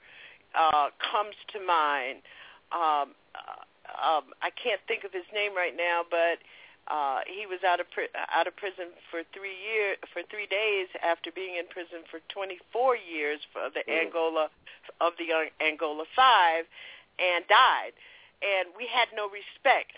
uh, 0.55 0.89
comes 0.99 1.35
to 1.53 1.59
mind. 1.61 2.21
Um, 2.71 3.15
uh, 3.35 3.63
um, 3.95 4.33
I 4.41 4.49
can't 4.49 4.81
think 4.87 5.03
of 5.03 5.13
his 5.13 5.25
name 5.31 5.55
right 5.55 5.75
now, 5.75 6.03
but 6.09 6.39
uh, 6.87 7.19
he 7.25 7.45
was 7.45 7.63
out 7.63 7.79
of 7.79 7.89
pri- 7.89 8.13
out 8.33 8.47
of 8.47 8.55
prison 8.55 8.93
for 9.09 9.21
three 9.33 9.55
year 9.57 9.95
for 10.13 10.21
three 10.29 10.45
days 10.45 10.87
after 11.01 11.31
being 11.31 11.55
in 11.55 11.65
prison 11.67 12.05
for 12.11 12.19
24 12.29 12.95
years 12.95 13.39
for 13.51 13.69
the 13.69 13.83
Mhm. 13.83 14.01
Angola 14.05 14.49
of 15.01 15.17
the 15.17 15.49
Angola 15.59 16.05
Five, 16.15 16.67
and 17.17 17.47
died. 17.47 17.93
And 18.41 18.75
we 18.75 18.85
had 18.85 19.11
no 19.13 19.27
respect 19.29 19.93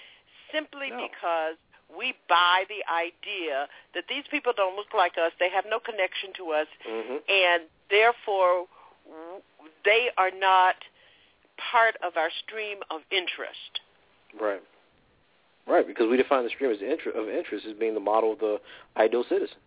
simply 0.52 0.92
because 0.92 1.58
we 1.90 2.14
buy 2.28 2.66
the 2.70 2.86
idea 2.88 3.68
that 3.94 4.08
these 4.08 4.28
people 4.28 4.54
don't 4.54 4.76
look 4.76 4.94
like 4.94 5.18
us, 5.18 5.32
they 5.40 5.50
have 5.50 5.66
no 5.66 5.80
connection 5.80 6.32
to 6.34 6.52
us, 6.54 6.68
Mhm. 6.86 7.24
and 7.28 7.70
therefore 7.90 8.68
they 9.84 10.12
are 10.18 10.32
not 10.32 10.84
part 11.58 11.96
of 11.98 12.18
our 12.18 12.30
stream 12.32 12.84
of 12.90 13.04
interest. 13.10 13.80
Right. 14.34 14.62
Right, 15.68 15.86
because 15.86 16.08
we 16.10 16.16
define 16.16 16.44
the 16.44 16.50
stream 16.50 16.72
as 16.72 16.78
inter- 16.82 17.12
of 17.12 17.28
interest 17.28 17.66
as 17.66 17.74
being 17.74 17.94
the 17.94 18.00
model 18.00 18.34
of 18.34 18.40
the 18.40 18.60
ideal 18.96 19.26
citizen. 19.28 19.58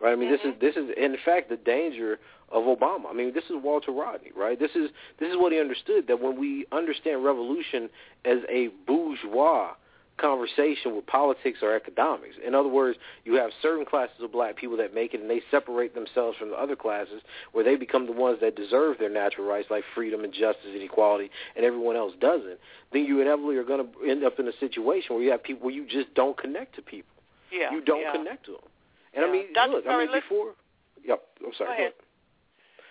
Right. 0.00 0.12
I 0.12 0.16
mean, 0.16 0.30
this 0.30 0.40
is 0.40 0.52
mm-hmm. 0.52 0.60
this 0.60 0.76
is 0.76 0.90
in 0.96 1.16
fact 1.24 1.48
the 1.48 1.56
danger 1.56 2.18
of 2.50 2.64
Obama. 2.64 3.06
I 3.10 3.12
mean, 3.12 3.32
this 3.32 3.44
is 3.44 3.52
Walter 3.62 3.92
Rodney. 3.92 4.32
Right. 4.36 4.58
This 4.58 4.72
is 4.74 4.90
this 5.18 5.30
is 5.30 5.36
what 5.36 5.52
he 5.52 5.60
understood 5.60 6.08
that 6.08 6.20
when 6.20 6.38
we 6.38 6.66
understand 6.72 7.24
revolution 7.24 7.88
as 8.24 8.38
a 8.48 8.68
bourgeois 8.86 9.74
conversation 10.16 10.94
with 10.94 11.06
politics 11.06 11.58
or 11.62 11.74
economics. 11.74 12.36
In 12.44 12.54
other 12.54 12.68
words, 12.68 12.98
you 13.24 13.34
have 13.34 13.50
certain 13.60 13.84
classes 13.84 14.16
of 14.20 14.32
black 14.32 14.56
people 14.56 14.76
that 14.76 14.94
make 14.94 15.14
it 15.14 15.20
and 15.20 15.28
they 15.28 15.42
separate 15.50 15.94
themselves 15.94 16.36
from 16.38 16.50
the 16.50 16.56
other 16.56 16.76
classes 16.76 17.20
where 17.52 17.64
they 17.64 17.76
become 17.76 18.06
the 18.06 18.12
ones 18.12 18.38
that 18.40 18.54
deserve 18.54 18.98
their 18.98 19.10
natural 19.10 19.46
rights 19.46 19.68
like 19.70 19.82
freedom 19.94 20.22
and 20.22 20.32
justice 20.32 20.70
and 20.72 20.82
equality 20.82 21.30
and 21.56 21.64
everyone 21.64 21.96
else 21.96 22.12
doesn't. 22.20 22.58
Then 22.92 23.04
you 23.04 23.20
inevitably 23.20 23.56
are 23.56 23.64
going 23.64 23.86
to 23.86 24.10
end 24.10 24.24
up 24.24 24.38
in 24.38 24.46
a 24.46 24.56
situation 24.60 25.14
where 25.14 25.24
you 25.24 25.30
have 25.32 25.42
people 25.42 25.66
where 25.66 25.74
you 25.74 25.86
just 25.86 26.14
don't 26.14 26.38
connect 26.38 26.76
to 26.76 26.82
people. 26.82 27.10
Yeah. 27.52 27.72
You 27.72 27.80
don't 27.80 28.02
yeah. 28.02 28.12
connect 28.12 28.46
to 28.46 28.52
them. 28.52 28.60
And 29.14 29.24
I 29.24 29.30
mean, 29.30 29.52
Dr. 29.52 29.72
look, 29.72 29.86
I 29.88 29.98
mean 29.98 30.12
before 30.12 30.54
Yep, 31.06 31.22
I'm 31.46 31.52
sorry. 31.56 31.68
Go 31.68 31.74
ahead. 31.74 31.92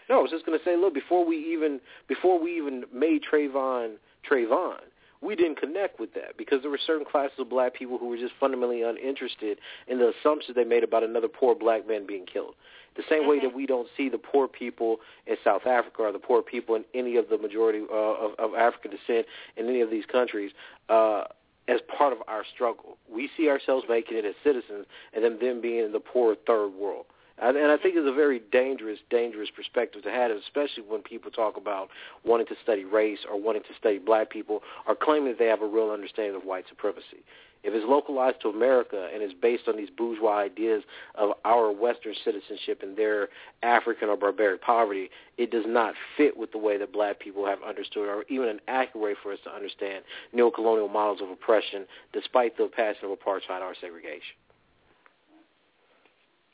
No, 0.09 0.19
I 0.19 0.21
was 0.21 0.31
just 0.31 0.45
going 0.45 0.57
to 0.57 0.65
say, 0.65 0.75
look, 0.75 0.93
before 0.93 1.25
we 1.25 1.37
even 1.53 1.79
before 2.07 2.41
we 2.41 2.57
even 2.57 2.83
made 2.93 3.21
Trayvon 3.23 3.95
Trayvon, 4.29 4.79
we 5.23 5.35
didn't 5.35 5.59
connect 5.59 5.99
with 5.99 6.13
that 6.13 6.37
because 6.37 6.61
there 6.61 6.71
were 6.71 6.79
certain 6.85 7.05
classes 7.05 7.37
of 7.39 7.49
black 7.49 7.73
people 7.73 7.97
who 7.97 8.07
were 8.07 8.17
just 8.17 8.33
fundamentally 8.39 8.81
uninterested 8.81 9.59
in 9.87 9.99
the 9.99 10.11
assumptions 10.19 10.55
they 10.55 10.63
made 10.63 10.83
about 10.83 11.03
another 11.03 11.27
poor 11.27 11.55
black 11.55 11.87
man 11.87 12.05
being 12.05 12.25
killed. 12.25 12.55
The 12.95 13.03
same 13.09 13.27
way 13.27 13.39
that 13.39 13.55
we 13.55 13.65
don't 13.65 13.87
see 13.97 14.09
the 14.09 14.19
poor 14.19 14.47
people 14.47 14.97
in 15.25 15.35
South 15.43 15.65
Africa 15.65 16.03
or 16.03 16.11
the 16.11 16.19
poor 16.19 16.41
people 16.41 16.75
in 16.75 16.83
any 16.93 17.15
of 17.17 17.29
the 17.29 17.37
majority 17.37 17.81
uh, 17.91 17.95
of, 17.95 18.31
of 18.37 18.53
African 18.55 18.91
descent 18.91 19.25
in 19.57 19.67
any 19.67 19.81
of 19.81 19.89
these 19.89 20.05
countries 20.05 20.51
uh, 20.89 21.23
as 21.67 21.79
part 21.97 22.13
of 22.13 22.19
our 22.27 22.43
struggle. 22.53 22.97
We 23.11 23.29
see 23.35 23.49
ourselves 23.49 23.85
making 23.89 24.17
it 24.17 24.25
as 24.25 24.35
citizens 24.43 24.85
and 25.13 25.23
then 25.23 25.39
them 25.39 25.61
being 25.61 25.85
in 25.85 25.91
the 25.91 25.99
poor 25.99 26.35
third 26.45 26.69
world. 26.69 27.05
And 27.41 27.57
I 27.57 27.77
think 27.77 27.95
it's 27.97 28.07
a 28.07 28.13
very 28.13 28.41
dangerous, 28.51 28.99
dangerous 29.09 29.49
perspective 29.55 30.03
to 30.03 30.11
have, 30.11 30.29
especially 30.31 30.83
when 30.87 31.01
people 31.01 31.31
talk 31.31 31.57
about 31.57 31.89
wanting 32.23 32.45
to 32.47 32.55
study 32.61 32.85
race 32.85 33.19
or 33.29 33.41
wanting 33.41 33.63
to 33.63 33.75
study 33.77 33.97
black 33.97 34.29
people 34.29 34.61
or 34.87 34.95
claiming 34.95 35.29
that 35.29 35.39
they 35.39 35.47
have 35.47 35.61
a 35.61 35.67
real 35.67 35.89
understanding 35.89 36.35
of 36.35 36.43
white 36.43 36.65
supremacy. 36.69 37.25
If 37.63 37.73
it's 37.73 37.85
localized 37.87 38.41
to 38.41 38.49
America 38.49 39.09
and 39.13 39.23
is 39.23 39.31
based 39.33 39.69
on 39.69 39.77
these 39.77 39.89
bourgeois 39.89 40.37
ideas 40.37 40.83
of 41.15 41.31
our 41.45 41.71
Western 41.71 42.13
citizenship 42.23 42.81
and 42.83 42.95
their 42.97 43.29
African 43.63 44.09
or 44.09 44.17
barbaric 44.17 44.61
poverty, 44.61 45.09
it 45.37 45.49
does 45.49 45.63
not 45.65 45.95
fit 46.17 46.35
with 46.35 46.51
the 46.51 46.57
way 46.57 46.77
that 46.77 46.91
black 46.91 47.19
people 47.19 47.45
have 47.45 47.59
understood 47.65 48.09
or 48.09 48.25
even 48.27 48.49
an 48.49 48.59
accurate 48.67 49.01
way 49.01 49.15
for 49.23 49.31
us 49.31 49.39
to 49.45 49.49
understand 49.49 50.03
neocolonial 50.35 50.91
models 50.91 51.21
of 51.21 51.29
oppression 51.29 51.85
despite 52.11 52.57
the 52.57 52.69
passing 52.75 53.09
of 53.09 53.17
apartheid 53.17 53.61
or 53.61 53.73
segregation. 53.79 54.35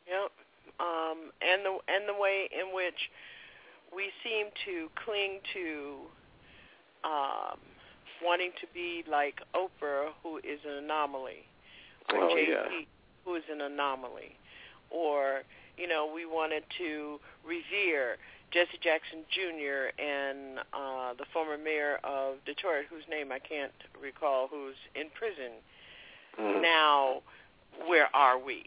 Yep. 0.07 0.31
Um, 0.79 1.31
and 1.41 1.65
the 1.65 1.77
and 1.91 2.07
the 2.07 2.13
way 2.19 2.47
in 2.51 2.73
which 2.73 2.97
we 3.95 4.11
seem 4.23 4.47
to 4.65 4.87
cling 5.03 5.39
to 5.53 6.07
um, 7.03 7.57
wanting 8.23 8.51
to 8.61 8.67
be 8.73 9.03
like 9.09 9.39
Oprah, 9.55 10.11
who 10.23 10.37
is 10.37 10.59
an 10.65 10.83
anomaly, 10.83 11.43
or 12.13 12.23
Oh, 12.23 12.35
JP, 12.35 12.47
yeah. 12.47 12.63
who 13.25 13.35
is 13.35 13.43
an 13.51 13.61
anomaly, 13.61 14.35
or 14.89 15.43
you 15.77 15.87
know 15.87 16.09
we 16.13 16.25
wanted 16.25 16.63
to 16.77 17.19
revere 17.45 18.17
Jesse 18.51 18.79
Jackson 18.81 19.23
Jr. 19.29 19.91
and 20.01 20.59
uh, 20.73 21.13
the 21.17 21.25
former 21.33 21.57
mayor 21.57 21.99
of 22.03 22.43
Detroit, 22.45 22.85
whose 22.89 23.03
name 23.09 23.31
I 23.31 23.39
can't 23.39 23.71
recall, 24.01 24.47
who's 24.47 24.75
in 24.95 25.07
prison 25.17 25.53
Mhm. 26.39 26.61
now. 26.61 27.21
Where 27.87 28.09
are 28.15 28.37
we? 28.37 28.65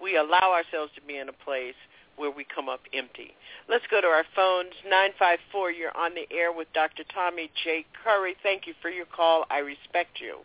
We 0.00 0.16
allow 0.16 0.52
ourselves 0.52 0.92
to 0.96 1.02
be 1.02 1.18
in 1.18 1.28
a 1.28 1.32
place 1.32 1.74
where 2.16 2.30
we 2.30 2.44
come 2.54 2.68
up 2.68 2.80
empty. 2.94 3.32
Let's 3.68 3.84
go 3.90 4.00
to 4.00 4.06
our 4.06 4.24
phones. 4.34 4.72
954, 4.84 5.70
you're 5.72 5.96
on 5.96 6.12
the 6.14 6.26
air 6.34 6.52
with 6.52 6.66
Dr. 6.72 7.04
Tommy 7.14 7.50
J. 7.64 7.84
Curry. 8.02 8.34
Thank 8.42 8.66
you 8.66 8.74
for 8.80 8.88
your 8.90 9.04
call. 9.06 9.44
I 9.50 9.58
respect 9.58 10.18
you. 10.20 10.38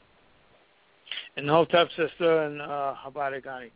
And 1.37 1.49
Hotep 1.49 1.89
sister 1.95 2.43
and 2.43 2.61
uh 2.61 2.93
Habarigani. 3.05 3.71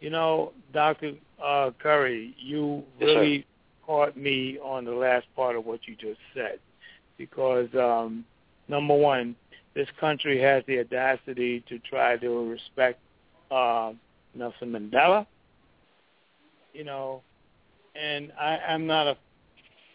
You 0.00 0.10
know, 0.10 0.52
Dr. 0.72 1.12
Uh, 1.42 1.70
Curry, 1.82 2.34
you 2.38 2.82
Yes, 3.00 3.08
sir. 3.10 3.20
really 3.20 3.46
caught 3.86 4.16
me 4.16 4.58
on 4.58 4.84
the 4.84 4.92
last 4.92 5.26
part 5.36 5.56
of 5.56 5.64
what 5.64 5.80
you 5.86 5.94
just 5.96 6.20
said. 6.34 6.58
Because 7.18 7.68
um 7.74 8.24
number 8.68 8.94
one, 8.94 9.34
this 9.74 9.88
country 10.00 10.40
has 10.40 10.62
the 10.66 10.80
audacity 10.80 11.64
to 11.68 11.78
try 11.80 12.16
to 12.16 12.48
respect 12.50 13.00
uh 13.50 13.92
Nelson 14.34 14.72
Mandela. 14.72 15.26
You 16.72 16.84
know, 16.84 17.22
and 17.94 18.32
I, 18.38 18.58
I'm 18.68 18.86
not 18.86 19.06
a 19.06 19.16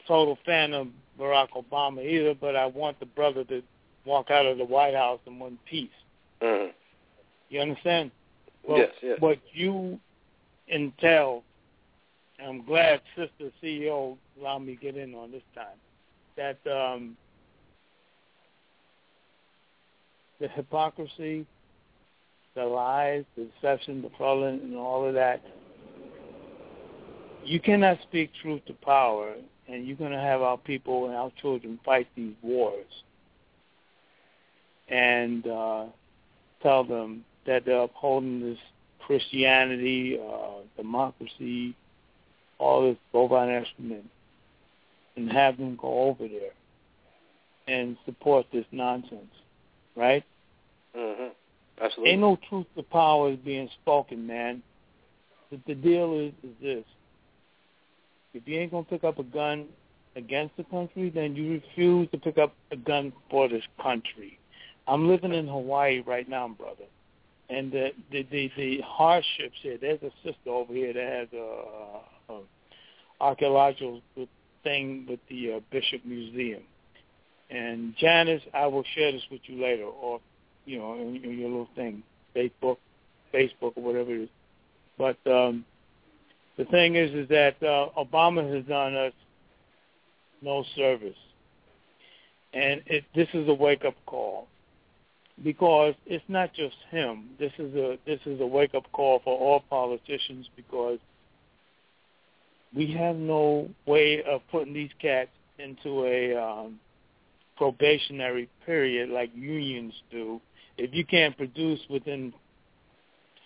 total 0.08 0.38
fan 0.46 0.74
of 0.74 0.88
Barack 1.20 1.50
Obama 1.52 2.04
either, 2.06 2.34
but 2.34 2.56
I 2.56 2.66
want 2.66 3.00
the 3.00 3.06
brother 3.06 3.44
to 3.46 3.62
walk 4.06 4.32
out 4.32 4.46
of 4.46 4.58
the 4.58 4.64
White 4.66 4.96
House 4.96 5.20
in 5.26 5.38
one 5.40 5.60
piece. 5.66 5.90
Mhm. 6.42 6.72
You 7.50 7.60
understand? 7.62 8.12
Well, 8.64 8.78
Yes, 8.78 8.92
yes. 9.02 9.20
What 9.20 9.40
you 9.52 10.00
entail, 10.72 11.44
and 12.38 12.48
I'm 12.48 12.66
glad 12.66 13.02
Sister 13.16 13.52
CEO 13.62 14.18
allowed 14.40 14.60
me 14.60 14.76
to 14.76 14.82
get 14.82 14.96
in 14.96 15.14
on 15.16 15.32
this 15.32 15.44
time, 15.54 15.78
that 16.38 16.58
um, 16.72 17.18
the 20.40 20.48
hypocrisy, 20.48 21.46
the 22.60 22.66
lies, 22.66 23.24
the 23.38 23.46
deception, 23.46 24.02
the 24.02 24.10
fraud, 24.18 24.44
and 24.44 24.76
all 24.76 25.08
of 25.08 25.14
that, 25.14 25.42
you 27.46 27.60
cannot 27.60 27.98
speak 28.02 28.32
truth 28.42 28.62
to 28.68 28.74
power, 28.74 29.34
and 29.68 29.88
you're 29.88 29.96
going 29.96 30.12
to 30.12 30.20
have 30.20 30.42
our 30.42 30.58
people 30.58 31.06
and 31.06 31.16
our 31.16 31.32
children 31.42 31.80
fight 31.86 32.08
these 32.16 32.34
wars 32.42 32.86
and 34.90 35.48
uh, 35.48 35.86
tell 36.62 36.84
them 36.84 37.24
that 37.46 37.64
they're 37.66 37.84
upholding 37.84 38.42
this 38.42 38.58
Christianity, 39.00 40.20
uh, 40.20 40.62
democracy, 40.76 41.76
all 42.58 42.90
this 42.90 42.98
bovine 43.14 43.50
excrement, 43.50 44.10
and 45.16 45.32
have 45.32 45.58
them 45.58 45.78
go 45.80 46.10
over 46.10 46.28
there 46.28 46.52
and 47.68 47.96
support 48.06 48.48
this 48.52 48.66
nonsense, 48.72 49.34
right? 49.96 50.24
Mhm. 50.96 51.32
Absolutely. 51.82 52.12
Ain't 52.12 52.22
no 52.22 52.38
truth 52.50 52.66
to 52.76 52.84
power 52.84 53.32
is 53.32 53.38
being 53.38 53.70
spoken, 53.82 54.28
man. 54.28 54.62
The, 55.52 55.60
the 55.68 55.76
deal 55.76 56.20
is, 56.20 56.34
is 56.44 56.56
this: 56.62 56.86
if 58.34 58.48
you 58.48 58.60
ain't 58.60 58.72
gonna 58.72 58.84
pick 58.84 59.04
up 59.04 59.20
a 59.20 59.24
gun 59.24 59.68
against 60.16 60.58
the 60.58 60.64
country, 60.66 61.10
then 61.10 61.36
you 61.36 61.54
refuse 61.54 62.10
to 62.12 62.18
pick 62.18 62.38
up 62.38 62.54
a 62.72 62.76
gun 62.76 63.14
for 63.30 63.48
this 63.48 63.64
country. 63.82 64.38
I'm 64.88 65.08
living 65.08 65.34
in 65.34 65.48
Hawaii 65.48 66.02
right 66.06 66.28
now, 66.28 66.48
brother, 66.50 66.86
and 67.50 67.72
the 67.72 67.92
the 68.12 68.24
the, 68.32 68.52
the 68.58 68.82
hardships 68.86 69.56
here. 69.62 69.78
There's 69.80 70.02
a 70.04 70.12
sister 70.24 70.50
over 70.50 70.74
here 70.74 70.94
that 70.94 71.10
has 71.12 71.28
a, 71.34 72.34
a 72.34 72.42
archaeological 73.22 74.02
thing 74.64 75.06
with 75.08 75.20
the 75.30 75.54
uh, 75.54 75.60
Bishop 75.72 76.06
Museum. 76.06 76.64
And 77.50 77.96
Janice, 77.98 78.44
I 78.54 78.68
will 78.68 78.84
share 78.96 79.12
this 79.12 79.24
with 79.32 79.42
you 79.46 79.62
later, 79.62 79.86
or 79.86 80.20
you 80.70 80.78
know, 80.78 80.94
in, 80.94 81.16
in 81.24 81.40
your 81.40 81.50
little 81.50 81.70
thing, 81.76 82.04
Facebook, 82.36 82.78
Facebook, 83.34 83.74
or 83.76 83.84
whatever 83.84 84.14
it 84.14 84.22
is. 84.22 84.30
But 85.00 85.18
um, 85.26 85.66
the 86.58 86.66
thing 86.66 86.96
is, 86.96 87.12
is 87.12 87.28
that 87.30 87.56
uh, 87.64 87.88
Obama 87.98 88.56
has 88.56 88.64
done 88.66 88.96
us 88.96 89.14
no 90.44 90.64
service, 90.76 91.18
and 92.54 92.84
it, 92.86 93.04
this 93.16 93.28
is 93.34 93.50
a 93.50 93.54
wake-up 93.54 93.96
call 94.06 94.48
because 95.44 95.96
it's 96.06 96.24
not 96.28 96.54
just 96.54 96.76
him. 96.92 97.30
This 97.40 97.52
is 97.58 97.74
a 97.74 97.98
this 98.06 98.20
is 98.28 98.40
a 98.40 98.46
wake-up 98.46 98.92
call 98.92 99.22
for 99.24 99.38
all 99.38 99.64
politicians 99.70 100.48
because 100.56 101.00
we 102.76 102.92
have 102.94 103.16
no 103.16 103.68
way 103.88 104.22
of 104.24 104.42
putting 104.52 104.74
these 104.74 104.92
cats 105.02 105.32
into 105.58 106.06
a 106.06 106.36
um, 106.36 106.80
probationary 107.58 108.48
period 108.66 109.10
like 109.10 109.32
unions 109.36 109.94
do. 110.12 110.40
If 110.80 110.94
you 110.94 111.06
can't 111.06 111.36
produce 111.36 111.80
within 111.90 112.34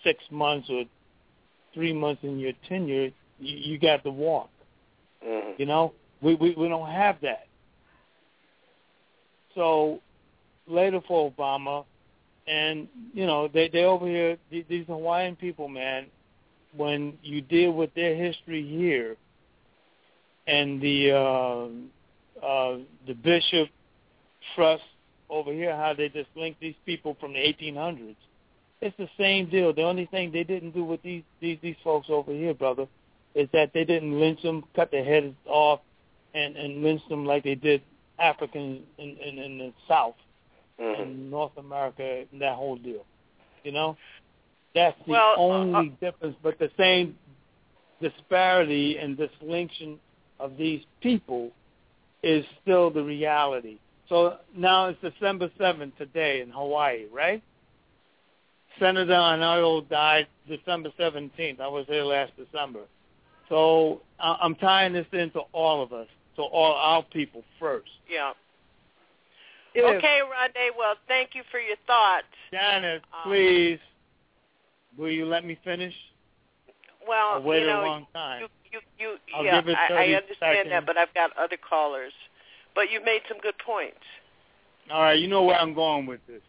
six 0.04 0.22
months 0.30 0.68
or 0.70 0.84
three 1.74 1.92
months 1.92 2.22
in 2.22 2.38
your 2.38 2.52
tenure, 2.68 3.10
you, 3.40 3.56
you 3.72 3.78
got 3.78 4.04
to 4.04 4.10
walk. 4.10 4.50
Mm-hmm. 5.26 5.52
You 5.58 5.66
know, 5.66 5.92
we, 6.22 6.36
we 6.36 6.54
we 6.54 6.68
don't 6.68 6.90
have 6.90 7.16
that. 7.22 7.46
So 9.54 10.00
later 10.68 11.00
for 11.06 11.30
Obama, 11.30 11.84
and 12.46 12.88
you 13.12 13.26
know 13.26 13.48
they 13.48 13.68
they 13.68 13.84
over 13.84 14.06
here 14.06 14.36
these, 14.50 14.64
these 14.68 14.86
Hawaiian 14.86 15.36
people, 15.36 15.68
man. 15.68 16.06
When 16.76 17.16
you 17.22 17.40
deal 17.40 17.72
with 17.72 17.94
their 17.94 18.16
history 18.16 18.66
here, 18.66 19.16
and 20.46 20.80
the 20.80 21.12
uh, 21.12 22.44
uh, 22.44 22.78
the 23.06 23.14
bishop 23.14 23.68
trust 24.54 24.82
over 25.30 25.52
here, 25.52 25.76
how 25.76 25.94
they 25.94 26.08
just 26.08 26.28
link 26.36 26.56
these 26.60 26.74
people 26.86 27.16
from 27.20 27.32
the 27.32 27.38
1800s. 27.38 28.16
It's 28.80 28.96
the 28.96 29.08
same 29.18 29.48
deal. 29.48 29.72
The 29.72 29.82
only 29.82 30.06
thing 30.06 30.30
they 30.30 30.44
didn't 30.44 30.72
do 30.72 30.84
with 30.84 31.02
these 31.02 31.22
these 31.40 31.58
these 31.62 31.76
folks 31.82 32.08
over 32.10 32.32
here, 32.32 32.52
brother, 32.52 32.86
is 33.34 33.48
that 33.52 33.72
they 33.72 33.84
didn't 33.84 34.18
lynch 34.18 34.42
them, 34.42 34.64
cut 34.76 34.90
their 34.90 35.04
heads 35.04 35.34
off, 35.46 35.80
and 36.34 36.56
and 36.56 36.82
lynch 36.82 37.00
them 37.08 37.24
like 37.24 37.44
they 37.44 37.54
did 37.54 37.82
Africans 38.18 38.82
in 38.98 39.16
in, 39.16 39.38
in 39.38 39.58
the 39.58 39.72
South, 39.88 40.16
mm-hmm. 40.78 41.02
in 41.02 41.30
North 41.30 41.56
America, 41.56 42.24
and 42.30 42.40
that 42.42 42.56
whole 42.56 42.76
deal. 42.76 43.04
You 43.62 43.72
know, 43.72 43.96
that's 44.74 44.98
the 45.06 45.12
well, 45.12 45.34
only 45.38 45.96
uh, 46.02 46.10
difference. 46.10 46.36
But 46.42 46.58
the 46.58 46.70
same 46.76 47.16
disparity 48.02 48.98
and 48.98 49.16
distinction 49.16 49.98
of 50.40 50.56
these 50.58 50.82
people 51.00 51.52
is 52.22 52.44
still 52.62 52.90
the 52.90 53.02
reality. 53.02 53.78
So 54.08 54.36
now 54.56 54.86
it's 54.86 55.00
December 55.00 55.50
7th 55.58 55.96
today 55.96 56.40
in 56.40 56.50
Hawaii, 56.50 57.06
right? 57.12 57.42
Senator 58.78 59.14
Arnold 59.14 59.88
died 59.88 60.26
December 60.48 60.90
17th. 60.98 61.60
I 61.60 61.68
was 61.68 61.86
here 61.88 62.02
last 62.02 62.32
December. 62.36 62.80
So 63.48 64.02
I'm 64.18 64.54
tying 64.56 64.92
this 64.92 65.06
into 65.12 65.40
all 65.52 65.82
of 65.82 65.92
us, 65.92 66.08
to 66.36 66.42
all 66.42 66.74
our 66.74 67.02
people 67.02 67.44
first. 67.60 67.90
Yeah. 68.10 68.32
If, 69.74 69.84
okay, 69.84 70.20
Rondé. 70.22 70.68
Well, 70.76 70.94
thank 71.08 71.30
you 71.34 71.42
for 71.50 71.58
your 71.58 71.76
thoughts. 71.86 72.26
Janet, 72.52 73.02
um, 73.12 73.30
please, 73.30 73.78
will 74.96 75.10
you 75.10 75.26
let 75.26 75.44
me 75.44 75.58
finish? 75.64 75.94
Well, 77.06 77.34
I 77.34 77.38
waited 77.38 77.66
you 77.66 77.72
know, 77.72 77.80
a 77.80 77.86
long 77.86 78.06
time. 78.14 78.42
You, 78.42 78.48
you, 78.72 78.80
you, 78.98 79.16
I'll 79.36 79.44
yeah, 79.44 79.60
I, 79.90 79.92
I 79.92 80.06
understand 80.14 80.36
seconds. 80.38 80.70
that, 80.70 80.86
but 80.86 80.96
I've 80.96 81.12
got 81.12 81.36
other 81.36 81.56
callers. 81.56 82.12
But 82.74 82.90
you 82.90 83.04
made 83.04 83.22
some 83.28 83.38
good 83.38 83.58
points. 83.64 83.98
All 84.90 85.02
right, 85.02 85.18
you 85.18 85.28
know 85.28 85.44
where 85.44 85.56
I'm 85.56 85.74
going 85.74 86.06
with 86.06 86.20
this. 86.26 86.42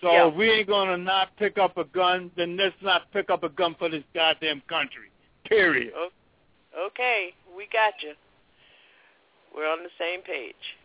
So 0.00 0.12
Yeah. 0.12 0.28
if 0.28 0.34
we 0.34 0.50
ain't 0.50 0.68
gonna 0.68 0.96
not 0.96 1.34
pick 1.36 1.58
up 1.58 1.76
a 1.76 1.84
gun, 1.84 2.30
then 2.36 2.56
let's 2.56 2.80
not 2.82 3.10
pick 3.12 3.30
up 3.30 3.42
a 3.42 3.48
gun 3.48 3.74
for 3.74 3.88
this 3.88 4.04
goddamn 4.14 4.60
country. 4.62 5.10
Period. 5.44 5.92
Okay, 6.76 7.34
we 7.56 7.66
got 7.66 8.02
you. 8.02 8.14
We're 9.54 9.66
on 9.68 9.82
the 9.82 9.90
same 9.98 10.22
page. 10.22 10.76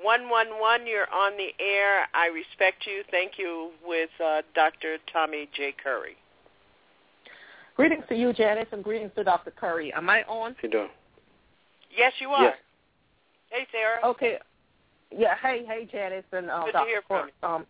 111, 0.00 0.86
you're 0.86 1.12
on 1.12 1.36
the 1.36 1.54
air. 1.60 2.08
I 2.14 2.26
respect 2.26 2.86
you. 2.86 3.04
Thank 3.10 3.38
you 3.38 3.72
with 3.84 4.10
uh, 4.24 4.42
Dr. 4.54 4.96
Tommy 5.12 5.48
J. 5.54 5.72
Curry. 5.72 6.16
Greetings 7.76 8.04
to 8.08 8.14
you, 8.14 8.32
Janice, 8.32 8.68
and 8.72 8.82
greetings 8.82 9.12
to 9.16 9.24
Dr. 9.24 9.50
Curry. 9.50 9.92
Am 9.92 10.08
I 10.10 10.22
on? 10.24 10.56
you 10.62 10.70
doing? 10.70 10.88
Yes, 11.96 12.12
you 12.20 12.30
are. 12.30 12.44
Yes. 12.44 12.56
Hey, 13.52 13.66
Sarah. 13.70 13.98
Okay. 14.10 14.38
Yeah. 15.14 15.34
Hey, 15.42 15.62
hey, 15.66 15.86
Janice, 15.90 16.24
and 16.32 16.50
uh, 16.50 16.64
Good 16.64 16.66
to 16.68 16.72
Dr. 16.72 16.86
hear 16.88 17.02
from 17.06 17.30
Cur- 17.40 17.46
Um, 17.46 17.66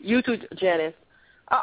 you 0.00 0.22
too, 0.22 0.38
Janice. 0.56 0.94
Uh, 1.48 1.62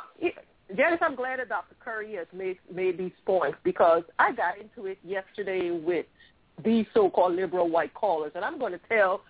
Janice, 0.75 0.99
I'm 1.01 1.15
glad 1.15 1.39
that 1.39 1.49
Dr. 1.49 1.75
Curry 1.83 2.13
has 2.15 2.27
made 2.33 2.57
made 2.73 2.97
these 2.97 3.11
points 3.25 3.57
because 3.63 4.03
I 4.19 4.31
got 4.31 4.57
into 4.57 4.85
it 4.87 4.99
yesterday 5.03 5.69
with 5.71 6.05
these 6.63 6.85
so-called 6.93 7.35
liberal 7.35 7.69
white 7.69 7.93
callers, 7.93 8.31
and 8.35 8.45
I'm 8.45 8.57
going 8.57 8.71
to 8.71 8.79
tell 8.87 9.21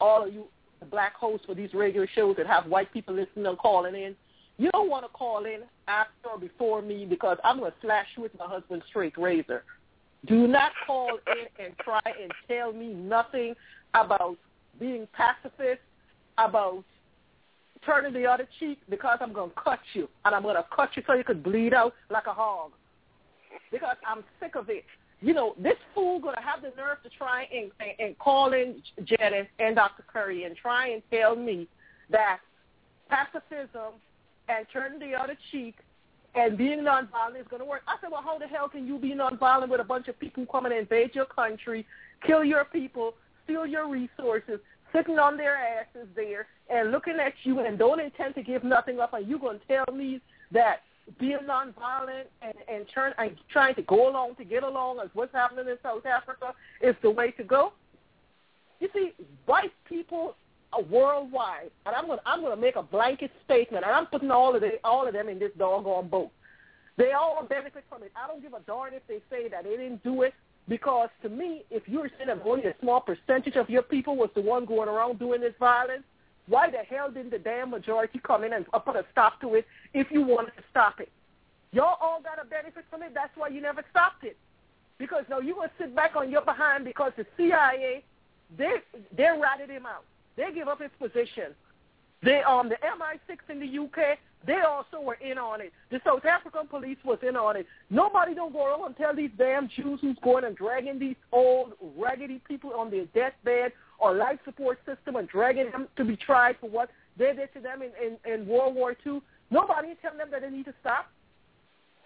all 0.00 0.26
of 0.26 0.32
you 0.32 0.44
the 0.78 0.86
black 0.86 1.14
hosts 1.14 1.44
for 1.44 1.54
these 1.54 1.74
radio 1.74 2.06
shows 2.14 2.36
that 2.38 2.46
have 2.46 2.64
white 2.66 2.90
people 2.92 3.14
listening 3.14 3.44
and 3.44 3.58
calling 3.58 3.94
in. 3.94 4.16
You 4.56 4.70
don't 4.72 4.88
want 4.88 5.04
to 5.04 5.08
call 5.10 5.44
in 5.44 5.60
after 5.88 6.30
or 6.32 6.38
before 6.38 6.80
me 6.80 7.04
because 7.04 7.36
I'm 7.44 7.58
going 7.58 7.72
to 7.72 7.76
slash 7.82 8.06
you 8.16 8.22
with 8.22 8.32
my 8.38 8.46
husband's 8.46 8.86
straight 8.88 9.16
razor. 9.18 9.64
Do 10.26 10.46
not 10.46 10.72
call 10.86 11.18
in 11.26 11.64
and 11.64 11.74
try 11.78 12.00
and 12.04 12.30
tell 12.46 12.72
me 12.72 12.88
nothing 12.88 13.54
about 13.94 14.36
being 14.78 15.08
pacifist, 15.12 15.80
about 16.36 16.84
turning 17.84 18.12
the 18.12 18.26
other 18.26 18.46
cheek 18.58 18.78
because 18.88 19.18
I'm 19.20 19.32
going 19.32 19.50
to 19.50 19.60
cut 19.62 19.80
you. 19.94 20.08
And 20.24 20.34
I'm 20.34 20.42
going 20.42 20.56
to 20.56 20.64
cut 20.74 20.90
you 20.96 21.02
so 21.06 21.14
you 21.14 21.24
could 21.24 21.42
bleed 21.42 21.72
out 21.72 21.94
like 22.10 22.26
a 22.26 22.32
hog. 22.32 22.72
Because 23.72 23.96
I'm 24.06 24.22
sick 24.40 24.56
of 24.56 24.68
it. 24.68 24.84
You 25.22 25.34
know, 25.34 25.54
this 25.58 25.76
fool 25.94 26.18
going 26.18 26.36
to 26.36 26.42
have 26.42 26.62
the 26.62 26.72
nerve 26.76 27.02
to 27.02 27.10
try 27.10 27.46
and, 27.52 27.70
and, 27.80 28.08
and 28.08 28.18
call 28.18 28.52
in 28.52 28.82
Janice 29.04 29.48
and 29.58 29.76
Dr. 29.76 30.04
Curry 30.10 30.44
and 30.44 30.56
try 30.56 30.88
and 30.88 31.02
tell 31.10 31.36
me 31.36 31.68
that 32.10 32.40
pacifism 33.08 33.94
and 34.48 34.66
turning 34.72 34.98
the 34.98 35.14
other 35.14 35.36
cheek 35.50 35.76
and 36.34 36.56
being 36.56 36.80
nonviolent 36.80 37.40
is 37.40 37.46
going 37.48 37.60
to 37.60 37.66
work. 37.66 37.82
I 37.88 37.96
said, 38.00 38.10
well, 38.10 38.22
how 38.22 38.38
the 38.38 38.46
hell 38.46 38.68
can 38.68 38.86
you 38.86 38.98
be 38.98 39.14
nonviolent 39.14 39.68
with 39.68 39.80
a 39.80 39.84
bunch 39.84 40.08
of 40.08 40.18
people 40.18 40.44
who 40.44 40.50
come 40.50 40.66
and 40.66 40.74
invade 40.74 41.14
your 41.14 41.26
country, 41.26 41.86
kill 42.24 42.44
your 42.44 42.64
people, 42.64 43.14
steal 43.44 43.66
your 43.66 43.88
resources, 43.88 44.60
sitting 44.94 45.18
on 45.18 45.36
their 45.36 45.56
asses 45.56 46.08
there 46.14 46.46
and 46.68 46.92
looking 46.92 47.18
at 47.18 47.32
you 47.42 47.60
and 47.60 47.78
don't 47.78 48.00
intend 48.00 48.34
to 48.36 48.42
give 48.42 48.64
nothing 48.64 49.00
up, 49.00 49.12
and 49.12 49.28
you 49.28 49.38
going 49.38 49.58
to 49.58 49.66
tell 49.66 49.94
me 49.94 50.20
that 50.52 50.82
being 51.18 51.38
nonviolent 51.48 52.24
and, 52.42 52.54
and, 52.68 52.86
turn, 52.94 53.12
and 53.18 53.36
trying 53.50 53.74
to 53.74 53.82
go 53.82 54.08
along 54.08 54.36
to 54.36 54.44
get 54.44 54.62
along 54.62 55.00
as 55.02 55.10
what's 55.14 55.32
happening 55.32 55.66
in 55.68 55.76
South 55.82 56.06
Africa 56.06 56.54
is 56.80 56.94
the 57.02 57.10
way 57.10 57.32
to 57.32 57.42
go? 57.42 57.72
You 58.78 58.88
see, 58.94 59.12
white 59.46 59.72
people 59.88 60.36
worldwide, 60.78 61.70
and 61.86 61.94
I'm 61.94 62.06
gonna 62.06 62.22
I'm 62.24 62.42
gonna 62.42 62.56
make 62.56 62.76
a 62.76 62.82
blanket 62.82 63.30
statement, 63.44 63.84
and 63.84 63.94
I'm 63.94 64.06
putting 64.06 64.30
all 64.30 64.54
of 64.54 64.60
the, 64.60 64.78
all 64.84 65.06
of 65.06 65.12
them 65.12 65.28
in 65.28 65.38
this 65.38 65.52
doggone 65.58 66.08
boat. 66.08 66.30
They 66.96 67.12
all 67.12 67.44
benefit 67.48 67.84
from 67.88 68.02
it. 68.02 68.12
I 68.14 68.26
don't 68.28 68.42
give 68.42 68.52
a 68.52 68.60
darn 68.60 68.94
if 68.94 69.06
they 69.08 69.20
say 69.30 69.48
that 69.48 69.64
they 69.64 69.70
didn't 69.70 70.04
do 70.04 70.22
it, 70.22 70.34
because 70.68 71.08
to 71.22 71.28
me, 71.28 71.64
if 71.70 71.82
you're 71.86 72.10
saying 72.16 72.28
that 72.28 72.42
only 72.44 72.66
a 72.66 72.74
small 72.80 73.00
percentage 73.00 73.56
of 73.56 73.70
your 73.70 73.82
people 73.82 74.16
was 74.16 74.30
the 74.34 74.42
one 74.42 74.64
going 74.64 74.88
around 74.88 75.18
doing 75.18 75.40
this 75.40 75.54
violence, 75.58 76.04
why 76.46 76.70
the 76.70 76.78
hell 76.78 77.10
didn't 77.10 77.30
the 77.30 77.38
damn 77.38 77.70
majority 77.70 78.20
come 78.22 78.44
in 78.44 78.52
and 78.52 78.66
put 78.66 78.96
a 78.96 79.04
stop 79.12 79.40
to 79.40 79.54
it 79.54 79.66
if 79.94 80.08
you 80.10 80.22
wanted 80.22 80.52
to 80.56 80.62
stop 80.70 81.00
it? 81.00 81.10
Y'all 81.72 81.96
all 82.00 82.20
got 82.22 82.44
a 82.44 82.46
benefit 82.46 82.84
from 82.90 83.02
it. 83.02 83.12
That's 83.14 83.30
why 83.36 83.48
you 83.48 83.60
never 83.60 83.84
stopped 83.90 84.24
it. 84.24 84.36
Because 84.98 85.24
now 85.30 85.38
you 85.38 85.54
gonna 85.54 85.70
sit 85.78 85.94
back 85.94 86.16
on 86.16 86.30
your 86.30 86.42
behind 86.42 86.84
because 86.84 87.12
the 87.16 87.24
CIA 87.36 88.04
they 88.58 88.74
they 89.16 89.28
ratted 89.40 89.70
him 89.70 89.86
out. 89.86 90.04
They 90.40 90.54
give 90.54 90.68
up 90.68 90.80
his 90.80 90.90
position. 90.98 91.54
They 92.22 92.42
um 92.42 92.70
the 92.70 92.76
MI6 92.76 93.36
in 93.50 93.60
the 93.60 93.78
UK, 93.84 94.18
they 94.46 94.60
also 94.60 95.02
were 95.02 95.18
in 95.20 95.36
on 95.36 95.60
it. 95.60 95.70
The 95.90 96.00
South 96.02 96.24
African 96.24 96.66
police 96.66 96.96
was 97.04 97.18
in 97.26 97.36
on 97.36 97.56
it. 97.56 97.66
Nobody 97.90 98.34
don't 98.34 98.52
go 98.54 98.64
around 98.64 98.86
and 98.86 98.96
tell 98.96 99.14
these 99.14 99.30
damn 99.36 99.68
Jews 99.68 100.00
who's 100.00 100.16
going 100.24 100.44
and 100.44 100.56
dragging 100.56 100.98
these 100.98 101.16
old 101.30 101.74
raggedy 101.98 102.40
people 102.48 102.72
on 102.72 102.90
their 102.90 103.04
deathbed 103.06 103.72
or 103.98 104.14
life 104.14 104.38
support 104.46 104.78
system 104.86 105.16
and 105.16 105.28
dragging 105.28 105.70
them 105.70 105.88
to 105.96 106.04
be 106.06 106.16
tried 106.16 106.56
for 106.58 106.70
what 106.70 106.88
they 107.18 107.34
did 107.34 107.52
to 107.52 107.60
them 107.60 107.82
in, 107.82 107.90
in, 108.02 108.32
in 108.32 108.46
World 108.46 108.74
War 108.74 108.96
II. 109.06 109.20
Nobody 109.50 109.88
is 109.88 109.98
telling 110.00 110.16
them 110.16 110.30
that 110.30 110.40
they 110.40 110.48
need 110.48 110.64
to 110.64 110.74
stop. 110.80 111.10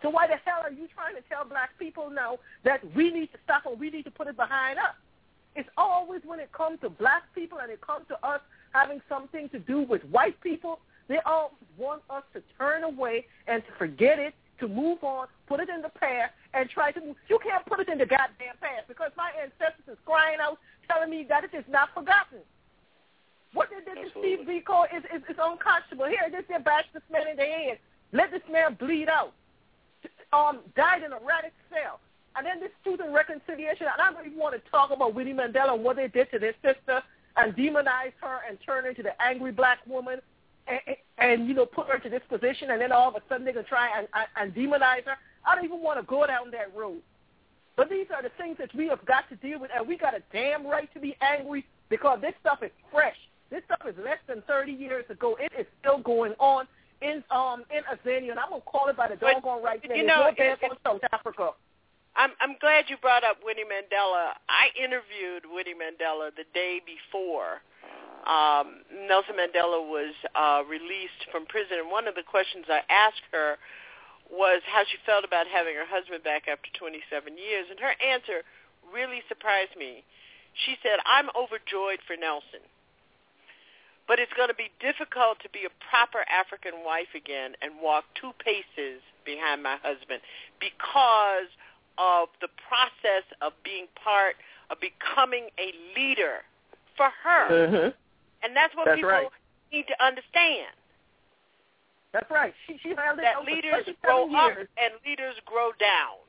So 0.02 0.10
why 0.10 0.26
the 0.26 0.34
hell 0.44 0.60
are 0.64 0.72
you 0.72 0.88
trying 0.92 1.14
to 1.14 1.22
tell 1.28 1.44
black 1.44 1.78
people 1.78 2.10
now 2.10 2.38
that 2.64 2.80
we 2.96 3.12
need 3.12 3.30
to 3.30 3.38
stop 3.44 3.64
or 3.64 3.76
we 3.76 3.90
need 3.90 4.04
to 4.04 4.10
put 4.10 4.26
it 4.26 4.36
behind 4.36 4.78
us? 4.78 4.94
It's 5.56 5.68
always 5.76 6.22
when 6.24 6.40
it 6.40 6.52
comes 6.52 6.80
to 6.80 6.90
black 6.90 7.22
people 7.34 7.58
and 7.58 7.70
it 7.70 7.80
comes 7.80 8.06
to 8.08 8.26
us 8.26 8.40
having 8.72 9.00
something 9.08 9.48
to 9.50 9.58
do 9.58 9.82
with 9.82 10.02
white 10.04 10.40
people, 10.40 10.80
they 11.08 11.18
always 11.26 11.54
want 11.78 12.02
us 12.10 12.24
to 12.32 12.42
turn 12.58 12.82
away 12.82 13.26
and 13.46 13.62
to 13.64 13.72
forget 13.78 14.18
it, 14.18 14.34
to 14.60 14.68
move 14.68 15.02
on, 15.02 15.26
put 15.46 15.60
it 15.60 15.68
in 15.68 15.82
the 15.82 15.90
past, 15.90 16.32
and 16.54 16.68
try 16.70 16.90
to 16.92 17.00
move. 17.00 17.16
You 17.28 17.38
can't 17.42 17.64
put 17.66 17.80
it 17.80 17.88
in 17.88 17.98
the 17.98 18.06
goddamn 18.06 18.56
past 18.60 18.88
because 18.88 19.10
my 19.16 19.30
ancestors 19.40 19.86
is 19.92 19.98
crying 20.04 20.38
out, 20.40 20.58
telling 20.88 21.10
me 21.10 21.26
that 21.28 21.44
it 21.44 21.54
is 21.54 21.64
not 21.68 21.90
forgotten. 21.94 22.38
What 23.52 23.68
they 23.70 23.84
did 23.84 24.02
to 24.02 24.10
Steve 24.18 24.40
Biko 24.46 24.84
is, 24.96 25.04
is, 25.14 25.22
is 25.28 25.36
unconscionable. 25.40 26.06
Here, 26.06 26.28
this 26.30 26.44
they 26.48 26.58
bash 26.58 26.84
this 26.92 27.02
man 27.10 27.28
in 27.28 27.36
the 27.36 27.44
head. 27.44 27.78
Let 28.12 28.30
this 28.32 28.42
man 28.50 28.74
bleed 28.74 29.08
out. 29.08 29.32
Um, 30.32 30.60
died 30.74 31.04
in 31.04 31.12
a 31.12 31.16
radic 31.16 31.54
cell. 31.70 32.00
And 32.36 32.44
then 32.44 32.60
this 32.60 32.70
Truth 32.82 33.00
and 33.02 33.14
Reconciliation, 33.14 33.86
and 33.92 34.00
I 34.00 34.12
don't 34.12 34.26
even 34.26 34.38
want 34.38 34.54
to 34.54 34.70
talk 34.70 34.90
about 34.90 35.14
Winnie 35.14 35.32
Mandela 35.32 35.74
and 35.74 35.84
what 35.84 35.96
they 35.96 36.08
did 36.08 36.30
to 36.32 36.38
their 36.38 36.54
sister 36.62 37.02
and 37.36 37.54
demonize 37.54 38.12
her 38.20 38.40
and 38.48 38.58
turn 38.64 38.84
her 38.84 38.90
into 38.90 39.02
the 39.02 39.20
angry 39.22 39.52
black 39.52 39.78
woman 39.86 40.20
and, 40.66 40.80
and, 41.18 41.48
you 41.48 41.54
know, 41.54 41.66
put 41.66 41.88
her 41.88 41.94
into 41.96 42.08
this 42.08 42.22
position 42.28 42.70
and 42.70 42.80
then 42.80 42.92
all 42.92 43.08
of 43.08 43.14
a 43.14 43.22
sudden 43.28 43.44
they're 43.44 43.54
going 43.54 43.64
to 43.64 43.68
try 43.68 43.88
and, 43.96 44.08
and, 44.14 44.26
and 44.36 44.54
demonize 44.54 45.04
her. 45.04 45.16
I 45.46 45.54
don't 45.54 45.64
even 45.64 45.80
want 45.80 46.00
to 46.00 46.06
go 46.06 46.26
down 46.26 46.50
that 46.52 46.74
road. 46.76 47.00
But 47.76 47.90
these 47.90 48.06
are 48.14 48.22
the 48.22 48.30
things 48.38 48.56
that 48.58 48.74
we 48.74 48.86
have 48.88 49.04
got 49.04 49.28
to 49.30 49.36
deal 49.36 49.60
with, 49.60 49.70
and 49.76 49.86
we 49.86 49.96
got 49.96 50.14
a 50.14 50.22
damn 50.32 50.66
right 50.66 50.92
to 50.94 51.00
be 51.00 51.16
angry 51.20 51.66
because 51.88 52.20
this 52.20 52.34
stuff 52.40 52.58
is 52.62 52.70
fresh. 52.92 53.16
This 53.50 53.62
stuff 53.64 53.80
is 53.88 53.94
less 54.02 54.18
than 54.26 54.42
30 54.46 54.72
years 54.72 55.04
ago. 55.10 55.36
It 55.40 55.52
is 55.58 55.66
still 55.80 55.98
going 55.98 56.34
on 56.38 56.66
in 57.02 57.22
um 57.30 57.64
in 57.70 57.82
Azania, 57.84 58.30
and 58.30 58.38
I'm 58.38 58.50
gonna 58.50 58.62
call 58.62 58.88
it 58.88 58.96
by 58.96 59.08
the 59.08 59.16
doggone 59.16 59.62
right 59.62 59.80
thing. 59.82 59.96
You 59.96 60.06
know, 60.06 60.26
it's 60.28 60.38
bad 60.60 60.70
South 60.86 61.00
Africa. 61.12 61.50
I'm 62.16 62.30
I'm 62.40 62.56
glad 62.60 62.86
you 62.88 62.96
brought 62.96 63.24
up 63.24 63.38
Winnie 63.44 63.66
Mandela. 63.66 64.38
I 64.48 64.70
interviewed 64.78 65.44
Winnie 65.50 65.74
Mandela 65.74 66.30
the 66.34 66.46
day 66.54 66.80
before 66.84 67.62
um, 68.24 68.80
Nelson 69.08 69.36
Mandela 69.36 69.84
was 69.84 70.16
uh, 70.32 70.64
released 70.64 71.28
from 71.30 71.44
prison, 71.44 71.84
and 71.84 71.90
one 71.92 72.08
of 72.08 72.14
the 72.14 72.24
questions 72.24 72.64
I 72.72 72.80
asked 72.88 73.24
her 73.32 73.60
was 74.32 74.64
how 74.64 74.84
she 74.88 74.96
felt 75.04 75.24
about 75.24 75.46
having 75.46 75.76
her 75.76 75.84
husband 75.84 76.24
back 76.24 76.48
after 76.48 76.72
27 76.72 77.04
years, 77.36 77.68
and 77.68 77.76
her 77.80 77.92
answer 78.00 78.40
really 78.88 79.20
surprised 79.28 79.76
me. 79.76 80.04
She 80.64 80.76
said, 80.82 81.04
"I'm 81.04 81.28
overjoyed 81.36 82.00
for 82.06 82.16
Nelson." 82.16 82.64
But 84.06 84.20
it's 84.20 84.32
going 84.36 84.48
to 84.52 84.56
be 84.56 84.70
difficult 84.80 85.40
to 85.40 85.48
be 85.48 85.64
a 85.64 85.72
proper 85.88 86.24
African 86.28 86.84
wife 86.84 87.12
again 87.16 87.56
and 87.62 87.80
walk 87.80 88.04
two 88.14 88.32
paces 88.36 89.00
behind 89.24 89.62
my 89.62 89.76
husband 89.80 90.20
because 90.60 91.48
of 91.98 92.28
the 92.40 92.48
process 92.68 93.24
of 93.42 93.52
being 93.64 93.86
part 94.02 94.36
of 94.70 94.78
becoming 94.80 95.48
a 95.58 95.72
leader 95.98 96.42
for 96.96 97.10
her. 97.22 97.48
Mm-hmm. 97.50 97.88
And 98.42 98.56
that's 98.56 98.74
what 98.76 98.86
That's 98.86 98.96
people 98.96 99.10
right. 99.10 99.28
need 99.72 99.86
to 99.88 99.96
understand. 100.04 100.74
That's 102.12 102.30
right. 102.30 102.54
She 102.66 102.78
she 102.82 102.94
held 102.96 103.18
it 103.18 103.22
That 103.22 103.42
over 103.42 103.50
leaders 103.50 103.84
27 103.84 103.96
grow 104.02 104.26
years. 104.28 104.62
up 104.62 104.68
and 104.78 104.92
leaders 105.04 105.34
grow 105.46 105.70
down. 105.80 106.22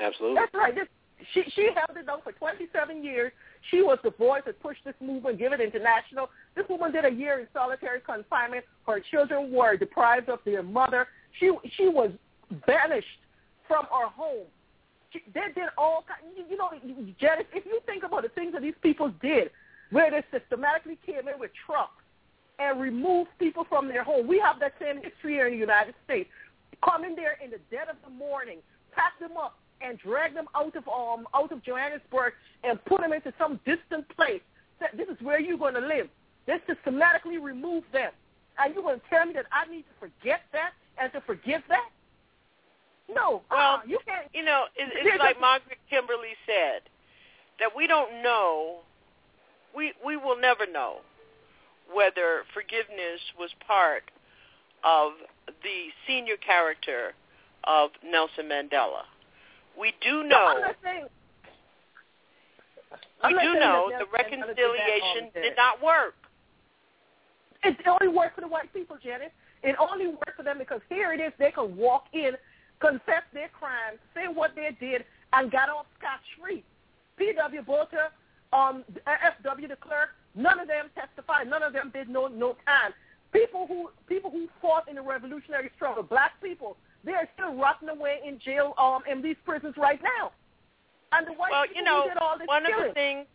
Absolutely. 0.00 0.34
That's 0.40 0.54
right. 0.54 0.74
This, 0.74 0.88
she 1.32 1.44
she 1.54 1.68
held 1.74 1.96
it 1.96 2.06
down 2.06 2.18
for 2.24 2.32
27 2.32 3.04
years. 3.04 3.30
She 3.70 3.82
was 3.82 3.98
the 4.02 4.10
voice 4.10 4.42
that 4.46 4.60
pushed 4.60 4.84
this 4.84 4.94
movement, 5.00 5.38
give 5.38 5.52
it 5.52 5.60
international. 5.60 6.28
This 6.56 6.66
woman 6.68 6.90
did 6.90 7.04
a 7.04 7.10
year 7.10 7.38
in 7.38 7.46
solitary 7.52 8.00
confinement. 8.00 8.64
Her 8.86 9.00
children 9.12 9.52
were 9.52 9.76
deprived 9.76 10.28
of 10.28 10.40
their 10.44 10.62
mother. 10.64 11.06
She 11.38 11.52
she 11.76 11.86
was 11.86 12.10
banished 12.66 13.06
from 13.68 13.84
her 13.92 14.08
home. 14.08 14.46
They 15.12 15.52
did 15.54 15.68
all. 15.76 16.04
You, 16.36 16.44
you 16.50 16.56
know, 16.56 16.70
Janice, 17.20 17.46
if 17.52 17.66
you 17.66 17.80
think 17.86 18.04
about 18.04 18.22
the 18.22 18.28
things 18.30 18.52
that 18.52 18.62
these 18.62 18.78
people 18.82 19.12
did, 19.20 19.50
where 19.90 20.10
they 20.10 20.22
systematically 20.36 20.98
came 21.04 21.28
in 21.28 21.38
with 21.38 21.50
trucks 21.66 22.02
and 22.58 22.80
removed 22.80 23.30
people 23.38 23.64
from 23.68 23.88
their 23.88 24.04
home. 24.04 24.26
We 24.26 24.38
have 24.38 24.58
that 24.60 24.74
same 24.80 24.96
history 24.96 25.34
here 25.34 25.46
in 25.46 25.54
the 25.54 25.58
United 25.58 25.94
States. 26.04 26.30
Come 26.84 27.04
in 27.04 27.14
there 27.14 27.36
in 27.44 27.50
the 27.50 27.60
dead 27.70 27.88
of 27.88 27.96
the 28.04 28.10
morning, 28.10 28.58
pack 28.92 29.18
them 29.20 29.36
up, 29.36 29.58
and 29.80 29.98
drag 29.98 30.34
them 30.34 30.46
out 30.54 30.74
of 30.76 30.86
um 30.88 31.26
out 31.34 31.52
of 31.52 31.62
Johannesburg 31.62 32.34
and 32.64 32.82
put 32.84 33.00
them 33.00 33.12
into 33.12 33.32
some 33.38 33.58
distant 33.66 34.08
place. 34.16 34.42
This 34.96 35.08
is 35.08 35.16
where 35.20 35.40
you're 35.40 35.58
going 35.58 35.74
to 35.74 35.80
live. 35.80 36.08
They 36.46 36.56
systematically 36.66 37.38
remove 37.38 37.84
them, 37.92 38.10
and 38.58 38.74
you're 38.74 38.82
going 38.82 39.00
to 39.00 39.06
tell 39.08 39.26
me 39.26 39.32
that 39.34 39.46
I 39.52 39.70
need 39.70 39.82
to 39.82 39.94
forget 40.00 40.40
that 40.52 40.72
and 40.98 41.12
to 41.12 41.20
forgive 41.20 41.62
that? 41.68 41.88
No, 43.08 43.42
Well, 43.50 43.74
uh, 43.74 43.78
you 43.86 43.98
can't. 44.06 44.28
You 44.32 44.44
know, 44.44 44.64
it, 44.76 44.90
There's 44.92 45.14
it's 45.14 45.18
like 45.20 45.40
Margaret 45.40 45.78
Kimberly 45.90 46.34
said 46.46 46.82
that 47.58 47.70
we 47.76 47.86
don't 47.86 48.22
know. 48.22 48.80
We 49.76 49.92
we 50.04 50.16
will 50.16 50.38
never 50.38 50.66
know 50.70 50.98
whether 51.92 52.44
forgiveness 52.54 53.20
was 53.38 53.50
part 53.66 54.04
of 54.84 55.12
the 55.62 55.90
senior 56.06 56.36
character 56.36 57.12
of 57.64 57.90
Nelson 58.04 58.48
Mandela. 58.48 59.04
We 59.78 59.92
do 60.02 60.22
know. 60.24 60.54
Saying. 60.82 61.06
We 63.24 63.30
do 63.30 63.54
know 63.54 63.90
the 63.90 64.06
Nelson 64.06 64.40
Mandela 64.40 64.48
did 64.48 64.56
that 64.56 64.64
all 64.64 64.72
reconciliation 64.72 65.30
did 65.34 65.56
not 65.56 65.82
work. 65.82 66.14
It 67.64 67.76
only 67.86 68.12
worked 68.12 68.34
for 68.34 68.40
the 68.40 68.48
white 68.48 68.72
people, 68.72 68.96
Janet. 69.02 69.32
It 69.62 69.76
only 69.78 70.08
worked 70.08 70.36
for 70.36 70.42
them 70.42 70.58
because 70.58 70.80
here 70.88 71.12
it 71.12 71.20
is, 71.20 71.32
they 71.38 71.52
can 71.52 71.76
walk 71.76 72.06
in, 72.12 72.32
confess 72.82 73.22
their 73.32 73.48
crimes, 73.48 74.02
say 74.14 74.26
what 74.26 74.52
they 74.56 74.76
did, 74.80 75.04
and 75.32 75.50
got 75.50 75.70
off 75.70 75.86
scot-free. 75.98 76.64
P.W. 77.16 77.62
Botha, 77.62 78.10
um, 78.52 78.84
F.W. 79.06 79.68
de 79.68 79.76
Klerk, 79.76 80.10
none 80.34 80.58
of 80.58 80.66
them 80.66 80.90
testified. 80.94 81.48
None 81.48 81.62
of 81.62 81.72
them 81.72 81.90
did 81.94 82.08
no 82.08 82.26
no 82.26 82.56
time. 82.66 82.92
People 83.32 83.66
who 83.66 83.90
people 84.08 84.30
who 84.30 84.48
fought 84.60 84.88
in 84.88 84.96
the 84.96 85.02
revolutionary 85.02 85.70
struggle, 85.76 86.02
black 86.02 86.32
people, 86.42 86.76
they 87.04 87.12
are 87.12 87.28
still 87.34 87.54
rotting 87.54 87.88
away 87.88 88.18
in 88.26 88.38
jail 88.40 88.74
um, 88.78 89.00
in 89.10 89.22
these 89.22 89.36
prisons 89.44 89.74
right 89.76 90.00
now. 90.02 90.32
And 91.12 91.26
the 91.26 91.32
white 91.32 91.52
well, 91.52 91.62
people 91.62 91.76
you 91.76 91.84
know, 91.84 92.02
who 92.02 92.08
did 92.08 92.18
all 92.18 92.38
this 92.38 92.48
one 92.48 92.64
of 92.66 92.72
the 92.88 92.92
things, 92.92 93.26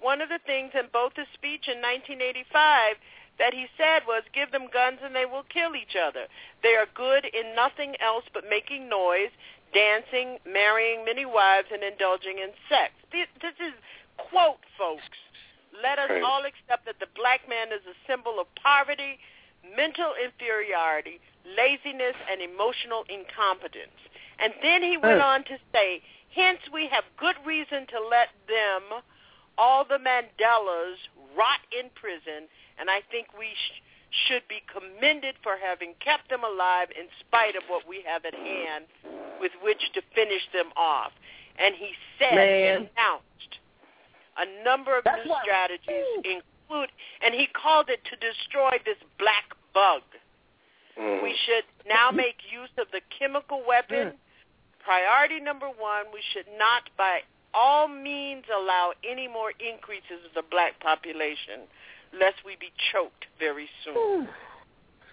one 0.00 0.20
of 0.20 0.28
the 0.28 0.40
things 0.46 0.70
in 0.74 0.86
Botha's 0.92 1.28
speech 1.34 1.68
in 1.68 1.80
1985 1.80 2.96
that 3.38 3.54
he 3.54 3.66
said 3.76 4.02
was, 4.06 4.22
"Give 4.32 4.50
them 4.50 4.68
guns 4.72 4.98
and 5.02 5.14
they 5.14 5.26
will 5.26 5.44
kill 5.44 5.74
each 5.76 5.96
other. 5.96 6.26
They 6.62 6.74
are 6.74 6.86
good 6.94 7.24
in 7.24 7.54
nothing 7.54 7.96
else 8.00 8.24
but 8.32 8.48
making 8.48 8.88
noise, 8.88 9.30
dancing, 9.72 10.38
marrying 10.46 11.04
many 11.04 11.24
wives, 11.24 11.68
and 11.72 11.82
indulging 11.82 12.38
in 12.38 12.50
sex." 12.68 12.92
This, 13.10 13.28
this 13.40 13.54
is 13.60 13.74
quote, 14.16 14.60
folks. 14.78 15.18
Let 15.82 15.98
us 15.98 16.10
all 16.24 16.44
accept 16.44 16.84
that 16.84 17.00
the 17.00 17.08
black 17.16 17.48
man 17.48 17.72
is 17.72 17.80
a 17.88 17.96
symbol 18.06 18.38
of 18.38 18.46
poverty, 18.54 19.18
mental 19.74 20.12
inferiority, 20.22 21.18
laziness, 21.56 22.14
and 22.30 22.42
emotional 22.42 23.04
incompetence. 23.08 23.96
And 24.38 24.52
then 24.62 24.82
he 24.82 24.96
went 24.96 25.22
on 25.22 25.44
to 25.44 25.56
say, 25.72 26.02
hence 26.34 26.60
we 26.72 26.88
have 26.88 27.04
good 27.16 27.36
reason 27.46 27.86
to 27.88 27.98
let 28.00 28.28
them, 28.48 29.02
all 29.58 29.84
the 29.84 29.98
Mandelas, 29.98 30.96
rot 31.36 31.60
in 31.72 31.90
prison, 31.94 32.48
and 32.78 32.90
I 32.90 33.00
think 33.10 33.28
we 33.38 33.46
sh- 33.52 33.80
should 34.28 34.42
be 34.48 34.60
commended 34.68 35.36
for 35.42 35.56
having 35.56 35.94
kept 36.00 36.28
them 36.28 36.44
alive 36.44 36.88
in 36.98 37.06
spite 37.20 37.56
of 37.56 37.62
what 37.68 37.86
we 37.88 38.02
have 38.06 38.24
at 38.24 38.34
hand 38.34 38.84
with 39.40 39.52
which 39.62 39.80
to 39.94 40.02
finish 40.14 40.42
them 40.52 40.68
off. 40.76 41.12
And 41.58 41.74
he 41.74 41.92
said, 42.18 42.34
Man. 42.34 42.88
announced 42.96 43.52
a 44.36 44.64
number 44.64 44.96
of 44.96 45.04
That's 45.04 45.24
new 45.24 45.30
why- 45.30 45.42
strategies, 45.44 46.04
include, 46.24 46.90
and 47.24 47.34
he 47.34 47.46
called 47.52 47.88
it 47.88 48.00
to 48.08 48.16
destroy 48.16 48.80
this 48.84 48.96
black 49.18 49.52
bug. 49.74 50.02
Mm. 50.98 51.22
We 51.22 51.36
should 51.46 51.64
now 51.88 52.10
make 52.10 52.36
use 52.52 52.72
of 52.78 52.86
the 52.92 53.00
chemical 53.18 53.62
weapon. 53.66 54.12
Priority 54.84 55.40
number 55.40 55.66
one, 55.68 56.06
we 56.12 56.20
should 56.32 56.46
not 56.58 56.88
by 56.98 57.20
all 57.54 57.88
means 57.88 58.44
allow 58.54 58.92
any 59.08 59.28
more 59.28 59.52
increases 59.60 60.24
of 60.26 60.34
the 60.34 60.42
black 60.50 60.80
population, 60.80 61.68
lest 62.12 62.36
we 62.44 62.56
be 62.56 62.72
choked 62.92 63.26
very 63.38 63.68
soon. 63.84 64.28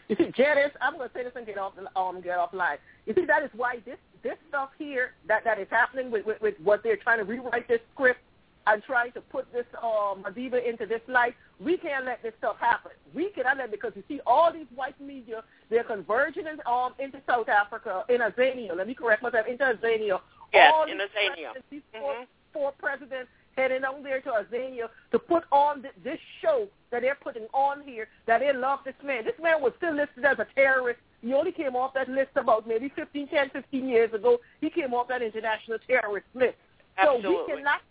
You 0.09 0.15
see, 0.15 0.31
Janice, 0.35 0.71
I'm 0.81 0.97
going 0.97 1.07
to 1.07 1.13
say 1.13 1.23
this 1.23 1.33
and 1.35 1.45
get 1.45 1.59
off 1.59 1.73
um 1.95 2.19
get 2.21 2.39
off 2.39 2.51
line. 2.51 2.79
You 3.05 3.13
see, 3.13 3.25
that 3.25 3.43
is 3.43 3.51
why 3.55 3.75
this 3.85 3.99
this 4.23 4.37
stuff 4.49 4.69
here 4.79 5.11
that 5.27 5.43
that 5.43 5.59
is 5.59 5.67
happening 5.69 6.09
with 6.09 6.25
with, 6.25 6.41
with 6.41 6.55
what 6.63 6.81
they're 6.81 6.97
trying 6.97 7.19
to 7.19 7.25
rewrite 7.25 7.67
this 7.67 7.79
script 7.93 8.19
and 8.67 8.83
trying 8.83 9.11
to 9.13 9.21
put 9.21 9.51
this 9.51 9.65
uh, 9.81 10.15
Madiba 10.15 10.67
into 10.67 10.85
this 10.85 11.01
life. 11.07 11.33
We 11.59 11.77
can't 11.77 12.05
let 12.05 12.21
this 12.21 12.33
stuff 12.37 12.57
happen. 12.59 12.91
We 13.13 13.29
cannot 13.29 13.57
let 13.57 13.71
because 13.71 13.93
you 13.95 14.03
see 14.07 14.19
all 14.25 14.53
these 14.53 14.67
white 14.75 14.99
media, 15.01 15.43
they're 15.69 15.83
converging 15.83 16.45
in, 16.45 16.59
um, 16.65 16.93
into 16.99 17.19
South 17.27 17.49
Africa, 17.49 18.03
in 18.09 18.21
Azania. 18.21 18.75
Let 18.75 18.87
me 18.87 18.93
correct 18.93 19.23
myself, 19.23 19.47
into 19.47 19.63
Azania. 19.63 20.19
Yes, 20.53 20.73
all 20.75 20.83
in 20.83 20.97
these 20.97 21.07
Azania. 21.07 21.51
presidents, 21.51 21.67
These 21.71 21.81
four, 21.91 22.13
mm-hmm. 22.13 22.23
four 22.53 22.71
presidents 22.73 23.29
heading 23.55 23.83
on 23.83 24.03
there 24.03 24.21
to 24.21 24.29
Azania 24.29 24.87
to 25.11 25.19
put 25.19 25.43
on 25.51 25.81
th- 25.81 25.93
this 26.03 26.19
show 26.41 26.67
that 26.91 27.01
they're 27.01 27.17
putting 27.21 27.45
on 27.53 27.81
here, 27.81 28.07
that 28.25 28.39
they 28.39 28.53
love 28.53 28.79
this 28.85 28.95
man. 29.03 29.25
This 29.25 29.35
man 29.41 29.61
was 29.61 29.73
still 29.77 29.95
listed 29.95 30.25
as 30.25 30.39
a 30.39 30.47
terrorist. 30.55 30.99
He 31.21 31.33
only 31.33 31.51
came 31.51 31.75
off 31.75 31.93
that 31.93 32.07
list 32.09 32.31
about 32.35 32.67
maybe 32.67 32.91
15, 32.95 33.27
10, 33.27 33.49
15 33.49 33.87
years 33.87 34.13
ago. 34.13 34.39
He 34.61 34.69
came 34.69 34.93
off 34.93 35.07
that 35.09 35.21
international 35.21 35.77
terrorist 35.85 36.27
list. 36.33 36.55
Absolutely. 36.97 37.31
So 37.31 37.45
we 37.47 37.55
cannot 37.55 37.81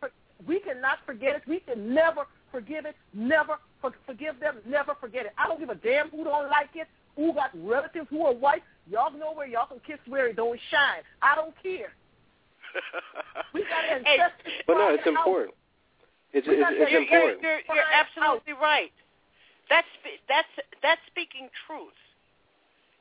we 0.47 0.61
cannot 0.61 0.99
forget 1.05 1.37
it. 1.37 1.43
We 1.47 1.61
can 1.61 1.95
never 1.95 2.23
forgive 2.53 2.87
it. 2.87 2.95
Never 3.13 3.59
for- 3.81 3.95
forgive 4.07 4.41
them. 4.41 4.57
Never 4.67 4.95
forget 5.01 5.27
it. 5.27 5.33
I 5.37 5.47
don't 5.47 5.59
give 5.61 5.71
a 5.71 5.75
damn 5.75 6.09
who 6.11 6.25
don't 6.25 6.49
like 6.49 6.71
it. 6.75 6.87
Who 7.17 7.35
got 7.35 7.51
relatives 7.55 8.07
who 8.11 8.25
are 8.25 8.35
white. 8.35 8.63
Y'all 8.91 9.11
know 9.13 9.33
where 9.35 9.47
y'all 9.47 9.67
can 9.67 9.81
kiss 9.87 9.99
where 10.07 10.29
it 10.29 10.37
don't 10.37 10.59
shine. 10.71 11.03
I 11.21 11.35
don't 11.35 11.55
care. 11.63 11.93
We 13.55 13.63
got 13.65 13.85
ancestors. 13.89 14.53
But 14.67 14.75
no, 14.75 14.95
it's 14.95 15.07
important. 15.07 15.55
It's, 16.33 16.47
it's, 16.47 16.61
it's 16.61 16.93
you're, 16.93 17.03
important. 17.03 17.41
You're, 17.43 17.65
you're, 17.65 17.77
you're 17.77 17.93
absolutely 17.93 18.53
right. 18.53 18.93
That's 19.71 19.89
that's 20.29 20.49
that's 20.83 21.01
speaking 21.09 21.49
truth, 21.67 21.97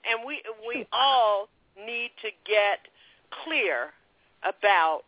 and 0.07 0.25
we 0.25 0.41
we 0.67 0.87
all 0.91 1.47
need 1.75 2.11
to 2.21 2.29
get 2.47 2.87
clear 3.43 3.91
about 4.43 5.03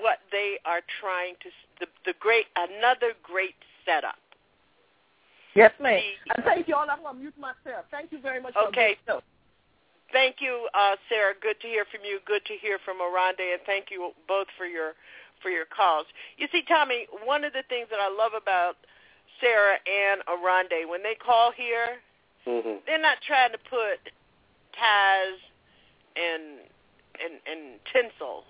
what 0.00 0.18
they 0.32 0.58
are 0.64 0.80
trying 1.00 1.34
to 1.40 1.48
s- 1.48 1.68
the 1.80 1.86
the 2.04 2.14
great 2.20 2.46
another 2.56 3.12
great 3.22 3.56
setup. 3.84 4.20
Yes, 5.54 5.72
ma'am. 5.80 6.00
And 6.34 6.44
thank 6.44 6.68
you 6.68 6.74
all. 6.74 6.86
I'm 6.90 7.02
going 7.02 7.14
to 7.14 7.20
mute 7.20 7.38
myself. 7.38 7.86
Thank 7.90 8.10
you 8.12 8.20
very 8.20 8.40
much. 8.40 8.54
Okay. 8.56 8.96
Thank 10.14 10.36
you, 10.38 10.68
uh, 10.78 10.94
Sarah. 11.10 11.34
Good 11.42 11.58
to 11.60 11.66
hear 11.66 11.84
from 11.90 12.06
you. 12.06 12.20
Good 12.24 12.46
to 12.46 12.54
hear 12.62 12.78
from 12.86 13.02
Arande, 13.02 13.42
and 13.50 13.60
thank 13.66 13.90
you 13.90 14.14
both 14.30 14.46
for 14.56 14.64
your 14.64 14.94
for 15.42 15.50
your 15.50 15.66
calls. 15.66 16.06
You 16.38 16.46
see, 16.54 16.62
Tommy, 16.66 17.06
one 17.26 17.42
of 17.42 17.52
the 17.52 17.66
things 17.68 17.88
that 17.90 17.98
I 17.98 18.06
love 18.08 18.30
about 18.32 18.78
Sarah 19.42 19.76
and 19.82 20.22
Arande 20.30 20.88
when 20.88 21.02
they 21.02 21.18
call 21.18 21.50
here, 21.50 21.98
hmm 22.46 22.78
they're 22.86 23.02
not 23.02 23.18
trying 23.26 23.50
to 23.52 23.58
put 23.58 23.98
ties 24.78 25.38
and 26.14 26.62
and 27.18 27.34
and 27.50 27.80
tinsel. 27.92 28.44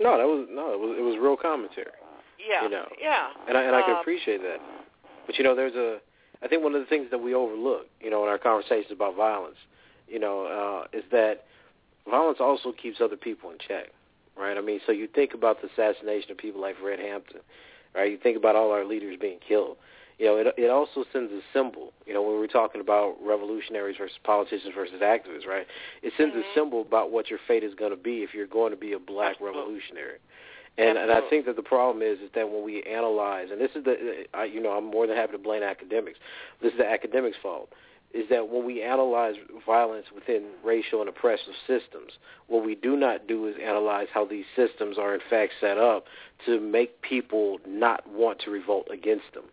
No, 0.00 0.16
that 0.16 0.24
was 0.26 0.48
no, 0.50 0.72
it 0.72 0.80
was 0.80 0.96
it 0.98 1.02
was 1.04 1.20
real 1.20 1.36
commentary. 1.36 1.92
Yeah, 2.40 2.64
You 2.64 2.70
know. 2.70 2.88
yeah. 3.00 3.28
and 3.46 3.56
I 3.58 3.62
and 3.62 3.76
I 3.76 3.82
can 3.82 3.92
Um, 3.92 4.00
appreciate 4.00 4.40
that. 4.42 4.58
But 5.26 5.36
you 5.36 5.44
know, 5.44 5.54
there's 5.54 5.76
a 5.76 6.00
I 6.42 6.48
think 6.48 6.64
one 6.64 6.74
of 6.74 6.80
the 6.80 6.88
things 6.88 7.06
that 7.10 7.18
we 7.20 7.34
overlook, 7.34 7.86
you 8.00 8.08
know, 8.10 8.22
in 8.24 8.28
our 8.28 8.38
conversations 8.38 8.90
about 8.90 9.14
violence, 9.14 9.58
you 10.12 10.18
know, 10.18 10.44
uh, 10.44 10.96
is 10.96 11.04
that 11.10 11.44
violence 12.08 12.38
also 12.40 12.72
keeps 12.72 13.00
other 13.00 13.16
people 13.16 13.50
in 13.50 13.56
check, 13.58 13.88
right? 14.36 14.58
I 14.58 14.60
mean, 14.60 14.80
so 14.84 14.92
you 14.92 15.08
think 15.08 15.32
about 15.32 15.62
the 15.62 15.68
assassination 15.68 16.30
of 16.30 16.36
people 16.36 16.60
like 16.60 16.76
Fred 16.78 16.98
Hampton, 16.98 17.40
right? 17.94 18.10
You 18.10 18.18
think 18.18 18.36
about 18.36 18.54
all 18.54 18.70
our 18.70 18.84
leaders 18.84 19.16
being 19.18 19.38
killed. 19.46 19.76
You 20.18 20.26
know, 20.26 20.36
it 20.36 20.54
it 20.58 20.70
also 20.70 21.04
sends 21.12 21.32
a 21.32 21.40
symbol. 21.54 21.92
You 22.06 22.12
know, 22.12 22.22
when 22.22 22.34
we're 22.38 22.46
talking 22.46 22.80
about 22.80 23.16
revolutionaries 23.22 23.96
versus 23.98 24.18
politicians 24.22 24.74
versus 24.74 25.00
activists, 25.00 25.46
right? 25.48 25.66
It 26.02 26.12
sends 26.18 26.36
a 26.36 26.42
symbol 26.54 26.82
about 26.82 27.10
what 27.10 27.30
your 27.30 27.38
fate 27.48 27.64
is 27.64 27.74
going 27.74 27.90
to 27.90 27.96
be 27.96 28.18
if 28.18 28.34
you're 28.34 28.46
going 28.46 28.70
to 28.72 28.76
be 28.76 28.92
a 28.92 28.98
black 28.98 29.40
revolutionary. 29.40 30.18
And 30.78 30.98
and 30.98 31.10
I 31.10 31.20
think 31.28 31.46
that 31.46 31.56
the 31.56 31.62
problem 31.62 32.02
is 32.02 32.18
is 32.20 32.30
that 32.34 32.50
when 32.50 32.62
we 32.62 32.82
analyze, 32.82 33.48
and 33.50 33.60
this 33.60 33.70
is 33.74 33.84
the, 33.84 34.24
I, 34.34 34.44
you 34.44 34.62
know, 34.62 34.70
I'm 34.72 34.84
more 34.84 35.06
than 35.06 35.16
happy 35.16 35.32
to 35.32 35.38
blame 35.38 35.62
academics. 35.62 36.18
This 36.60 36.72
is 36.72 36.78
the 36.78 36.86
academics' 36.86 37.36
fault. 37.42 37.70
Is 38.14 38.28
that 38.28 38.48
when 38.50 38.66
we 38.66 38.82
analyze 38.82 39.36
violence 39.64 40.06
within 40.14 40.44
racial 40.62 41.00
and 41.00 41.08
oppressive 41.08 41.54
systems, 41.66 42.12
what 42.46 42.64
we 42.64 42.74
do 42.74 42.94
not 42.94 43.26
do 43.26 43.46
is 43.46 43.54
analyze 43.62 44.08
how 44.12 44.26
these 44.26 44.44
systems 44.54 44.98
are 44.98 45.14
in 45.14 45.20
fact 45.30 45.54
set 45.60 45.78
up 45.78 46.04
to 46.44 46.60
make 46.60 47.00
people 47.00 47.58
not 47.66 48.06
want 48.06 48.40
to 48.40 48.50
revolt 48.50 48.88
against 48.92 49.32
them. 49.32 49.44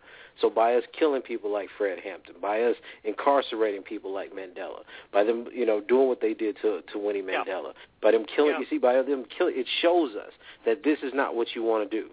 So 0.41 0.49
by 0.49 0.75
us 0.75 0.83
killing 0.97 1.21
people 1.21 1.51
like 1.51 1.69
Fred 1.77 1.99
Hampton, 1.99 2.35
by 2.41 2.61
us 2.61 2.75
incarcerating 3.03 3.81
people 3.81 4.13
like 4.13 4.31
Mandela, 4.33 4.83
by 5.11 5.23
them, 5.23 5.47
you 5.53 5.65
know, 5.65 5.81
doing 5.81 6.07
what 6.07 6.21
they 6.21 6.33
did 6.33 6.57
to 6.61 6.81
to 6.91 6.99
Winnie 6.99 7.21
Mandela, 7.21 7.73
by 8.01 8.11
them 8.11 8.25
killing, 8.25 8.51
you 8.59 8.65
see, 8.69 8.77
by 8.77 9.01
them 9.01 9.25
killing, 9.37 9.55
it 9.57 9.67
shows 9.81 10.15
us 10.15 10.31
that 10.65 10.83
this 10.83 10.99
is 11.03 11.13
not 11.13 11.35
what 11.35 11.55
you 11.55 11.63
want 11.63 11.89
to 11.89 12.01
do, 12.01 12.09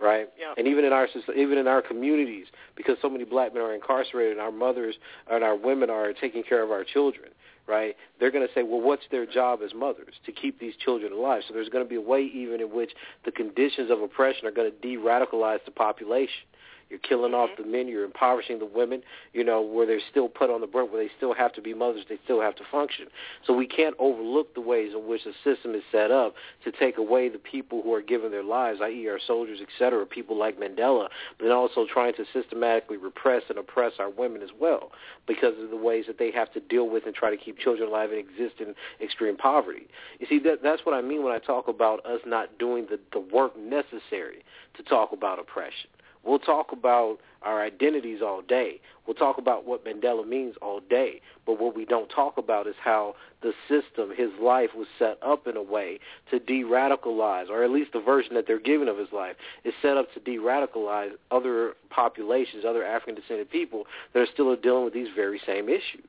right? 0.00 0.28
Yeah. 0.38 0.54
And 0.56 0.66
even 0.66 0.84
in 0.84 0.92
our 0.92 1.08
even 1.36 1.58
in 1.58 1.66
our 1.66 1.82
communities, 1.82 2.46
because 2.76 2.96
so 3.00 3.08
many 3.08 3.24
black 3.24 3.54
men 3.54 3.62
are 3.62 3.74
incarcerated, 3.74 4.32
and 4.32 4.40
our 4.40 4.52
mothers 4.52 4.96
and 5.30 5.42
our 5.42 5.56
women 5.56 5.90
are 5.90 6.12
taking 6.12 6.42
care 6.42 6.62
of 6.62 6.70
our 6.70 6.84
children. 6.84 7.30
Right? 7.68 7.96
They're 8.20 8.30
going 8.30 8.46
to 8.46 8.54
say, 8.54 8.62
well, 8.62 8.80
what's 8.80 9.02
their 9.10 9.26
job 9.26 9.58
as 9.64 9.74
mothers 9.74 10.14
to 10.24 10.30
keep 10.30 10.60
these 10.60 10.74
children 10.76 11.12
alive? 11.12 11.42
So 11.48 11.52
there's 11.52 11.68
going 11.68 11.84
to 11.84 11.88
be 11.88 11.96
a 11.96 12.00
way 12.00 12.22
even 12.22 12.60
in 12.60 12.68
which 12.68 12.92
the 13.24 13.32
conditions 13.32 13.90
of 13.90 14.00
oppression 14.00 14.46
are 14.46 14.52
going 14.52 14.70
to 14.70 14.78
de-radicalize 14.78 15.58
the 15.64 15.72
population. 15.72 16.46
You're 16.88 17.00
killing 17.00 17.34
off 17.34 17.50
mm-hmm. 17.50 17.62
the 17.62 17.68
men. 17.68 17.88
You're 17.88 18.04
impoverishing 18.04 18.58
the 18.58 18.66
women. 18.66 19.02
You 19.32 19.44
know 19.44 19.60
where 19.60 19.86
they're 19.86 20.00
still 20.10 20.28
put 20.28 20.50
on 20.50 20.60
the 20.60 20.66
brink, 20.66 20.92
where 20.92 21.02
they 21.02 21.10
still 21.16 21.34
have 21.34 21.52
to 21.54 21.62
be 21.62 21.74
mothers. 21.74 22.04
They 22.08 22.18
still 22.24 22.40
have 22.40 22.54
to 22.56 22.62
function. 22.70 23.06
So 23.46 23.52
we 23.52 23.66
can't 23.66 23.96
overlook 23.98 24.54
the 24.54 24.60
ways 24.60 24.92
in 24.94 25.08
which 25.08 25.22
the 25.24 25.32
system 25.42 25.74
is 25.74 25.82
set 25.90 26.10
up 26.10 26.34
to 26.64 26.70
take 26.70 26.96
away 26.98 27.28
the 27.28 27.38
people 27.38 27.82
who 27.82 27.92
are 27.92 28.02
giving 28.02 28.30
their 28.30 28.44
lives, 28.44 28.80
i.e., 28.82 29.08
our 29.08 29.18
soldiers, 29.24 29.58
et 29.60 29.68
cetera, 29.78 30.06
people 30.06 30.36
like 30.38 30.60
Mandela, 30.60 31.08
but 31.38 31.44
then 31.44 31.52
also 31.52 31.86
trying 31.92 32.14
to 32.14 32.24
systematically 32.32 32.96
repress 32.96 33.42
and 33.48 33.58
oppress 33.58 33.94
our 33.98 34.10
women 34.10 34.42
as 34.42 34.50
well 34.58 34.92
because 35.26 35.54
of 35.60 35.70
the 35.70 35.76
ways 35.76 36.04
that 36.06 36.18
they 36.18 36.30
have 36.30 36.52
to 36.52 36.60
deal 36.60 36.88
with 36.88 37.04
and 37.06 37.14
try 37.14 37.30
to 37.30 37.36
keep 37.36 37.58
children 37.58 37.88
alive 37.88 38.10
and 38.10 38.18
exist 38.18 38.60
in 38.60 38.74
extreme 39.02 39.36
poverty. 39.36 39.88
You 40.20 40.26
see, 40.28 40.38
that, 40.40 40.62
that's 40.62 40.82
what 40.84 40.94
I 40.94 41.02
mean 41.02 41.24
when 41.24 41.32
I 41.32 41.38
talk 41.38 41.68
about 41.68 42.04
us 42.06 42.20
not 42.24 42.58
doing 42.58 42.86
the, 42.88 42.98
the 43.12 43.20
work 43.20 43.58
necessary 43.58 44.44
to 44.76 44.82
talk 44.82 45.12
about 45.12 45.38
oppression. 45.38 45.90
We'll 46.26 46.38
talk 46.38 46.72
about 46.72 47.18
our 47.42 47.62
identities 47.62 48.20
all 48.22 48.42
day. 48.42 48.80
We'll 49.06 49.14
talk 49.14 49.38
about 49.38 49.64
what 49.64 49.84
Mandela 49.84 50.26
means 50.26 50.56
all 50.60 50.80
day. 50.80 51.20
But 51.46 51.60
what 51.60 51.76
we 51.76 51.84
don't 51.84 52.08
talk 52.08 52.36
about 52.38 52.66
is 52.66 52.74
how 52.82 53.14
the 53.42 53.52
system, 53.68 54.10
his 54.16 54.30
life, 54.42 54.70
was 54.76 54.88
set 54.98 55.18
up 55.22 55.46
in 55.46 55.56
a 55.56 55.62
way 55.62 56.00
to 56.30 56.40
de-radicalize, 56.40 57.48
or 57.48 57.62
at 57.62 57.70
least 57.70 57.92
the 57.92 58.00
version 58.00 58.34
that 58.34 58.48
they're 58.48 58.58
giving 58.58 58.88
of 58.88 58.98
his 58.98 59.12
life 59.12 59.36
is 59.64 59.72
set 59.80 59.96
up 59.96 60.12
to 60.14 60.20
de-radicalize 60.20 61.10
other 61.30 61.74
populations, 61.90 62.64
other 62.64 62.84
African-descended 62.84 63.48
people 63.48 63.84
that 64.12 64.20
are 64.20 64.26
still 64.32 64.54
dealing 64.56 64.84
with 64.84 64.94
these 64.94 65.08
very 65.14 65.40
same 65.46 65.68
issues. 65.68 66.08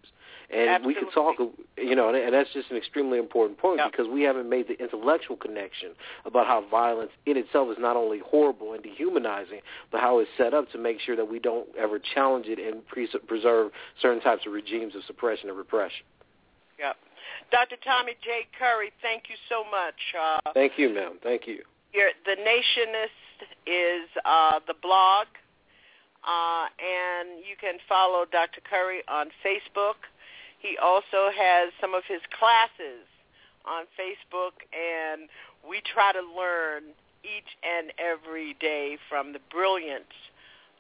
And 0.50 0.86
we 0.86 0.94
could 0.94 1.12
talk, 1.14 1.36
you 1.78 1.96
know, 1.96 2.08
and 2.08 2.34
that's 2.34 2.52
just 2.54 2.72
an 2.72 2.78
extremely 2.78 3.20
important 3.20 3.60
point 3.60 3.82
because 3.92 4.08
we 4.08 4.24
haven't 4.24 4.50
made 4.50 4.70
the 4.70 4.82
intellectual 4.82 5.36
connection 5.36 5.90
about 6.26 6.48
how 6.48 6.64
violence 6.72 7.12
in 7.26 7.36
itself 7.36 7.70
is 7.70 7.76
not 7.78 7.98
only 7.98 8.20
horrible 8.20 8.72
and 8.72 8.82
dehumanizing, 8.82 9.60
but 9.92 10.00
how 10.00 10.20
it's 10.20 10.30
set 10.38 10.54
up 10.54 10.72
to 10.72 10.78
make 10.78 11.02
sure 11.02 11.18
that 11.18 11.30
we 11.30 11.38
don't 11.40 11.68
ever 11.78 12.00
challenge 12.00 12.46
it 12.48 12.60
and 12.60 12.88
pre- 12.88 13.10
preserve 13.28 13.72
certain 14.02 14.22
types 14.22 14.46
of 14.48 14.54
regimes 14.54 14.96
of 14.96 15.04
suppression 15.04 15.50
and 15.50 15.58
repression. 15.58 16.06
Yep. 16.80 16.96
Dr. 17.52 17.76
Tommy 17.84 18.14
J. 18.24 18.48
Curry, 18.58 18.92
thank 19.02 19.24
you 19.30 19.36
so 19.50 19.64
much. 19.66 20.00
Uh, 20.18 20.52
Thank 20.54 20.74
you, 20.78 20.94
ma'am. 20.94 21.20
Thank 21.22 21.46
you. 21.46 21.64
Your, 21.94 22.10
the 22.26 22.36
Nationist 22.36 23.12
is 23.66 24.08
uh, 24.24 24.60
the 24.66 24.76
blog, 24.82 25.28
uh, 26.24 26.68
and 26.80 27.40
you 27.40 27.56
can 27.60 27.80
follow 27.88 28.26
Dr. 28.32 28.62
Curry 28.62 29.04
on 29.08 29.28
Facebook. 29.44 30.08
He 30.60 30.78
also 30.82 31.30
has 31.36 31.72
some 31.80 31.94
of 31.94 32.04
his 32.08 32.22
classes 32.38 33.06
on 33.66 33.86
Facebook, 34.00 34.64
and 34.74 35.30
we 35.68 35.82
try 35.94 36.12
to 36.14 36.22
learn 36.22 36.96
each 37.24 37.52
and 37.64 37.92
every 38.00 38.56
day 38.60 38.98
from 39.10 39.34
the 39.34 39.40
brilliance 39.52 40.16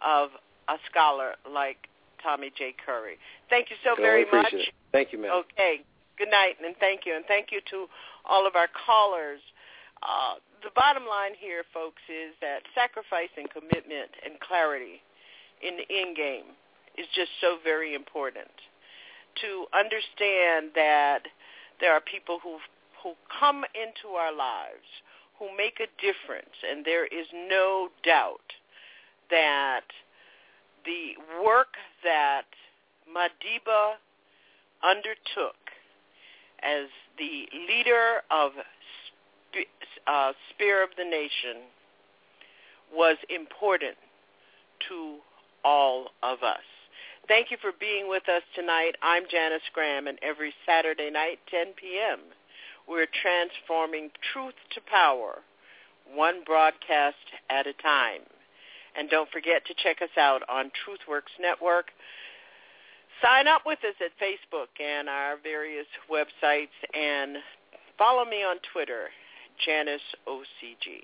of 0.02 0.30
a 0.70 0.78
scholar 0.90 1.36
like 1.49 1.90
Tommy 2.24 2.52
J. 2.58 2.74
Curry. 2.86 3.18
Thank 3.49 3.70
you 3.70 3.76
so 3.84 3.95
very 3.95 4.26
much. 4.32 4.54
it. 4.54 4.74
Thank 4.91 5.12
you, 5.12 5.20
ma'am. 5.20 5.44
Okay. 5.45 5.84
Good 6.18 6.32
night, 6.32 6.58
and 6.64 6.76
thank 6.80 7.06
you. 7.06 7.16
And 7.16 7.26
thank 7.28 7.52
you 7.52 7.62
to 7.70 7.86
all 8.26 8.48
of 8.48 8.56
our 8.56 8.68
callers. 8.68 9.40
Uh, 10.02 10.41
the 10.64 10.74
bottom 10.76 11.06
line 11.06 11.38
here, 11.38 11.64
folks, 11.74 12.02
is 12.10 12.34
that 12.41 12.66
sacrifice 12.74 13.30
and 13.38 13.49
commitment 13.49 14.10
and 14.26 14.40
clarity 14.40 15.02
in 15.62 15.78
the 15.78 15.86
end 15.94 16.18
game 16.18 16.58
is 16.98 17.06
just 17.14 17.30
so 17.41 17.58
very 17.64 17.94
important. 17.94 18.49
To 19.41 19.65
understand 19.77 20.72
that 20.76 21.19
there 21.80 21.93
are 21.93 22.01
people 22.01 22.39
who 22.41 22.57
who 23.03 23.14
come 23.39 23.64
into 23.76 24.15
our 24.15 24.34
lives 24.35 24.88
who 25.38 25.55
make 25.55 25.80
a 25.80 26.01
difference, 26.01 26.55
and 26.68 26.84
there 26.84 27.05
is 27.05 27.27
no 27.47 27.89
doubt 28.03 28.41
that 29.30 29.85
the 30.85 31.14
work 31.43 31.76
that 32.03 32.45
Madiba 33.07 33.93
undertook 34.84 35.55
as 36.64 36.88
the 37.18 37.47
leader 37.68 38.22
of 38.31 38.51
uh, 40.07 40.31
Spear 40.49 40.84
of 40.84 40.89
the 40.97 41.03
Nation 41.03 41.64
was 42.93 43.18
important 43.30 43.97
to 44.89 45.18
all 45.64 46.07
of 46.23 46.43
us. 46.43 46.77
Thank 47.28 47.52
you 47.52 47.58
for 47.60 47.72
being 47.78 48.08
with 48.08 48.24
us 48.30 48.41
tonight. 48.56 48.95
I'm 49.02 49.24
Janice 49.30 49.68
Graham, 49.74 50.08
and 50.08 50.18
every 50.22 50.54
Saturday 50.66 51.10
night, 51.12 51.40
10 51.52 51.74
p.m., 51.76 52.20
we're 52.88 53.08
transforming 53.22 54.12
truth 54.32 54.56
to 54.74 54.82
power, 54.90 55.40
one 56.16 56.45
broadcast 56.45 57.20
at 57.49 57.68
a 57.68 57.74
time. 57.84 58.22
And 58.98 59.10
don't 59.10 59.30
forget 59.30 59.66
to 59.66 59.74
check 59.84 60.02
us 60.02 60.16
out 60.18 60.41
on 60.48 60.72
TruthWorks 60.72 61.36
Network. 61.38 61.88
Sign 63.22 63.45
up 63.45 63.64
with 63.66 63.80
us 63.80 63.95
at 63.99 64.16
Facebook 64.24 64.72
and 64.80 65.10
our 65.10 65.36
various 65.44 65.88
websites, 66.10 66.72
and 66.94 67.40
follow 67.98 68.24
me 68.24 68.38
on 68.38 68.56
Twitter, 68.72 69.10
Janice 69.66 69.99
OCG. 70.26 71.04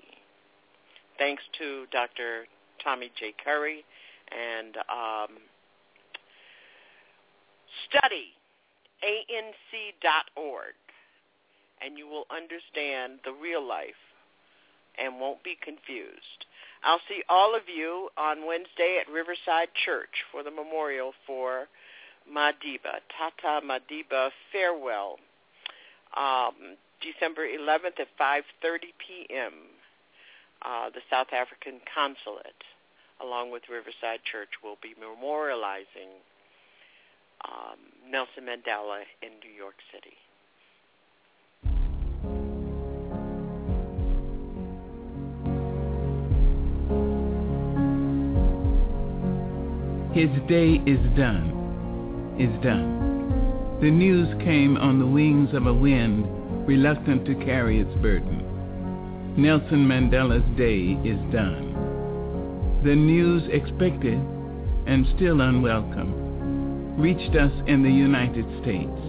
Thanks 1.18 1.42
to 1.58 1.84
Dr. 1.92 2.46
Tommy 2.82 3.12
J. 3.20 3.34
Curry 3.44 3.84
and 4.32 4.78
um, 4.88 5.36
study 7.88 8.32
anc.org 9.04 10.74
and 11.84 11.98
you 11.98 12.06
will 12.08 12.24
understand 12.30 13.20
the 13.24 13.32
real 13.32 13.66
life 13.66 14.00
and 14.98 15.20
won't 15.20 15.42
be 15.42 15.56
confused. 15.60 16.46
I'll 16.82 17.00
see 17.08 17.22
all 17.28 17.54
of 17.54 17.62
you 17.66 18.08
on 18.16 18.46
Wednesday 18.46 19.00
at 19.00 19.12
Riverside 19.12 19.68
Church 19.84 20.24
for 20.30 20.42
the 20.42 20.50
memorial 20.50 21.12
for 21.26 21.66
Madiba, 22.30 23.00
Tata 23.12 23.64
Madiba 23.64 24.30
Farewell, 24.52 25.18
um, 26.16 26.76
December 27.02 27.46
11th 27.46 28.00
at 28.00 28.08
5.30 28.20 28.78
p.m. 28.96 29.52
Uh, 30.62 30.88
the 30.90 31.00
South 31.10 31.28
African 31.32 31.80
Consulate, 31.92 32.64
along 33.20 33.50
with 33.50 33.62
Riverside 33.68 34.20
Church, 34.30 34.48
will 34.62 34.78
be 34.80 34.94
memorializing 34.96 36.22
um, 37.44 37.78
Nelson 38.10 38.44
Mandela 38.44 39.02
in 39.22 39.30
New 39.42 39.54
York 39.56 39.74
City. 39.92 40.14
His 50.14 50.30
day 50.48 50.80
is 50.86 51.00
done, 51.16 52.36
is 52.38 52.62
done. 52.62 53.78
The 53.80 53.90
news 53.90 54.28
came 54.44 54.76
on 54.76 55.00
the 55.00 55.06
wings 55.06 55.52
of 55.54 55.66
a 55.66 55.74
wind 55.74 56.26
reluctant 56.68 57.26
to 57.26 57.34
carry 57.44 57.80
its 57.80 57.92
burden. 57.96 58.40
Nelson 59.36 59.86
Mandela's 59.86 60.46
day 60.56 60.96
is 61.06 61.18
done. 61.32 61.72
The 62.84 62.94
news 62.94 63.42
expected 63.50 64.20
and 64.86 65.04
still 65.16 65.40
unwelcome 65.40 66.23
reached 66.96 67.36
us 67.36 67.52
in 67.66 67.82
the 67.82 67.90
United 67.90 68.44
States, 68.62 69.00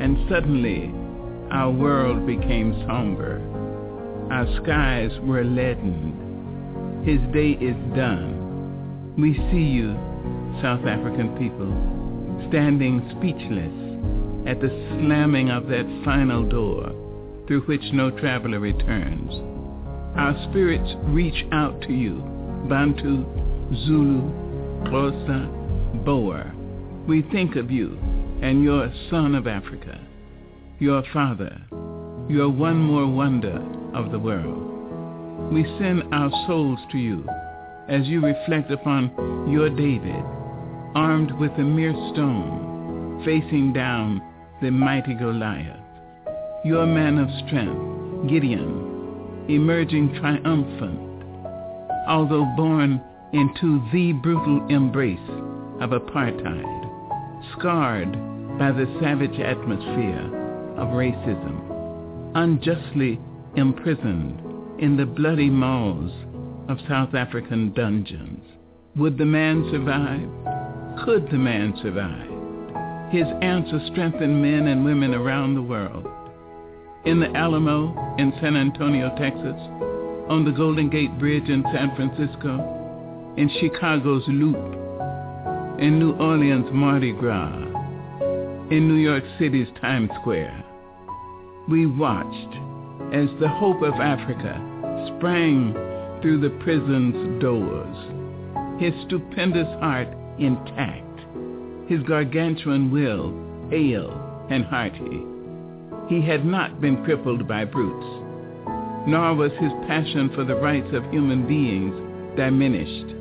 and 0.00 0.28
suddenly 0.28 0.92
our 1.50 1.70
world 1.70 2.26
became 2.26 2.74
somber. 2.86 3.40
Our 4.30 4.46
skies 4.62 5.10
were 5.22 5.44
leaden. 5.44 7.02
His 7.04 7.20
day 7.32 7.52
is 7.64 7.76
done. 7.96 9.14
We 9.16 9.34
see 9.50 9.64
you 9.64 9.94
South 10.62 10.84
African 10.86 11.30
people, 11.38 11.70
standing 12.48 13.00
speechless 13.16 13.88
at 14.48 14.60
the 14.60 14.70
slamming 14.90 15.50
of 15.50 15.68
that 15.68 15.86
final 16.04 16.48
door 16.48 16.92
through 17.46 17.62
which 17.62 17.82
no 17.92 18.10
traveler 18.10 18.60
returns. 18.60 19.32
Our 20.16 20.36
spirits 20.50 20.90
reach 21.06 21.46
out 21.52 21.80
to 21.82 21.92
you, 21.92 22.22
Bantu, 22.68 23.24
Zulu, 23.86 24.22
Xhosa, 24.90 26.04
Boer. 26.04 26.52
We 27.08 27.22
think 27.22 27.56
of 27.56 27.70
you 27.70 27.98
and 28.42 28.62
your 28.62 28.92
son 29.08 29.34
of 29.34 29.46
Africa, 29.46 29.98
your 30.78 31.02
father, 31.10 31.58
your 32.28 32.50
one 32.50 32.76
more 32.76 33.06
wonder 33.06 33.64
of 33.94 34.12
the 34.12 34.18
world. 34.18 35.50
We 35.50 35.64
send 35.78 36.02
our 36.12 36.30
souls 36.46 36.78
to 36.92 36.98
you 36.98 37.24
as 37.88 38.06
you 38.06 38.20
reflect 38.20 38.70
upon 38.70 39.50
your 39.50 39.70
David, 39.70 40.22
armed 40.94 41.32
with 41.40 41.52
a 41.52 41.62
mere 41.62 41.94
stone, 42.12 43.22
facing 43.24 43.72
down 43.72 44.20
the 44.60 44.70
mighty 44.70 45.14
Goliath. 45.14 45.80
Your 46.62 46.84
man 46.84 47.16
of 47.16 47.30
strength, 47.46 48.28
Gideon, 48.28 49.46
emerging 49.48 50.14
triumphant, 50.20 51.24
although 52.06 52.44
born 52.54 53.00
into 53.32 53.82
the 53.94 54.12
brutal 54.12 54.66
embrace 54.68 55.18
of 55.80 55.92
apartheid, 55.92 56.77
scarred 57.56 58.12
by 58.58 58.72
the 58.72 58.86
savage 59.00 59.38
atmosphere 59.40 60.26
of 60.76 60.88
racism, 60.88 62.32
unjustly 62.34 63.20
imprisoned 63.56 64.40
in 64.80 64.96
the 64.96 65.06
bloody 65.06 65.50
maws 65.50 66.10
of 66.68 66.78
South 66.88 67.14
African 67.14 67.72
dungeons. 67.72 68.44
Would 68.96 69.18
the 69.18 69.24
man 69.24 69.68
survive? 69.70 71.04
Could 71.04 71.30
the 71.30 71.38
man 71.38 71.74
survive? 71.82 73.12
His 73.12 73.26
answer 73.42 73.80
strengthened 73.90 74.42
men 74.42 74.68
and 74.68 74.84
women 74.84 75.14
around 75.14 75.54
the 75.54 75.62
world. 75.62 76.06
In 77.04 77.20
the 77.20 77.34
Alamo 77.36 78.16
in 78.18 78.32
San 78.40 78.56
Antonio, 78.56 79.08
Texas, 79.16 79.56
on 80.28 80.44
the 80.44 80.52
Golden 80.52 80.90
Gate 80.90 81.16
Bridge 81.18 81.48
in 81.48 81.62
San 81.72 81.94
Francisco, 81.96 83.34
in 83.36 83.48
Chicago's 83.60 84.24
Loop, 84.26 84.56
in 85.78 86.00
New 86.00 86.12
Orleans' 86.14 86.66
Mardi 86.72 87.12
Gras, 87.12 87.54
in 88.70 88.88
New 88.88 88.96
York 88.96 89.22
City's 89.38 89.68
Times 89.80 90.10
Square. 90.20 90.64
We 91.68 91.86
watched 91.86 92.54
as 93.12 93.28
the 93.38 93.48
hope 93.48 93.82
of 93.82 93.94
Africa 93.94 94.58
sprang 95.16 95.72
through 96.20 96.40
the 96.40 96.50
prison's 96.64 97.40
doors, 97.40 97.96
his 98.80 98.92
stupendous 99.06 99.68
heart 99.80 100.08
intact, 100.40 101.04
his 101.88 102.02
gargantuan 102.02 102.90
will 102.90 103.32
hale 103.70 104.46
and 104.50 104.64
hearty. 104.64 105.22
He 106.08 106.20
had 106.26 106.44
not 106.44 106.80
been 106.80 107.04
crippled 107.04 107.46
by 107.46 107.64
brutes, 107.64 108.06
nor 109.06 109.32
was 109.34 109.52
his 109.60 109.72
passion 109.86 110.28
for 110.34 110.42
the 110.42 110.56
rights 110.56 110.92
of 110.92 111.08
human 111.12 111.46
beings 111.46 111.94
diminished 112.36 113.17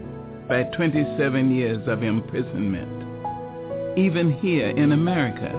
by 0.48 0.64
27 0.64 1.53
years 1.53 1.86
of 1.88 2.03
imprisonment. 2.03 3.98
Even 3.98 4.32
here 4.41 4.69
in 4.69 4.91
America, 4.91 5.52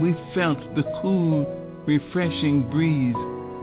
we 0.00 0.16
felt 0.34 0.58
the 0.74 0.82
cool, 1.00 1.46
refreshing 1.86 2.68
breeze 2.70 3.14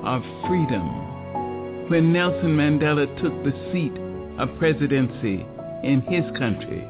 of 0.04 0.22
freedom 0.48 1.90
when 1.90 2.14
Nelson 2.14 2.56
Mandela 2.56 3.08
took 3.22 3.34
the 3.44 3.72
seat 3.72 3.92
of 4.40 4.58
presidency 4.60 5.46
in 5.84 6.02
his 6.08 6.24
country 6.38 6.82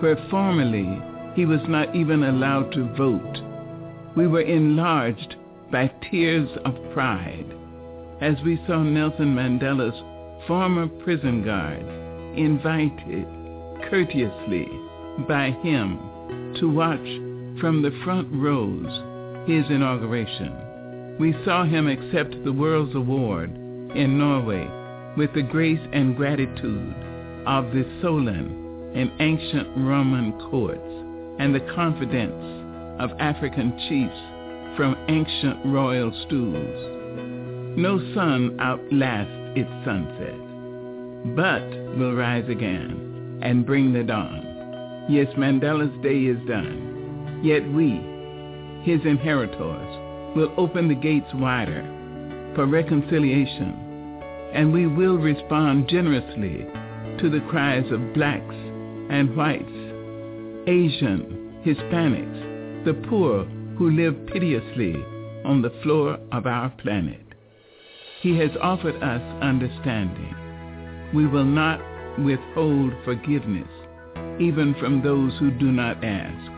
where 0.00 0.16
formerly 0.30 1.00
he 1.34 1.44
was 1.44 1.60
not 1.68 1.94
even 1.96 2.22
allowed 2.22 2.72
to 2.72 2.94
vote. 2.94 3.38
We 4.16 4.26
were 4.26 4.42
enlarged 4.42 5.36
by 5.70 5.90
tears 6.10 6.48
of 6.64 6.74
pride 6.92 7.52
as 8.20 8.36
we 8.44 8.62
saw 8.66 8.82
Nelson 8.82 9.34
Mandela's 9.34 10.00
former 10.46 10.86
prison 10.86 11.44
guards 11.44 12.05
invited 12.36 13.26
courteously 13.88 14.68
by 15.28 15.50
him 15.62 15.98
to 16.60 16.68
watch 16.68 17.60
from 17.60 17.82
the 17.82 17.96
front 18.04 18.28
rows 18.32 19.48
his 19.48 19.64
inauguration. 19.70 21.16
We 21.18 21.34
saw 21.44 21.64
him 21.64 21.86
accept 21.88 22.44
the 22.44 22.52
World's 22.52 22.94
Award 22.94 23.50
in 23.94 24.18
Norway 24.18 24.68
with 25.16 25.32
the 25.32 25.42
grace 25.42 25.80
and 25.92 26.16
gratitude 26.16 26.94
of 27.46 27.72
the 27.72 27.84
Solon 28.02 28.92
in 28.94 29.10
ancient 29.20 29.68
Roman 29.76 30.32
courts 30.50 30.80
and 31.38 31.54
the 31.54 31.72
confidence 31.74 33.00
of 33.00 33.10
African 33.18 33.72
chiefs 33.88 34.76
from 34.76 34.96
ancient 35.08 35.64
royal 35.64 36.12
stools. 36.26 37.78
No 37.78 37.98
sun 38.14 38.56
outlasts 38.60 39.56
its 39.56 39.70
sunset, 39.84 40.36
but 41.36 41.85
will 41.96 42.14
rise 42.14 42.48
again 42.48 43.40
and 43.42 43.66
bring 43.66 43.92
the 43.92 44.02
dawn. 44.02 45.06
Yes, 45.08 45.28
Mandela's 45.36 46.02
day 46.02 46.24
is 46.24 46.38
done, 46.48 47.40
yet 47.42 47.62
we, 47.72 48.00
his 48.82 49.04
inheritors, 49.06 50.36
will 50.36 50.52
open 50.56 50.88
the 50.88 50.94
gates 50.94 51.32
wider 51.34 51.82
for 52.54 52.66
reconciliation, 52.66 54.20
and 54.52 54.72
we 54.72 54.86
will 54.86 55.18
respond 55.18 55.88
generously 55.88 56.66
to 57.20 57.30
the 57.30 57.44
cries 57.48 57.90
of 57.92 58.14
blacks 58.14 58.54
and 59.10 59.36
whites, 59.36 59.64
Asian, 60.66 61.62
Hispanics, 61.64 62.84
the 62.84 62.94
poor 63.08 63.44
who 63.76 63.90
live 63.90 64.14
piteously 64.26 64.94
on 65.44 65.62
the 65.62 65.72
floor 65.82 66.18
of 66.32 66.46
our 66.46 66.70
planet. 66.82 67.22
He 68.22 68.36
has 68.38 68.50
offered 68.60 68.96
us 69.02 69.22
understanding. 69.42 70.34
We 71.14 71.26
will 71.26 71.44
not 71.44 71.80
withhold 72.18 72.92
forgiveness, 73.04 73.68
even 74.40 74.74
from 74.80 75.02
those 75.02 75.32
who 75.38 75.50
do 75.50 75.70
not 75.70 76.02
ask. 76.04 76.52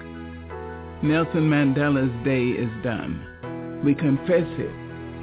Nelson 1.02 1.48
Mandela's 1.48 2.24
day 2.24 2.48
is 2.60 2.70
done. 2.82 3.82
We 3.84 3.94
confess 3.94 4.48
it 4.58 4.72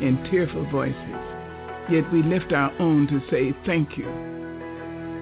in 0.01 0.27
tearful 0.29 0.69
voices, 0.71 0.95
yet 1.89 2.11
we 2.13 2.23
lift 2.23 2.53
our 2.53 2.71
own 2.79 3.07
to 3.07 3.21
say 3.29 3.55
thank 3.65 3.97
you. 3.97 4.05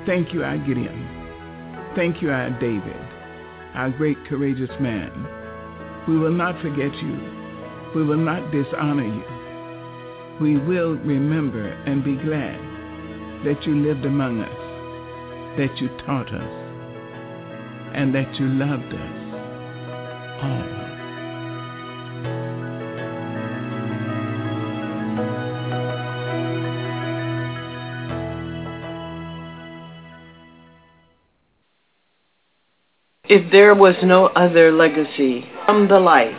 Thank 0.06 0.34
you, 0.34 0.44
our 0.44 0.58
Gideon. 0.58 1.08
Thank 1.96 2.22
you, 2.22 2.30
our 2.32 2.50
David, 2.60 2.96
our 3.74 3.90
great 3.90 4.18
courageous 4.26 4.72
man. 4.80 5.12
We 6.08 6.18
will 6.18 6.34
not 6.34 6.62
forget 6.62 6.94
you. 7.02 7.20
We 7.96 8.04
will 8.04 8.18
not 8.18 8.52
dishonor 8.52 9.06
you. 9.06 9.24
We 10.42 10.58
will 10.58 10.96
remember 10.98 11.70
and 11.86 12.04
be 12.04 12.16
glad 12.16 12.73
that 13.44 13.66
you 13.66 13.76
lived 13.76 14.06
among 14.06 14.42
us, 14.42 15.58
that 15.58 15.78
you 15.82 15.90
taught 16.06 16.34
us, 16.34 16.52
and 17.94 18.14
that 18.16 18.40
you 18.40 18.48
loved 18.48 18.94
us 18.94 19.24
all. 20.42 20.84
If 33.26 33.52
there 33.52 33.74
was 33.74 33.96
no 34.04 34.28
other 34.28 34.72
legacy 34.72 35.46
from 35.66 35.88
the 35.88 36.00
life 36.00 36.36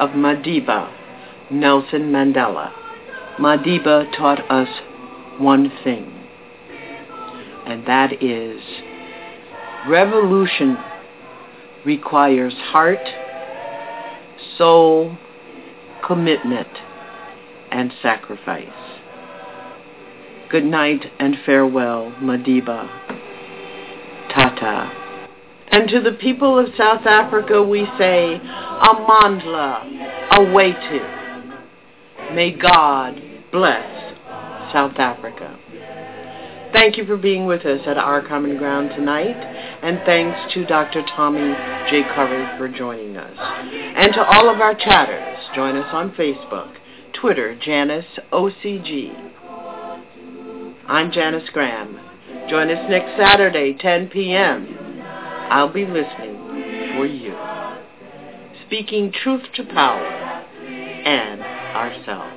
of 0.00 0.10
Madiba 0.10 0.92
Nelson 1.50 2.10
Mandela, 2.10 2.72
Madiba 3.38 4.10
taught 4.16 4.40
us 4.50 4.68
one 5.38 5.70
thing, 5.84 6.15
and 7.66 7.86
that 7.86 8.22
is 8.22 8.60
revolution 9.88 10.76
requires 11.84 12.54
heart, 12.54 13.04
soul, 14.56 15.16
commitment, 16.06 16.68
and 17.70 17.92
sacrifice. 18.02 18.68
Good 20.50 20.64
night 20.64 21.06
and 21.18 21.36
farewell, 21.44 22.12
Madiba. 22.20 22.88
Tata. 24.32 24.92
And 25.68 25.88
to 25.88 26.00
the 26.00 26.12
people 26.12 26.58
of 26.58 26.66
South 26.76 27.06
Africa 27.06 27.62
we 27.62 27.86
say, 27.98 28.40
Amandla, 28.42 30.28
Awethu. 30.30 32.34
May 32.34 32.52
God 32.52 33.20
bless 33.50 34.14
South 34.72 34.98
Africa. 34.98 35.58
Thank 36.76 36.98
you 36.98 37.06
for 37.06 37.16
being 37.16 37.46
with 37.46 37.64
us 37.64 37.80
at 37.86 37.96
Our 37.96 38.20
Common 38.20 38.58
Ground 38.58 38.90
tonight, 38.90 39.34
and 39.82 39.98
thanks 40.04 40.52
to 40.52 40.66
Dr. 40.66 41.02
Tommy 41.16 41.54
J. 41.88 42.02
Curry 42.14 42.58
for 42.58 42.68
joining 42.68 43.16
us. 43.16 43.34
And 43.34 44.12
to 44.12 44.22
all 44.22 44.50
of 44.50 44.60
our 44.60 44.74
chatters, 44.74 45.38
join 45.54 45.74
us 45.76 45.88
on 45.94 46.10
Facebook, 46.10 46.74
Twitter, 47.18 47.58
Janice 47.58 48.04
OCG. 48.30 49.10
I'm 50.86 51.10
Janice 51.10 51.48
Graham. 51.50 51.98
Join 52.50 52.68
us 52.68 52.90
next 52.90 53.18
Saturday, 53.18 53.72
10 53.80 54.08
p.m. 54.08 55.00
I'll 55.48 55.72
be 55.72 55.86
listening 55.86 56.36
for 56.94 57.06
you. 57.06 57.34
Speaking 58.66 59.10
truth 59.10 59.44
to 59.54 59.64
power 59.64 60.04
and 60.04 61.40
ourselves. 61.40 62.36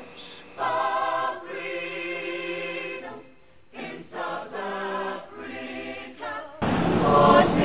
Lord. 7.19 7.58